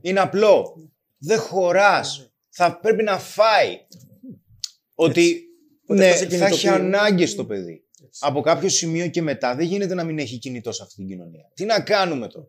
Είναι 0.00 0.20
απλό. 0.20 0.76
Δεν 1.18 1.38
χωράς. 1.38 2.32
Θα 2.48 2.78
πρέπει 2.80 3.02
να 3.02 3.18
φάει. 3.18 3.86
Ότι 4.94 5.42
Οπότε 5.82 6.04
ναι, 6.04 6.10
αυτό 6.10 6.30
σε 6.30 6.36
θα 6.36 6.46
έχει 6.46 6.58
κινητοποιεί. 6.58 6.86
ανάγκες 6.86 7.34
το 7.34 7.46
παιδί. 7.46 7.82
Από 8.18 8.40
κάποιο 8.40 8.68
σημείο 8.68 9.08
και 9.08 9.22
μετά 9.22 9.54
δεν 9.54 9.66
γίνεται 9.66 9.94
να 9.94 10.04
μην 10.04 10.18
έχει 10.18 10.38
κινητό 10.38 10.72
σε 10.72 10.82
αυτή 10.82 10.94
την 10.94 11.06
κοινωνία. 11.06 11.50
Τι 11.54 11.64
να 11.64 11.80
κάνουμε 11.80 12.28
τώρα; 12.28 12.48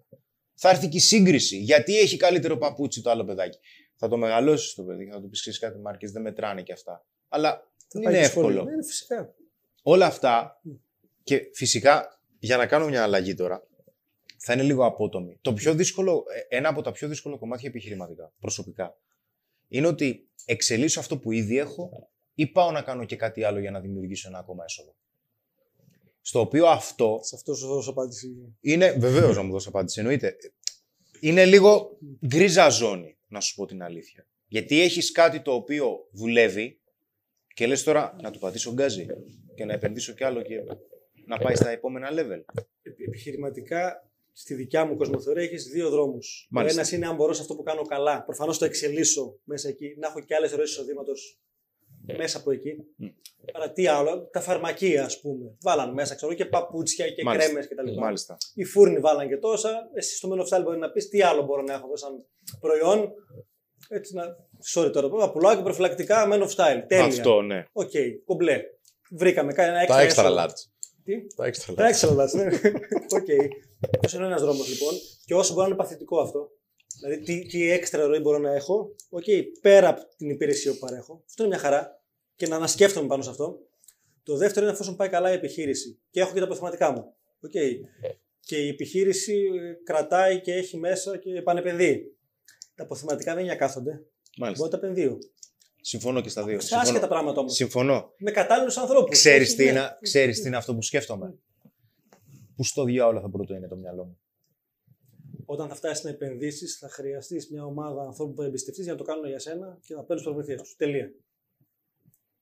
Θα 0.54 0.70
έρθει 0.70 0.88
και 0.88 0.98
η 0.98 1.00
σύγκριση. 1.00 1.58
Γιατί 1.58 1.98
έχει 2.00 2.18
καλύτερο 2.18 2.58
παπούτσι 2.58 3.02
το 3.02 3.10
άλλο 3.10 3.26
παιδάκι; 3.26 3.60
Θα 3.96 4.08
το 4.08 4.18
μεγαλώσεις 4.18 4.74
το 4.74 4.84
παιδί 4.84 5.06
και 5.06 5.12
θα 5.12 5.22
του 5.22 5.30
πεις 5.30 5.40
ξέρεις 5.40 5.60
κάτι 5.60 5.80
μάρκες, 5.80 6.12
δεν 6.12 6.22
μετράνε 6.22 6.62
και 6.62 6.74
αυτά. 6.74 7.06
Αλλά 7.28 7.72
δεν 7.92 8.02
είναι 8.02 8.20
εύκολο. 8.20 8.64
Ναι, 8.64 8.72
είναι 8.72 8.84
φυσικά. 8.84 9.36
Όλα 9.82 10.06
αυτά 10.06 10.62
και 11.24 11.50
φυσικά 11.54 12.22
για 12.40 12.58
να 12.58 12.66
κάνω 12.66 12.88
μια 12.88 13.04
αλλαγή 13.04 13.34
τώρα 13.34 13.68
θα 14.40 14.54
είναι 14.54 14.64
λίγο 14.64 14.86
απότομη. 14.86 15.38
Το 15.42 15.54
πιο 15.54 15.74
δύσκολο, 15.74 16.24
ε, 16.50 16.56
ένα 16.58 16.70
από 16.70 16.82
τα 16.82 16.92
πιο 16.92 17.08
δύσκολα 17.08 17.38
κομμάτια 17.38 17.70
επιχειρηματικά, 17.70 18.34
προσωπικά, 18.40 18.98
είναι 19.68 19.88
ότι 19.88 20.30
εξελίσσω 20.46 21.00
αυτό 21.00 21.18
που 21.18 21.32
ήδη 21.32 21.58
έχω 21.58 22.10
ή 22.34 22.48
πάω 22.48 22.72
να 22.72 22.82
κάνω 22.82 23.06
και 23.06 23.16
κάτι 23.16 23.44
άλλο 23.44 23.60
για 23.60 23.72
να 23.72 23.80
δημιουργήσω 23.80 24.28
ένα 24.28 24.38
ακόμα 24.40 24.64
έσοδο. 24.64 24.96
Στο 26.22 26.40
οποίο 26.40 26.68
αυτό 26.68 27.20
Σε 27.22 27.36
αυτό 27.36 27.54
σου 27.54 27.68
δώσω 27.68 27.90
απάντηση. 27.90 28.56
είναι, 28.62 28.92
βεβαίως 28.92 29.36
να 29.36 29.42
μου 29.44 29.52
δώσει 29.52 29.68
απάντηση, 29.68 30.00
εννοείται. 30.00 30.36
Είναι 31.20 31.46
λίγο 31.46 31.98
γκρίζα 32.28 32.70
ζώνη, 32.70 33.18
να 33.28 33.40
σου 33.40 33.56
πω 33.56 33.66
την 33.66 33.84
αλήθεια. 33.84 34.28
Γιατί 34.48 34.82
έχεις 34.82 35.12
κάτι 35.12 35.42
το 35.42 35.52
οποίο 35.54 36.08
δουλεύει 36.12 36.80
και 37.54 37.68
λες 37.68 37.84
τώρα 37.84 38.16
να 38.22 38.32
του 38.32 38.40
πατήσω 38.40 38.74
γκάζι 38.74 39.06
και 39.56 39.66
να 39.66 39.74
επενδύσω 39.74 40.14
κι 40.14 40.24
άλλο 40.24 40.42
και 40.42 40.56
να 41.26 41.38
πάει 41.38 41.56
στα 41.56 41.70
επόμενα 41.70 42.10
level. 42.12 42.44
Επι- 42.82 43.08
Επιχειρηματικά, 43.08 44.09
στη 44.42 44.54
δικιά 44.54 44.86
μου 44.86 44.96
κοσμοθεωρία 44.96 45.44
έχει 45.44 45.56
δύο 45.58 45.90
δρόμους. 45.90 46.44
Ο 46.44 46.48
Μάλιστα. 46.52 46.80
ένας 46.80 46.92
είναι 46.92 47.08
αν 47.08 47.16
μπορώ 47.16 47.34
σε 47.34 47.42
αυτό 47.42 47.56
που 47.56 47.64
κάνω 47.64 47.82
καλά. 47.82 48.24
Προφανώς 48.24 48.58
το 48.58 48.66
εξελίσσω 48.66 49.40
μέσα 49.44 49.68
εκεί, 49.70 49.96
να 50.00 50.08
έχω 50.08 50.20
και 50.20 50.36
άλλες 50.36 50.52
ροέ 50.52 50.64
εισοδήματος 50.64 51.40
μέσα 52.18 52.38
από 52.38 52.52
εκεί. 52.52 52.74
Μμ. 52.96 53.08
Άρα 53.54 53.72
τι 53.72 53.88
άλλο, 53.88 54.30
τα 54.32 54.40
φαρμακεία 54.42 55.06
ας 55.06 55.20
πούμε. 55.22 55.56
Βάλαν 55.62 55.94
μέσα 55.94 56.16
ξέρω, 56.16 56.34
και 56.34 56.46
παπούτσια 56.46 57.10
και 57.10 57.24
Μάλιστα. 57.24 57.50
κρέμες 57.50 57.68
κτλ. 57.68 58.00
Μάλιστα. 58.00 58.38
Οι 58.54 58.64
φούρνοι 58.64 59.00
βάλαν 59.00 59.28
και 59.28 59.38
τόσα. 59.38 59.90
Εσύ 59.94 60.16
στο 60.16 60.30
Men 60.32 60.40
of 60.40 60.58
Style 60.60 60.64
μπορεί 60.64 60.78
να 60.78 60.92
πεις 60.92 61.10
τι 61.10 61.22
άλλο 61.22 61.42
μπορώ 61.44 61.62
να 61.62 61.74
έχω 61.74 61.86
εδώ 61.86 61.96
σαν 61.98 62.26
προϊόν. 62.60 63.12
Έτσι 63.90 64.14
να. 64.16 64.24
Sorry 64.74 64.92
τώρα, 64.94 65.08
είπα, 65.08 65.32
πουλάω 65.32 65.56
και 65.56 65.62
προφυλακτικά 65.62 66.28
Men 66.32 66.42
of 66.44 66.48
Style. 66.56 66.84
Τέλεια. 66.88 67.06
Αυτό, 67.06 67.42
ναι. 67.42 67.66
Οκ, 67.72 67.92
κομπλέ. 68.26 68.62
Βρήκαμε 69.12 69.54
ένα 69.56 69.86
Τα 69.86 70.02
έξτρα. 70.02 70.24
extra 70.24 70.28
έσοδο. 70.28 70.36
large. 70.44 70.60
Τι; 71.04 71.28
Τα 71.36 71.46
extra 71.48 71.74
Τα 71.76 71.86
large. 71.86 71.88
έξτρα 71.88 72.10
large, 72.16 72.34
ναι. 72.36 72.46
Οκ. 73.20 73.28
Αυτός 73.96 74.14
είναι 74.14 74.26
ένας 74.26 74.42
δρόμος 74.42 74.70
λοιπόν. 74.70 74.94
Και 75.26 75.34
όσο 75.36 75.54
μπορεί 75.54 75.70
να 75.70 75.74
είναι 75.76 75.84
παθητικό 75.84 76.20
αυτό. 76.20 76.52
Δηλαδή, 77.00 77.24
τι, 77.24 77.46
τι 77.46 77.72
έξτρα 77.72 78.06
ροή 78.06 78.20
μπορώ 78.20 78.38
να 78.38 78.54
έχω. 78.54 78.96
Οκ, 79.10 79.24
πέρα 79.62 79.90
από 79.90 80.02
την 80.18 80.30
υπηρεσία 80.30 80.72
που 80.72 80.78
παρέχω. 80.78 81.24
Αυτό 81.26 81.44
είναι 81.44 81.52
μια 81.52 81.62
χαρά. 81.62 82.02
Και 82.36 82.48
να 82.48 82.56
ανασκέφτομαι 82.56 83.08
πάνω 83.08 83.24
σε 83.24 83.30
αυτό. 83.30 83.60
Το 84.24 84.36
δεύτερο 84.36 84.66
είναι 84.66 84.74
εφόσον 84.74 84.96
πάει 84.96 85.10
καλά 85.10 85.32
η 85.32 85.34
επιχείρηση. 85.34 86.00
Και 86.10 86.20
έχω 86.20 86.34
και 86.34 86.40
τα 86.40 86.46
αποθεματικά 86.46 86.92
μου. 86.92 87.14
Οκ. 87.42 87.52
Και 88.40 88.58
η 88.58 88.68
επιχείρηση 88.68 89.34
ε, 89.34 89.84
κρατάει 89.84 90.42
και 90.42 90.54
έχει 90.54 90.78
μέσα 90.78 91.18
και 91.18 91.32
επανεπενδύει. 91.32 92.18
Τα 92.76 92.84
αποθεματικά 92.84 93.34
δεν 93.34 93.44
είναι 93.44 93.52
για 93.52 93.60
κάθονται. 93.60 93.92
Μάλιστα. 94.38 94.64
Μπορώ 94.66 94.76
να 94.76 94.80
τα 94.80 94.88
επενδύω. 94.88 95.18
Συμφωνώ 95.82 96.22
και 96.22 96.30
στα 96.30 96.44
δύο. 96.44 96.60
Σε 96.60 96.66
άσχετα 96.76 96.86
Συμφωνώ. 96.86 97.08
πράγματα 97.08 97.40
όμως. 97.40 97.54
Συμφωνώ. 97.54 98.14
Με 98.18 98.32
κατάλληλους 98.32 98.78
ανθρώπους. 98.78 99.10
Ξέρεις 99.10 99.56
τι, 99.56 99.68
είναι, 99.68 99.98
ξέρεις 100.02 100.42
τι 100.42 100.48
είναι 100.48 100.58
αυτό 100.58 100.76
που 100.76 100.82
σκέφτομαι. 100.82 101.36
Πού 102.60 102.66
στο 102.66 102.84
διάολο 102.84 103.20
θα 103.22 103.30
πρώτο 103.30 103.54
είναι 103.56 103.68
το 103.68 103.76
μυαλό 103.76 104.04
μου. 104.06 104.20
Όταν 105.46 105.68
θα 105.68 105.76
φτάσεις 105.76 106.04
να 106.04 106.10
επενδύσεις, 106.10 106.78
θα 106.78 106.90
χρειαστείς 106.90 107.50
μια 107.50 107.66
ομάδα 107.66 108.02
ανθρώπων 108.02 108.36
που 108.36 108.42
θα 108.42 108.48
εμπιστευτείς 108.48 108.84
για 108.84 108.92
να 108.94 108.98
το 108.98 109.04
κάνουν 109.04 109.28
για 109.28 109.40
σένα 109.40 109.78
και 109.82 109.94
να 109.96 110.04
παίρνει 110.04 110.22
τις 110.22 110.32
προμηθείε 110.32 110.56
τους. 110.56 110.76
Τελεία. 110.76 111.12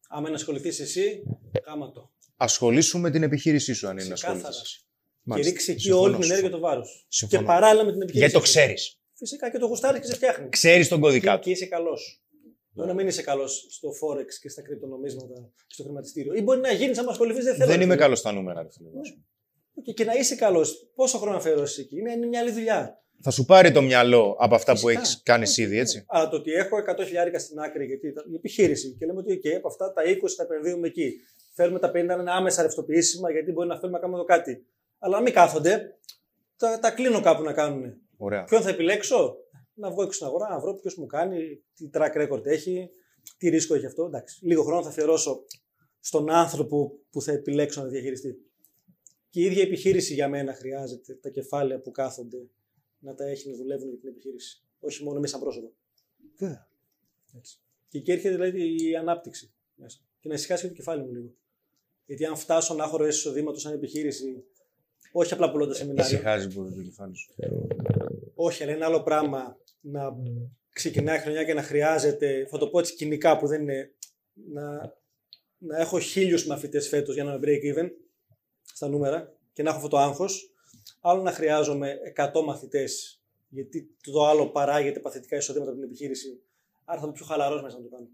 Άμα 0.07 0.19
είναι 0.21 0.29
να 0.29 0.35
ασχοληθείς 0.35 0.79
εσύ, 0.79 1.23
γάμα 1.65 1.91
το. 1.91 2.11
Ασχολήσου 2.37 2.99
με 2.99 3.09
την 3.11 3.23
επιχείρησή 3.23 3.73
σου, 3.73 3.87
αν 3.87 3.97
είναι 3.97 4.07
να 4.07 4.13
Ξεκάθαρα. 4.13 4.47
ασχοληθείς. 4.47 4.77
Και 4.77 5.21
Μάλιστα. 5.23 5.51
ρίξει 5.51 5.71
εκεί 5.71 5.81
Συμφωνώ, 5.81 6.01
όλη 6.03 6.13
την 6.13 6.23
ενέργεια 6.23 6.41
συμφωνώ. 6.49 6.61
το 6.61 6.67
βάρος. 6.67 7.05
Και 7.09 7.15
Συμφωνώ. 7.15 7.45
παράλληλα 7.47 7.83
με 7.85 7.91
την 7.91 8.01
επιχείρηση. 8.01 8.29
Γιατί 8.29 8.33
το 8.33 8.39
σου. 8.51 8.57
ξέρεις. 8.57 8.99
Φυσικά 9.13 9.51
και 9.51 9.57
το 9.57 9.65
γουστάρεις 9.65 9.99
και 9.99 10.05
σε 10.07 10.15
φτιάχνεις. 10.15 10.49
Ξέρεις 10.49 10.87
τον 10.87 10.99
κωδικά 10.99 11.31
Και, 11.31 11.37
του. 11.37 11.43
και 11.43 11.49
είσαι 11.51 11.65
καλός. 11.65 12.21
Μπορεί 12.69 12.87
να 12.87 12.93
μην 12.93 13.07
είσαι 13.07 13.21
καλός 13.21 13.65
στο 13.69 13.89
Forex 14.01 14.29
και 14.41 14.49
στα 14.49 14.61
κρυπτονομίσματα, 14.61 15.49
στο 15.67 15.83
χρηματιστήριο. 15.83 16.33
Ή 16.33 16.41
μπορεί 16.41 16.59
να 16.59 16.71
γίνεις, 16.71 16.97
άμα 16.97 17.11
ασχοληθείς, 17.11 17.43
δεν 17.43 17.53
θέλω. 17.55 17.67
Δεν 17.67 17.77
ρε 17.77 17.83
είμαι 17.83 17.93
φίλε. 17.93 18.03
καλός 18.03 18.19
στα 18.19 18.31
νούμερα, 18.31 18.61
ρε 18.61 18.69
φίλε. 18.71 18.89
Μου. 19.77 19.83
Και, 19.83 19.91
και 19.93 20.03
να 20.03 20.13
είσαι 20.13 20.35
καλός. 20.35 20.91
Πόσο 20.95 21.17
χρόνο 21.17 21.37
αφιερώσει 21.37 21.81
εκεί; 21.81 21.97
Είναι, 21.99 22.11
είναι 22.11 22.25
μια 22.25 22.39
άλλη 22.39 22.51
δουλειά. 22.51 23.01
Θα 23.21 23.31
σου 23.31 23.45
πάρει 23.45 23.71
το 23.71 23.81
μυαλό 23.81 24.35
από 24.39 24.55
αυτά 24.55 24.71
που 24.73 24.79
Φυσικά. 24.79 24.99
έχεις 24.99 25.21
κάνεις 25.23 25.49
Όχι, 25.49 25.61
ήδη, 25.61 25.75
ναι. 25.75 25.81
έτσι. 25.81 26.05
Αλλά 26.07 26.29
το 26.29 26.35
ότι 26.35 26.51
έχω 26.51 26.77
100 26.99 27.05
χιλιάρικα 27.05 27.39
στην 27.39 27.59
άκρη 27.59 27.85
γιατί 27.85 28.07
ήταν 28.07 28.31
η 28.31 28.35
επιχείρηση 28.35 28.95
και 28.99 29.05
λέμε 29.05 29.19
ότι 29.19 29.41
okay, 29.43 29.55
από 29.57 29.67
αυτά 29.67 29.93
τα 29.93 30.01
20 30.01 30.05
τα 30.37 30.43
επενδύουμε 30.43 30.87
εκεί. 30.87 31.13
Φέρουμε 31.53 31.79
τα 31.79 31.89
50 31.89 31.91
να 31.93 31.99
είναι 32.01 32.31
άμεσα 32.31 32.61
ρευστοποιήσιμα 32.61 33.31
γιατί 33.31 33.51
μπορεί 33.51 33.67
να 33.67 33.75
θέλουμε 33.79 33.97
να 33.97 34.03
κάνουμε 34.03 34.19
εδώ 34.19 34.27
κάτι. 34.27 34.65
Αλλά 34.99 35.15
να 35.15 35.21
μην 35.21 35.33
κάθονται, 35.33 35.97
τα, 36.57 36.79
τα 36.79 36.91
κλείνω 36.91 37.21
κάπου 37.21 37.43
να 37.43 37.53
κάνουν. 37.53 37.93
Ωραία. 38.17 38.43
Ποιον 38.43 38.61
θα 38.61 38.69
επιλέξω, 38.69 39.35
να 39.73 39.89
βγω 39.89 40.01
έξω 40.01 40.13
στην 40.13 40.25
αγορά, 40.27 40.49
να 40.49 40.59
βρω 40.59 40.73
ποιος 40.73 40.95
μου 40.95 41.05
κάνει, 41.05 41.37
τι 41.75 41.89
track 41.93 42.27
record 42.27 42.45
έχει, 42.45 42.89
τι 43.37 43.49
ρίσκο 43.49 43.75
έχει 43.75 43.85
αυτό. 43.85 44.05
Εντάξει, 44.05 44.45
λίγο 44.45 44.63
χρόνο 44.63 44.83
θα 44.83 44.89
αφιερώσω 44.89 45.43
στον 45.99 46.31
άνθρωπο 46.31 46.91
που 47.11 47.21
θα 47.21 47.31
επιλέξω 47.31 47.81
να 47.81 47.87
διαχειριστεί. 47.87 48.35
Και 49.29 49.39
η 49.39 49.43
ίδια 49.43 49.63
επιχείρηση 49.63 50.13
για 50.13 50.27
μένα 50.29 50.53
χρειάζεται 50.53 51.13
τα 51.13 51.29
κεφάλαια 51.29 51.79
που 51.79 51.91
κάθονται 51.91 52.47
να 52.99 53.13
τα 53.15 53.25
έχεις 53.25 53.45
να 53.45 53.55
δουλεύουν 53.55 53.89
για 53.89 53.97
την 53.97 54.09
επιχείρηση. 54.09 54.61
Όχι 54.79 55.03
μόνο 55.03 55.17
εμείς 55.17 55.29
σαν 55.29 55.39
πρόσωπο. 55.39 55.73
Βέβαια. 56.37 56.69
Έτσι. 57.37 57.57
Και 57.87 57.97
εκεί 57.97 58.11
έρχεται 58.11 58.35
δηλαδή 58.35 58.89
η 58.89 58.95
ανάπτυξη 58.95 59.51
μέσα. 59.75 59.99
και 60.19 60.27
να 60.27 60.33
ησυχάσει 60.33 60.61
και 60.61 60.67
το 60.67 60.73
κεφάλι 60.73 61.03
μου 61.03 61.11
λίγο. 61.11 61.33
Γιατί 62.05 62.25
αν 62.25 62.35
φτάσω 62.35 62.73
να 62.73 62.83
έχω 62.83 62.97
ροές 62.97 63.15
εισοδήματος 63.15 63.61
σαν 63.61 63.73
επιχείρηση, 63.73 64.43
όχι 65.11 65.33
απλά 65.33 65.51
πουλώντας 65.51 65.77
σεμινάρια. 65.77 66.15
Ησυχάζει 66.15 66.47
πολύ 66.47 66.73
το 66.75 66.81
κεφάλι 66.81 67.15
σου. 67.15 67.33
Όχι, 68.35 68.63
αλλά 68.63 68.71
είναι 68.71 68.85
άλλο 68.85 69.03
πράγμα 69.03 69.57
να 69.81 70.15
ξεκινάει 70.69 71.17
η 71.17 71.19
χρονιά 71.19 71.43
και 71.43 71.53
να 71.53 71.63
χρειάζεται, 71.63 72.47
θα 72.49 72.57
το 72.57 72.67
πω 72.67 72.79
έτσι 72.79 72.95
κοινικά 72.95 73.37
που 73.37 73.47
δεν 73.47 73.61
είναι, 73.61 73.91
να, 74.33 74.95
να 75.57 75.77
έχω 75.77 75.99
χίλιους 75.99 76.45
μαθητές 76.45 76.87
φέτος 76.87 77.15
για 77.15 77.23
να 77.23 77.39
break 77.41 77.75
even 77.75 77.89
στα 78.73 78.87
νούμερα 78.87 79.33
και 79.53 79.63
να 79.63 79.69
έχω 79.69 79.77
αυτό 79.77 79.89
το 79.89 79.97
άγχος. 79.97 80.51
Άλλο 81.01 81.21
να 81.21 81.31
χρειάζομαι 81.31 81.97
100 82.15 82.43
μαθητές, 82.45 83.21
γιατί 83.49 83.95
το 84.11 84.25
άλλο 84.27 84.49
παράγεται 84.49 84.99
παθητικά 84.99 85.37
εισοδήματα 85.37 85.69
από 85.71 85.79
την 85.79 85.89
επιχείρηση. 85.89 86.41
Άρα 86.85 86.99
θα 86.99 87.05
είμαι 87.05 87.15
πιο 87.15 87.25
χαλαρός 87.25 87.61
μέσα 87.61 87.77
να 87.77 87.83
το 87.83 87.89
κάνω. 87.89 88.07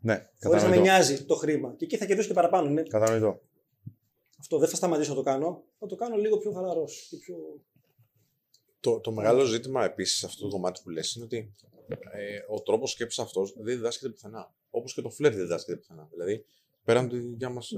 Ναι, 0.00 0.14
Χωρίς 0.42 0.62
να 0.62 0.68
με 0.68 0.76
κατανοητό. 0.76 0.82
νοιάζει 0.82 1.24
το 1.24 1.34
χρήμα. 1.34 1.74
Και 1.76 1.84
εκεί 1.84 1.96
θα 1.96 2.06
κερδίσω 2.06 2.28
και 2.28 2.34
παραπάνω. 2.34 2.70
Είναι 2.70 2.82
Κατανοητό. 2.82 3.40
αυτό. 4.38 4.58
Δεν 4.58 4.68
θα 4.68 4.76
σταματήσω 4.76 5.10
να 5.10 5.16
το 5.16 5.22
κάνω. 5.22 5.64
Θα 5.78 5.86
το 5.86 5.96
κάνω 5.96 6.16
λίγο 6.16 6.38
πιο 6.38 6.52
χαλαρός. 6.52 7.06
Και 7.10 7.16
πιο... 7.16 7.36
Το, 8.80 9.00
το 9.00 9.12
μεγάλο 9.12 9.44
ζήτημα 9.44 9.84
επίσης 9.84 10.18
σε 10.18 10.26
αυτό 10.26 10.42
το 10.42 10.48
κομμάτι 10.48 10.80
που 10.82 10.90
λες 10.90 11.14
είναι 11.14 11.24
ότι 11.24 11.54
ε, 12.12 12.38
ο 12.48 12.62
τρόπος 12.62 12.90
σκέψης 12.90 13.18
αυτός 13.18 13.52
δεν 13.56 13.64
διδάσκεται 13.76 14.10
πουθενά. 14.12 14.54
Όπως 14.70 14.94
και 14.94 15.02
το 15.02 15.10
φλερ 15.10 15.32
δεν 15.32 15.40
διδάσκεται 15.40 15.76
πουθενά. 15.78 16.08
Δηλαδή, 16.10 16.44
πέραν 16.88 17.04
από 17.04 17.14
τη 17.14 17.20
δικιά 17.20 17.48
μας 17.48 17.72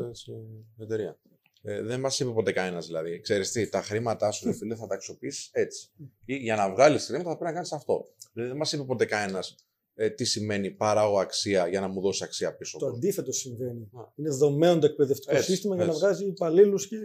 εταιρεία. 0.79 1.19
Ε, 1.63 1.83
δεν 1.83 2.01
μας 2.01 2.21
είπε 2.21 2.31
ποτέ 2.31 2.53
κανένας 2.53 2.87
δηλαδή. 2.87 3.21
Ξέρεις 3.21 3.51
τι, 3.51 3.69
τα 3.69 3.83
χρήματά 3.83 4.31
σου, 4.31 4.47
ρε 4.47 4.53
φίλε, 4.53 4.75
θα 4.75 4.87
τα 4.87 4.95
αξιοποιήσεις 4.95 5.49
έτσι. 5.53 5.91
Ή 6.25 6.37
για 6.37 6.57
να 6.57 6.71
βγάλεις 6.71 7.07
χρήματα 7.07 7.31
θα 7.31 7.37
πρέπει 7.37 7.51
να 7.51 7.53
κάνεις 7.55 7.73
αυτό. 7.73 8.07
Δηλαδή, 8.33 8.51
δεν 8.51 8.59
μας 8.59 8.73
είπε 8.73 8.83
ποτέ 8.83 9.05
κανένας 9.05 9.55
ε, 9.95 10.11
τι 10.11 10.25
σημαίνει 10.25 10.71
παράγω 10.71 11.19
αξία 11.19 11.69
για 11.69 11.81
να 11.81 11.89
μου 11.89 12.01
δώσει 12.01 12.25
αξία 12.25 12.57
πίσω. 12.57 12.79
Το 12.79 12.87
αντίθετο 12.87 13.33
συμβαίνει. 13.33 13.91
Α. 13.93 14.13
Είναι 14.15 14.31
δομμένο 14.31 14.81
το 14.81 14.87
εκπαιδευτικό 14.87 15.37
Έτσι, 15.37 15.51
σύστημα 15.51 15.75
για 15.75 15.85
να 15.85 15.91
έτσι. 15.91 16.05
βγάζει 16.05 16.27
υπαλλήλους 16.27 16.89
και 16.89 16.97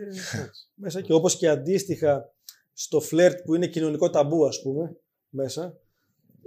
μέσα. 0.73 1.01
Και 1.01 1.13
όπως 1.13 1.37
και 1.37 1.47
αντίστοιχα 1.47 2.33
στο 2.73 3.01
φλερτ 3.01 3.41
που 3.41 3.55
είναι 3.55 3.67
κοινωνικό 3.67 4.09
ταμπού, 4.09 4.45
ας 4.45 4.61
πούμε, 4.61 4.97
μέσα. 5.29 5.77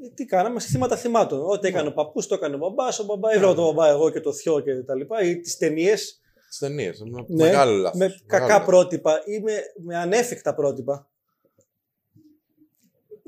Ε, 0.05 0.09
Τι 0.15 0.25
κάναμε, 0.25 0.61
θύματα 0.61 0.97
θυμάτων. 0.97 1.41
Ό,τι 1.51 1.69
έκανε 1.69 1.89
ο 1.89 1.93
παππούς, 1.93 2.27
το 2.27 2.35
έκανε 2.35 2.55
ο 2.55 2.59
μπαμπάς. 2.59 2.99
Ο 2.99 3.05
μπαμπάς 3.05 3.35
έβλεπα 3.35 3.55
τον 3.55 3.65
μπαμπά, 3.65 3.89
εγώ 3.89 4.11
και 4.11 4.21
το 4.21 4.33
θειό 4.33 4.61
και 4.61 4.75
τα 4.75 4.95
λοιπά. 4.95 5.23
Ή 5.23 5.41
τις 5.41 5.57
ταινίες 5.57 6.21
Τις 6.49 6.59
ταινίες. 6.59 7.01
Ναι, 7.01 7.45
μεγάλο 7.45 7.73
λάθος. 7.77 7.99
με 7.99 8.05
Μεγάλο 8.07 8.23
κακά 8.27 8.47
λάθος. 8.47 8.67
πρότυπα 8.67 9.23
ή 9.27 9.41
με, 9.41 9.53
με 9.85 9.97
ανέφικτα 9.97 10.55
πρότυπα. 10.55 11.09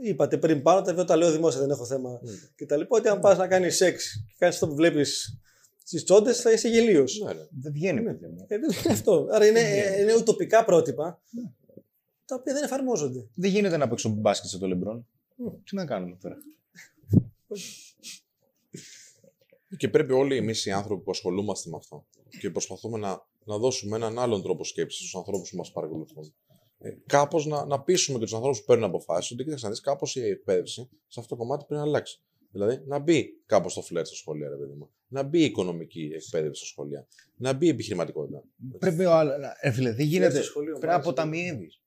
Είπατε 0.02 0.38
πριν 0.38 0.62
πάνω, 0.62 0.82
τα, 0.82 1.04
τα 1.04 1.16
λέω 1.16 1.30
δημόσια, 1.30 1.60
δεν 1.60 1.70
έχω 1.70 1.84
θέμα. 1.84 2.20
Mm. 2.24 2.28
Και 2.56 2.66
τα 2.66 2.76
λοιπά, 2.76 2.96
ότι 2.96 3.08
αν 3.08 3.20
πας 3.20 3.38
να 3.38 3.46
κάνεις 3.46 3.76
σεξ 3.76 4.12
και 4.26 4.34
κάνεις 4.38 4.54
αυτό 4.54 4.68
που 4.68 4.74
βλέπεις 4.74 5.38
στις 5.84 6.04
τσόντες, 6.04 6.40
θα 6.40 6.52
είσαι 6.52 6.68
γελίος. 6.68 7.20
Ναι, 7.24 7.32
ναι. 7.32 7.46
Δεν 7.62 7.72
βγαίνει, 7.72 8.02
παιδί 8.02 8.26
μου. 8.26 8.44
Ε, 8.48 8.58
δεν 8.58 8.70
είναι 8.70 8.92
αυτό. 8.92 9.28
Άρα 9.30 9.46
είναι, 9.46 9.60
είναι 10.00 10.14
ουτοπικά 10.14 10.64
πρότυπα 10.64 11.20
τα 12.24 12.34
οποία 12.34 12.54
δεν 12.54 12.62
εφαρμόζονται. 12.62 13.26
Δεν 13.34 13.50
γίνεται 13.50 13.76
να 13.76 13.88
παίξω 13.88 14.08
μπάσκετ 14.08 14.50
στο 14.50 14.66
Λεμπρόν. 14.66 15.06
Μμ. 15.36 15.46
Τι 15.64 15.76
να 15.76 15.84
κάνουμε 15.86 16.16
τώρα. 16.22 16.36
Και 19.76 19.88
πρέπει 19.88 20.12
όλοι 20.12 20.36
εμείς 20.36 20.66
οι 20.66 20.70
άνθρωποι 20.70 21.02
που 21.02 21.10
ασχολούμαστε 21.10 21.70
με 21.70 21.76
αυτό 21.76 22.06
και 22.40 22.50
προσπαθούμε 22.50 22.98
να, 22.98 23.26
να 23.44 23.58
δώσουμε 23.58 23.96
έναν 23.96 24.18
άλλον 24.18 24.42
τρόπο 24.42 24.64
σκέψης 24.64 24.98
στους 25.00 25.14
ανθρώπους 25.14 25.50
που 25.50 25.56
μας 25.56 25.72
παρακολουθούν. 25.72 26.34
Ε, 26.78 26.90
Κάπως 27.06 27.46
να, 27.46 27.64
να 27.66 27.82
πείσουμε 27.82 28.18
και 28.18 28.24
τους 28.24 28.34
ανθρώπους 28.34 28.58
που 28.60 28.64
παίρνουν 28.64 28.84
αποφάσεις 28.84 29.30
ότι 29.30 29.42
κοίταξε 29.44 29.64
να 29.64 29.70
δεις, 29.70 29.80
κάπως 29.80 30.16
η 30.16 30.20
εκπαίδευση 30.20 30.88
σε 31.06 31.20
αυτό 31.20 31.34
το 31.36 31.40
κομμάτι 31.42 31.64
πρέπει 31.64 31.82
να 31.82 31.86
αλλάξει. 31.88 32.22
Δηλαδή 32.52 32.82
να 32.86 32.98
μπει 32.98 33.42
κάπως 33.46 33.74
το 33.74 33.82
φλερ 33.82 34.06
στα 34.06 34.14
σχολεία, 34.16 34.48
ρε 34.48 34.56
παιδί 34.56 34.72
μου. 34.72 34.90
Να 35.08 35.22
μπει 35.22 35.40
η 35.40 35.44
οικονομική 35.44 36.10
εκπαίδευση 36.14 36.60
στα 36.60 36.66
σχολεία. 36.70 37.06
Να 37.36 37.52
μπει 37.52 37.66
η 37.66 37.68
επιχειρηματικότητα. 37.68 38.44
Πρέπει 38.78 39.04
ο 39.04 39.12
άλλο. 39.12 39.32
Ε, 39.60 39.70
φίλε, 39.70 39.92
δεν 39.92 40.06
γίνεται. 40.06 40.34
στο 40.34 40.42
σχολείο, 40.42 40.72
Πρέπει 40.72 40.86
να 40.86 40.92
μάλιστα. 40.92 41.10
αποταμιεύεις. 41.10 41.82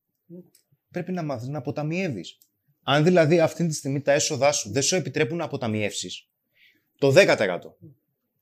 Πρέπει 0.91 1.11
να 1.11 1.23
μάθεις 1.23 1.47
να 1.47 1.57
αποταμιεύεις. 1.57 2.37
Αν 2.83 3.03
δηλαδή 3.03 3.39
αυτή 3.39 3.67
τη 3.67 3.73
στιγμή 3.73 4.01
τα 4.01 4.11
έσοδά 4.11 4.51
σου 4.51 4.71
δεν 4.71 4.81
σου 4.81 4.95
επιτρέπουν 4.95 5.37
να 5.37 5.43
αποταμιεύσεις 5.43 6.27
το 6.97 7.13
10%. 7.15 7.59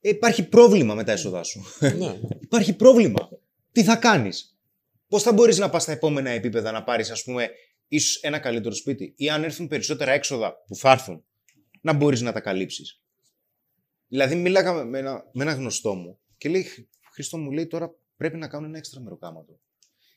Ε, 0.01 0.09
υπάρχει 0.09 0.47
πρόβλημα 0.47 0.93
με 0.95 1.03
τα 1.03 1.11
έσοδά 1.11 1.43
σου. 1.43 1.61
ναι. 1.79 2.19
υπάρχει 2.47 2.73
πρόβλημα. 2.75 3.29
Τι 3.71 3.83
θα 3.83 3.95
κάνεις; 3.95 4.55
Πώς 5.07 5.23
θα 5.23 5.33
μπορείς 5.33 5.57
να 5.57 5.69
πας 5.69 5.83
στα 5.83 5.91
επόμενα 5.91 6.29
επίπεδα 6.29 6.71
να 6.71 6.83
πάρεις, 6.83 7.09
ας 7.11 7.23
πούμε, 7.23 7.49
ίσως 7.87 8.15
ένα 8.21 8.39
καλύτερο 8.39 8.73
σπίτι 8.75 9.13
ή 9.17 9.29
αν 9.29 9.43
έρθουν 9.43 9.67
περισσότερα 9.67 10.11
έξοδα 10.11 10.63
που 10.67 10.75
θα 10.75 10.91
έρθουν, 10.91 11.23
να 11.81 11.93
μπορείς 11.93 12.21
να 12.21 12.31
τα 12.31 12.39
καλύψεις; 12.39 13.01
Δηλαδή, 14.07 14.35
μίλαγα 14.35 14.73
με- 14.73 14.83
με 14.85 14.99
ένα, 14.99 15.29
με 15.31 15.43
ένα 15.43 15.53
γνωστό 15.53 15.93
μου 15.93 16.19
και 16.37 16.49
λέει: 16.49 16.67
Χριστό 17.13 17.37
μου, 17.37 17.51
λέει 17.51 17.67
τώρα 17.67 17.95
πρέπει 18.17 18.37
να 18.37 18.47
κάνω 18.47 18.65
ένα 18.65 18.77
έξτρα 18.77 18.99
μεροκάματο 19.01 19.59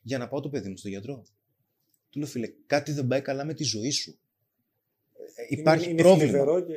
για 0.03 0.18
να 0.18 0.29
πάω 0.29 0.41
το 0.41 0.49
παιδί 0.49 0.68
μου 0.68 0.77
στο 0.77 0.89
γιατρό. 0.89 1.25
Του 2.15 2.21
λέω, 2.21 2.29
φίλε, 2.29 2.49
κάτι 2.67 2.93
δεν 2.93 3.07
πάει 3.07 3.21
καλά 3.21 3.45
με 3.45 3.55
τη 3.55 3.65
ζωή 3.65 3.91
σου. 3.91 4.19
Ε, 5.35 5.43
υπάρχει 5.49 5.91
είναι, 5.91 6.03
πρόβλημα. 6.03 6.29
Είναι 6.29 6.39
θλιβερό 6.39 6.61
και 6.61 6.75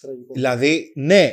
τραγικό. 0.00 0.32
Δηλαδή, 0.32 0.92
ναι, 0.94 1.32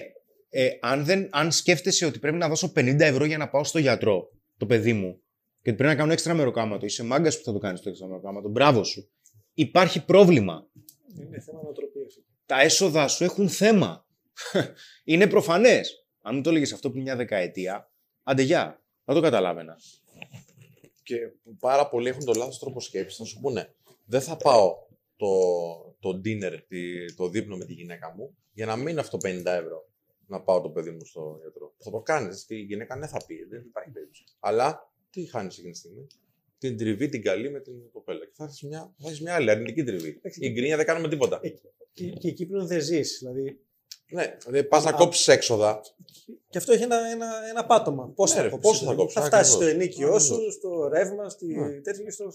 ε, 0.50 0.70
αν, 0.80 1.06
δεν, 1.06 1.28
αν 1.32 1.52
σκέφτεσαι 1.52 2.06
ότι 2.06 2.20
πρέπει 2.20 2.38
να 2.38 2.48
δώσω 2.48 2.72
50 2.76 3.00
ευρώ 3.00 3.26
για 3.26 3.38
να 3.38 3.50
πάω 3.50 3.64
στο 3.64 3.80
γιατρό, 3.80 4.32
το 4.58 4.66
παιδί 4.66 4.94
μου, 4.94 5.22
και 5.62 5.70
ότι 5.70 5.78
πρέπει 5.78 5.94
να 5.94 5.96
κάνω 5.96 6.12
έξτρα 6.12 6.34
μεροκάματο, 6.34 6.86
είσαι 6.86 7.04
μάγκας 7.04 7.38
που 7.38 7.44
θα 7.44 7.54
το 7.54 7.60
κάνεις 7.60 7.82
το 7.82 7.90
έξτρα 7.90 8.08
μεροκάματο, 8.08 8.50
μπράβο 8.50 8.84
σου. 8.84 9.10
Υπάρχει 9.54 10.06
πρόβλημα. 10.06 10.68
Είναι 11.20 11.40
θέμα 11.40 11.62
νοοτροπίας. 11.64 12.20
Τα 12.46 12.62
έσοδα 12.62 13.08
σου 13.08 13.24
έχουν 13.24 13.50
θέμα. 13.50 14.06
Είναι 15.04 15.28
προφανές. 15.28 16.08
Αν 16.22 16.36
μου 16.36 16.42
το 16.42 16.50
έλεγες 16.50 16.74
αυτό 16.74 16.92
πριν 16.92 17.04
μια 17.04 17.16
δεκαετία, 17.16 17.92
άντε 18.24 18.42
γεια, 18.42 18.84
θα 19.06 19.14
το 19.14 19.22
καταλάβαινα. 19.22 19.78
Και 21.10 21.32
πάρα 21.60 21.90
πολλοί 21.90 22.10
έχουν 22.10 22.26
το 22.26 22.34
λάθος 22.34 22.60
τρόπο 22.60 22.80
σκέψης. 22.80 23.18
Θα 23.18 23.24
σου 23.24 23.40
πούνε, 23.40 23.74
δεν 24.06 24.22
θα 24.22 24.38
πάω 24.38 24.76
το, 25.16 25.28
το 26.00 26.22
dinner, 26.26 26.58
τη- 26.68 27.14
το 27.16 27.30
δείπνο 27.30 27.58
με 27.58 27.66
τη 27.66 27.74
γυναίκα 27.74 28.14
μου, 28.18 28.38
για 28.54 28.66
να 28.66 28.76
μείνω 28.76 29.00
αυτό 29.00 29.18
50 29.18 29.46
ευρώ 29.46 29.90
να 30.28 30.42
πάω 30.42 30.62
το 30.62 30.70
παιδί 30.70 30.92
μου 30.92 31.06
στο 31.06 31.38
γιατρό. 31.42 31.74
Θα 31.78 31.92
το 31.92 32.00
κάνεις. 32.02 32.46
Η 32.50 32.56
γυναίκα 32.56 32.96
ναι 32.96 33.08
θα 33.08 33.26
πει, 33.28 33.44
δεν 33.50 33.62
υπάρχει 33.62 33.90
περίπτωση. 33.92 34.24
Αλλά 34.40 34.92
τι 35.10 35.26
χάνεις 35.26 35.58
εκείνη 35.58 35.72
τη 35.72 35.78
στιγμή; 35.78 36.08
Την 36.58 36.78
τριβή 36.78 37.10
την 37.10 37.22
καλή 37.24 37.50
με 37.52 37.60
την 37.60 37.92
κοπέλα. 37.92 38.26
Και 38.26 38.32
θα 38.34 38.44
έχεις 38.44 38.62
μια, 38.64 38.94
θα 38.98 39.08
έχεις 39.08 39.22
μια 39.22 39.36
άλλη 39.36 39.52
αρνητική 39.52 39.84
τριβή. 39.84 40.10
Εντάξει. 40.10 40.46
Η 40.46 40.50
γκρίνια 40.52 40.78
δεν 40.78 40.86
κάνουμε 40.86 41.10
τίποτα. 41.10 41.40
Ε, 41.44 41.50
Και, 41.94 42.10
και 42.10 42.28
εκεί 42.28 42.46
πλέον 42.46 42.68
δεν 42.68 42.82
ζεις. 42.82 43.18
Δηλαδή, 43.20 43.60
Ναι, 44.12 44.38
δηλαδή 44.46 44.64
πας 44.68 44.84
να 44.84 44.90
Α. 44.90 44.94
κόψεις 44.94 45.28
έξοδα. 45.28 45.82
και 46.50 46.58
αυτό 46.58 46.72
έχει 46.74 46.84
ένα, 46.84 47.06
ένα, 47.12 47.28
ένα 47.50 47.66
πάτωμα. 47.66 48.08
Πόσο 48.16 48.34
Ναι, 48.34 48.40
θα 48.40 48.46
ρε, 48.46 48.50
κόψεις, 48.52 48.70
πόσο 48.70 48.80
θα 48.86 48.92
δηλαδή; 48.92 49.00
κόψεις, 49.02 49.20
Θα 49.20 49.26
φτάσεις 49.26 49.54
στο 49.54 49.64
ακριβώς. 49.64 49.84
ενίκιο 49.84 50.20
σου, 50.20 50.34
Ακριβώς. 50.34 50.54
στο 50.54 50.88
ρεύμα, 50.88 51.30
στη 51.30 51.46
Ναι. 51.46 51.70
τέτοια 51.82 52.04
και 52.04 52.12
στο. 52.12 52.32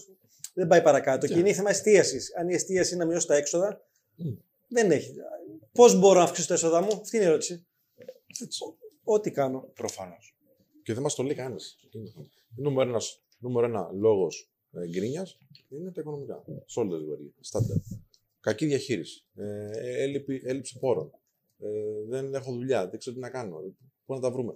Δεν 0.53 0.67
πάει 0.67 0.81
παρακάτω. 0.81 1.27
Ναι. 1.27 1.33
Και 1.33 1.39
είναι 1.39 1.53
θέμα 1.53 1.69
εστίασης. 1.69 2.35
Αν 2.35 2.49
η 2.49 2.53
εστίαση 2.53 2.93
είναι 2.93 3.03
να 3.03 3.09
μειώσει 3.09 3.27
τα 3.27 3.35
έξοδα, 3.35 3.81
Μμ. 4.15 4.33
δεν 4.67 4.91
έχει. 4.91 5.13
Πώς 5.71 5.99
μπορώ 5.99 6.17
να 6.19 6.23
αυξήσω 6.25 6.47
τα 6.47 6.53
έσοδα 6.53 6.81
μου, 6.81 6.87
αυτή 7.01 7.15
είναι 7.15 7.25
η 7.25 7.27
ερώτηση. 7.27 7.65
Ό,τι 9.03 9.31
κάνω. 9.31 9.69
Προφανώς. 9.73 10.35
Και 10.83 10.93
δεν 10.93 11.01
μας 11.01 11.15
το 11.15 11.23
λέει 11.23 11.35
κανένα. 11.35 11.59
Νούμερο 12.55 12.89
ένας, 12.89 13.21
νούμερο 13.39 13.65
ένα 13.65 13.89
λόγος 13.93 14.49
ε, 14.71 14.87
γκρίνιας 14.87 15.37
είναι 15.69 15.91
τα 15.91 16.01
οικονομικά. 16.01 16.43
Σε 16.65 16.79
όλε 16.79 16.89
τι 16.89 16.95
κατηγορίε. 16.95 17.29
Στάνταρ. 17.39 17.77
Κακή 18.39 18.65
διαχείριση. 18.65 19.25
Ε, 19.35 19.69
έλλειπη, 20.03 20.41
έλλειψη 20.45 20.79
πόρων. 20.79 21.11
Ε, 21.59 21.67
δεν 22.07 22.33
έχω 22.33 22.51
δουλειά. 22.51 22.89
Δεν 22.89 22.99
ξέρω 22.99 23.15
τι 23.15 23.21
να 23.21 23.29
κάνω. 23.29 23.61
Πού 24.05 24.13
να 24.13 24.19
τα 24.19 24.31
βρούμε. 24.31 24.53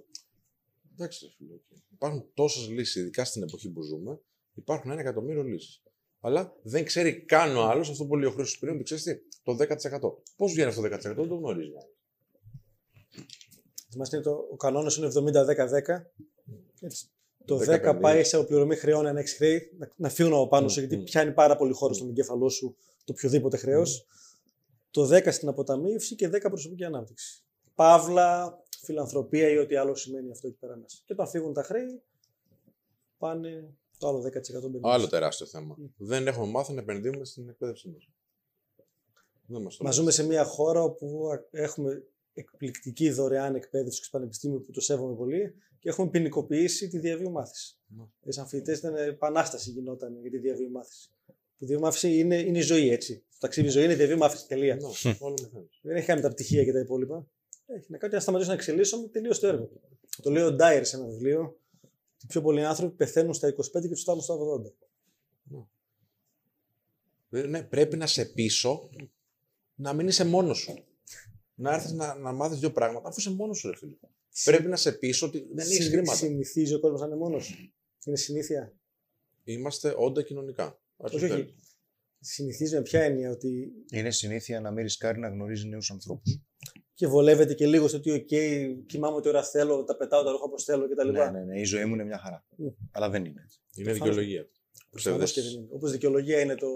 Εντάξει, 0.94 1.26
ρε 1.26 1.32
φίλε. 1.38 1.60
Υπάρχουν 1.92 2.26
τόσες 2.34 2.70
λύσεις, 2.70 2.96
ειδικά 2.96 3.26
στην 3.26 3.44
εποχή 3.44 3.70
που 3.70 3.82
ζούμε. 3.82 4.20
Υπάρχουν 4.54 4.92
ένα 4.92 5.02
εκατομμύριο 5.02 5.44
λύσεις. 5.44 5.82
Αλλά 6.20 6.56
δεν 6.62 6.86
ξέρει 6.86 7.22
καν 7.22 7.56
ο 7.56 7.62
άλλος 7.62 7.90
αυτό 7.90 8.06
που 8.06 8.16
λέει 8.16 8.30
ο 8.30 8.32
Χρήστος 8.32 8.60
πριν, 8.60 8.74
ότι 8.74 8.84
ξέρεις 8.84 9.04
τι, 9.04 9.16
το 9.44 9.58
10%. 9.60 10.00
Πώς 10.36 10.52
βγαίνει 10.52 10.70
αυτό 10.70 10.82
το 10.82 10.88
10%, 10.88 11.00
δεν 11.00 11.28
το 11.28 11.36
γνωρίζει. 11.36 11.72
Θυμάστε 13.92 14.16
είναι 14.16 14.26
το, 14.26 14.48
ο 14.52 14.56
κανόνας 14.56 14.98
είναι 14.98 15.08
70-10-10. 15.08 15.16
Έτσι. 16.82 17.10
Το 17.46 17.58
10 17.58 17.96
10 17.96 17.98
πάει 18.02 18.24
σε 18.24 18.36
αποπληρωμή 18.36 18.76
χρεών 18.76 19.08
αν 19.08 19.18
έχει 19.18 19.36
χρέη, 19.36 19.72
να, 19.78 19.92
να 19.96 20.10
φύγουν 20.10 20.34
από 20.34 20.48
πάνω 20.48 20.68
σου, 20.68 20.80
Μμ, 20.80 20.84
γιατί 20.84 21.02
μμ. 21.02 21.04
πιάνει 21.04 21.32
πάρα 21.32 21.56
πολύ 21.56 21.74
χώρο 21.74 21.94
στον 21.94 22.10
εγκέφαλό 22.10 22.50
σου 22.50 22.76
το 23.04 23.12
οποιοδήποτε 23.12 23.58
χρέος. 23.58 24.06
Το 24.92 25.16
10 25.16 25.28
στην 25.32 25.48
αποταμίευση 25.48 26.16
και 26.16 26.30
10 26.30 26.40
προσωπική 26.42 26.84
ανάπτυξη. 26.84 27.44
Παύλα, 27.76 28.60
φιλανθρωπία 28.82 29.50
ή 29.50 29.58
ό,τι 29.58 29.76
άλλο 29.76 29.96
σημαίνει 29.96 30.32
αυτό 30.32 30.48
εκεί 30.48 30.58
πέρα 30.58 30.76
μέσα. 30.76 30.98
Και 31.06 31.14
όταν 31.14 31.28
φύγουν 31.28 31.54
τα 31.54 31.64
χρέη, 31.64 32.02
πάνε 33.18 33.74
το 33.98 34.08
άλλο 34.08 34.20
10% 34.20 34.22
μπαίνει. 34.62 34.80
Άλλο 34.82 34.98
μέσα. 34.98 35.10
τεράστιο 35.10 35.46
θέμα. 35.46 35.78
Δεν 35.98 36.28
έχουμε 36.28 36.48
μάθει 36.48 36.74
να 36.74 36.82
επενδύουμε 36.82 37.26
στην 37.26 37.50
εκπαίδευσή 37.50 37.90
μας. 37.90 38.10
Δεν 39.46 39.62
μας 39.62 39.78
το 39.78 39.84
Μα 39.84 39.90
λένε. 39.90 40.02
ζούμε 40.02 40.12
σε 40.12 40.24
μια 40.24 40.44
χώρα 40.44 40.82
όπου 40.84 41.28
έχουμε 41.52 42.04
εκπληκτική 42.34 43.10
δωρεάν 43.12 43.56
εκπαίδευση 43.56 44.04
στο 44.04 44.18
πανεπιστήμιο 44.18 44.60
που 44.60 44.72
το 44.72 44.82
σέβομαι 44.82 45.16
πολύ 45.16 45.56
και 45.80 45.90
έχουμε 45.90 46.10
ποινικοποιήσει 46.10 46.88
τη 46.88 47.00
διαβίου 47.00 47.32
μάθηση. 47.32 47.78
Ναι. 47.88 48.04
Για 48.22 48.34
του 48.34 48.42
αμφιλητέ 48.42 48.72
ήταν 48.72 48.96
επανάσταση 48.96 49.72
γινόταν 49.72 50.22
για 50.22 50.30
τη 50.32 50.38
διαβίου 50.38 50.72
μάθηση. 50.72 51.10
Η 51.62 51.66
διαβίου 51.66 51.80
μάθηση 51.86 52.18
είναι, 52.18 52.36
είναι 52.40 52.58
η 52.58 52.62
ζωή 52.62 52.90
έτσι. 52.90 53.18
Το 53.32 53.38
ταξίδι 53.40 53.68
ζωή 53.68 53.84
είναι 53.84 53.94
η 53.94 53.96
διαβίου 53.96 54.18
μάθηση. 54.18 54.48
Τελεία. 54.48 54.76
Ναι, 54.76 55.16
όλο 55.20 55.36
μαθαίνεις. 55.42 55.80
Δεν 55.82 55.96
έχει 55.96 56.06
κάνει 56.06 56.22
τα 56.22 56.30
πτυχία 56.30 56.64
και 56.64 56.72
τα 56.72 56.80
υπόλοιπα. 56.80 57.28
Έχει 57.66 57.86
να 57.92 57.98
κάνει 57.98 58.14
να 58.14 58.20
σταματήσω 58.20 58.50
να 58.50 58.56
εξελίσσομαι, 58.56 59.08
τελείω 59.08 59.38
το 59.40 59.48
έργο. 59.48 59.70
Το 60.22 60.30
λέει 60.32 60.44
ο 60.44 60.52
Ντάιερ 60.52 60.86
σε 60.86 60.96
ένα 60.96 61.06
βιβλίο. 61.06 61.42
ότι 61.42 62.24
Οι 62.24 62.28
πιο 62.28 62.42
πολλοί 62.42 62.66
άνθρωποι 62.66 62.96
πεθαίνουν 62.96 63.34
στα 63.34 63.48
25 63.48 63.82
και 63.82 63.88
τους 63.88 64.02
φτάνουν 64.02 64.22
στα 64.22 64.36
80. 64.36 64.74
Ε, 67.32 67.42
Ναι, 67.42 67.64
πρέπει 67.64 67.98
να 67.98 68.08
σε 68.08 68.26
πείσω 68.26 68.90
να 69.76 69.94
μην 69.94 70.08
είσαι 70.08 70.26
μόνος 70.26 70.58
σου. 70.58 70.84
Να 71.56 71.74
έρθεις 71.74 71.92
να, 71.92 72.16
να 72.16 72.32
μάθεις 72.32 72.60
δύο 72.60 72.72
πράγματα, 72.72 73.08
αφού 73.08 73.20
είσαι 73.20 73.32
μόνος 73.32 73.58
σου, 73.58 73.70
ρε 73.70 73.76
φίλε. 73.78 73.96
Πρέπει 74.44 74.68
να 74.68 74.76
σε 74.76 74.92
πείσω 74.92 75.26
ότι 75.28 75.48
δεν 75.54 75.66
έχεις 75.66 75.84
Συ- 75.84 75.92
χρήματα. 75.92 76.18
Συνηθίζει 76.18 76.74
ο 76.74 76.80
κόσμος 76.80 77.00
να 77.02 77.06
είναι 77.08 77.16
μόνος. 77.16 77.72
Είναι 78.06 78.18
συνήθεια. 78.18 78.74
Είμαστε 79.44 79.94
όντα 79.98 80.22
κοινωνικά. 80.24 80.80
Όχι, 81.02 81.16
όχι. 81.26 81.56
Συνηθίζει 82.20 82.76
με 82.76 82.82
ποια 82.82 83.02
έννοια 83.04 83.30
ότι 83.32 83.72
Είναι 83.92 84.12
συνήθεια 84.12 84.62
να 84.62 84.72
μην 84.72 84.84
ρισκάρει 84.84 85.20
να 85.20 85.30
γνωρίζει 85.30 85.68
νέους 85.68 85.92
ανθρώπους. 85.92 86.40
και 86.94 87.08
βολεύεται 87.08 87.54
και 87.54 87.68
λίγο 87.68 87.88
στο 87.88 87.98
ότι, 87.98 88.12
OK, 88.30 88.34
κοιμάμαι 88.88 89.16
ό,τι 89.16 89.28
ώρα 89.28 89.44
θέλω, 89.44 89.84
τα 89.84 89.96
πετάω 89.98 90.24
τα 90.24 90.32
ρούχα 90.32 90.44
όπως 90.44 90.64
θέλω 90.64 90.90
κτλ. 90.90 91.12
Ναι, 91.12 91.30
ναι, 91.30 91.44
ναι. 91.44 91.60
Η 91.60 91.64
ζωή 91.64 91.86
μου 91.86 91.94
είναι 91.94 92.04
μια 92.04 92.18
χαρά. 92.18 92.46
Ναι. 92.56 92.70
Αλλά 92.92 93.10
δεν 93.10 93.26
είναι 93.26 93.42
έτσι. 93.44 93.60
Είναι 93.76 93.86
Προφανώς. 93.90 94.16
δικαιολογία. 94.16 94.50
Προφανώς 94.90 95.32
και 95.32 95.42
δεν 95.42 95.52
είναι. 95.52 95.68
Όπως 95.72 95.92
δικαιολογία 95.92 96.40
είναι 96.40 96.56
το 96.56 96.68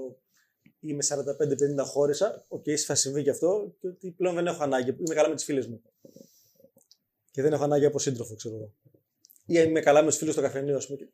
είμαι 0.79 1.03
45-50 1.03 1.83
χώρισα, 1.85 2.45
OK, 2.47 2.63
okay, 2.65 2.75
θα 2.75 2.95
συμβεί 2.95 3.23
και 3.23 3.29
αυτό, 3.29 3.75
και 3.79 3.87
ότι 3.87 4.11
πλέον 4.11 4.35
δεν 4.35 4.47
έχω 4.47 4.63
ανάγκη. 4.63 4.89
Είμαι 4.89 5.13
καλά 5.15 5.29
με 5.29 5.35
τις 5.35 5.43
φίλες 5.43 5.67
μου. 5.67 5.81
Και 7.31 7.41
δεν 7.41 7.53
έχω 7.53 7.63
ανάγκη 7.63 7.85
από 7.85 7.99
σύντροφο, 7.99 8.35
ξέρω 8.35 8.55
εγώ. 8.55 8.73
Ή 9.45 9.63
είμαι 9.67 9.79
καλά 9.79 10.01
με 10.01 10.07
τους 10.09 10.17
φίλους 10.17 10.33
στο 10.33 10.41
καφενείο, 10.41 10.75
ας 10.77 10.85
πούμε. 10.87 10.97
και- 10.97 11.07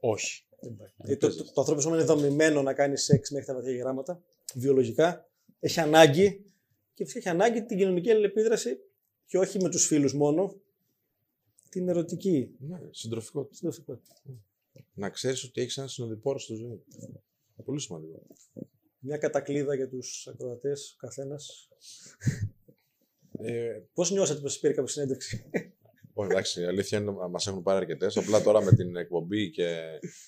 Όχι. 0.00 0.42
Δεν 0.60 0.76
πάει. 0.76 0.88
Γιατί 0.96 1.20
το, 1.20 1.36
το, 1.36 1.44
το 1.44 1.60
ανθρώπινο 1.60 1.80
σώμα 1.80 1.96
είναι 1.96 2.04
δομημένο 2.04 2.62
να 2.62 2.74
κάνεις 2.74 3.04
σεξ 3.04 3.30
μέχρι 3.30 3.46
τα 3.46 3.54
βαθιά 3.54 3.76
γεράματα, 3.76 4.22
βιολογικά. 4.54 5.28
Έχει 5.60 5.80
ανάγκη 5.80 6.44
και 6.94 7.04
φυσικά 7.04 7.18
έχει 7.18 7.28
ανάγκη 7.28 7.64
την 7.64 7.76
κοινωνική 7.76 8.10
αλληλεπίδραση 8.10 8.78
και 9.26 9.38
όχι 9.38 9.58
με 9.58 9.68
τους 9.68 9.86
φίλους 9.86 10.14
μόνο. 10.14 10.60
Την 11.68 11.88
ερωτική. 11.88 12.54
Ναι, 12.58 12.78
συντροφικό. 12.90 13.48
συντροφικότητα. 13.50 14.14
Να 14.94 15.10
ξέρεις 15.10 15.44
ότι 15.44 15.60
έχεις 15.60 15.76
ένα 15.78 15.88
συνοδοιπόρο 15.88 16.38
στη 16.38 16.54
ζωή. 16.54 16.82
Πολύ 17.64 17.80
σημαντικό. 17.80 18.22
Μια 18.98 19.16
κατακλίδα 19.16 19.74
για 19.74 19.88
τους 19.88 20.28
ακροατές, 20.32 20.92
ο 20.92 20.96
καθένας. 20.98 21.68
Ε, 23.40 23.80
Πώς 23.94 24.10
νιώσατε 24.10 24.40
που 24.40 24.48
σα 24.48 24.60
πήρε 24.60 24.72
κάποια 24.72 24.92
συνέντευξη; 24.92 25.50
Όχι, 26.20 26.30
εντάξει, 26.30 26.60
η 26.60 26.64
αλήθεια 26.64 26.98
είναι 26.98 27.10
ότι 27.10 27.30
μας 27.30 27.46
έχουν 27.46 27.62
πάρει 27.62 27.78
αρκετές. 27.78 28.16
Απλά 28.16 28.42
τώρα 28.42 28.62
με 28.62 28.70
την 28.72 28.96
εκπομπή 28.96 29.50
και, 29.50 29.80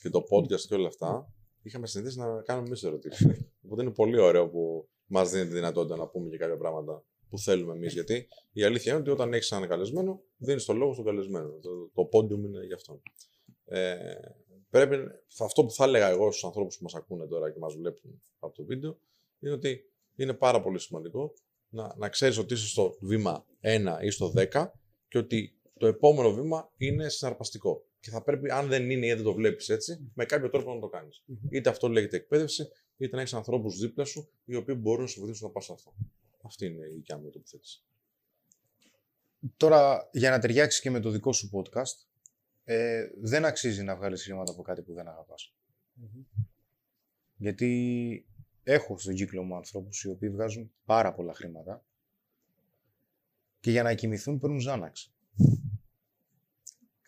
και 0.02 0.08
το 0.10 0.18
podcast 0.30 0.60
και 0.60 0.74
όλα 0.74 0.86
αυτά, 0.88 1.32
είχαμε 1.62 1.86
συνηθίσει 1.86 2.18
να 2.18 2.42
κάνουμε 2.42 2.66
εμείς 2.66 2.82
ερωτήσεις. 2.82 3.26
Οπότε 3.64 3.82
είναι 3.82 3.90
πολύ 3.90 4.20
ωραίο 4.20 4.48
που 4.50 4.88
μας 5.06 5.30
δίνει 5.30 5.46
τη 5.46 5.52
δυνατότητα 5.54 5.96
να 5.96 6.06
πούμε 6.08 6.28
και 6.28 6.36
κάποια 6.36 6.56
πράγματα 6.56 7.04
που 7.28 7.38
θέλουμε 7.38 7.72
εμείς. 7.72 7.92
Γιατί 7.92 8.28
η 8.52 8.62
αλήθεια 8.62 8.92
είναι 8.92 9.00
ότι 9.00 9.10
όταν 9.10 9.32
έχεις 9.32 9.50
έναν 9.50 9.68
καλεσμένο, 9.68 10.22
δίνεις 10.36 10.64
το 10.64 10.72
λόγο 10.72 10.92
στον 10.92 11.04
καλεσμένο. 11.04 11.48
Το, 11.48 11.70
το 11.94 12.08
podium 12.12 12.44
είναι 12.44 12.64
γι' 12.66 12.74
αυτό. 12.74 13.00
Ε, 13.64 13.96
πρέπει, 14.70 14.96
θα- 15.28 15.44
αυτό 15.44 15.64
που 15.64 15.70
θα 15.70 15.84
έλεγα 15.84 16.08
εγώ 16.08 16.30
στους 16.30 16.44
ανθρώπους 16.44 16.76
που 16.76 16.82
μας 16.82 16.94
ακούνε 16.94 17.26
τώρα 17.26 17.52
και 17.52 17.58
μας 17.58 17.74
βλέπουν 17.74 18.22
από 18.38 18.54
το 18.54 18.64
βίντεο 18.64 18.98
είναι 19.40 19.52
ότι 19.52 19.84
είναι 20.16 20.34
πάρα 20.34 20.62
πολύ 20.62 20.78
σημαντικό 20.80 21.32
να, 21.68 21.94
να 21.96 22.08
ξέρεις 22.08 22.38
ότι 22.38 22.54
είσαι 22.54 22.66
στο 22.66 22.96
βήμα 23.00 23.46
1 23.60 23.98
ή 24.04 24.10
στο 24.10 24.32
10 24.36 24.66
και 25.08 25.18
ότι 25.18 25.59
το 25.80 25.86
επόμενο 25.86 26.32
βήμα 26.32 26.72
είναι 26.76 27.08
συναρπαστικό. 27.08 27.84
Και 28.00 28.10
θα 28.10 28.22
πρέπει, 28.22 28.50
αν 28.50 28.68
δεν 28.68 28.90
είναι 28.90 29.06
ή 29.06 29.14
δεν 29.14 29.22
το 29.22 29.32
βλέπεις 29.32 29.68
έτσι, 29.68 30.10
με 30.14 30.24
κάποιο 30.24 30.50
τρόπο 30.50 30.74
να 30.74 30.80
το 30.80 30.88
κάνεις. 30.88 31.24
Είτε 31.50 31.68
αυτό 31.68 31.88
λέγεται 31.88 32.16
εκπαίδευση, 32.16 32.68
είτε 32.96 33.14
να 33.14 33.20
έχεις 33.20 33.34
ανθρώπους 33.34 33.78
δίπλα 33.78 34.04
σου 34.04 34.30
οι 34.44 34.54
οποίοι 34.54 34.76
μπορούν 34.78 35.02
να 35.02 35.06
σου 35.06 35.20
βοηθήσουν 35.20 35.46
να 35.46 35.52
πας 35.52 35.64
σε 35.64 35.72
αυτό. 35.72 35.94
Αυτή 36.42 36.66
είναι 36.66 36.86
η 36.86 36.94
δικιά 36.94 37.18
μου 37.18 37.30
τοποθέτηση. 37.30 37.82
Τώρα, 39.56 40.08
για 40.12 40.30
να 40.30 40.38
ταιριάξεις 40.38 40.80
και 40.80 40.90
με 40.90 41.00
το 41.00 41.10
δικό 41.10 41.32
σου 41.32 41.50
podcast, 41.52 42.06
ε, 42.64 43.10
δεν 43.20 43.44
αξίζει 43.44 43.82
να 43.82 43.96
βγάλεις 43.96 44.22
χρήματα 44.22 44.52
από 44.52 44.62
κάτι 44.62 44.82
που 44.82 44.92
δεν 44.92 45.08
αγαπάς. 45.08 45.54
Γιατί 47.36 48.26
έχω 48.62 48.98
στον 48.98 49.14
κύκλο 49.14 49.42
μου 49.42 49.56
ανθρώπους 49.56 50.02
οι 50.02 50.08
οποίοι 50.08 50.30
βγάζουν 50.30 50.72
πάρα 50.84 51.14
πολλά 51.14 51.34
χρήματα 51.34 51.84
και 53.60 53.70
για 53.70 53.82
να 53.82 53.94
κοιμηθούν 53.94 54.38
παίρνουν 54.38 54.60
Ζάναξ. 54.60 55.12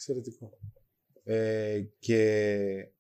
Εξαιρετικό. 0.03 0.59
Ε, 1.24 1.80
και 1.98 2.92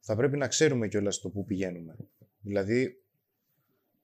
θα 0.00 0.16
πρέπει 0.16 0.36
να 0.36 0.48
ξέρουμε 0.48 0.88
κιόλας 0.88 1.18
το 1.18 1.30
πού 1.30 1.44
πηγαίνουμε. 1.44 1.96
Δηλαδή, 2.40 3.02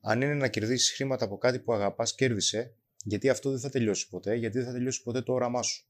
αν 0.01 0.21
είναι 0.21 0.35
να 0.35 0.49
κερδίσεις 0.49 0.95
χρήματα 0.95 1.25
από 1.25 1.39
κάτι 1.39 1.59
που 1.59 1.73
αγαπάς, 1.73 2.15
κέρδισε, 2.15 2.75
γιατί 3.05 3.29
αυτό 3.29 3.51
δεν 3.51 3.59
θα 3.59 3.71
τελειώσει 3.71 4.09
ποτέ, 4.09 4.35
γιατί 4.35 4.59
δεν 4.59 4.67
θα 4.67 4.73
τελειώσει 4.73 5.03
ποτέ 5.03 5.23
το 5.23 5.33
όραμά 5.33 5.63
σου. 5.63 5.87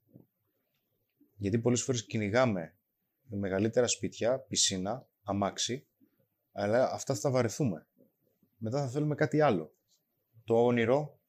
Γιατί 1.36 1.58
πολλές 1.58 1.82
φορές 1.82 2.06
κυνηγάμε 2.06 2.76
με 3.22 3.36
μεγαλύτερα 3.36 3.86
σπίτια, 3.86 4.38
πισίνα, 4.38 5.08
αμάξι, 5.22 5.86
αλλά 6.52 6.92
αυτά 6.92 7.14
θα 7.14 7.20
τα 7.20 7.30
βαρεθούμε. 7.30 7.86
Μετά 8.56 8.80
θα 8.80 8.88
θέλουμε 8.88 9.14
κάτι 9.14 9.40
άλλο. 9.40 9.74
Το 10.44 10.64
όνειρο 10.64 11.20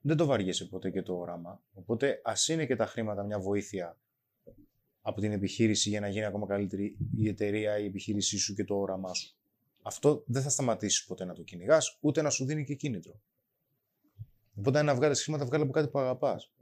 δεν 0.00 0.16
το 0.16 0.26
βαριέσαι 0.26 0.64
ποτέ 0.64 0.90
και 0.90 1.02
το 1.02 1.18
όραμα. 1.18 1.62
Οπότε 1.72 2.20
ας 2.24 2.48
είναι 2.48 2.66
και 2.66 2.76
τα 2.76 2.86
χρήματα 2.86 3.22
μια 3.22 3.38
βοήθεια 3.40 3.98
από 5.08 5.20
την 5.20 5.32
επιχείρηση 5.32 5.88
για 5.88 6.00
να 6.00 6.08
γίνει 6.08 6.24
ακόμα 6.24 6.46
καλύτερη 6.46 6.96
η 7.16 7.28
εταιρεία, 7.28 7.78
η 7.78 7.84
επιχείρησή 7.84 8.38
σου 8.38 8.54
και 8.54 8.64
το 8.64 8.74
όραμά 8.78 9.14
σου. 9.14 9.36
Αυτό 9.82 10.22
δεν 10.26 10.42
θα 10.42 10.48
σταματήσεις 10.48 11.04
ποτέ 11.04 11.24
να 11.24 11.34
το 11.34 11.42
κυνηγάς, 11.42 11.98
ούτε 12.00 12.22
να 12.22 12.30
σου 12.30 12.44
δίνει 12.44 12.64
και 12.64 12.74
κίνητρο. 12.74 13.20
Οπότε, 14.54 14.78
αν 14.78 14.84
να 14.84 14.94
βγάλεις 14.94 15.22
χρήματα, 15.22 15.44
βγάλε 15.44 15.62
από 15.62 15.72
κάτι 15.72 15.88
που 15.88 15.98
αγαπάς. 15.98 16.52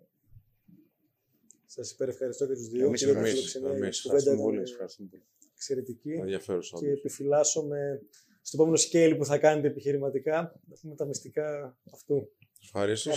Σας 1.67 1.91
υπερευχαριστώ 1.91 2.47
και 2.47 2.53
τους 2.55 2.69
δύο. 2.69 2.87
Εμείς 2.87 3.01
Και 3.01 3.07
για 3.07 3.15
τη 3.15 3.21
εμείς, 3.21 3.33
φιλοξενία. 3.33 3.71
εμείς. 3.71 3.99
Η 3.99 4.03
κουβέντα 4.03 4.31
Ευχαριστούμε 4.31 4.35
ήταν 4.35 4.45
πολύ. 4.45 4.71
ευχαριστούμε 4.71 5.09
πολύ. 5.09 5.23
Εξαιρετική. 5.55 6.13
Ενδιαφέρουσα. 6.13 6.77
Και 6.79 6.85
όντως. 6.87 6.99
επιφυλάσσομαι 6.99 8.03
στο 8.43 8.57
επόμενο 8.63 8.79
scale 8.91 9.15
που 9.19 9.25
θα 9.25 9.39
κάνετε 9.39 9.67
επιχειρηματικά 9.67 10.61
να 10.69 10.77
πούμε 10.81 10.95
τα 10.95 11.05
μυστικά 11.05 11.79
αυτού. 11.93 12.31
Ευχαρίστω. 12.63 13.11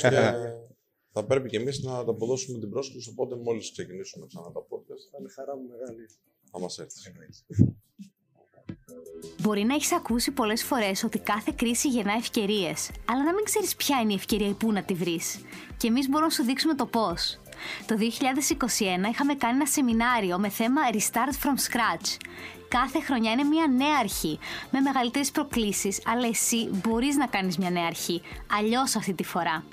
Και 1.11 1.19
θα 1.19 1.25
πρέπει 1.25 1.49
και 1.49 1.57
εμείς 1.57 1.83
να 1.83 2.03
τα 2.03 2.11
αποδώσουμε 2.11 2.59
την 2.59 2.69
πρόσκληση. 2.69 3.09
Οπότε, 3.09 3.35
μόλις 3.35 3.71
ξεκινήσουμε 3.71 4.25
ξανά 4.27 4.51
τα 4.51 4.59
podcast, 4.59 5.03
Θα 5.11 5.17
είναι 5.19 5.29
χαρά 5.29 5.55
μου 5.55 5.67
μεγάλη. 5.69 6.05
θα 6.51 6.59
μας 6.59 6.79
έρθεις. 6.79 7.11
Μπορεί 9.41 9.63
να 9.63 9.73
έχεις 9.75 9.91
ακούσει 9.91 10.31
πολλές 10.31 10.63
φορές 10.63 11.03
ότι 11.03 11.19
κάθε 11.19 11.53
κρίση 11.55 11.87
γεννά 11.87 12.13
ευκαιρίες, 12.13 12.91
αλλά 13.05 13.23
να 13.23 13.33
μην 13.33 13.43
ξέρεις 13.43 13.75
ποια 13.75 13.99
είναι 13.99 14.11
η 14.11 14.15
ευκαιρία 14.15 14.47
ή 14.47 14.53
πού 14.53 14.71
να 14.71 14.83
τη 14.83 14.93
βρεις. 14.93 15.41
Και 15.77 15.87
εμείς 15.87 16.05
μπορούμε 16.07 16.25
να 16.27 16.33
σου 16.33 16.43
δείξουμε 16.43 16.75
το 16.75 16.85
πώς. 16.85 17.39
Το 17.87 17.95
2021 17.97 19.09
είχαμε 19.11 19.35
κάνει 19.35 19.55
ένα 19.55 19.65
σεμινάριο 19.65 20.39
με 20.39 20.49
θέμα 20.49 20.81
Restart 20.93 21.45
from 21.45 21.55
Scratch. 21.67 22.17
Κάθε 22.69 23.01
χρονιά 23.01 23.31
είναι 23.31 23.43
μια 23.43 23.67
νέα 23.67 23.97
αρχή, 23.99 24.39
με 24.71 24.79
μεγαλύτερες 24.79 25.31
προκλήσεις, 25.31 26.01
αλλά 26.05 26.27
εσύ 26.27 26.69
μπορείς 26.71 27.15
να 27.15 27.27
κάνεις 27.27 27.57
μια 27.57 27.69
νέα 27.69 27.85
αρχή. 27.85 28.21
Αλλιώς 28.57 28.95
αυτή 28.95 29.13
τη 29.13 29.23
φορά. 29.23 29.63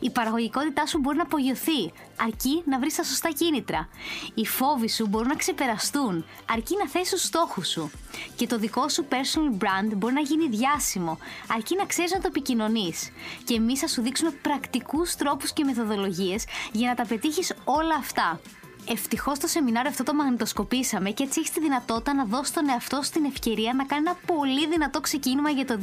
Η 0.00 0.10
παραγωγικότητά 0.10 0.86
σου 0.86 0.98
μπορεί 0.98 1.16
να 1.16 1.22
απογειωθεί, 1.22 1.92
αρκεί 2.20 2.62
να 2.64 2.78
βρεις 2.78 2.94
τα 2.94 3.02
σωστά 3.02 3.30
κίνητρα. 3.30 3.88
Οι 4.34 4.46
φόβοι 4.46 4.88
σου 4.88 5.06
μπορούν 5.06 5.28
να 5.28 5.34
ξεπεραστούν, 5.34 6.24
αρκεί 6.50 6.76
να 6.76 6.88
θέσεις 6.88 7.10
τους 7.10 7.22
στόχους 7.22 7.68
σου. 7.68 7.90
Και 8.36 8.46
το 8.46 8.58
δικό 8.58 8.88
σου 8.88 9.06
personal 9.10 9.62
brand 9.64 9.94
μπορεί 9.96 10.14
να 10.14 10.20
γίνει 10.20 10.48
διάσημο, 10.48 11.18
αρκεί 11.56 11.76
να 11.76 11.84
ξέρεις 11.84 12.12
να 12.12 12.18
το 12.20 12.26
επικοινωνείς. 12.26 13.10
Και 13.44 13.54
εμείς 13.54 13.80
θα 13.80 13.86
σου 13.86 14.02
δείξουμε 14.02 14.30
πρακτικούς 14.30 15.14
τρόπους 15.14 15.52
και 15.52 15.64
μεθοδολογίες 15.64 16.44
για 16.72 16.88
να 16.88 16.94
τα 16.94 17.06
πετύχεις 17.06 17.52
όλα 17.64 17.94
αυτά. 17.94 18.40
Ευτυχώς 18.88 19.38
το 19.38 19.46
σεμινάριο 19.46 19.90
αυτό 19.90 20.02
το 20.02 20.14
μαγνητοσκοπήσαμε 20.14 21.10
και 21.10 21.22
έτσι 21.22 21.40
έχεις 21.40 21.52
τη 21.52 21.60
δυνατότητα 21.60 22.14
να 22.14 22.24
δώσεις 22.24 22.52
τον 22.52 22.68
εαυτό 22.68 23.02
σου 23.02 23.10
την 23.10 23.24
ευκαιρία 23.24 23.74
να 23.74 23.84
κάνει 23.84 24.02
ένα 24.06 24.16
πολύ 24.26 24.68
δυνατό 24.68 25.00
ξεκίνημα 25.00 25.50
για 25.50 25.64
το 25.64 25.78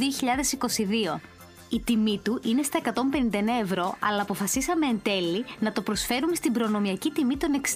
2022. 1.16 1.20
Η 1.70 1.80
τιμή 1.80 2.20
του 2.24 2.42
είναι 2.44 2.64
στα 2.64 2.80
159 2.84 2.92
ευρώ, 3.62 3.96
αλλά 4.00 4.22
αποφασίσαμε 4.22 4.86
εν 4.86 5.00
τέλει 5.04 5.46
να 5.60 5.72
το 5.72 5.82
προσφέρουμε 5.82 6.36
στην 6.36 6.54
προνομιακή 6.54 7.12
τιμή 7.12 7.38
των 7.38 7.62
69 7.62 7.68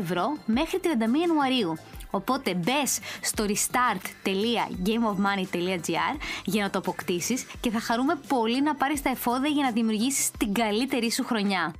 ευρώ 0.00 0.36
μέχρι 0.46 0.80
31 0.82 0.86
Ιανουαρίου. 1.20 1.76
Οπότε 2.10 2.54
μπες 2.54 2.98
στο 3.20 3.44
restart.gameofmoney.gr 3.44 6.16
για 6.44 6.62
να 6.62 6.70
το 6.70 6.78
αποκτήσεις 6.78 7.46
και 7.60 7.70
θα 7.70 7.80
χαρούμε 7.80 8.20
πολύ 8.28 8.62
να 8.62 8.74
πάρεις 8.74 9.02
τα 9.02 9.10
εφόδια 9.10 9.50
για 9.50 9.62
να 9.62 9.70
δημιουργήσεις 9.70 10.30
την 10.30 10.52
καλύτερη 10.52 11.12
σου 11.12 11.24
χρονιά. 11.24 11.74